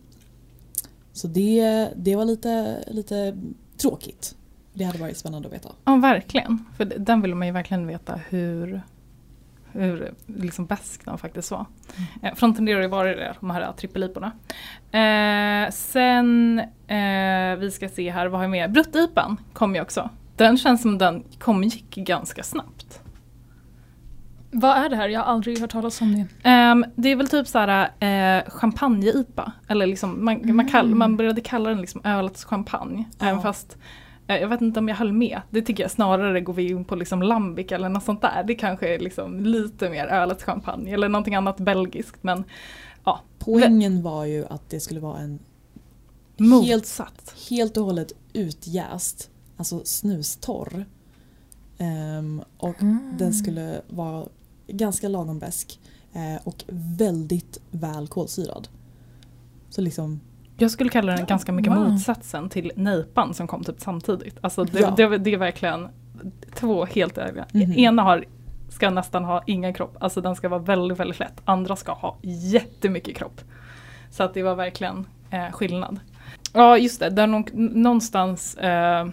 Så 1.13 1.29
det, 1.29 1.89
det 1.97 2.17
var 2.17 2.25
lite, 2.25 2.85
lite 2.87 3.39
tråkigt. 3.77 4.37
Det 4.73 4.85
hade 4.85 4.99
varit 4.99 5.17
spännande 5.17 5.49
att 5.49 5.55
veta. 5.55 5.69
Ja, 5.85 5.97
verkligen. 5.97 6.65
För 6.77 6.85
den 6.85 7.23
vill 7.23 7.35
man 7.35 7.47
ju 7.47 7.53
verkligen 7.53 7.87
veta 7.87 8.21
hur, 8.29 8.83
hur 9.73 10.15
liksom 10.27 10.67
bäsk 10.67 11.05
den 11.05 11.19
faktiskt 11.19 11.51
var. 11.51 11.67
Eh, 12.23 12.35
från 12.35 12.55
tenderar 12.55 12.81
ju 12.81 12.89
vara 12.89 13.09
det, 13.09 13.35
de 13.41 13.51
här 13.51 13.73
trippeliporna. 13.73 14.33
Eh, 14.93 15.71
sen, 15.71 16.59
eh, 16.87 17.57
vi 17.59 17.71
ska 17.71 17.89
se 17.89 18.11
här, 18.11 18.27
vad 18.27 18.39
har 18.39 18.45
jag 18.45 18.51
med? 18.51 18.73
Bruttipan 18.73 19.37
kom 19.53 19.75
ju 19.75 19.83
också. 19.83 20.11
Den 20.37 20.59
känns 20.59 20.83
som 20.83 20.99
den 20.99 21.25
kom 21.39 21.65
gick 21.65 21.95
ganska 21.95 22.43
snabbt. 22.43 23.01
Vad 24.53 24.77
är 24.77 24.89
det 24.89 24.97
här? 24.97 25.09
Jag 25.09 25.21
har 25.21 25.27
aldrig 25.27 25.61
hört 25.61 25.71
talas 25.71 26.01
om 26.01 26.15
det. 26.15 26.49
Ehm, 26.49 26.85
det 26.97 27.09
är 27.09 27.17
väl 27.17 27.29
typ 27.29 27.47
såhär 27.47 27.83
uh, 27.83 28.51
champagne-IPA. 28.51 29.53
Eller 29.69 29.87
liksom, 29.87 30.25
man, 30.25 30.57
man, 30.57 30.69
kall, 30.69 30.95
man 30.95 31.17
började 31.17 31.41
kalla 31.41 31.69
den 31.69 31.81
liksom 31.81 32.01
ölets 32.05 32.45
champagne. 32.45 33.05
Ja. 33.19 33.27
Även 33.27 33.43
fast 33.43 33.73
eh, 33.73 33.79
jag 34.39 34.49
vet 34.49 34.61
inte 34.61 34.81
om 34.81 34.89
jag 34.89 34.97
höll 34.97 35.13
med. 35.13 35.41
Det 35.51 35.63
tycker 35.63 35.83
jag 35.85 35.91
snarare 35.91 36.41
går 36.41 36.53
vi 36.53 36.71
in 36.71 36.85
på 36.85 36.97
liksom 36.97 37.23
lambic 37.23 37.73
eller 37.73 37.89
något 37.89 38.05
sånt 38.05 38.23
där. 38.23 38.45
Det 38.47 38.55
kanske 38.55 38.95
är 38.95 38.99
liksom 38.99 39.41
lite 39.41 39.91
mer 39.91 40.07
ölets 40.07 40.45
champagne 40.45 40.95
eller 40.95 41.09
någonting 41.09 41.35
annat 41.35 41.57
belgiskt. 41.57 42.23
Men 42.23 42.45
Poängen 43.41 44.03
var 44.03 44.25
ju 44.25 44.47
att 44.47 44.71
det 44.71 44.81
skulle 44.81 45.01
vara 45.01 45.19
en 45.19 45.39
helt, 46.39 46.51
motsatt. 46.51 47.35
helt 47.51 47.77
och 47.77 47.85
hållet 47.85 48.13
utjäst, 48.33 49.31
alltså 49.57 49.85
snustorr. 49.85 50.87
Ehm, 51.79 52.43
och 52.57 52.77
den 53.19 53.35
skulle 53.35 53.83
vara 53.89 54.27
ganska 54.67 55.09
lagom 55.09 55.39
besk 55.39 55.81
eh, 56.13 56.47
och 56.47 56.65
väldigt 56.69 57.61
väl 57.71 58.09
kolsyrad. 58.09 58.69
Så 59.71 59.81
liksom, 59.81 60.21
Jag 60.61 60.71
skulle 60.71 60.91
kalla 60.91 61.13
den 61.17 61.27
ganska 61.27 61.53
mycket 61.53 61.73
Wow. 61.73 61.91
motsatsen 61.91 62.49
till 62.49 62.73
nejpan 62.77 63.35
som 63.35 63.47
kom 63.47 63.65
typ 63.65 63.81
samtidigt. 63.81 64.39
Alltså 64.41 64.65
det, 64.65 64.81
Ja. 64.81 64.91
det, 64.97 65.19
det 65.19 65.33
är 65.35 65.39
verkligen 65.39 65.89
två 66.55 66.85
helt 66.85 67.19
övriga. 67.19 67.47
Mhm. 67.53 67.73
Ena 67.73 68.03
har, 68.03 68.25
ska 68.69 68.91
nästan 68.91 69.25
ha 69.25 69.43
ingen 69.47 69.75
kropp, 69.75 69.97
alltså 70.01 70.21
den 70.21 70.37
ska 70.37 70.49
vara 70.49 70.61
väldigt 70.61 70.99
väldigt 71.01 71.19
lätt. 71.19 71.41
Andra 71.45 71.77
ska 71.77 71.93
ha 71.93 72.19
jättemycket 72.23 73.17
kropp. 73.17 73.41
Så 74.11 74.23
att 74.23 74.35
det 74.35 74.43
var 74.43 74.55
verkligen 74.55 75.07
eh, 75.31 75.51
skillnad. 75.53 76.01
Ja 76.53 76.79
just 76.79 77.01
det, 77.01 77.11
där 77.11 77.27
någonstans 77.83 78.55
eh, 78.55 79.09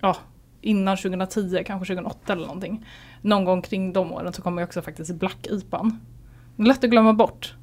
ja, 0.00 0.16
innan 0.60 0.96
2010, 0.96 1.62
kanske 1.66 1.86
2008 1.94 2.32
eller 2.32 2.46
någonting. 2.46 2.86
Någon 3.20 3.44
gång 3.44 3.62
kring 3.62 3.92
de 3.92 4.12
åren 4.12 4.32
så 4.32 4.42
kommer 4.42 4.62
ju 4.62 4.66
också 4.66 4.82
faktiskt 4.82 5.14
Black 5.14 5.46
IPAn. 5.50 6.00
Lätt 6.56 6.84
att 6.84 6.90
glömma 6.90 7.12
bort. 7.12 7.54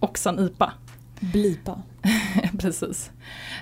Oxan 0.00 0.38
IPA. 0.38 0.72
blipa. 1.20 1.82
Precis. 2.58 3.10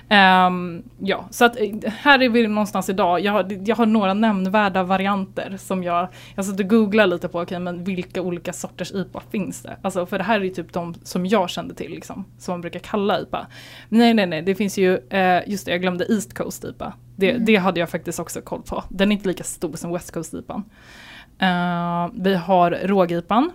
Ehm, 0.09 0.83
ja, 0.99 1.25
så 1.29 1.45
att 1.45 1.59
eh, 1.59 1.91
här 1.91 2.21
är 2.21 2.29
vi 2.29 2.47
någonstans 2.47 2.89
idag. 2.89 3.19
Jag 3.19 3.31
har, 3.31 3.61
jag 3.65 3.75
har 3.75 3.85
några 3.85 4.13
nämnvärda 4.13 4.83
varianter 4.83 5.57
som 5.57 5.83
jag, 5.83 6.07
jag 6.35 6.45
satt 6.45 6.59
och 6.59 6.69
googlade 6.69 7.13
lite 7.13 7.27
på, 7.27 7.41
okej 7.41 7.59
men 7.59 7.83
vilka 7.83 8.21
olika 8.21 8.53
sorters 8.53 8.91
IPA 8.91 9.21
finns 9.31 9.61
det? 9.61 9.77
Alltså 9.81 10.05
för 10.05 10.17
det 10.17 10.23
här 10.23 10.39
är 10.39 10.43
ju 10.43 10.49
typ 10.49 10.73
de 10.73 10.93
som 11.03 11.25
jag 11.25 11.49
kände 11.49 11.75
till 11.75 11.91
liksom, 11.91 12.25
som 12.37 12.51
man 12.51 12.61
brukar 12.61 12.79
kalla 12.79 13.21
IPA. 13.21 13.47
Nej 13.89 14.13
nej 14.13 14.25
nej, 14.25 14.41
det 14.41 14.55
finns 14.55 14.77
ju, 14.77 14.97
eh, 15.09 15.49
just 15.49 15.65
det 15.65 15.71
jag 15.71 15.81
glömde 15.81 16.05
East 16.09 16.33
Coast 16.33 16.63
IPA. 16.63 16.93
Det, 17.15 17.37
det 17.37 17.55
hade 17.55 17.79
jag 17.79 17.89
faktiskt 17.89 18.19
också 18.19 18.41
koll 18.41 18.61
på. 18.61 18.83
Den 18.89 19.11
är 19.11 19.15
inte 19.15 19.27
lika 19.27 19.43
stor 19.43 19.73
som 19.73 19.93
West 19.93 20.11
Coast 20.11 20.33
IPAn. 20.33 20.63
Eh, 21.39 22.09
vi 22.13 22.35
har 22.35 22.71
råg-IPAn. 22.83 23.51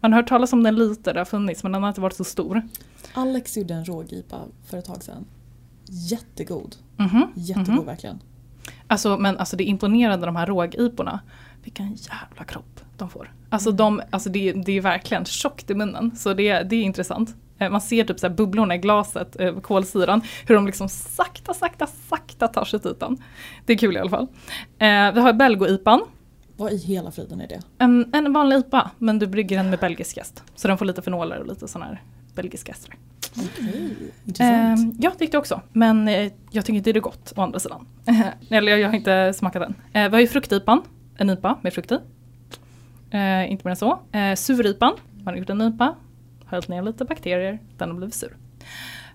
Man 0.00 0.12
har 0.12 0.20
hört 0.20 0.28
talas 0.28 0.52
om 0.52 0.62
den 0.62 0.76
lite, 0.76 1.12
det 1.12 1.20
har 1.20 1.24
funnits 1.24 1.62
men 1.62 1.72
den 1.72 1.82
har 1.82 1.88
inte 1.88 2.00
varit 2.00 2.16
så 2.16 2.24
stor. 2.24 2.62
Alex 3.14 3.56
gjorde 3.56 3.74
en 3.74 3.84
rågipa 3.84 4.40
för 4.64 4.78
ett 4.78 4.84
tag 4.84 5.02
sedan. 5.02 5.24
Jättegod. 5.86 6.76
Mhm, 6.96 7.26
Jättegod 7.34 7.68
mhm. 7.68 7.86
verkligen. 7.86 8.20
Alltså, 8.86 9.18
men 9.18 9.36
alltså 9.36 9.56
det 9.56 9.64
är 9.64 9.66
imponerande 9.66 10.26
de 10.26 10.36
här 10.36 10.46
rågiporna. 10.46 11.20
Vilken 11.62 11.94
jävla 11.94 12.44
kropp 12.44 12.80
de 12.96 13.10
får. 13.10 13.32
Alltså, 13.50 13.72
de, 13.72 14.02
alltså 14.10 14.30
det, 14.30 14.52
det 14.52 14.72
är 14.72 14.80
verkligen 14.80 15.24
tjockt 15.24 15.70
i 15.70 15.74
munnen. 15.74 16.16
Så 16.16 16.34
det, 16.34 16.62
det 16.62 16.76
är 16.76 16.82
intressant. 16.82 17.36
Eh, 17.58 17.70
Man 17.70 17.80
ser 17.80 18.04
typ 18.04 18.20
så 18.20 18.28
här 18.28 18.34
bubblorna 18.34 18.74
i 18.74 18.78
glaset, 18.78 19.40
eh, 19.40 19.60
kolsyran, 19.60 20.20
hur 20.46 20.54
de 20.54 20.66
liksom 20.66 20.88
sakta, 20.88 21.54
sakta, 21.54 21.86
sakta 21.86 22.48
tar 22.48 22.64
sig 22.64 22.80
till 22.80 22.90
ytan. 22.90 23.22
Det 23.66 23.72
är 23.72 23.78
kul 23.78 23.96
i 23.96 24.00
alla 24.00 24.10
fall. 24.10 24.26
Eh, 24.78 25.12
vi 25.14 25.20
har 25.20 25.32
Belgo-IPan. 25.32 26.00
Vad 26.56 26.72
i 26.72 26.76
hela 26.76 27.10
friden 27.10 27.40
är 27.40 27.48
det? 27.48 27.60
En, 27.78 28.14
en 28.14 28.32
vanlig 28.32 28.56
IPA, 28.56 28.90
men 28.98 29.18
du 29.18 29.26
brygger 29.26 29.56
den 29.56 29.70
med 29.70 29.78
belgisk 29.78 30.16
jäst. 30.16 30.42
Så 30.54 30.68
den 30.68 30.78
får 30.78 30.84
lite 30.84 31.02
fenoler 31.02 31.40
och 31.40 31.46
lite 31.46 31.68
sån 31.68 31.82
här 31.82 32.02
belgisk 32.34 32.68
jäst. 32.68 32.88
Okej, 33.36 33.96
intressant. 34.24 34.94
Eh, 34.94 35.00
ja, 35.00 35.10
det 35.10 35.18
tyckte 35.18 35.36
jag 35.36 35.40
också. 35.40 35.60
Men 35.72 36.08
eh, 36.08 36.32
jag 36.50 36.64
tycker 36.64 36.76
inte 36.76 36.92
det 36.92 36.98
är 36.98 37.00
gott 37.00 37.32
å 37.36 37.42
andra 37.42 37.58
sidan. 37.58 37.86
Eller 38.50 38.72
jag, 38.72 38.80
jag 38.80 38.88
har 38.88 38.94
inte 38.96 39.32
smakat 39.32 39.62
den. 39.62 39.74
Eh, 39.92 40.10
vi 40.10 40.16
har 40.16 40.20
ju 40.20 40.26
fruktipan, 40.26 40.82
en 41.16 41.30
IPA 41.30 41.58
med 41.62 41.74
frukt 41.74 41.92
i. 41.92 41.98
Eh, 43.10 43.52
inte 43.52 43.64
mer 43.64 43.70
än 43.70 43.76
så. 43.76 43.98
Eh, 44.12 44.34
suripan, 44.34 44.92
man 45.24 45.34
har 45.34 45.38
gjort 45.38 45.50
en 45.50 45.62
IPA, 45.62 45.94
hällt 46.46 46.68
ner 46.68 46.82
lite 46.82 47.04
bakterier, 47.04 47.58
den 47.78 47.90
har 47.90 47.96
blivit 47.96 48.14
sur. 48.14 48.36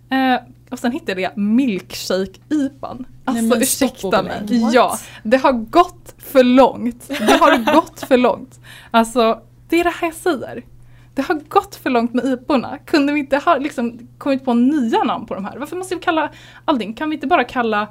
Eh, 0.10 0.36
och 0.70 0.80
sen 0.80 0.92
hittade 0.92 1.22
jag 1.22 1.38
milkshake-IPan. 1.38 3.06
Alltså 3.26 3.56
och 3.56 3.62
ursäkta 3.62 4.24
mig. 4.24 4.62
What? 4.62 4.74
Ja, 4.74 4.98
det 5.24 5.38
har 5.38 5.52
gått 5.52 6.16
för 6.18 6.44
långt. 6.44 7.08
Det 7.08 7.40
har 7.40 7.74
gått 7.74 8.00
för 8.00 8.18
långt. 8.18 8.60
Alltså, 8.92 9.42
det 9.70 9.80
är 9.80 9.84
det 9.84 9.90
här 9.90 10.08
jag 10.08 10.16
säger. 10.16 10.64
Det 11.20 11.24
har 11.24 11.40
gått 11.50 11.76
för 11.76 11.90
långt 11.90 12.14
med 12.14 12.26
IPorna. 12.26 12.78
Kunde 12.86 13.14
vi 13.14 13.20
inte 13.20 13.38
ha 13.38 13.58
liksom 13.58 14.00
kommit 14.18 14.46
på 14.46 14.54
nya 14.54 15.04
namn 15.04 15.26
på 15.26 15.36
de 15.36 15.46
här? 15.46 15.58
Varför 15.58 15.76
måste 15.76 15.96
vi 15.96 16.02
kalla 16.02 16.32
allting? 16.66 16.94
Kan 16.94 17.10
vi 17.10 17.16
inte 17.16 17.28
bara 17.28 17.44
kalla 17.44 17.82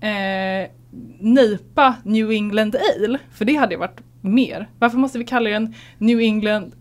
eh, 0.00 0.70
NIPA 1.20 1.94
New 2.02 2.30
England 2.30 2.76
Ale? 2.76 3.18
För 3.32 3.44
det 3.44 3.54
hade 3.54 3.74
ju 3.74 3.78
varit 3.78 4.00
mer. 4.20 4.70
Varför 4.78 4.98
måste 4.98 5.18
vi 5.18 5.24
kalla 5.24 5.50
den 5.50 5.74
New 5.98 6.20
England 6.20 6.72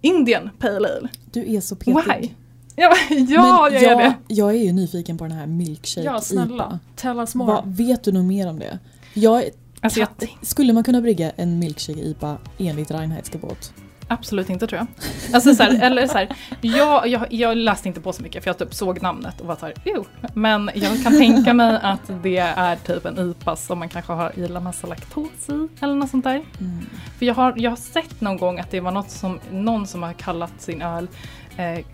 Indian 0.00 0.50
Pale 0.58 0.88
Ale? 0.88 1.08
Du 1.32 1.54
är 1.54 1.60
så 1.60 1.76
petig. 1.76 1.94
Why? 1.94 2.30
Ja, 2.76 2.94
ja 3.10 3.68
Men 3.70 3.72
jag 3.72 3.74
är 3.74 3.96
det. 3.96 4.14
jag 4.28 4.50
är 4.50 4.64
ju 4.64 4.72
nyfiken 4.72 5.18
på 5.18 5.24
den 5.24 5.32
här 5.32 5.46
milkshake 5.46 6.06
Ja, 6.06 6.20
snälla. 6.20 6.54
IPA. 6.54 6.78
Tell 6.96 7.18
us 7.18 7.34
more. 7.34 7.52
Vad, 7.52 7.76
vet 7.76 8.04
du 8.04 8.12
något 8.12 8.24
mer 8.24 8.48
om 8.48 8.58
det? 8.58 8.78
Jag, 9.14 9.44
Alltså 9.80 10.00
jag, 10.00 10.08
skulle 10.42 10.72
man 10.72 10.84
kunna 10.84 11.00
brygga 11.00 11.30
en 11.30 11.58
milkshake 11.58 12.00
IPA 12.00 12.38
enligt 12.58 12.90
Reinheitsgebot? 12.90 13.72
Absolut 14.12 14.50
inte 14.50 14.66
tror 14.66 14.78
jag. 14.78 14.86
Alltså 15.34 15.54
så 15.54 15.62
här, 15.62 15.82
eller 15.82 16.06
så 16.06 16.18
här, 16.18 16.28
jag, 16.60 17.08
jag, 17.08 17.26
jag 17.32 17.56
läste 17.56 17.88
inte 17.88 18.00
på 18.00 18.12
så 18.12 18.22
mycket 18.22 18.42
för 18.42 18.50
jag 18.50 18.58
typ 18.58 18.74
såg 18.74 19.02
namnet 19.02 19.40
och 19.40 19.46
var 19.46 19.56
såhär, 19.56 19.74
jo. 19.84 20.04
Men 20.34 20.70
jag 20.74 21.02
kan 21.02 21.12
tänka 21.18 21.54
mig 21.54 21.78
att 21.82 22.10
det 22.22 22.38
är 22.38 22.76
typ 22.76 23.04
en 23.04 23.30
IPA 23.30 23.56
som 23.56 23.78
man 23.78 23.88
kanske 23.88 24.12
har 24.12 24.32
gillar 24.36 24.60
massa 24.60 24.86
laktos 24.86 25.48
i 25.48 25.68
eller 25.80 25.94
något 25.94 26.10
sånt 26.10 26.24
där. 26.24 26.42
Mm. 26.60 26.86
För 27.18 27.26
jag 27.26 27.34
har, 27.34 27.54
jag 27.56 27.70
har 27.70 27.76
sett 27.76 28.20
någon 28.20 28.36
gång 28.36 28.58
att 28.60 28.70
det 28.70 28.80
var 28.80 28.90
något 28.90 29.10
som, 29.10 29.40
någon 29.50 29.86
som 29.86 30.02
har 30.02 30.12
kallat 30.12 30.60
sin 30.62 30.82
öl 30.82 31.08
eh, 31.56 31.84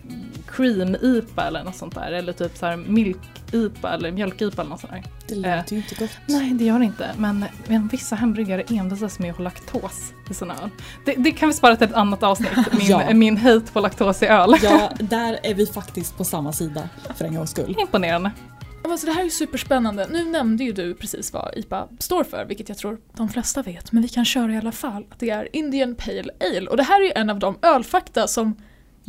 cream-IPA 0.47 1.47
eller 1.47 1.63
något 1.63 1.75
sånt 1.75 1.95
där. 1.95 2.11
Eller 2.11 2.33
typ 2.33 2.57
så 2.57 2.65
här 2.65 2.77
milk-IPA 2.77 3.93
eller 3.93 4.11
mjölk-IPA 4.11 4.61
eller 4.61 4.69
något 4.69 4.79
sånt 4.79 4.93
där. 4.93 5.03
Det 5.27 5.35
låter 5.35 5.71
ju 5.75 5.77
inte 5.77 5.95
gott. 5.95 6.09
Nej 6.25 6.53
det 6.53 6.65
gör 6.65 6.79
det 6.79 6.85
inte. 6.85 7.11
Men, 7.17 7.45
men 7.67 7.87
vissa 7.87 8.15
hembryggare 8.15 8.63
envisas 8.69 9.19
med 9.19 9.31
att 9.31 9.37
ha 9.37 9.43
laktos 9.43 10.11
i 10.29 10.33
sina 10.33 10.53
öl. 10.53 10.69
Det, 11.05 11.15
det 11.17 11.31
kan 11.31 11.49
vi 11.49 11.53
spara 11.53 11.75
till 11.75 11.87
ett 11.87 11.93
annat 11.93 12.23
avsnitt. 12.23 12.49
Min, 12.77 12.87
Ja. 12.87 13.13
min 13.13 13.37
hate 13.37 13.71
på 13.73 13.79
laktos 13.79 14.23
i 14.23 14.25
öl. 14.25 14.55
Ja, 14.63 14.91
där 14.99 15.39
är 15.43 15.53
vi 15.53 15.65
faktiskt 15.65 16.17
på 16.17 16.23
samma 16.23 16.53
sida 16.53 16.89
för 17.15 17.25
en 17.25 17.35
gångs 17.35 17.51
skull. 17.51 17.75
Imponerande. 17.79 18.31
Ja, 18.83 18.91
Alltså 18.91 19.05
det 19.07 19.11
här 19.13 19.19
är 19.19 19.23
ju 19.25 19.29
superspännande. 19.29 20.07
Nu 20.11 20.23
nämnde 20.25 20.63
ju 20.63 20.71
du 20.73 20.93
precis 20.95 21.33
vad 21.33 21.57
IPA 21.57 21.87
står 21.99 22.23
för, 22.23 22.45
vilket 22.45 22.69
jag 22.69 22.77
tror 22.77 22.97
de 23.15 23.29
flesta 23.29 23.61
vet, 23.61 23.91
men 23.91 24.01
vi 24.03 24.09
kan 24.09 24.25
köra 24.25 24.53
i 24.53 24.57
alla 24.57 24.71
fall. 24.71 25.05
Att 25.11 25.19
det 25.19 25.29
är 25.29 25.55
Indian 25.55 25.95
Pale 25.95 26.29
Ale. 26.55 26.67
Och 26.69 26.77
det 26.77 26.83
här 26.83 27.01
är 27.01 27.05
ju 27.05 27.11
en 27.15 27.29
av 27.29 27.39
de 27.39 27.57
ölfakta 27.61 28.27
som 28.27 28.55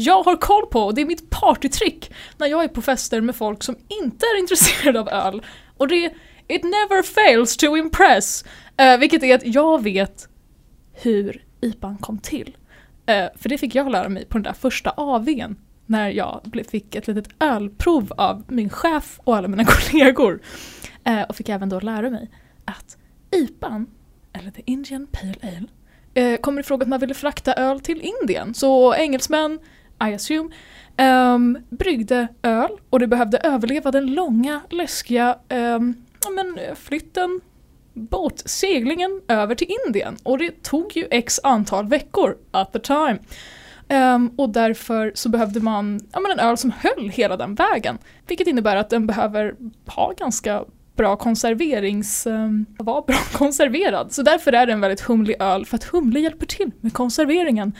jag 0.00 0.22
har 0.22 0.36
koll 0.36 0.66
på 0.66 0.80
och 0.80 0.94
det 0.94 1.00
är 1.00 1.06
mitt 1.06 1.30
partytrick 1.30 2.12
när 2.36 2.46
jag 2.46 2.64
är 2.64 2.68
på 2.68 2.82
fester 2.82 3.20
med 3.20 3.36
folk 3.36 3.62
som 3.62 3.76
inte 4.02 4.26
är 4.26 4.38
intresserade 4.38 5.00
av 5.00 5.08
öl. 5.08 5.42
Och 5.76 5.88
det 5.88 6.04
är 6.04 6.12
It 6.48 6.64
never 6.64 7.02
fails 7.02 7.56
to 7.56 7.76
impress. 7.76 8.44
Eh, 8.76 8.98
vilket 8.98 9.22
är 9.22 9.34
att 9.34 9.46
jag 9.46 9.82
vet 9.82 10.28
hur 10.92 11.44
IPAn 11.60 11.98
kom 11.98 12.18
till. 12.18 12.56
Eh, 13.06 13.26
för 13.36 13.48
det 13.48 13.58
fick 13.58 13.74
jag 13.74 13.90
lära 13.90 14.08
mig 14.08 14.24
på 14.24 14.38
den 14.38 14.42
där 14.42 14.52
första 14.52 14.90
AWn 14.96 15.56
när 15.86 16.08
jag 16.10 16.64
fick 16.70 16.94
ett 16.94 17.06
litet 17.06 17.28
ölprov 17.38 18.12
av 18.16 18.44
min 18.48 18.70
chef 18.70 19.20
och 19.24 19.36
alla 19.36 19.48
mina 19.48 19.64
kollegor. 19.68 20.40
Eh, 21.04 21.22
och 21.22 21.36
fick 21.36 21.48
även 21.48 21.68
då 21.68 21.80
lära 21.80 22.10
mig 22.10 22.30
att 22.64 22.96
IPAn, 23.30 23.86
eller 24.32 24.50
the 24.50 24.62
Indian 24.66 25.06
Pale 25.06 25.34
Ale, 25.42 25.66
eh, 26.14 26.40
kommer 26.40 26.60
ifrån 26.60 26.82
att 26.82 26.88
man 26.88 27.00
ville 27.00 27.14
frakta 27.14 27.54
öl 27.54 27.80
till 27.80 28.02
Indien. 28.02 28.54
Så 28.54 28.94
engelsmän, 28.94 29.58
i 30.08 30.14
assume, 30.14 30.50
um, 30.98 31.58
bryggde 31.70 32.28
öl 32.42 32.70
och 32.90 33.00
det 33.00 33.06
behövde 33.06 33.38
överleva 33.38 33.90
den 33.90 34.14
långa, 34.14 34.60
läskiga 34.70 35.38
um, 35.48 35.94
ja, 36.24 36.30
men, 36.30 36.76
flytten, 36.76 37.40
båtseglingen 37.94 39.20
över 39.28 39.54
till 39.54 39.76
Indien. 39.86 40.16
Och 40.22 40.38
det 40.38 40.62
tog 40.62 40.96
ju 40.96 41.08
x 41.10 41.40
antal 41.42 41.86
veckor 41.86 42.36
at 42.50 42.72
the 42.72 42.78
time. 42.78 43.18
Um, 43.88 44.34
och 44.36 44.48
därför 44.48 45.12
så 45.14 45.28
behövde 45.28 45.60
man 45.60 46.00
ja, 46.12 46.20
men 46.20 46.30
en 46.30 46.38
öl 46.38 46.56
som 46.56 46.72
höll 46.78 47.08
hela 47.08 47.36
den 47.36 47.54
vägen. 47.54 47.98
Vilket 48.26 48.46
innebär 48.46 48.76
att 48.76 48.90
den 48.90 49.06
behöver 49.06 49.54
ha 49.86 50.12
ganska 50.16 50.64
bra 50.96 51.16
konserverings... 51.16 52.26
Um, 52.26 52.66
vara 52.78 53.02
bra 53.02 53.16
konserverad. 53.32 54.12
Så 54.12 54.22
därför 54.22 54.52
är 54.52 54.66
det 54.66 54.72
en 54.72 54.80
väldigt 54.80 55.00
humlig 55.00 55.36
öl, 55.40 55.66
för 55.66 55.76
att 55.76 55.84
humle 55.84 56.20
hjälper 56.20 56.46
till 56.46 56.70
med 56.80 56.92
konserveringen. 56.92 57.72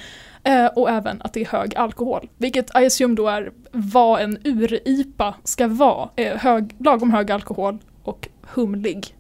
Eh, 0.45 0.67
och 0.67 0.91
även 0.91 1.23
att 1.23 1.33
det 1.33 1.41
är 1.41 1.47
hög 1.47 1.77
alkohol. 1.77 2.29
Vilket 2.39 2.71
I 2.81 2.87
assume 2.87 3.15
då 3.15 3.29
är 3.29 3.53
vad 3.71 4.21
en 4.21 4.39
ur-IPA 4.45 5.35
ska 5.45 5.69
vara. 5.69 6.09
Eh, 6.17 6.37
hög, 6.37 6.75
lagom 6.79 7.11
hög 7.11 7.31
alkohol 7.31 7.79
och 8.03 8.29
humlig. 8.43 9.17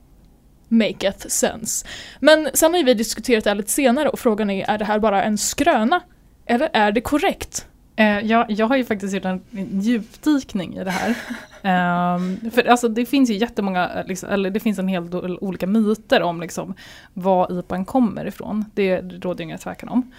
Maketh 0.68 1.28
sense. 1.28 1.86
Men 2.20 2.48
sen 2.54 2.70
har 2.72 2.78
ju 2.78 2.84
vi 2.84 2.94
diskuterat 2.94 3.44
det 3.44 3.50
här 3.50 3.54
lite 3.54 3.70
senare 3.70 4.08
och 4.08 4.18
frågan 4.18 4.50
är, 4.50 4.70
är 4.70 4.78
det 4.78 4.84
här 4.84 4.98
bara 4.98 5.22
en 5.22 5.38
skröna? 5.38 6.00
Eller 6.46 6.70
är 6.72 6.92
det 6.92 7.00
korrekt? 7.00 7.66
Eh, 7.96 8.18
jag, 8.18 8.50
jag 8.50 8.66
har 8.66 8.76
ju 8.76 8.84
faktiskt 8.84 9.14
gjort 9.14 9.24
en 9.24 9.40
djupdykning 9.80 10.76
i 10.76 10.84
det 10.84 10.90
här. 10.90 11.16
Ehm, 11.62 12.50
för 12.50 12.68
alltså, 12.68 12.88
det 12.88 13.06
finns 13.06 13.30
ju 13.30 13.34
jättemånga, 13.34 13.90
eh, 13.90 14.06
liksom, 14.06 14.28
eller 14.28 14.50
det 14.50 14.60
finns 14.60 14.78
en 14.78 14.88
hel 14.88 15.10
del 15.10 15.38
olika 15.40 15.66
myter 15.66 16.22
om 16.22 16.40
liksom, 16.40 16.74
var 17.14 17.58
IPAn 17.58 17.84
kommer 17.84 18.26
ifrån. 18.26 18.64
Det, 18.74 19.00
råder 19.00 19.44
inga 19.44 19.58
tvekan 19.58 19.88
om. 19.88 20.12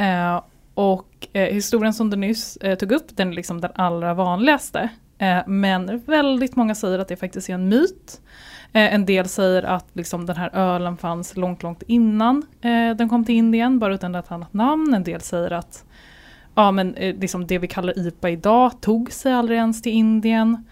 Eh, 0.00 0.42
och 0.74 1.28
eh, 1.32 1.54
historien 1.54 1.94
som 1.94 2.10
du 2.10 2.16
nyss 2.16 2.56
eh, 2.56 2.78
tog 2.78 2.92
upp, 2.92 3.16
den 3.16 3.28
är 3.28 3.32
liksom 3.32 3.60
den 3.60 3.70
allra 3.74 4.14
vanligaste. 4.14 4.88
Eh, 5.18 5.38
men 5.46 6.02
väldigt 6.06 6.56
många 6.56 6.74
säger 6.74 6.98
att 6.98 7.08
det 7.08 7.16
faktiskt 7.16 7.50
är 7.50 7.54
en 7.54 7.68
myt. 7.68 8.20
Eh, 8.72 8.94
en 8.94 9.06
del 9.06 9.28
säger 9.28 9.62
att 9.62 9.86
liksom, 9.92 10.26
den 10.26 10.36
här 10.36 10.50
ölen 10.54 10.96
fanns 10.96 11.36
långt, 11.36 11.62
långt 11.62 11.82
innan 11.86 12.42
eh, 12.60 12.96
den 12.96 13.08
kom 13.08 13.24
till 13.24 13.34
Indien, 13.34 13.78
bara 13.78 13.94
utan 13.94 14.14
ett 14.14 14.32
annat 14.32 14.54
namn. 14.54 14.94
En 14.94 15.04
del 15.04 15.20
säger 15.20 15.50
att 15.50 15.84
ja, 16.54 16.70
men, 16.70 16.94
eh, 16.94 17.16
liksom 17.16 17.46
det 17.46 17.58
vi 17.58 17.68
kallar 17.68 17.98
IPA 17.98 18.28
idag 18.30 18.80
tog 18.80 19.12
sig 19.12 19.32
aldrig 19.32 19.58
ens 19.58 19.82
till 19.82 19.92
Indien. 19.92 20.64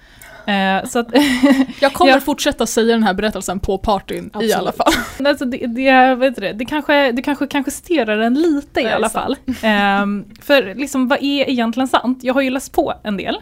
Eh, 0.48 0.84
så 0.88 0.98
att, 0.98 1.06
Jag 1.80 1.92
kommer 1.92 2.12
Ja. 2.12 2.20
fortsätta 2.20 2.66
säga 2.66 2.86
den 2.92 3.02
här 3.02 3.14
berättelsen 3.14 3.60
på 3.60 3.78
partyn 3.78 4.24
i 4.24 4.30
Absolut. 4.32 4.54
alla 4.56 4.72
fall. 4.72 4.92
alltså 5.26 5.44
det, 5.44 5.66
det, 5.66 6.14
vet 6.14 6.36
du 6.36 6.52
det, 6.52 6.64
kanske, 6.64 7.12
det 7.12 7.22
kanske 7.22 7.46
kan 7.46 7.64
justera 7.66 8.16
den 8.16 8.34
lite 8.34 8.80
i 8.80 8.86
alla 8.86 9.08
fall. 9.08 9.36
Ehm, 9.62 10.24
för 10.42 10.74
liksom, 10.74 11.08
vad 11.08 11.18
är 11.22 11.50
egentligen 11.50 11.88
sant? 11.88 12.18
Jag 12.22 12.34
har 12.34 12.40
ju 12.40 12.50
läst 12.50 12.72
på 12.72 12.94
en 13.02 13.16
del. 13.16 13.36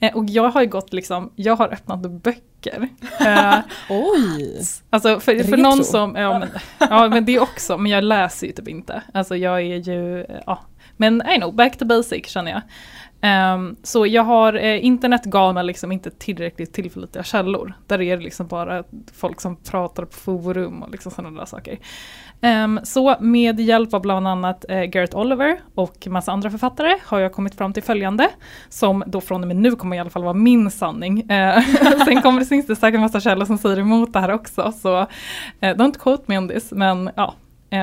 Eh, 0.00 0.16
och 0.16 0.24
jag 0.28 0.48
har 0.48 0.60
ju 0.62 0.66
gått 0.68 0.92
liksom, 0.92 1.32
jag 1.36 1.56
har 1.56 1.72
öppnat 1.72 2.00
böcker. 2.00 2.88
Eh, 3.20 3.54
Oj! 3.88 4.60
Alltså 4.90 5.20
för, 5.20 5.44
för 5.44 5.56
någon 5.56 5.84
som, 5.84 6.16
ja 6.16 6.38
men, 6.38 6.48
ja 6.78 7.08
men 7.08 7.24
det 7.24 7.40
också, 7.40 7.78
men 7.78 7.92
jag 7.92 8.04
läser 8.04 8.46
ju 8.46 8.52
typ 8.52 8.68
inte. 8.68 9.02
Alltså 9.14 9.36
jag 9.36 9.60
är 9.60 9.76
ju, 9.76 10.26
ja. 10.46 10.60
Men 10.96 11.22
I 11.28 11.36
know, 11.36 11.54
back 11.54 11.78
to 11.78 11.84
basic 11.84 12.26
känner 12.26 12.50
jag. 12.50 12.60
Um, 13.22 13.76
så 13.82 14.06
jag 14.06 14.22
har, 14.22 14.54
eh, 14.54 14.84
internet 14.84 15.24
gav 15.24 15.54
mig 15.54 15.64
liksom 15.64 15.92
inte 15.92 16.10
tillräckligt 16.10 16.72
tillförlitliga 16.72 17.24
källor. 17.24 17.72
Där 17.86 18.00
är 18.00 18.16
det 18.16 18.22
liksom 18.22 18.46
bara 18.46 18.84
folk 19.12 19.40
som 19.40 19.56
pratar 19.56 20.04
på 20.04 20.12
forum 20.12 20.82
och 20.82 20.90
liksom 20.90 21.12
sådana 21.12 21.38
där 21.40 21.46
saker. 21.46 21.78
Um, 22.42 22.80
så 22.82 23.16
med 23.20 23.60
hjälp 23.60 23.94
av 23.94 24.00
bland 24.00 24.28
annat 24.28 24.64
eh, 24.68 24.82
Garrett 24.82 25.14
Oliver 25.14 25.60
och 25.74 26.06
massa 26.06 26.32
andra 26.32 26.50
författare 26.50 26.96
har 27.04 27.20
jag 27.20 27.32
kommit 27.32 27.54
fram 27.54 27.72
till 27.72 27.82
följande. 27.82 28.28
Som 28.68 29.04
då 29.06 29.20
från 29.20 29.42
och 29.42 29.48
med 29.48 29.56
nu 29.56 29.76
kommer 29.76 29.96
i 29.96 29.98
alla 29.98 30.10
fall 30.10 30.24
vara 30.24 30.34
min 30.34 30.70
sanning. 30.70 31.30
Uh, 31.30 31.60
sen 32.04 32.22
kommer 32.22 32.40
det 32.40 32.46
finns 32.46 32.66
det 32.66 32.76
säkert 32.76 33.00
massa 33.00 33.20
källor 33.20 33.46
som 33.46 33.58
säger 33.58 33.78
emot 33.78 34.12
det 34.12 34.20
här 34.20 34.32
också. 34.32 34.72
Så 34.72 35.00
uh, 35.00 35.06
don't 35.60 35.98
quote 35.98 36.22
me 36.26 36.38
on 36.38 36.48
this. 36.48 36.72
Men 36.72 37.10
ja 37.16 37.34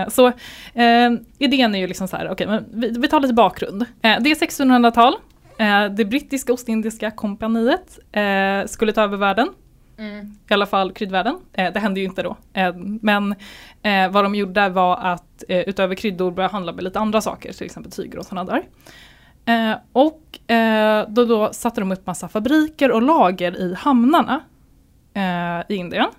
så 0.09 0.27
eh, 0.73 1.11
idén 1.37 1.75
är 1.75 1.79
ju 1.79 1.87
liksom 1.87 2.07
så 2.07 2.17
här, 2.17 2.29
okej 2.29 2.47
men 2.47 2.65
vi, 2.71 2.89
vi 2.89 3.07
tar 3.07 3.19
lite 3.19 3.33
bakgrund. 3.33 3.81
Eh, 3.81 4.17
det 4.19 4.31
är 4.31 4.35
1600-tal. 4.35 5.15
Eh, 5.57 5.85
det 5.85 6.05
brittiska 6.05 6.53
Ostindiska 6.53 7.11
kompaniet 7.11 7.99
eh, 8.11 8.65
skulle 8.65 8.93
ta 8.93 9.01
över 9.01 9.17
världen. 9.17 9.47
I 10.49 10.53
alla 10.53 10.65
fall 10.65 10.91
kryddvärlden. 10.91 11.39
Eh, 11.53 11.73
det 11.73 11.79
hände 11.79 11.99
ju 11.99 12.05
inte 12.05 12.23
då. 12.23 12.37
Eh, 12.53 12.75
men 13.01 13.35
eh, 13.81 14.11
vad 14.11 14.25
de 14.25 14.35
gjorde 14.35 14.69
var 14.69 14.97
att 14.97 15.43
eh, 15.49 15.59
utöver 15.59 15.95
kryddor 15.95 16.31
börja 16.31 16.49
handla 16.49 16.71
med 16.71 16.83
lite 16.83 16.99
andra 16.99 17.21
saker, 17.21 17.53
till 17.53 17.65
exempel 17.65 17.91
tyger 17.91 18.19
och 18.19 18.25
sådana 18.25 18.51
där. 18.51 18.63
Eh, 19.45 19.77
och 19.91 20.51
eh, 20.51 21.09
då, 21.09 21.25
då 21.25 21.53
satte 21.53 21.81
de 21.81 21.91
upp 21.91 22.05
massa 22.07 22.27
fabriker 22.27 22.91
och 22.91 23.01
lager 23.01 23.57
i 23.57 23.73
hamnarna 23.73 24.41
eh, 25.13 25.75
i 25.75 25.75
Indien. 25.75 26.09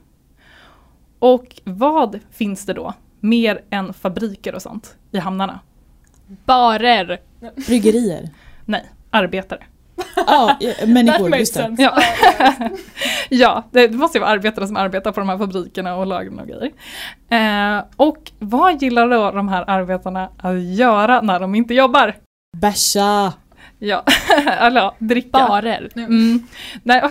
Och 1.19 1.61
vad 1.65 2.19
finns 2.31 2.67
det 2.67 2.73
då 2.73 2.95
mer 3.21 3.61
än 3.71 3.93
fabriker 3.93 4.55
och 4.55 4.63
sånt 4.63 4.97
i 5.13 5.19
hamnarna? 5.19 5.61
Barer. 6.45 7.21
Bryggerier. 7.67 8.29
Nej, 8.65 8.85
arbetare. 9.11 9.65
Ja, 10.17 10.57
ja, 10.61 10.87
människor, 10.87 11.37
just 11.37 11.55
det. 11.55 11.77
Ja, 11.79 11.99
ja 13.29 13.65
det 13.71 13.91
måste 13.91 14.19
ju 14.19 14.21
vara 14.21 14.31
arbetare 14.31 14.67
som 14.67 14.77
arbetar 14.77 15.13
på 15.13 15.21
de 15.21 15.29
här 15.29 15.39
fabrikerna 15.39 15.97
och 15.97 16.07
lagren 16.07 16.39
och 16.39 16.47
grejer. 16.47 16.73
Eh, 17.29 17.85
och 17.97 18.33
vad 18.39 18.83
gillar 18.83 19.09
då 19.09 19.31
de 19.31 19.49
här 19.49 19.65
arbetarna 19.71 20.31
att 20.39 20.63
göra 20.63 21.21
när 21.21 21.41
de 21.41 21.55
inte 21.55 21.75
jobbar? 21.75 22.17
Bärsa! 22.57 23.33
Ja, 23.79 24.05
eller 24.47 24.81
ja, 24.81 24.95
dricka. 24.99 25.31
Barer. 25.49 25.89
Mm. 25.97 26.47
Nej, 26.83 27.03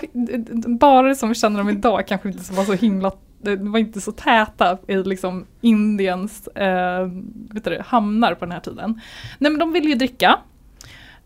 bara 0.67 1.15
som 1.15 1.29
vi 1.29 1.35
känner 1.35 1.57
dem 1.57 1.69
idag 1.69 2.07
kanske 2.07 2.29
inte 2.29 2.53
var 2.53 2.63
så 2.63 2.73
himla 2.73 3.11
det 3.41 3.55
var 3.55 3.79
inte 3.79 4.01
så 4.01 4.11
täta 4.11 4.77
i 4.87 4.95
liksom 4.95 5.45
Indiens 5.61 6.47
eh, 6.47 7.09
vet 7.51 7.63
du, 7.63 7.81
hamnar 7.85 8.33
på 8.33 8.45
den 8.45 8.51
här 8.51 8.59
tiden. 8.59 9.01
Nej 9.39 9.51
men 9.51 9.59
de 9.59 9.73
ville 9.73 9.89
ju 9.89 9.95
dricka. 9.95 10.39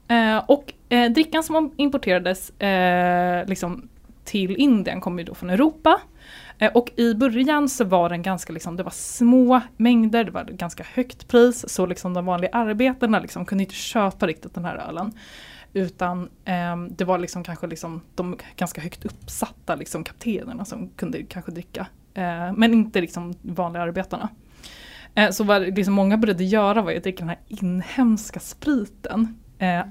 Eh, 0.08 0.38
och 0.48 0.74
eh, 0.90 1.12
drickan 1.12 1.44
som 1.44 1.72
importerades 1.78 2.50
eh, 2.50 3.48
liksom 3.48 3.90
till 4.24 4.56
Indien 4.56 5.02
kom 5.02 5.20
ju 5.20 5.26
då 5.26 5.34
från 5.34 5.50
Europa. 5.50 6.02
Eh, 6.58 6.72
och 6.72 6.92
i 6.96 7.14
början 7.14 7.70
så 7.70 7.84
var 7.84 8.10
den 8.10 8.22
ganska 8.22 8.54
liksom, 8.54 8.78
det 8.78 8.84
var 8.84 8.92
små 8.92 9.62
mängder, 9.78 10.24
det 10.24 10.32
var 10.32 10.44
ganska 10.44 10.84
högt 10.94 11.28
pris. 11.28 11.70
Så 11.70 11.86
liksom 11.86 12.14
de 12.14 12.26
vanliga 12.26 12.52
arbetarna 12.54 13.20
liksom 13.20 13.46
kunde 13.46 13.64
inte 13.64 13.76
köpa 13.76 14.28
riktigt 14.28 14.54
den 14.54 14.66
här 14.66 14.76
ölen. 14.76 15.12
Utan 15.74 16.30
eh, 16.46 16.78
det 16.90 17.06
var 17.06 17.18
liksom 17.18 17.44
kanske 17.44 17.68
liksom 17.68 18.02
de 18.16 18.38
ganska 18.56 18.82
högt 18.82 19.06
uppsatta 19.06 19.76
liksom 19.76 20.04
kaptenerna 20.04 20.66
som 20.66 20.90
kunde 20.90 21.24
kanske 21.24 21.52
dricka. 21.52 21.88
Eh, 22.14 22.54
men 22.56 22.74
inte 22.74 23.02
liksom 23.02 23.34
vanliga 23.42 23.84
arbetarna. 23.84 24.30
Eh, 25.16 25.30
så 25.30 25.44
vad 25.44 25.76
liksom 25.76 25.94
många 25.94 26.18
började 26.18 26.44
göra 26.44 26.82
var 26.82 26.92
att 26.92 27.04
dricka 27.04 27.20
den 27.20 27.30
här 27.30 27.40
inhemska 27.48 28.40
spriten. 28.40 29.40
Eh, 29.58 29.82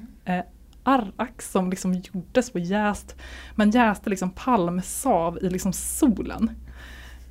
Arrax 0.83 1.51
som 1.51 1.71
liksom 1.71 1.95
gjordes 1.95 2.51
på 2.51 2.59
jäst, 2.59 3.17
man 3.55 3.71
jäste 3.71 4.11
liksom 4.11 4.31
palmsav 4.31 5.39
i 5.43 5.51
liksom 5.51 5.73
solen. 5.73 6.51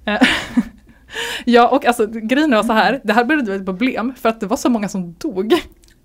Ja 1.45 1.68
och 1.68 1.86
alltså 1.86 2.07
grejen 2.07 2.52
var 2.52 2.64
så 2.64 2.74
här, 2.74 3.02
det 3.03 3.14
här 3.14 3.26
började 3.26 3.44
bli 3.44 3.56
ett 3.56 3.66
problem 3.66 4.14
för 4.18 4.30
att 4.30 4.40
det 4.40 4.45
var 4.45 4.57
så 4.57 4.70
många 4.70 4.90
som 4.90 5.14
dog 5.14 5.53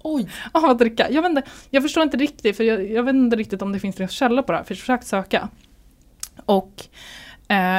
Oj! 0.03 0.29
av 0.53 0.65
att 0.65 0.79
dricka. 0.79 1.11
Jag, 1.11 1.23
vet 1.23 1.29
inte, 1.29 1.43
jag 1.71 1.83
förstår 1.83 2.03
inte 2.03 2.17
riktigt, 2.17 2.57
för 2.57 2.65
jag, 2.65 2.91
jag 2.91 3.03
vet 3.03 3.15
inte 3.15 3.37
riktigt 3.37 3.63
om 3.63 3.73
det 3.73 3.81
finns 3.81 3.99
några 3.99 4.09
källor 4.09 4.43
på 4.43 4.53
det 4.53 4.59
här, 4.59 4.65
för 4.65 4.75
jag 4.75 4.79
försökt 4.79 5.07
söka. 5.07 5.49
Och 6.47 6.83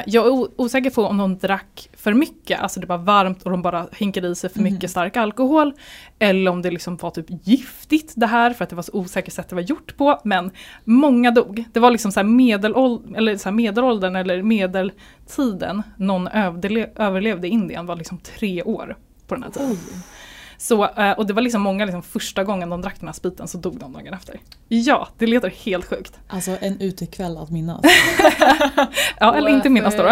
jag 0.05 0.27
är 0.27 0.61
osäker 0.61 0.89
på 0.89 1.03
om 1.05 1.17
de 1.17 1.37
drack 1.37 1.89
för 1.97 2.13
mycket, 2.13 2.59
alltså 2.59 2.79
det 2.79 2.87
var 2.87 2.97
varmt 2.97 3.43
och 3.43 3.51
de 3.51 3.61
bara 3.61 3.87
hinkade 3.91 4.27
i 4.27 4.35
sig 4.35 4.49
för 4.49 4.59
mycket 4.59 4.81
Mhm. 4.83 4.87
stark 4.89 5.17
alkohol. 5.17 5.73
Eller 6.19 6.51
om 6.51 6.61
det 6.61 6.71
liksom 6.71 6.95
var 6.97 7.09
typ 7.11 7.25
giftigt 7.47 8.13
det 8.15 8.27
här 8.27 8.53
för 8.53 8.63
att 8.63 8.69
det 8.69 8.75
var 8.75 8.83
så 8.83 8.91
osäkert 8.93 9.33
sätt 9.33 9.49
det 9.49 9.55
var 9.55 9.61
gjort 9.61 9.97
på. 9.97 10.19
Men 10.23 10.51
många 10.83 11.31
dog. 11.31 11.65
Det 11.73 11.79
var 11.79 11.91
liksom 11.91 12.11
så 12.11 12.19
medelåld- 12.19 13.17
eller 13.17 13.37
så 13.37 13.51
medelåldern 13.51 14.15
eller 14.15 14.41
medeltiden 14.43 15.83
någon 15.97 16.27
överle- 16.27 16.89
överlevde 17.01 17.47
i 17.47 17.51
Indien 17.51 17.85
var 17.85 17.95
liksom 17.95 18.17
tre 18.17 18.63
år 18.63 18.95
på 19.27 19.35
den 19.35 19.43
här 19.43 19.51
tiden. 19.51 19.71
Oj! 19.71 19.77
Så, 20.57 20.85
eh, 20.85 21.11
och 21.11 21.25
det 21.25 21.33
var 21.33 21.41
liksom 21.41 21.61
många, 21.61 21.85
liksom 21.85 22.03
första 22.03 22.43
gången 22.43 22.69
de 22.69 22.81
drack 22.81 22.99
den 22.99 23.07
här 23.07 23.13
spriten 23.13 23.47
så 23.47 23.57
dog 23.57 23.79
de 23.79 23.93
dagen 23.93 24.13
efter. 24.13 24.39
Ja, 24.67 25.07
det 25.17 25.27
låter 25.27 25.49
helt 25.49 25.85
sjukt. 25.85 26.19
Alltså 26.27 26.57
en 26.61 26.81
utekväll 26.81 27.37
att 27.37 27.51
minnas. 27.51 27.81
Ja, 29.19 29.35
eller 29.35 29.49
inte 29.49 29.69
minnas 29.69 29.97
då. 29.97 30.03
då. 30.03 30.09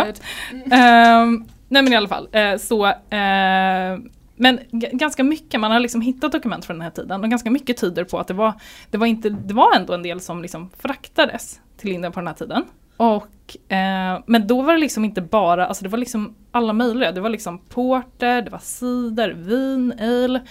Ehm, 0.76 1.45
nej 1.70 1.82
men 1.82 1.94
i 1.94 1.95
alla 1.95 2.07
fall, 2.07 2.28
eh, 2.32 2.57
så 2.57 2.86
eh, 2.86 3.98
men 4.36 4.60
ganska 4.72 5.24
mycket, 5.24 5.60
man 5.60 5.72
har 5.72 5.80
liksom 5.80 6.02
hittat 6.02 6.32
dokument 6.32 6.65
från 6.65 6.76
den 6.76 6.82
här 6.82 6.91
tiden 6.91 7.24
och 7.24 7.30
ganska 7.30 7.52
mycket 7.52 7.78
tyder 7.78 8.03
på 8.03 8.20
att 8.20 8.28
det 8.28 8.34
var, 8.34 8.53
det 8.91 8.98
var, 8.98 9.07
inte, 9.07 9.30
det 9.30 9.53
var 9.53 9.76
ändå 9.76 9.94
en 9.94 10.03
del 10.03 10.20
som 10.20 10.41
liksom 10.41 10.70
fraktades 10.78 11.60
till 11.78 11.91
Indien 11.91 12.14
på 12.14 12.20
den 12.20 12.28
här 12.28 12.34
tiden. 12.34 12.65
Och, 12.98 13.72
eh, 13.72 14.20
men 14.26 14.48
då 14.48 14.61
var 14.61 14.74
det 14.74 14.80
liksom 14.80 15.06
inte 15.06 15.22
bara, 15.22 15.68
alltså 15.68 15.84
det 15.84 15.90
var 15.90 15.98
liksom 15.98 16.36
alla 16.52 16.74
möjliga, 16.74 17.11
det 17.11 17.22
var 17.22 17.30
liksom 17.30 17.60
porter, 17.60 18.41
det 18.41 18.49
var 18.49 18.60
cider, 18.60 19.30
vin, 19.30 19.94
ale. 19.99 20.41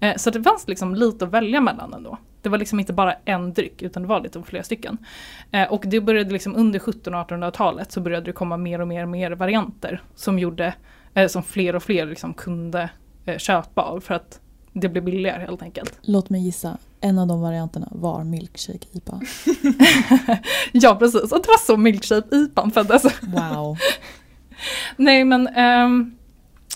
Eh, 0.00 0.16
så 0.16 0.30
det 0.30 0.42
fanns 0.42 0.68
liksom 0.68 0.94
lite 0.94 1.24
att 1.24 1.30
välja 1.30 1.60
mellan 1.60 1.94
ändå. 1.94 2.18
Det 2.42 2.48
var 2.48 2.58
liksom 2.58 2.80
inte 2.80 2.92
bara 2.92 3.14
en 3.24 3.52
dryck 3.52 3.82
utan 3.82 4.02
det 4.02 4.08
var 4.08 4.20
lite 4.20 4.42
flera 4.42 4.62
stycken. 4.62 4.98
Eh, 5.50 5.72
och 5.72 5.84
det 5.86 6.00
började 6.00 6.30
liksom 6.30 6.56
under 6.56 6.78
1700 6.78 7.20
och 7.20 7.30
1800-talet 7.30 7.92
så 7.92 8.00
började 8.00 8.26
det 8.26 8.32
komma 8.32 8.56
mer 8.56 8.80
och 8.80 8.88
mer 8.88 9.02
och 9.02 9.08
mer 9.08 9.30
varianter 9.30 10.02
som 10.14 10.38
gjorde, 10.38 10.74
eh, 11.14 11.28
som 11.28 11.42
fler 11.42 11.76
och 11.76 11.82
fler 11.82 12.06
liksom 12.06 12.34
kunde 12.34 12.90
eh, 13.26 13.38
köpa 13.38 13.82
av 13.82 14.00
för 14.00 14.14
att 14.14 14.40
det 14.72 14.88
blev 14.88 15.04
billigare 15.04 15.40
helt 15.40 15.62
enkelt. 15.62 15.98
Låt 16.02 16.30
mig 16.30 16.44
gissa, 16.44 16.78
en 17.00 17.18
av 17.18 17.26
de 17.26 17.40
varianterna 17.40 17.88
var 17.90 18.24
milkshake 18.24 18.86
IPA. 18.92 19.20
ja 20.72 20.96
precis, 20.96 21.32
och 21.32 21.42
det 21.42 21.48
var 21.48 21.66
så 21.66 21.76
milkshake 21.76 22.36
IPAn 22.36 22.70
föddes. 22.70 23.04
Wow. 23.22 23.76
Nej 24.96 25.24
men 25.24 25.48
ehm, 25.48 26.16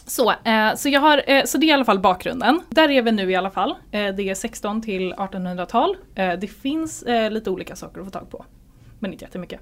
så, 0.06 0.30
eh, 0.30 0.74
så, 0.76 0.88
jag 0.88 1.00
har, 1.00 1.22
eh, 1.26 1.44
så 1.44 1.58
det 1.58 1.66
är 1.66 1.68
i 1.68 1.72
alla 1.72 1.84
fall 1.84 1.98
bakgrunden. 1.98 2.60
Där 2.68 2.90
är 2.90 3.02
vi 3.02 3.12
nu 3.12 3.30
i 3.30 3.36
alla 3.36 3.50
fall. 3.50 3.70
Eh, 3.70 4.14
det 4.14 4.30
är 4.30 4.34
16 4.34 4.82
till 4.82 5.14
1800-tal. 5.14 5.96
Eh, 6.14 6.32
det 6.32 6.46
finns 6.46 7.02
eh, 7.02 7.30
lite 7.30 7.50
olika 7.50 7.76
saker 7.76 8.00
att 8.00 8.06
få 8.06 8.10
tag 8.10 8.30
på. 8.30 8.44
Men 8.98 9.12
inte 9.12 9.24
jättemycket. 9.24 9.60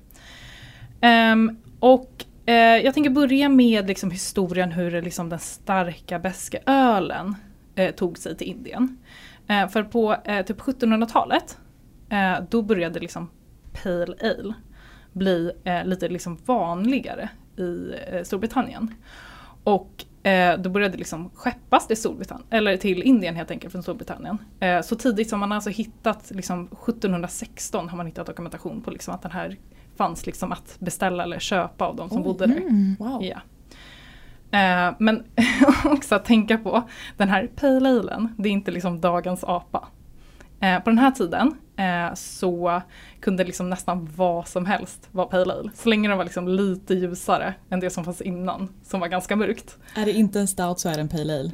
Ehm, 1.01 1.57
och 1.81 2.25
eh, 2.47 2.55
jag 2.55 2.95
tänker 2.95 3.11
börja 3.11 3.49
med 3.49 3.87
liksom 3.87 4.11
historien 4.11 4.73
hur 4.73 5.03
liksom 5.03 5.29
den 5.29 5.39
starka 5.39 6.19
beska 6.19 6.59
ölen 6.67 7.37
eh, 7.75 7.95
tog 7.95 8.19
sig 8.19 8.37
till 8.37 8.47
Indien. 8.47 8.99
Eh, 9.47 9.69
för 9.69 9.83
på 9.83 10.17
eh, 10.25 10.45
typ 10.45 10.61
1700-talet 10.61 11.59
eh, 12.09 12.35
då 12.51 12.63
började 12.63 13.01
liksom 13.01 13.31
Pale 13.83 14.17
Ale 14.21 14.55
bli 15.13 15.51
eh, 15.65 15.85
lite 15.85 16.09
liksom 16.09 16.39
vanligare 16.47 17.29
i 17.57 17.95
eh, 18.09 18.23
Storbritannien. 18.23 18.95
Och 19.65 20.05
då 20.59 20.71
började 20.71 20.99
liksom 20.99 21.31
skeppas 21.35 21.87
till, 21.87 21.97
Storbritannien, 21.97 22.47
eller 22.51 22.77
till 22.77 23.03
Indien 23.03 23.37
helt 23.37 23.51
enkelt 23.51 23.73
från 23.73 23.83
Storbritannien. 23.83 24.39
Så 24.85 24.97
tidigt 24.97 25.29
som 25.29 25.41
man 25.41 25.53
alltså 25.53 25.71
hittat, 25.71 26.31
liksom 26.31 26.65
1716 26.67 27.89
har 27.89 27.97
man 27.97 28.07
hittat 28.07 28.27
dokumentation 28.27 28.83
på 28.83 28.91
liksom 28.91 29.15
att 29.15 29.23
den 29.23 29.31
här 29.31 29.57
fanns 29.97 30.27
liksom 30.27 30.53
att 30.53 30.77
beställa 30.79 31.23
eller 31.23 31.39
köpa 31.39 31.87
av 31.87 31.97
de 31.97 32.09
som 32.09 32.19
Oj. 32.19 32.25
bodde 32.25 32.47
där. 32.47 32.57
Mm, 32.57 32.97
wow. 32.99 33.25
Ja. 33.25 33.41
Eh, 34.55 34.95
men 34.99 35.25
också 35.85 36.15
att 36.15 36.25
tänka 36.25 36.59
på, 36.59 36.83
den 37.17 37.29
här 37.29 37.51
pale 37.57 37.89
alen, 37.89 38.29
det 38.39 38.49
är 38.49 38.53
inte 38.53 38.71
liksom 38.71 39.01
dagens 39.01 39.45
apa. 39.45 39.89
Eh, 40.61 40.79
på 40.81 40.91
den 40.91 40.99
här 40.99 41.11
tiden 41.11 41.55
eh, 41.77 42.15
så 42.15 42.83
kunde 43.21 43.45
liksom 43.45 43.71
nästan 43.71 44.09
vad 44.17 44.49
som 44.49 44.67
helst 44.67 45.09
vara 45.13 45.27
pale 45.27 45.53
ale. 45.53 45.71
Så 45.75 45.89
länge 45.89 46.09
den 46.09 46.19
var 46.19 46.25
liksom 46.25 46.49
lite 46.49 46.95
ljusare 46.95 47.55
än 47.71 47.81
det 47.81 47.91
som 47.91 48.05
fanns 48.05 48.21
innan, 48.21 48.69
som 48.83 49.01
var 49.01 49.09
ganska 49.09 49.37
mörkt. 49.37 49.79
Är 49.97 50.05
det 50.05 50.13
inte 50.13 50.41
en 50.41 50.49
stout 50.49 50.79
så 50.81 50.89
är 50.89 50.95
det 50.95 51.01
en 51.01 51.09
pale 51.09 51.41
ale. 51.41 51.51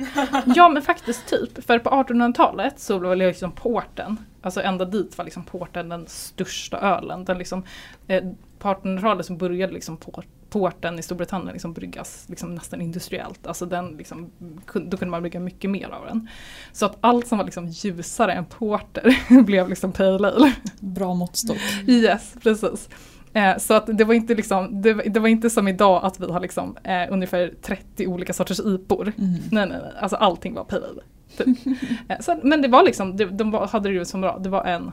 Ja 0.54 0.68
men 0.68 0.82
faktiskt 0.82 1.26
typ, 1.26 1.64
för 1.64 1.78
på 1.78 1.90
1800-talet 1.90 2.80
så 2.80 2.98
var 2.98 3.16
liksom 3.16 3.52
porten, 3.52 4.16
alltså 4.42 4.62
ända 4.62 4.84
dit 4.84 5.18
var 5.18 5.24
liksom 5.24 5.44
porten 5.44 5.88
den 5.88 6.06
största 6.06 6.78
ölen. 6.78 7.24
Den 7.24 7.38
liksom, 7.38 7.64
eh, 8.06 8.24
på 8.58 8.68
1800-talet 8.68 9.26
så 9.26 9.32
började 9.32 9.72
liksom 9.72 9.96
por- 9.96 10.24
porten 10.50 10.98
i 10.98 11.02
Storbritannien 11.02 11.52
liksom 11.52 11.72
bryggas 11.72 12.24
liksom 12.28 12.54
nästan 12.54 12.80
industriellt. 12.80 13.46
Alltså 13.46 13.66
den 13.66 13.96
liksom, 13.96 14.30
då 14.74 14.96
kunde 14.96 15.06
man 15.06 15.22
brygga 15.22 15.40
mycket 15.40 15.70
mer 15.70 15.88
av 15.88 16.06
den. 16.06 16.28
Så 16.72 16.86
att 16.86 16.98
allt 17.00 17.26
som 17.26 17.38
var 17.38 17.44
liksom 17.44 17.66
ljusare 17.68 18.32
än 18.32 18.44
porter 18.44 19.42
blev 19.42 19.68
liksom 19.68 19.92
pale 19.92 20.28
ale. 20.28 20.52
Bra 20.80 21.14
måttstock. 21.14 21.58
Yes, 21.86 22.34
precis. 22.42 22.88
Eh, 23.32 23.58
så 23.58 23.74
att 23.74 23.98
det 23.98 24.04
var 24.04 24.14
inte 24.14 24.34
liksom, 24.34 24.82
det, 24.82 24.94
det 24.94 25.20
var 25.20 25.28
inte 25.28 25.50
som 25.50 25.68
idag 25.68 26.04
att 26.04 26.20
vi 26.20 26.32
har 26.32 26.40
liksom 26.40 26.76
eh, 26.84 27.06
ungefär 27.10 27.54
30 27.62 28.06
olika 28.06 28.32
sorters 28.32 28.60
IPor. 28.60 29.12
Mhm. 29.16 29.34
Nej, 29.50 29.66
nej, 29.68 29.78
nej. 29.82 29.92
Alltså 30.00 30.16
allting 30.16 30.54
var 30.54 30.64
pale 30.64 30.86
ale. 30.86 31.02
Typ. 31.36 31.58
Eh, 32.08 32.20
så, 32.20 32.40
men 32.42 32.62
det 32.62 32.68
var 32.68 32.82
liksom, 32.82 33.16
det, 33.16 33.24
de 33.24 33.50
var, 33.50 33.66
hade 33.66 33.88
det 33.88 33.94
ju 33.94 34.04
som 34.04 34.20
bra, 34.20 34.38
det 34.38 34.48
var 34.48 34.64
en 34.64 34.92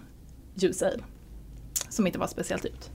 ljus 0.55 0.83
ale. 0.83 1.03
Som 1.89 2.07
inte 2.07 2.19
var 2.19 2.27
speciellt 2.27 2.65
ut. 2.65 2.91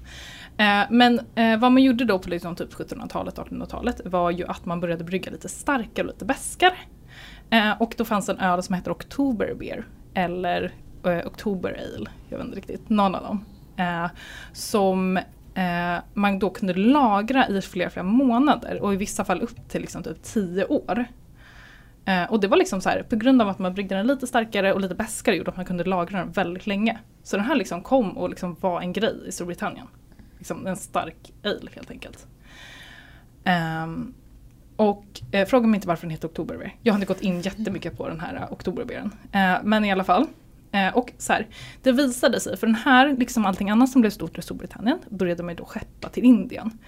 Eh, 0.56 0.82
men 0.90 1.20
eh, 1.34 1.58
vad 1.58 1.72
man 1.72 1.82
gjorde 1.82 2.04
då 2.04 2.18
på 2.18 2.28
liksom 2.28 2.56
typ 2.56 2.74
1700-talet, 2.74 3.38
1800-talet 3.38 4.00
var 4.04 4.30
ju 4.30 4.46
att 4.46 4.66
man 4.66 4.80
började 4.80 5.04
brygga 5.04 5.30
lite 5.30 5.48
starkare 5.48 6.06
och 6.06 6.12
lite 6.12 6.24
bäskare. 6.24 6.74
Eh, 7.50 7.82
och 7.82 7.94
då 7.98 8.04
fanns 8.04 8.28
en 8.28 8.38
öl 8.38 8.62
som 8.62 8.74
heter 8.74 8.90
October 8.90 9.54
Beer. 9.54 9.86
Eller 10.14 10.72
October 11.24 11.70
Ale, 11.70 12.10
jag 12.28 12.38
vet 12.38 12.46
inte 12.46 12.56
riktigt, 12.56 12.88
någon 12.88 13.14
av 13.14 13.22
dem. 13.22 13.44
Som 14.52 15.18
man 16.14 16.38
då 16.38 16.50
kunde 16.50 16.74
lagra 16.74 17.48
i 17.48 17.62
flera, 17.62 17.90
flera 17.90 18.04
månader 18.04 18.82
och 18.82 18.94
i 18.94 18.96
vissa 18.96 19.24
fall 19.24 19.42
upp 19.42 19.68
till 19.68 19.80
liksom 19.80 20.02
typ 20.02 20.22
10 20.22 20.64
år. 20.64 21.06
Eh, 22.04 22.24
och 22.32 22.40
det 22.40 22.48
var 22.48 22.56
liksom 22.56 22.80
så 22.80 22.88
här, 22.88 23.02
på 23.02 23.16
grund 23.16 23.42
av 23.42 23.48
att 23.48 23.58
man 23.58 23.74
bryggde 23.74 23.94
den 23.94 24.06
lite 24.06 24.26
starkare 24.26 24.72
och 24.72 24.80
lite 24.80 24.94
bäskare 24.94 25.36
gjorde 25.36 25.50
att 25.50 25.56
man 25.56 25.66
kunde 25.66 25.84
lagra 25.84 26.18
den 26.18 26.30
väldigt 26.30 26.66
länge. 26.66 26.98
Så 27.22 27.36
den 27.36 27.46
här 27.46 27.56
liksom 27.56 27.82
kom 27.82 28.18
och 28.18 28.30
liksom 28.30 28.56
var 28.60 28.80
en 28.80 28.92
grej 28.92 29.22
i 29.26 29.32
Storbritannien. 29.32 29.86
Liksom 30.42 30.66
en 30.66 30.76
stark 30.76 31.32
ale 31.44 31.70
helt 31.74 31.90
enkelt. 31.90 32.26
Ehm, 33.44 34.14
och 34.76 35.04
eh, 35.32 35.46
fråga 35.46 35.66
mig 35.66 35.78
inte 35.78 35.88
varför 35.88 36.02
den 36.02 36.10
heter 36.10 36.28
Oktoberbeer. 36.28 36.74
Jag 36.82 36.92
har 36.92 36.98
inte 36.98 37.06
gått 37.06 37.20
in 37.20 37.40
jättemycket 37.40 37.96
på 37.96 38.08
den 38.08 38.20
här 38.20 38.34
uh, 38.34 38.52
Oktoberbeeren. 38.52 39.12
Eh, 39.32 39.54
men 39.62 39.84
i 39.84 39.92
alla 39.92 40.04
fall. 40.04 40.26
Eh, 40.72 40.96
och 40.96 41.12
så 41.18 41.32
här, 41.32 41.46
det 41.82 41.92
visade 41.92 42.40
sig, 42.40 42.56
för 42.56 42.66
den 42.66 42.76
här, 42.76 43.16
liksom 43.16 43.46
allting 43.46 43.70
annat 43.70 43.90
som 43.90 44.00
blev 44.00 44.10
stort 44.10 44.38
i 44.38 44.42
Storbritannien, 44.42 44.98
började 45.08 45.42
man 45.42 45.54
ju 45.54 45.56
då 45.56 45.64
skeppa 45.64 46.08
till 46.08 46.24
Indien. 46.24 46.78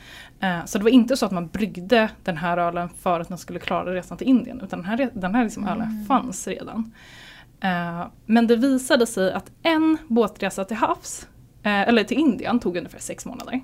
Så 0.67 0.79
det 0.79 0.85
var 0.85 0.91
inte 0.91 1.17
så 1.17 1.27
att 1.27 1.33
man 1.33 1.47
bryggde 1.49 2.11
den 2.23 2.37
här 2.37 2.59
ölen 2.59 2.89
för 2.89 3.21
att 3.21 3.29
den 3.29 3.39
skulle 3.39 3.59
klara 3.59 3.95
resan 3.95 4.19
till 4.19 4.27
Indien, 4.27 4.61
utan 4.61 4.79
den 4.79 4.89
här, 4.89 5.11
den 5.15 5.35
här 5.35 5.45
liksom 5.45 5.69
ölen 5.69 6.05
fanns 6.09 6.49
redan. 6.49 6.93
Men 8.27 8.47
det 8.47 8.57
visade 8.57 9.07
sig 9.07 9.33
att 9.33 9.51
en 9.63 9.99
båtresa 10.09 10.65
till 10.65 10.77
havs, 10.77 11.29
eller 11.71 12.05
till 12.05 12.19
Indien, 12.19 12.61
tog 12.61 12.77
ungefär 12.77 12.99
sex 12.99 13.27
månader. 13.27 13.61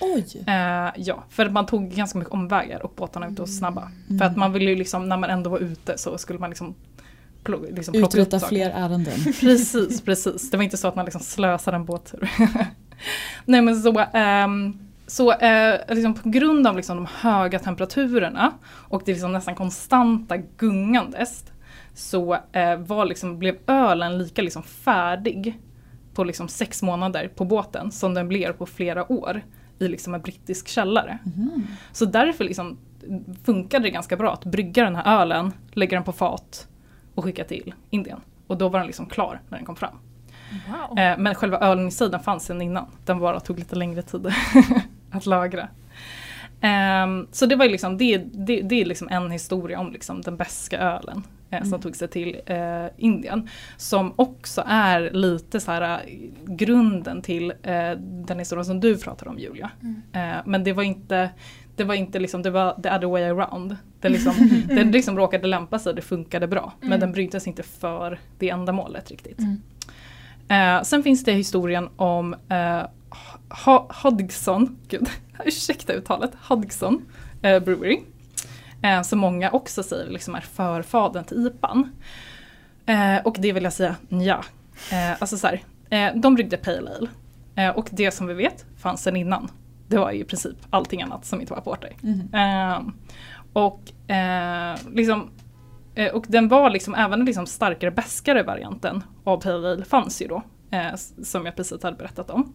Oj! 0.00 0.44
Eh, 0.46 0.90
ja, 0.96 1.24
för 1.30 1.48
man 1.50 1.66
tog 1.66 1.90
ganska 1.90 2.18
mycket 2.18 2.34
omvägar 2.34 2.82
och 2.86 2.92
båtarna 2.96 3.26
var 3.26 3.32
ute 3.32 3.42
och 3.42 3.48
snabba. 3.48 3.90
För 4.18 4.24
att 4.24 4.36
man 4.36 4.52
ville 4.52 4.70
ju 4.70 4.76
liksom, 4.76 5.08
när 5.08 5.16
man 5.16 5.30
ändå 5.30 5.50
var 5.50 5.58
ute 5.58 5.98
så 5.98 6.18
skulle 6.18 6.38
man 6.38 6.50
liksom, 6.50 6.74
plo- 7.44 7.74
liksom 7.76 7.94
Uträtta 7.94 8.40
fler 8.40 8.70
ärenden. 8.70 9.14
Precis, 9.40 10.00
precis. 10.00 10.50
Det 10.50 10.56
var 10.56 10.64
inte 10.64 10.76
så 10.76 10.88
att 10.88 10.96
man 10.96 11.04
liksom 11.04 11.20
slösade 11.22 11.76
en 11.76 11.84
båttur. 11.84 12.30
Nej 13.44 13.62
men 13.62 13.82
så, 13.82 14.04
ehm, 14.12 14.78
så 15.06 15.32
eh, 15.32 15.80
liksom 15.88 16.14
på 16.14 16.28
grund 16.28 16.66
av 16.66 16.76
liksom 16.76 16.96
de 16.96 17.06
höga 17.20 17.58
temperaturerna 17.58 18.52
och 18.64 19.02
det 19.04 19.12
liksom 19.12 19.32
nästan 19.32 19.54
konstanta 19.54 20.36
gungandes 20.36 21.44
så 21.94 22.34
eh, 22.52 22.76
var 22.76 23.04
liksom, 23.04 23.38
blev 23.38 23.56
ölen 23.66 24.18
lika 24.18 24.42
liksom 24.42 24.62
färdig 24.62 25.58
på 26.14 26.24
liksom 26.24 26.48
sex 26.48 26.82
månader 26.82 27.28
på 27.28 27.44
båten 27.44 27.92
som 27.92 28.14
den 28.14 28.28
blev 28.28 28.52
på 28.52 28.66
flera 28.66 29.12
år 29.12 29.42
i 29.78 29.88
liksom 29.88 30.14
en 30.14 30.20
brittisk 30.20 30.68
källare. 30.68 31.18
Mhm. 31.24 31.66
Så 31.92 32.04
därför 32.04 32.44
liksom 32.44 32.78
funkade 33.44 33.84
det 33.84 33.90
ganska 33.90 34.16
bra 34.16 34.32
att 34.32 34.44
brygga 34.44 34.84
den 34.84 34.96
här 34.96 35.20
ölen, 35.20 35.52
lägga 35.72 35.96
den 35.96 36.04
på 36.04 36.12
fat 36.12 36.68
och 37.14 37.24
skicka 37.24 37.44
till 37.44 37.74
Indien. 37.90 38.20
Och 38.46 38.56
då 38.56 38.68
var 38.68 38.78
den 38.78 38.86
liksom 38.86 39.06
klar 39.06 39.40
när 39.48 39.58
den 39.58 39.66
kom 39.66 39.76
fram. 39.76 39.98
Wow. 40.68 40.98
Eh, 40.98 41.18
men 41.18 41.34
själva 41.34 41.58
ölen 41.58 41.88
i 41.88 41.90
sig 41.90 42.10
den 42.10 42.20
fanns 42.20 42.44
sedan 42.44 42.62
innan. 42.62 42.86
Den 43.04 43.18
bara 43.18 43.40
tog 43.40 43.58
lite 43.58 43.76
längre 43.76 44.02
tid 44.02 44.32
att 45.10 45.26
lagra. 45.26 45.68
Ehm, 46.60 47.26
så 47.32 47.46
det 47.46 47.56
var 47.56 47.68
liksom, 47.68 47.98
det, 47.98 48.18
det, 48.18 48.60
det 48.62 48.80
är 48.80 48.84
liksom 48.84 49.08
en 49.08 49.30
historia 49.30 49.80
om 49.80 49.92
liksom 49.92 50.20
den 50.20 50.36
beska 50.36 50.78
ölen 50.78 51.22
eh, 51.52 51.62
som 51.64 51.80
tog 51.80 51.96
sig 51.96 52.08
till 52.08 52.40
eh, 52.46 52.86
Indien. 52.96 53.48
Som 53.76 54.12
också 54.16 54.62
är 54.66 55.10
lite 55.10 55.60
så 55.60 55.70
här 55.72 55.82
eh, 56.06 56.12
grunden 56.46 57.22
till 57.22 57.50
eh, 57.62 57.90
den 58.00 58.38
historien 58.38 58.64
som 58.64 58.80
du 58.80 58.96
pratar 58.98 59.28
om 59.28 59.38
Julia. 59.38 59.70
Eh, 60.12 60.36
men 60.46 60.64
det 60.64 60.72
var 60.72 60.82
inte 60.82 61.30
det 61.76 61.84
var 61.84 61.94
inte 61.94 62.18
liksom, 62.18 62.42
det 62.42 62.50
var 62.50 62.74
the 62.82 62.88
other 62.90 63.06
way 63.06 63.22
around. 63.24 63.76
Det 64.00 64.08
liksom, 64.08 64.34
den 64.68 64.90
liksom 64.90 65.16
råkade 65.16 65.46
lämpa 65.48 65.78
sig, 65.78 65.94
det 65.94 66.02
funkade 66.02 66.46
bra. 66.46 66.72
Men 66.80 67.00
den 67.00 67.12
bryggdes 67.12 67.46
inte 67.46 67.62
för 67.62 68.18
det 68.38 68.48
ändamålet 68.50 69.10
riktigt. 69.10 69.38
Eh, 70.48 70.82
sen 70.82 71.02
finns 71.02 71.24
det 71.24 71.32
historien 71.32 71.88
om 71.96 72.34
eh, 72.34 72.82
Ho- 73.64 73.92
Hodgson, 74.02 74.78
gud, 74.88 75.08
ursäkta 75.44 75.92
uttalet, 75.92 76.30
Hodgson 76.48 77.02
Brewery. 77.40 78.00
Eh, 78.82 79.02
som 79.02 79.18
många 79.18 79.50
också 79.50 79.82
säger 79.82 80.10
liksom 80.10 80.34
är 80.34 80.40
förfadern 80.40 81.24
till 81.24 81.46
IPAn. 81.46 81.90
Eh, 82.86 83.16
och 83.24 83.36
det 83.38 83.52
vill 83.52 83.64
jag 83.64 83.72
säga 83.72 83.96
ja. 84.08 84.44
Eh, 84.92 85.12
alltså 85.18 85.36
så 85.36 85.46
här, 85.46 85.62
eh, 85.90 86.16
de 86.16 86.34
bryggde 86.34 86.56
Pale 86.56 86.90
Ale. 86.96 87.08
Eh, 87.54 87.76
och 87.76 87.88
det 87.92 88.10
som 88.10 88.26
vi 88.26 88.34
vet 88.34 88.64
fanns 88.78 89.02
sen 89.02 89.16
innan. 89.16 89.48
Det 89.88 89.98
var 89.98 90.12
ju 90.12 90.20
i 90.20 90.24
princip 90.24 90.56
allting 90.70 91.02
annat 91.02 91.24
som 91.24 91.40
inte 91.40 91.52
var 91.52 91.60
porter. 91.60 91.92
Mhm. 92.00 92.34
Eh, 92.34 92.80
och, 93.52 94.10
eh, 94.10 94.76
liksom, 94.92 95.30
eh, 95.94 96.12
och 96.12 96.24
den 96.28 96.48
var 96.48 96.70
liksom 96.70 96.94
även 96.94 97.18
den 97.18 97.26
liksom 97.26 97.46
starkare 97.46 97.90
bäskare 97.90 98.42
varianten 98.42 99.04
av 99.24 99.40
Pale 99.40 99.68
Ale 99.68 99.84
fanns 99.84 100.22
ju 100.22 100.26
då. 100.26 100.42
Som 101.22 101.46
jag 101.46 101.56
precis 101.56 101.82
hade 101.82 101.96
berättat 101.96 102.30
om. 102.30 102.52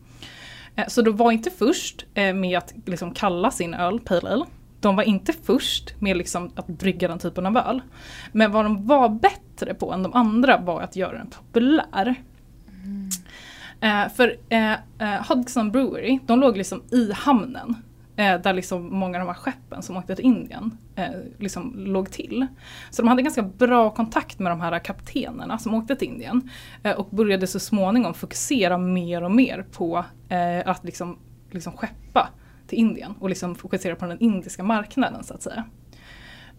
Så 0.88 1.02
de 1.02 1.16
var 1.16 1.32
inte 1.32 1.50
först 1.50 2.06
med 2.14 2.58
att 2.58 2.74
liksom 2.86 3.14
kalla 3.14 3.52
sin 3.52 3.74
öl 3.74 4.00
Pale 4.00 4.30
Ale. 4.30 4.46
De 4.88 4.96
var 4.96 5.04
inte 5.04 5.34
först 5.34 6.02
med 6.02 6.18
liksom 6.18 6.52
att 6.56 6.68
brygga 6.68 7.08
den 7.08 7.20
typen 7.20 7.46
av 7.46 7.58
öl. 7.58 7.82
Men 8.32 8.52
vad 8.52 8.66
de 8.66 8.88
var 8.88 9.10
bättre 9.10 9.74
på 9.74 9.92
än 9.92 10.04
de 10.04 10.14
andra 10.14 10.58
var 10.58 10.82
att 10.82 10.96
göra 10.96 11.18
den 11.18 11.28
populär. 11.28 12.16
Eh, 13.82 14.10
för 14.16 14.38
eh, 14.50 14.72
eh, 14.72 15.28
Hodgson 15.28 15.72
Brewery, 15.72 16.20
de 16.26 16.40
låg 16.40 16.58
liksom 16.58 16.82
i 16.92 17.12
hamnen. 17.12 17.76
Eh, 18.16 18.42
där 18.42 18.54
liksom 18.54 19.00
många 19.00 19.18
av 19.18 19.26
de 19.26 19.28
här 19.28 19.42
skeppen 19.42 19.84
som 19.84 19.98
åkte 19.98 20.16
till 20.16 20.26
Indien 20.26 20.78
eh, 20.96 21.10
liksom 21.38 21.74
låg 21.78 22.12
till. 22.12 22.48
Så 22.90 23.02
de 23.02 23.08
hade 23.08 23.22
ganska 23.22 23.42
bra 23.42 23.90
kontakt 23.90 24.40
med 24.40 24.52
de 24.52 24.62
här 24.62 24.80
kaptenerna 24.80 25.58
som 25.58 25.74
åkte 25.74 25.96
till 25.96 26.08
Indien. 26.08 26.50
Eh, 26.84 26.92
och 26.92 27.08
började 27.10 27.48
så 27.48 27.60
småningom 27.60 28.14
fokusera 28.14 28.78
mer 28.78 29.24
och 29.24 29.32
mer 29.32 29.66
på 29.72 30.06
eh, 30.30 30.70
att 30.70 30.84
liksom, 30.84 31.18
liksom 31.52 31.74
skeppa 31.74 32.30
till 32.68 32.80
Indien. 32.80 33.14
Och 33.20 33.30
liksom 33.30 33.56
fokusera 33.56 33.96
på 33.96 34.06
den 34.06 34.20
indiska 34.20 34.64
marknaden 34.64 35.24
så 35.24 35.34
att 35.34 35.42
säga. 35.42 35.66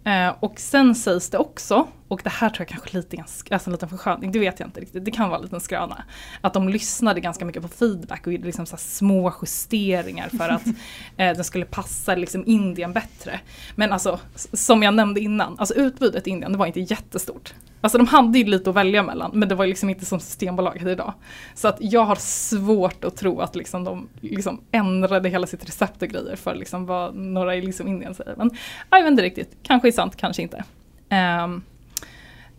Eh, 0.05 0.35
och 0.40 0.60
sen 0.60 0.94
sägs 0.94 1.30
det 1.30 1.39
också 1.39 1.89
och 2.09 2.20
det 2.24 2.30
här 2.30 2.51
tror 2.51 2.60
jag 2.60 2.68
kanske 2.68 2.97
lite, 2.97 3.24
alltså 3.51 3.70
en 3.70 3.72
liten 3.72 3.89
försköning, 3.89 4.32
det 4.32 4.39
vet 4.39 4.60
jag 4.60 4.68
inte 4.68 4.80
riktigt, 4.80 5.05
det 5.05 5.10
kan 5.10 5.28
vara 5.28 5.39
en 5.39 5.44
liten 5.44 5.60
skröna. 5.60 6.05
Att 6.40 6.55
de 6.55 6.68
lyssnade 6.68 7.20
ganska 7.20 7.44
mycket 7.44 7.62
på 7.62 7.68
feedback 7.68 8.26
och 8.26 8.32
gjorde 8.32 8.47
liksom 8.47 8.66
så 8.66 8.76
små 8.76 9.35
justeringar 9.43 10.28
för 10.28 10.48
att 10.48 10.66
eh, 11.16 11.35
den 11.35 11.44
skulle 11.44 11.64
passa 11.64 12.14
liksom 12.14 12.44
Indien 12.47 12.93
bättre. 12.93 13.40
Men 13.76 13.93
alltså 13.93 14.20
som 14.52 14.82
jag 14.82 14.94
nämnde 14.94 15.20
innan, 15.20 15.59
alltså 15.59 15.74
utbudet 15.74 16.26
i 16.26 16.30
Indien 16.30 16.52
det 16.52 16.59
var 16.59 16.66
inte 16.66 16.80
jättestort. 16.80 17.55
Alltså 17.80 17.98
de 17.98 18.06
hade 18.06 18.39
ju 18.39 18.44
lite 18.44 18.70
att 18.70 18.76
välja 18.76 19.02
mellan 19.02 19.30
men 19.35 19.48
det 19.48 19.55
var 19.55 19.66
liksom 19.66 19.90
inte 19.90 20.05
som 20.05 20.20
Systembolaget 20.20 20.86
idag. 20.86 21.14
Så 21.55 21.68
att 21.68 21.76
jag 21.80 22.05
har 22.05 22.16
svårt 22.16 23.05
att 23.05 23.16
tro 23.16 23.40
att 23.40 23.56
liksom 23.56 23.85
de 23.85 24.09
liksom 24.20 24.60
ändrade 24.72 25.28
hela 25.28 25.47
sitt 25.47 25.68
recept 25.68 26.02
och 26.02 26.09
grejer 26.09 26.36
för 26.36 26.55
liksom 26.55 26.86
vad 26.86 27.14
några 27.14 27.56
i 27.56 27.62
liksom 27.62 27.89
Indien 27.89 28.14
säger. 28.14 28.36
Men 28.36 28.51
jag 28.90 29.02
vet 29.02 29.10
inte 29.10 29.22
riktigt, 29.22 29.56
kanske 29.62 29.89
är 29.89 29.93
sant, 29.93 30.16
kanske 30.16 30.43
inte. 30.43 30.64
Um, 31.10 31.62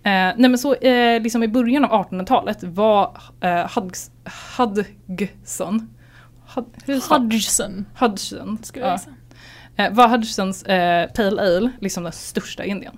Eh, 0.04 0.12
nej 0.12 0.50
men 0.50 0.58
så 0.58 0.76
eh, 0.76 1.22
liksom 1.22 1.44
i 1.44 1.48
början 1.48 1.86
av 1.86 2.06
1800-talet 2.06 2.64
var 2.64 3.18
eh, 3.42 3.72
Hudgs, 3.76 4.12
Hudgson 4.58 5.96
Hud, 6.56 7.04
Hudgson. 7.10 7.86
Hudgson 8.00 8.60
skulle 8.64 8.86
jag 8.86 9.00
säga. 9.00 9.16
Eh, 9.76 9.94
var 9.94 10.08
Hudgsons 10.08 10.64
eh, 10.64 11.10
Pale 11.12 11.42
Ale 11.42 11.72
liksom 11.80 12.04
den 12.04 12.14
största 12.14 12.66
i 12.66 12.70
Indien. 12.70 12.98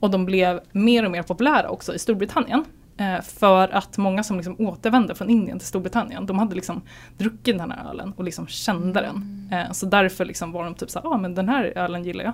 Och 0.00 0.10
de 0.10 0.26
blev 0.26 0.60
mer 0.72 1.04
och 1.04 1.10
mer 1.10 1.22
populära 1.22 1.68
också 1.68 1.94
i 1.94 1.98
Storbritannien. 1.98 2.64
Eh, 2.96 3.20
för 3.22 3.68
att 3.68 3.98
många 3.98 4.22
som 4.22 4.36
liksom 4.36 4.56
återvände 4.58 5.14
från 5.14 5.30
Indien 5.30 5.58
till 5.58 5.68
Storbritannien, 5.68 6.26
de 6.26 6.38
hade 6.38 6.54
liksom 6.54 6.82
druckit 7.18 7.58
den 7.58 7.70
här 7.70 7.90
ölen 7.90 8.12
och 8.16 8.24
liksom 8.24 8.46
kände 8.46 9.00
den. 9.00 9.16
Mm. 9.50 9.66
Eh, 9.66 9.72
så 9.72 9.86
därför 9.86 10.24
liksom 10.24 10.52
var 10.52 10.64
de 10.64 10.74
typ 10.74 10.90
såhär, 10.90 11.06
ja 11.06 11.14
ah, 11.14 11.18
men 11.18 11.34
den 11.34 11.48
här 11.48 11.64
ölen 11.64 12.04
gillar 12.04 12.24
jag. 12.24 12.32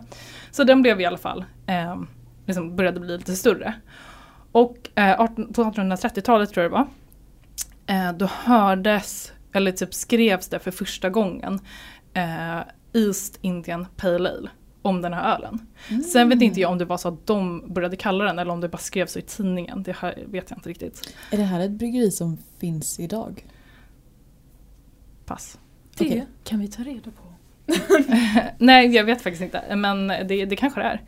Så 0.51 0.65
den 0.65 0.83
blev 0.83 1.01
i 1.01 1.05
alla 1.05 1.19
fall 1.19 1.45
eh, 1.67 1.97
liksom 2.47 2.77
började 2.77 3.01
bli 3.01 3.17
lite 3.17 3.37
större. 3.37 3.75
Och 4.53 4.99
eh, 4.99 5.27
på 5.27 5.65
1830-talet 5.65 6.51
tror 6.51 6.63
jag 6.65 6.73
det 6.73 6.77
var, 6.77 6.87
eh, 7.87 8.13
då 8.13 8.27
hördes, 8.27 9.33
eller 9.53 9.73
typ 9.73 9.95
skrevs 9.95 10.49
det 10.49 10.59
för 10.59 10.71
första 10.71 11.11
gången 11.11 11.61
eh, 12.15 12.59
East 12.93 13.39
Indian 13.43 13.87
Pale 13.97 14.31
Ale 14.31 14.51
om 14.83 15.03
den 15.03 15.13
här 15.13 15.37
ölen. 15.37 15.67
Mm. 15.89 16.03
Sen 16.03 16.29
vet 16.29 16.43
inte 16.43 16.61
jag 16.61 16.73
om 16.73 16.79
det 16.79 16.85
var 16.85 16.97
så 16.97 17.09
att 17.09 17.27
de 17.27 17.73
började 17.75 17.97
kalla 17.97 18.25
den 18.25 18.39
eller 18.39 18.53
om 18.53 18.61
det 18.61 18.69
bara 18.69 18.79
skrevs 18.79 19.17
i 19.17 19.23
tidningen. 19.23 19.83
Det 19.83 19.97
här 19.97 20.25
vet 20.27 20.51
jag 20.51 20.59
inte 20.59 20.69
riktigt. 20.69 21.15
Är 21.31 21.37
det 21.37 21.43
här 21.43 21.61
ett 21.61 21.71
bryggeri 21.71 22.11
som 22.11 22.39
finns 22.59 23.01
idag? 23.01 23.47
Pass. 25.25 25.59
Det 25.99 26.07
okay. 26.07 26.23
kan 26.45 26.61
vi 26.61 26.69
ta 26.69 26.83
reda 26.83 27.11
på. 27.11 27.27
Nej 28.59 28.95
jag 28.95 29.05
vet 29.05 29.23
faktiskt 29.23 29.43
inte 29.43 29.77
men 29.77 30.09
det, 30.09 30.45
det 30.45 30.57
kanske 30.57 30.81
det 30.81 31.01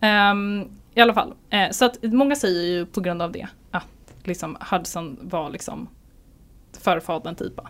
är. 0.00 0.30
Um, 0.30 0.78
i 0.96 1.00
alla 1.00 1.14
fall, 1.14 1.34
eh, 1.50 1.70
så 1.70 1.84
att 1.84 2.02
många 2.02 2.36
säger 2.36 2.62
ju 2.62 2.86
på 2.86 3.00
grund 3.00 3.22
av 3.22 3.32
det 3.32 3.48
att 3.70 3.86
liksom 4.24 4.56
Hudson 4.70 5.18
var 5.22 5.50
liksom 5.50 5.88
förfadern 6.78 7.34
till 7.34 7.46
IPA. 7.46 7.68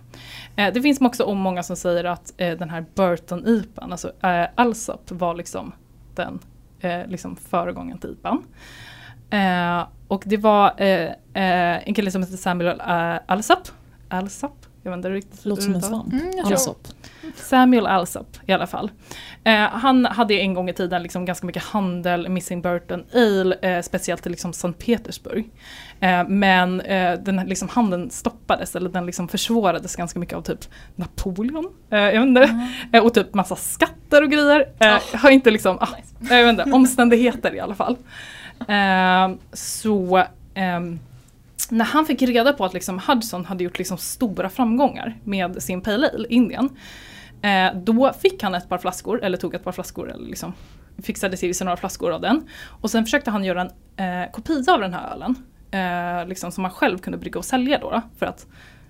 Eh, 0.56 0.74
det 0.74 0.82
finns 0.82 1.00
också 1.00 1.24
om 1.24 1.38
många 1.38 1.62
som 1.62 1.76
säger 1.76 2.04
att 2.04 2.32
eh, 2.36 2.58
den 2.58 2.70
här 2.70 2.84
Burton 2.94 3.46
IPA, 3.46 3.82
alltså 3.82 4.12
eh, 4.22 4.46
Alsop 4.54 5.10
var 5.10 5.34
liksom 5.34 5.72
den 6.14 6.38
eh, 6.80 7.06
liksom 7.06 7.36
föregången 7.36 7.98
till 7.98 8.10
IPA. 8.10 8.38
Eh, 9.36 9.86
och 10.08 10.22
det 10.26 10.36
var 10.36 10.66
eh, 10.76 11.10
en 11.32 11.94
kille 11.94 12.10
som 12.10 12.22
heter 12.22 12.36
Samuel 12.36 12.80
Alsop, 13.26 13.68
Alsop, 14.08 14.66
jag 14.82 14.90
vet 14.90 14.96
inte 14.96 15.10
riktigt. 15.10 15.44
Låter 15.44 15.62
som 15.62 15.74
en 15.74 15.82
svamp. 15.82 16.12
Mm, 16.12 16.44
Alsop. 16.44 16.88
Samuel 17.34 17.86
Alsop 17.86 18.36
i 18.46 18.52
alla 18.52 18.66
fall. 18.66 18.90
Eh, 19.44 19.54
han 19.54 20.04
hade 20.04 20.34
en 20.34 20.54
gång 20.54 20.68
i 20.68 20.72
tiden 20.72 21.02
liksom 21.02 21.24
ganska 21.24 21.46
mycket 21.46 21.62
handel, 21.62 22.28
Missing 22.28 22.62
Burton 22.62 23.04
Ale, 23.14 23.56
eh, 23.62 23.82
speciellt 23.82 24.26
i 24.26 24.30
liksom 24.30 24.52
Sankt 24.52 24.86
Petersburg. 24.86 25.50
Eh, 26.00 26.28
men 26.28 26.80
eh, 26.80 27.18
den 27.18 27.36
liksom 27.36 27.68
handeln 27.68 28.10
stoppades, 28.10 28.76
eller 28.76 28.90
den 28.90 29.06
liksom 29.06 29.28
försvårades 29.28 29.96
ganska 29.96 30.18
mycket 30.18 30.34
av 30.36 30.42
typ 30.42 30.64
Napoleon. 30.96 31.72
Eh, 31.90 31.98
jag 31.98 32.20
vet 32.20 32.28
inte, 32.28 32.42
mm. 32.42 33.04
och 33.04 33.14
typ 33.14 33.34
massa 33.34 33.56
skatter 33.56 34.22
och 34.22 34.30
grejer. 34.30 34.68
Oh. 34.80 35.16
Har 35.16 35.30
inte 35.30 35.50
liksom, 35.50 35.78
ah, 35.80 35.88
jag 36.20 36.44
vet 36.44 36.58
inte, 36.58 36.72
omständigheter 36.72 37.54
i 37.54 37.60
alla 37.60 37.74
fall. 37.74 37.96
så 39.52 40.24
ehm, 40.54 40.98
när 41.70 41.84
han 41.84 42.06
fick 42.06 42.22
reda 42.22 42.52
på 42.52 42.64
att 42.64 42.74
liksom 42.74 42.98
Hudson 42.98 43.44
hade 43.44 43.64
gjort 43.64 43.78
liksom 43.78 43.98
stora 43.98 44.48
framgångar 44.48 45.16
med 45.24 45.62
sin 45.62 45.80
Pale 45.80 46.10
Ale, 46.14 46.28
Indien. 46.28 46.70
Eh, 47.42 47.74
då 47.74 48.12
fick 48.12 48.42
han 48.42 48.54
ett 48.54 48.68
par 48.68 48.78
flaskor, 48.78 49.24
eller 49.24 49.38
tog 49.38 49.54
ett 49.54 49.64
par 49.64 49.72
flaskor, 49.72 50.10
eller 50.10 50.26
liksom 50.26 50.52
fixade 51.02 51.36
till 51.36 51.54
sig 51.54 51.64
några 51.64 51.76
flaskor 51.76 52.12
av 52.12 52.20
den. 52.20 52.48
Och 52.66 52.90
sen 52.90 53.04
försökte 53.04 53.30
han 53.30 53.44
göra 53.44 53.60
en 53.60 54.24
eh, 54.24 54.30
kopia 54.30 54.74
av 54.74 54.80
den 54.80 54.94
här 54.94 55.14
ölen. 55.14 55.34
Eh, 55.70 56.28
liksom 56.28 56.52
som 56.52 56.64
han 56.64 56.72
själv 56.72 56.98
kunde 56.98 57.18
brygga 57.18 57.38
och 57.38 57.44
sälja 57.44 57.78
då. 57.78 57.90
då 57.90 58.02
för 58.18 58.26
att 58.26 58.46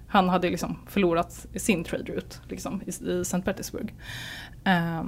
han 0.09 0.29
hade 0.29 0.51
liksom 0.51 0.79
förlorat 0.87 1.47
sin 1.57 1.85
trade 1.85 2.13
route 2.13 2.37
liksom, 2.49 2.83
i, 2.87 3.11
i 3.11 3.21
St. 3.21 3.41
Petersburg. 3.41 3.95
Eh, 4.65 5.05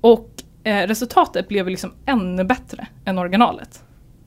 och 0.00 0.30
eh, 0.64 0.86
resultatet 0.86 1.48
blev 1.48 1.68
liksom 1.68 1.92
ännu 2.06 2.44
bättre 2.44 2.86
än 3.04 3.18
originalet. 3.18 3.84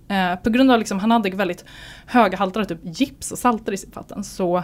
Eh, 0.08 0.36
på 0.36 0.50
grund 0.50 0.72
av 0.72 0.80
liksom, 0.80 1.00
han 1.00 1.12
hade 1.12 1.30
väldigt 1.30 1.66
höga 2.06 2.38
halter 2.38 2.60
av 2.60 2.66
typ 2.66 2.80
gips 2.84 3.32
och 3.32 3.38
salter 3.38 3.72
i 3.72 3.78
sitt 3.78 3.96
vatten 3.96 4.24
så 4.24 4.64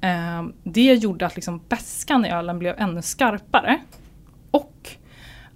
eh, 0.00 0.46
det 0.62 0.94
gjorde 0.94 1.26
att 1.26 1.36
liksom 1.36 1.60
bäskan 1.68 2.24
i 2.24 2.30
ölen 2.30 2.58
blev 2.58 2.74
ännu 2.78 3.02
skarpare. 3.02 3.80
Och 4.50 4.90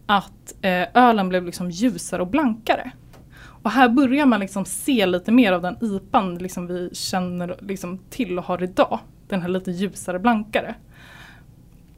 att 0.07 0.55
eh, 0.63 0.89
ölen 0.95 1.29
blev 1.29 1.45
liksom 1.45 1.71
ljusare 1.71 2.23
och 2.23 2.29
blankare. 2.29 2.93
Och 3.35 3.71
här 3.71 3.89
börjar 3.89 4.27
man 4.27 4.41
liksom 4.41 4.65
se 4.65 5.07
lite 5.07 5.33
mer 5.33 5.53
av 5.53 5.63
den 5.63 5.77
IPan 5.81 6.39
liksom 6.39 6.67
vi 6.67 6.91
känner 6.93 7.57
liksom 7.61 7.99
till 8.11 8.39
och 8.39 8.45
har 8.45 8.63
idag. 8.63 8.99
Den 9.29 9.43
här 9.43 9.49
lite 9.49 9.71
ljusare, 9.71 10.19
blankare. 10.19 10.75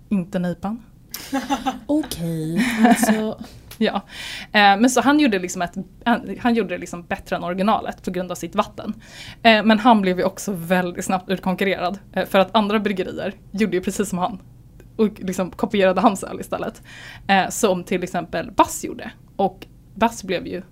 Inte 0.08 0.38
nipan. 0.38 0.82
Okej, 1.86 2.54
okay, 2.54 2.88
alltså 2.88 3.38
ja. 3.78 3.94
Eh, 4.44 4.50
men 4.52 4.90
så 4.90 5.00
han 5.00 5.20
gjorde, 5.20 5.38
liksom 5.38 5.62
ett, 5.62 5.74
han, 6.38 6.54
gjorde 6.54 6.74
det 6.74 6.78
liksom 6.78 7.02
bättre 7.02 7.36
än 7.36 7.44
originalet 7.44 8.04
på 8.04 8.10
grund 8.10 8.30
av 8.30 8.34
sitt 8.34 8.54
vatten. 8.54 8.94
Eh, 9.42 9.64
men 9.64 9.78
han 9.78 10.00
blev 10.00 10.18
ju 10.18 10.24
också 10.24 10.52
väldigt 10.52 11.04
snabbt 11.04 11.30
utkonkurrerad. 11.30 11.98
Eh, 12.12 12.26
för 12.26 12.38
att 12.38 12.56
andra 12.56 12.78
bryggerier 12.78 13.34
gjorde 13.50 13.76
ju 13.76 13.82
precis 13.82 14.08
som 14.08 14.18
han. 14.18 14.42
Och 14.96 15.20
liksom 15.20 15.50
kopierade 15.50 16.00
hans 16.00 16.24
öl 16.24 16.40
istället. 16.40 16.82
Som 17.50 17.84
till 17.84 18.02
exempel 18.02 18.50
Bass 18.50 18.84
gjorde. 18.84 19.10
Och 19.36 19.66
Bass 19.94 20.24
blev 20.24 20.46
ju 20.46 20.62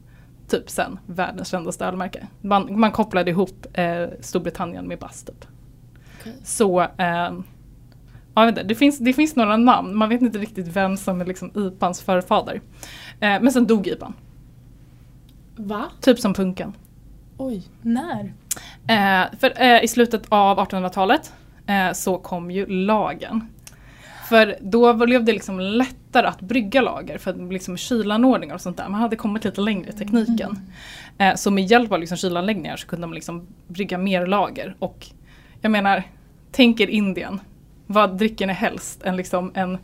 typ 0.49 0.71
sen 0.71 0.99
världens 1.07 1.49
kändaste 1.49 1.87
ölmärke. 1.87 2.27
Man, 2.41 2.81
man 2.81 2.93
kopplade 2.93 3.31
ihop 3.31 3.67
eh, 3.73 4.07
Storbritannien 4.21 4.89
med 4.89 4.99
Bass 4.99 5.25
typ. 5.25 5.47
Okay. 6.21 6.33
Så 6.45 6.81
eh, 6.81 7.33
jag 8.35 8.47
vet 8.47 8.59
inte, 8.59 8.69
det, 8.69 8.75
finns, 8.75 8.99
det 8.99 9.13
finns 9.13 9.37
några 9.37 9.57
namn, 9.57 9.97
man 9.97 10.09
vet 10.09 10.23
inte 10.23 10.39
riktigt 10.39 10.69
vem 10.69 10.97
som 10.97 11.21
är 11.21 11.25
liksom 11.25 11.51
IPAns 11.55 12.03
förfader. 12.03 12.61
Eh, 13.21 13.41
men 13.41 13.53
sen 13.53 13.67
dog 13.67 13.87
IPAn. 13.87 14.15
Va? 15.57 15.85
Typ 16.01 16.19
som 16.19 16.35
punken. 16.35 16.73
Oj, 17.37 17.63
när? 17.83 18.33
Eh, 18.87 19.39
för 19.39 19.63
eh, 19.63 19.85
i 19.85 19.89
slutet 19.89 20.23
av 20.29 20.59
1800-talet 20.59 21.33
eh, 21.67 21.93
så 21.93 22.19
kom 22.19 22.51
ju 22.51 22.67
lagen. 22.67 23.49
För 24.29 24.57
då 24.61 24.95
blev 24.95 25.25
det 25.25 25.33
liksom 25.33 25.61
lättare 25.61 26.27
att 26.27 26.41
brygga 26.41 26.81
lager 26.81 27.19
för 27.19 27.53
liksom 27.53 27.77
kylanordningar 27.77 28.55
och 28.55 28.61
sånt 28.61 28.77
där. 28.77 28.89
Man 28.89 29.01
hade 29.01 29.17
kommit 29.17 29.45
lite 29.45 29.61
längre 29.61 29.91
i 29.91 29.93
tekniken. 29.93 30.59
Mm. 31.19 31.37
så 31.37 31.51
med 31.51 31.65
hjälp 31.65 31.93
av 31.93 32.01
liksom 32.01 32.17
kylanläggningar 32.17 32.77
så 32.77 32.87
kunde 32.87 33.07
man 33.07 33.15
liksom 33.15 33.47
brygga 33.67 33.99
mer 33.99 34.27
lager. 34.27 34.77
Och 34.79 35.07
jag 35.61 35.71
menar, 35.71 36.03
tänk 36.53 36.81
er 36.81 36.87
Indien 36.87 37.41
vad 37.87 38.19
dricker 38.19 38.47
ni 38.47 38.53
helst? 38.53 39.03
En, 39.03 39.17
liksom, 39.17 39.53
en 39.55 39.79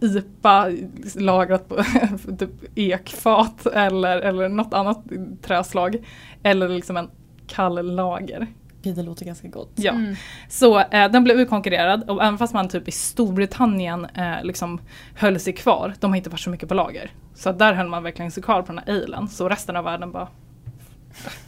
IPA 0.00 0.68
lagrat 1.14 1.68
på 1.68 1.76
typ 2.38 2.50
ekfat 2.74 3.66
eller, 3.66 4.20
eller 4.20 4.48
något 4.48 4.74
annat 4.74 5.02
träslag. 5.42 5.96
Eller 6.42 6.68
liksom 6.68 6.96
en 6.96 7.10
kall 7.46 7.94
lager. 7.94 8.46
Det 8.82 9.02
låter 9.02 9.24
ganska 9.24 9.48
gott. 9.48 9.72
Ja. 9.74 9.92
Mm. 9.92 10.14
Så 10.48 10.80
eh, 10.80 11.10
den 11.10 11.24
blev 11.24 11.40
utkonkurrerad 11.40 12.10
och 12.10 12.22
även 12.22 12.38
fast 12.38 12.54
man 12.54 12.68
typ 12.68 12.88
i 12.88 12.92
Storbritannien 12.92 14.04
eh, 14.04 14.44
liksom 14.44 14.80
höll 15.14 15.40
sig 15.40 15.52
kvar, 15.52 15.94
de 16.00 16.10
har 16.10 16.16
inte 16.16 16.30
varit 16.30 16.40
så 16.40 16.50
mycket 16.50 16.68
på 16.68 16.74
lager. 16.74 17.10
Så 17.34 17.52
där 17.52 17.72
höll 17.72 17.88
man 17.88 18.02
verkligen 18.02 18.30
sig 18.30 18.42
kvar 18.42 18.62
på 18.62 18.72
den 18.72 18.82
här 18.86 19.02
alen. 19.02 19.28
Så 19.28 19.48
resten 19.48 19.76
av 19.76 19.84
världen 19.84 20.12
bara 20.12 20.28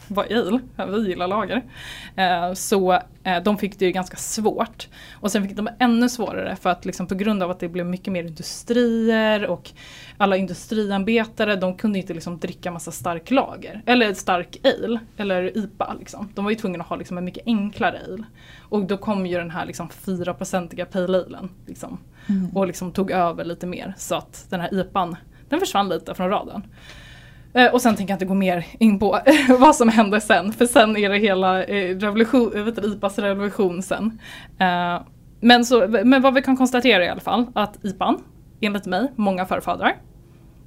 vad 0.09 0.33
ale, 0.33 0.61
vi 0.87 1.09
gillar 1.09 1.29
lager. 1.29 1.63
Eh, 2.17 2.53
så 2.53 2.93
eh, 3.25 3.43
de 3.43 3.59
fick 3.59 3.79
det 3.79 3.85
ju 3.85 3.93
ganska 3.93 4.17
svårt. 4.17 4.89
Och 5.13 5.33
sen 5.33 5.49
fick 5.49 5.57
de 5.57 5.69
ännu 5.79 6.09
svårare 6.09 6.57
för 6.57 6.71
att 6.71 6.85
liksom 6.85 7.07
på 7.07 7.15
grund 7.15 7.43
av 7.43 7.51
att 7.51 7.61
det 7.61 7.69
blev 7.69 7.87
mycket 7.87 8.13
mer 8.13 8.25
industrier 8.25 9.47
och 9.47 9.71
alla 10.17 10.37
industriarbetare 10.37 11.57
de 11.57 11.77
kunde 11.77 11.99
inte 11.99 12.15
liksom 12.15 12.39
dricka 12.39 12.71
massa 12.71 12.91
stark 12.91 13.31
lager. 13.31 13.83
Eller 13.87 14.15
stark 14.15 14.57
ale, 14.65 15.01
eller 15.17 15.59
IPA. 15.59 15.95
Liksom. 15.99 16.33
De 16.35 16.45
var 16.45 16.51
ju 16.51 16.57
tvungna 16.57 16.83
att 16.85 16.89
ha 16.89 16.97
liksom 16.97 17.19
en 17.19 17.25
mycket 17.25 17.47
enklare 17.47 18.01
ale. 18.07 18.25
Och 18.61 18.85
då 18.85 18.97
kom 18.97 19.27
ju 19.27 19.39
den 19.39 19.51
här 19.51 19.67
liksom 19.67 19.89
4-procentiga 19.89 20.87
pale 20.87 21.19
alen. 21.19 21.49
Liksom, 21.67 21.99
mm. 22.29 22.57
Och 22.57 22.67
liksom 22.67 22.93
tog 22.93 23.11
över 23.11 23.45
lite 23.45 23.67
mer 23.67 23.95
så 23.99 24.15
att 24.15 24.47
den 24.51 24.61
här 24.61 24.75
IPAn 24.81 25.17
den 25.49 25.61
försvann 25.61 25.89
lite 25.89 26.15
från 26.15 26.29
raden. 26.29 26.63
Eh, 27.57 27.73
och 27.73 27.83
sen 27.83 27.97
tänker 27.97 28.13
jag 28.13 28.17
inte 28.17 28.25
gå 28.25 28.35
mer 28.35 28.67
in 28.79 28.99
på 28.99 29.21
vad 29.59 29.77
som 29.77 29.89
hände 29.89 30.21
sen, 30.21 30.53
för 30.53 30.67
sen 30.67 30.97
är 30.97 31.11
det 31.11 31.19
hela 31.19 31.65
eh, 31.65 31.99
revolution, 31.99 32.65
vet 32.65 32.85
IPAs 32.85 33.19
revolution 33.19 33.83
sen. 33.83 34.19
Eh, 34.59 35.01
men, 35.41 35.65
så, 35.65 35.89
men 36.05 36.23
vad 36.23 36.35
vi 36.35 36.43
kan 36.43 36.57
konstatera 36.57 37.05
i 37.05 37.09
alla 37.09 37.21
fall, 37.21 37.47
att 37.55 37.85
IPAn, 37.85 38.23
enligt 38.61 38.87
mig, 38.87 39.13
många 39.17 39.47
förfäder. 39.47 39.97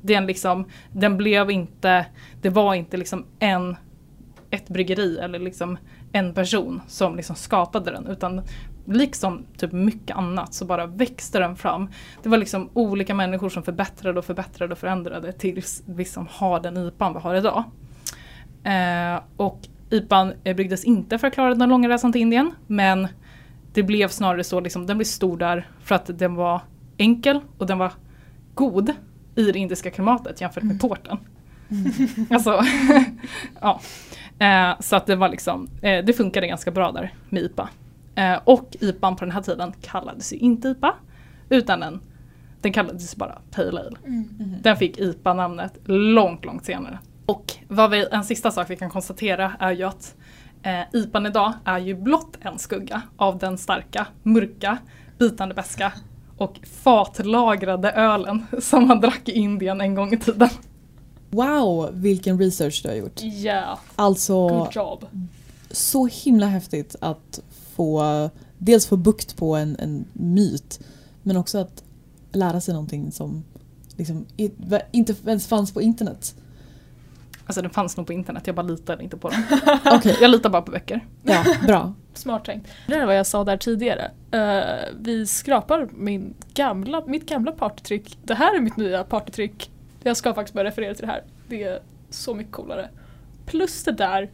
Den, 0.02 0.26
liksom, 0.26 0.66
den 0.92 1.18
blev 1.18 1.52
inte, 1.52 2.06
det 2.42 2.50
var 2.50 2.74
inte 2.74 2.98
liksom 2.98 3.26
en, 3.40 3.76
ett 4.50 4.70
bryggeri 4.70 5.18
eller 5.18 5.40
liksom 5.40 5.78
en 6.12 6.34
person 6.34 6.82
som 6.88 7.16
liksom 7.16 7.36
skapade 7.36 7.92
den 7.92 8.08
utan 8.08 8.42
liksom 8.90 9.46
typ 9.58 9.72
mycket 9.72 10.18
annat 10.18 10.54
så 10.54 10.66
bara 10.66 10.86
växte 10.86 11.40
den 11.40 11.56
fram. 11.56 11.90
Det 12.24 12.30
var 12.30 12.38
liksom 12.38 12.70
olika 12.74 13.14
människor 13.14 13.50
som 13.50 13.64
förbättrade 13.64 14.20
och 14.20 14.26
förbättrade 14.26 14.72
och 14.72 14.80
förändrade 14.80 15.32
tills 15.32 15.84
vi 15.86 16.06
som 16.06 16.28
har 16.32 16.60
den 16.60 16.78
IPAn 16.78 17.14
vi 17.14 17.20
har 17.20 17.36
idag. 17.36 17.64
Eh, 18.64 19.22
och 19.38 19.60
IPAn 19.90 20.34
bryggdes 20.44 20.84
inte 20.84 21.18
för 21.18 21.28
att 21.28 21.34
klara 21.34 21.56
den 21.56 21.70
långa 21.70 21.90
resan 21.90 22.12
till 22.12 22.22
Indien 22.22 22.52
men 22.68 23.08
det 23.74 23.84
blev 23.84 24.08
snarare 24.08 24.44
så, 24.44 24.60
liksom, 24.60 24.86
den 24.86 24.98
blev 24.98 25.06
stor 25.06 25.38
där 25.38 25.68
för 25.84 25.96
att 25.96 26.20
den 26.20 26.36
var 26.36 26.62
enkel 26.98 27.40
och 27.58 27.68
den 27.68 27.78
var 27.78 27.92
god 28.54 28.94
i 29.36 29.52
det 29.52 29.60
indiska 29.60 29.92
klimatet 29.92 30.42
jämfört 30.42 30.64
med 30.64 30.82
porten. 30.82 31.18
Mm. 31.72 31.92
alltså, 32.30 32.64
ja. 33.62 33.80
Eh, 34.40 34.80
så 34.80 34.96
att 34.96 35.06
det 35.06 35.16
var 35.16 35.30
liksom, 35.30 35.70
eh, 35.82 36.06
det 36.06 36.14
funkade 36.14 36.48
ganska 36.48 36.72
bra 36.72 36.92
där 36.92 37.14
med 37.30 37.44
IPA. 37.44 37.70
Eh, 38.20 38.40
och 38.44 38.76
IPAn 38.80 39.16
på 39.16 39.26
den 39.26 39.32
här 39.32 39.42
tiden 39.42 39.74
kallades 39.82 40.34
ju 40.34 40.38
inte 40.38 40.68
IPA 40.68 40.96
utan 41.50 41.80
den, 41.80 42.00
den 42.62 42.74
kallades 42.74 43.16
bara 43.16 43.42
Pale 43.52 43.80
Ale. 43.80 43.98
Mm. 44.06 44.30
Mm. 44.40 44.56
Den 44.62 44.78
fick 44.78 45.00
IPA-namnet 45.00 45.74
långt, 45.86 46.46
långt 46.46 46.66
senare. 46.66 47.00
Och 47.26 47.54
vad 47.68 47.92
vi, 47.92 48.08
en 48.12 48.24
sista 48.24 48.52
sak 48.52 48.70
vi 48.70 48.76
kan 48.76 48.90
konstatera 48.90 49.54
är 49.60 49.72
ju 49.72 49.84
att 49.84 50.16
eh, 50.64 50.82
IPAn 50.94 51.26
idag 51.26 51.54
är 51.66 51.80
ju 51.80 51.96
blott 51.96 52.38
en 52.42 52.60
skugga 52.60 53.02
av 53.18 53.38
den 53.38 53.58
starka, 53.58 54.08
mörka, 54.24 54.78
bitande 55.18 55.56
beska 55.56 55.94
och 56.38 56.60
fatlagrade 56.84 57.92
ölen 57.92 58.46
som 58.62 58.88
man 58.88 59.00
drack 59.02 59.30
i 59.30 59.32
Indien 59.32 59.82
en 59.82 59.96
gång 59.96 60.14
i 60.14 60.18
tiden. 60.18 60.50
Wow, 61.30 61.90
vilken 61.94 62.40
research 62.40 62.82
du 62.84 62.90
har 62.90 62.96
gjort. 62.96 63.22
Ja, 63.22 63.30
yeah. 63.30 63.80
Alltså, 63.96 64.48
good 64.48 64.68
job. 64.72 65.06
Så 65.72 66.08
himla 66.08 66.46
häftigt 66.46 66.96
att 67.02 67.40
få 67.80 68.30
dels 68.58 68.88
få 68.88 68.98
bukt 68.98 69.38
på 69.38 69.56
en, 69.56 69.76
en 69.80 70.06
myt 70.14 70.80
men 71.24 71.38
också 71.38 71.58
att 71.58 71.84
lära 72.32 72.62
sig 72.62 72.74
någonting 72.74 73.12
som 73.12 73.44
liksom 73.98 74.26
inte 74.92 75.16
ens 75.26 75.48
fanns 75.48 75.74
på 75.74 75.82
internet. 75.82 76.36
Alltså 77.46 77.62
den 77.62 77.72
fanns 77.72 77.98
nog 77.98 78.08
på 78.08 78.14
internet, 78.14 78.48
jag 78.48 78.56
bara 78.56 78.68
litade 78.68 79.04
inte 79.04 79.18
på 79.18 79.30
den. 79.30 79.44
okay. 79.98 80.16
Jag 80.22 80.32
litar 80.32 80.50
bara 80.50 80.62
på 80.62 80.72
böcker. 80.72 81.06
Ja, 81.24 81.46
bra. 81.68 81.94
Smart 82.14 82.46
tänkt. 82.46 82.70
Det 82.88 82.94
är 82.94 83.06
vad 83.06 83.18
jag 83.18 83.28
sa 83.28 83.44
där 83.44 83.58
tidigare. 83.58 84.12
Uh, 84.36 84.98
vi 85.00 85.26
skrapar 85.28 85.90
min 85.94 86.34
gamla, 86.54 87.06
mitt 87.06 87.26
gamla 87.26 87.52
partytryck. 87.52 88.18
Det 88.24 88.34
här 88.34 88.56
är 88.56 88.62
mitt 88.62 88.78
nya 88.78 89.04
partytryck. 89.04 89.72
Jag 90.04 90.18
ska 90.18 90.34
faktiskt 90.34 90.54
börja 90.54 90.70
referera 90.70 90.94
till 90.94 91.06
det 91.06 91.12
här. 91.12 91.24
Det 91.48 91.64
är 91.64 91.80
så 92.10 92.34
mycket 92.34 92.54
coolare. 92.54 92.90
Plus 93.46 93.84
det 93.84 93.92
där 93.92 94.30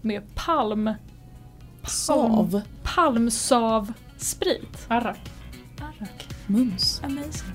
med 0.00 0.22
palm... 0.34 0.90
Sav? 1.88 2.60
Palmsav-sprit. 2.82 4.86
Arrak. 4.88 5.30
Arrak. 5.80 6.28
Mums. 6.46 7.00
Amazing. 7.04 7.52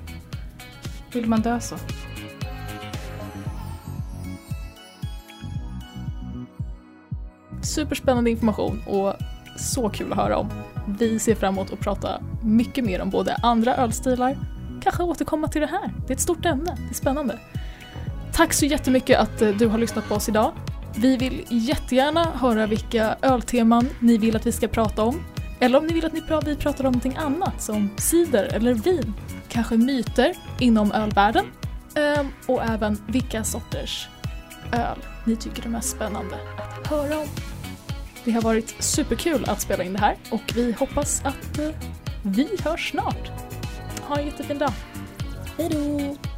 Vill 1.12 1.26
man 1.26 1.40
dö 1.40 1.60
så? 1.60 1.76
Superspännande 7.62 8.30
information 8.30 8.82
och 8.86 9.14
så 9.58 9.88
kul 9.88 10.12
att 10.12 10.18
höra 10.18 10.36
om. 10.36 10.50
Vi 10.98 11.18
ser 11.18 11.34
fram 11.34 11.54
emot 11.54 11.72
att 11.72 11.80
prata 11.80 12.20
mycket 12.42 12.84
mer 12.84 13.02
om 13.02 13.10
både 13.10 13.34
andra 13.34 13.76
ölstilar, 13.76 14.38
kanske 14.82 15.02
återkomma 15.02 15.48
till 15.48 15.60
det 15.60 15.66
här. 15.66 15.92
Det 16.06 16.12
är 16.12 16.14
ett 16.14 16.20
stort 16.20 16.44
ämne, 16.44 16.76
det 16.78 16.90
är 16.90 16.94
spännande. 16.94 17.38
Tack 18.32 18.52
så 18.52 18.66
jättemycket 18.66 19.18
att 19.18 19.42
eh, 19.42 19.48
du 19.48 19.66
har 19.66 19.78
lyssnat 19.78 20.08
på 20.08 20.14
oss 20.14 20.28
idag. 20.28 20.52
Vi 20.96 21.16
vill 21.16 21.44
jättegärna 21.48 22.24
höra 22.24 22.66
vilka 22.66 23.16
ölteman 23.22 23.88
ni 24.00 24.18
vill 24.18 24.36
att 24.36 24.46
vi 24.46 24.52
ska 24.52 24.68
prata 24.68 25.02
om. 25.02 25.24
Eller 25.60 25.78
om 25.78 25.86
ni 25.86 25.94
vill 25.94 26.04
att 26.04 26.14
vi 26.14 26.56
pratar 26.56 26.84
om 26.84 26.92
någonting 26.92 27.16
annat 27.16 27.62
som 27.62 27.90
cider 27.96 28.44
eller 28.44 28.74
vin. 28.74 29.14
Kanske 29.48 29.76
myter 29.76 30.34
inom 30.60 30.92
ölvärlden. 30.92 31.44
Ehm, 31.94 32.28
och 32.46 32.62
även 32.64 32.98
vilka 33.06 33.44
sorters 33.44 34.08
öl 34.72 34.98
ni 35.24 35.36
tycker 35.36 35.64
är 35.64 35.68
mest 35.68 35.90
spännande 35.90 36.36
att 36.56 36.86
höra 36.86 37.18
om. 37.18 37.28
Det 38.24 38.30
har 38.30 38.42
varit 38.42 38.74
superkul 38.78 39.44
att 39.48 39.60
spela 39.60 39.84
in 39.84 39.92
det 39.92 39.98
här 39.98 40.16
och 40.30 40.52
vi 40.54 40.72
hoppas 40.72 41.22
att 41.24 41.58
eh, 41.58 41.68
vi 42.22 42.48
hörs 42.64 42.90
snart. 42.90 43.30
Ha 44.00 44.18
en 44.18 44.26
jättefin 44.26 44.58
dag. 44.58 44.72
Hej 45.58 45.68
då! 45.68 46.33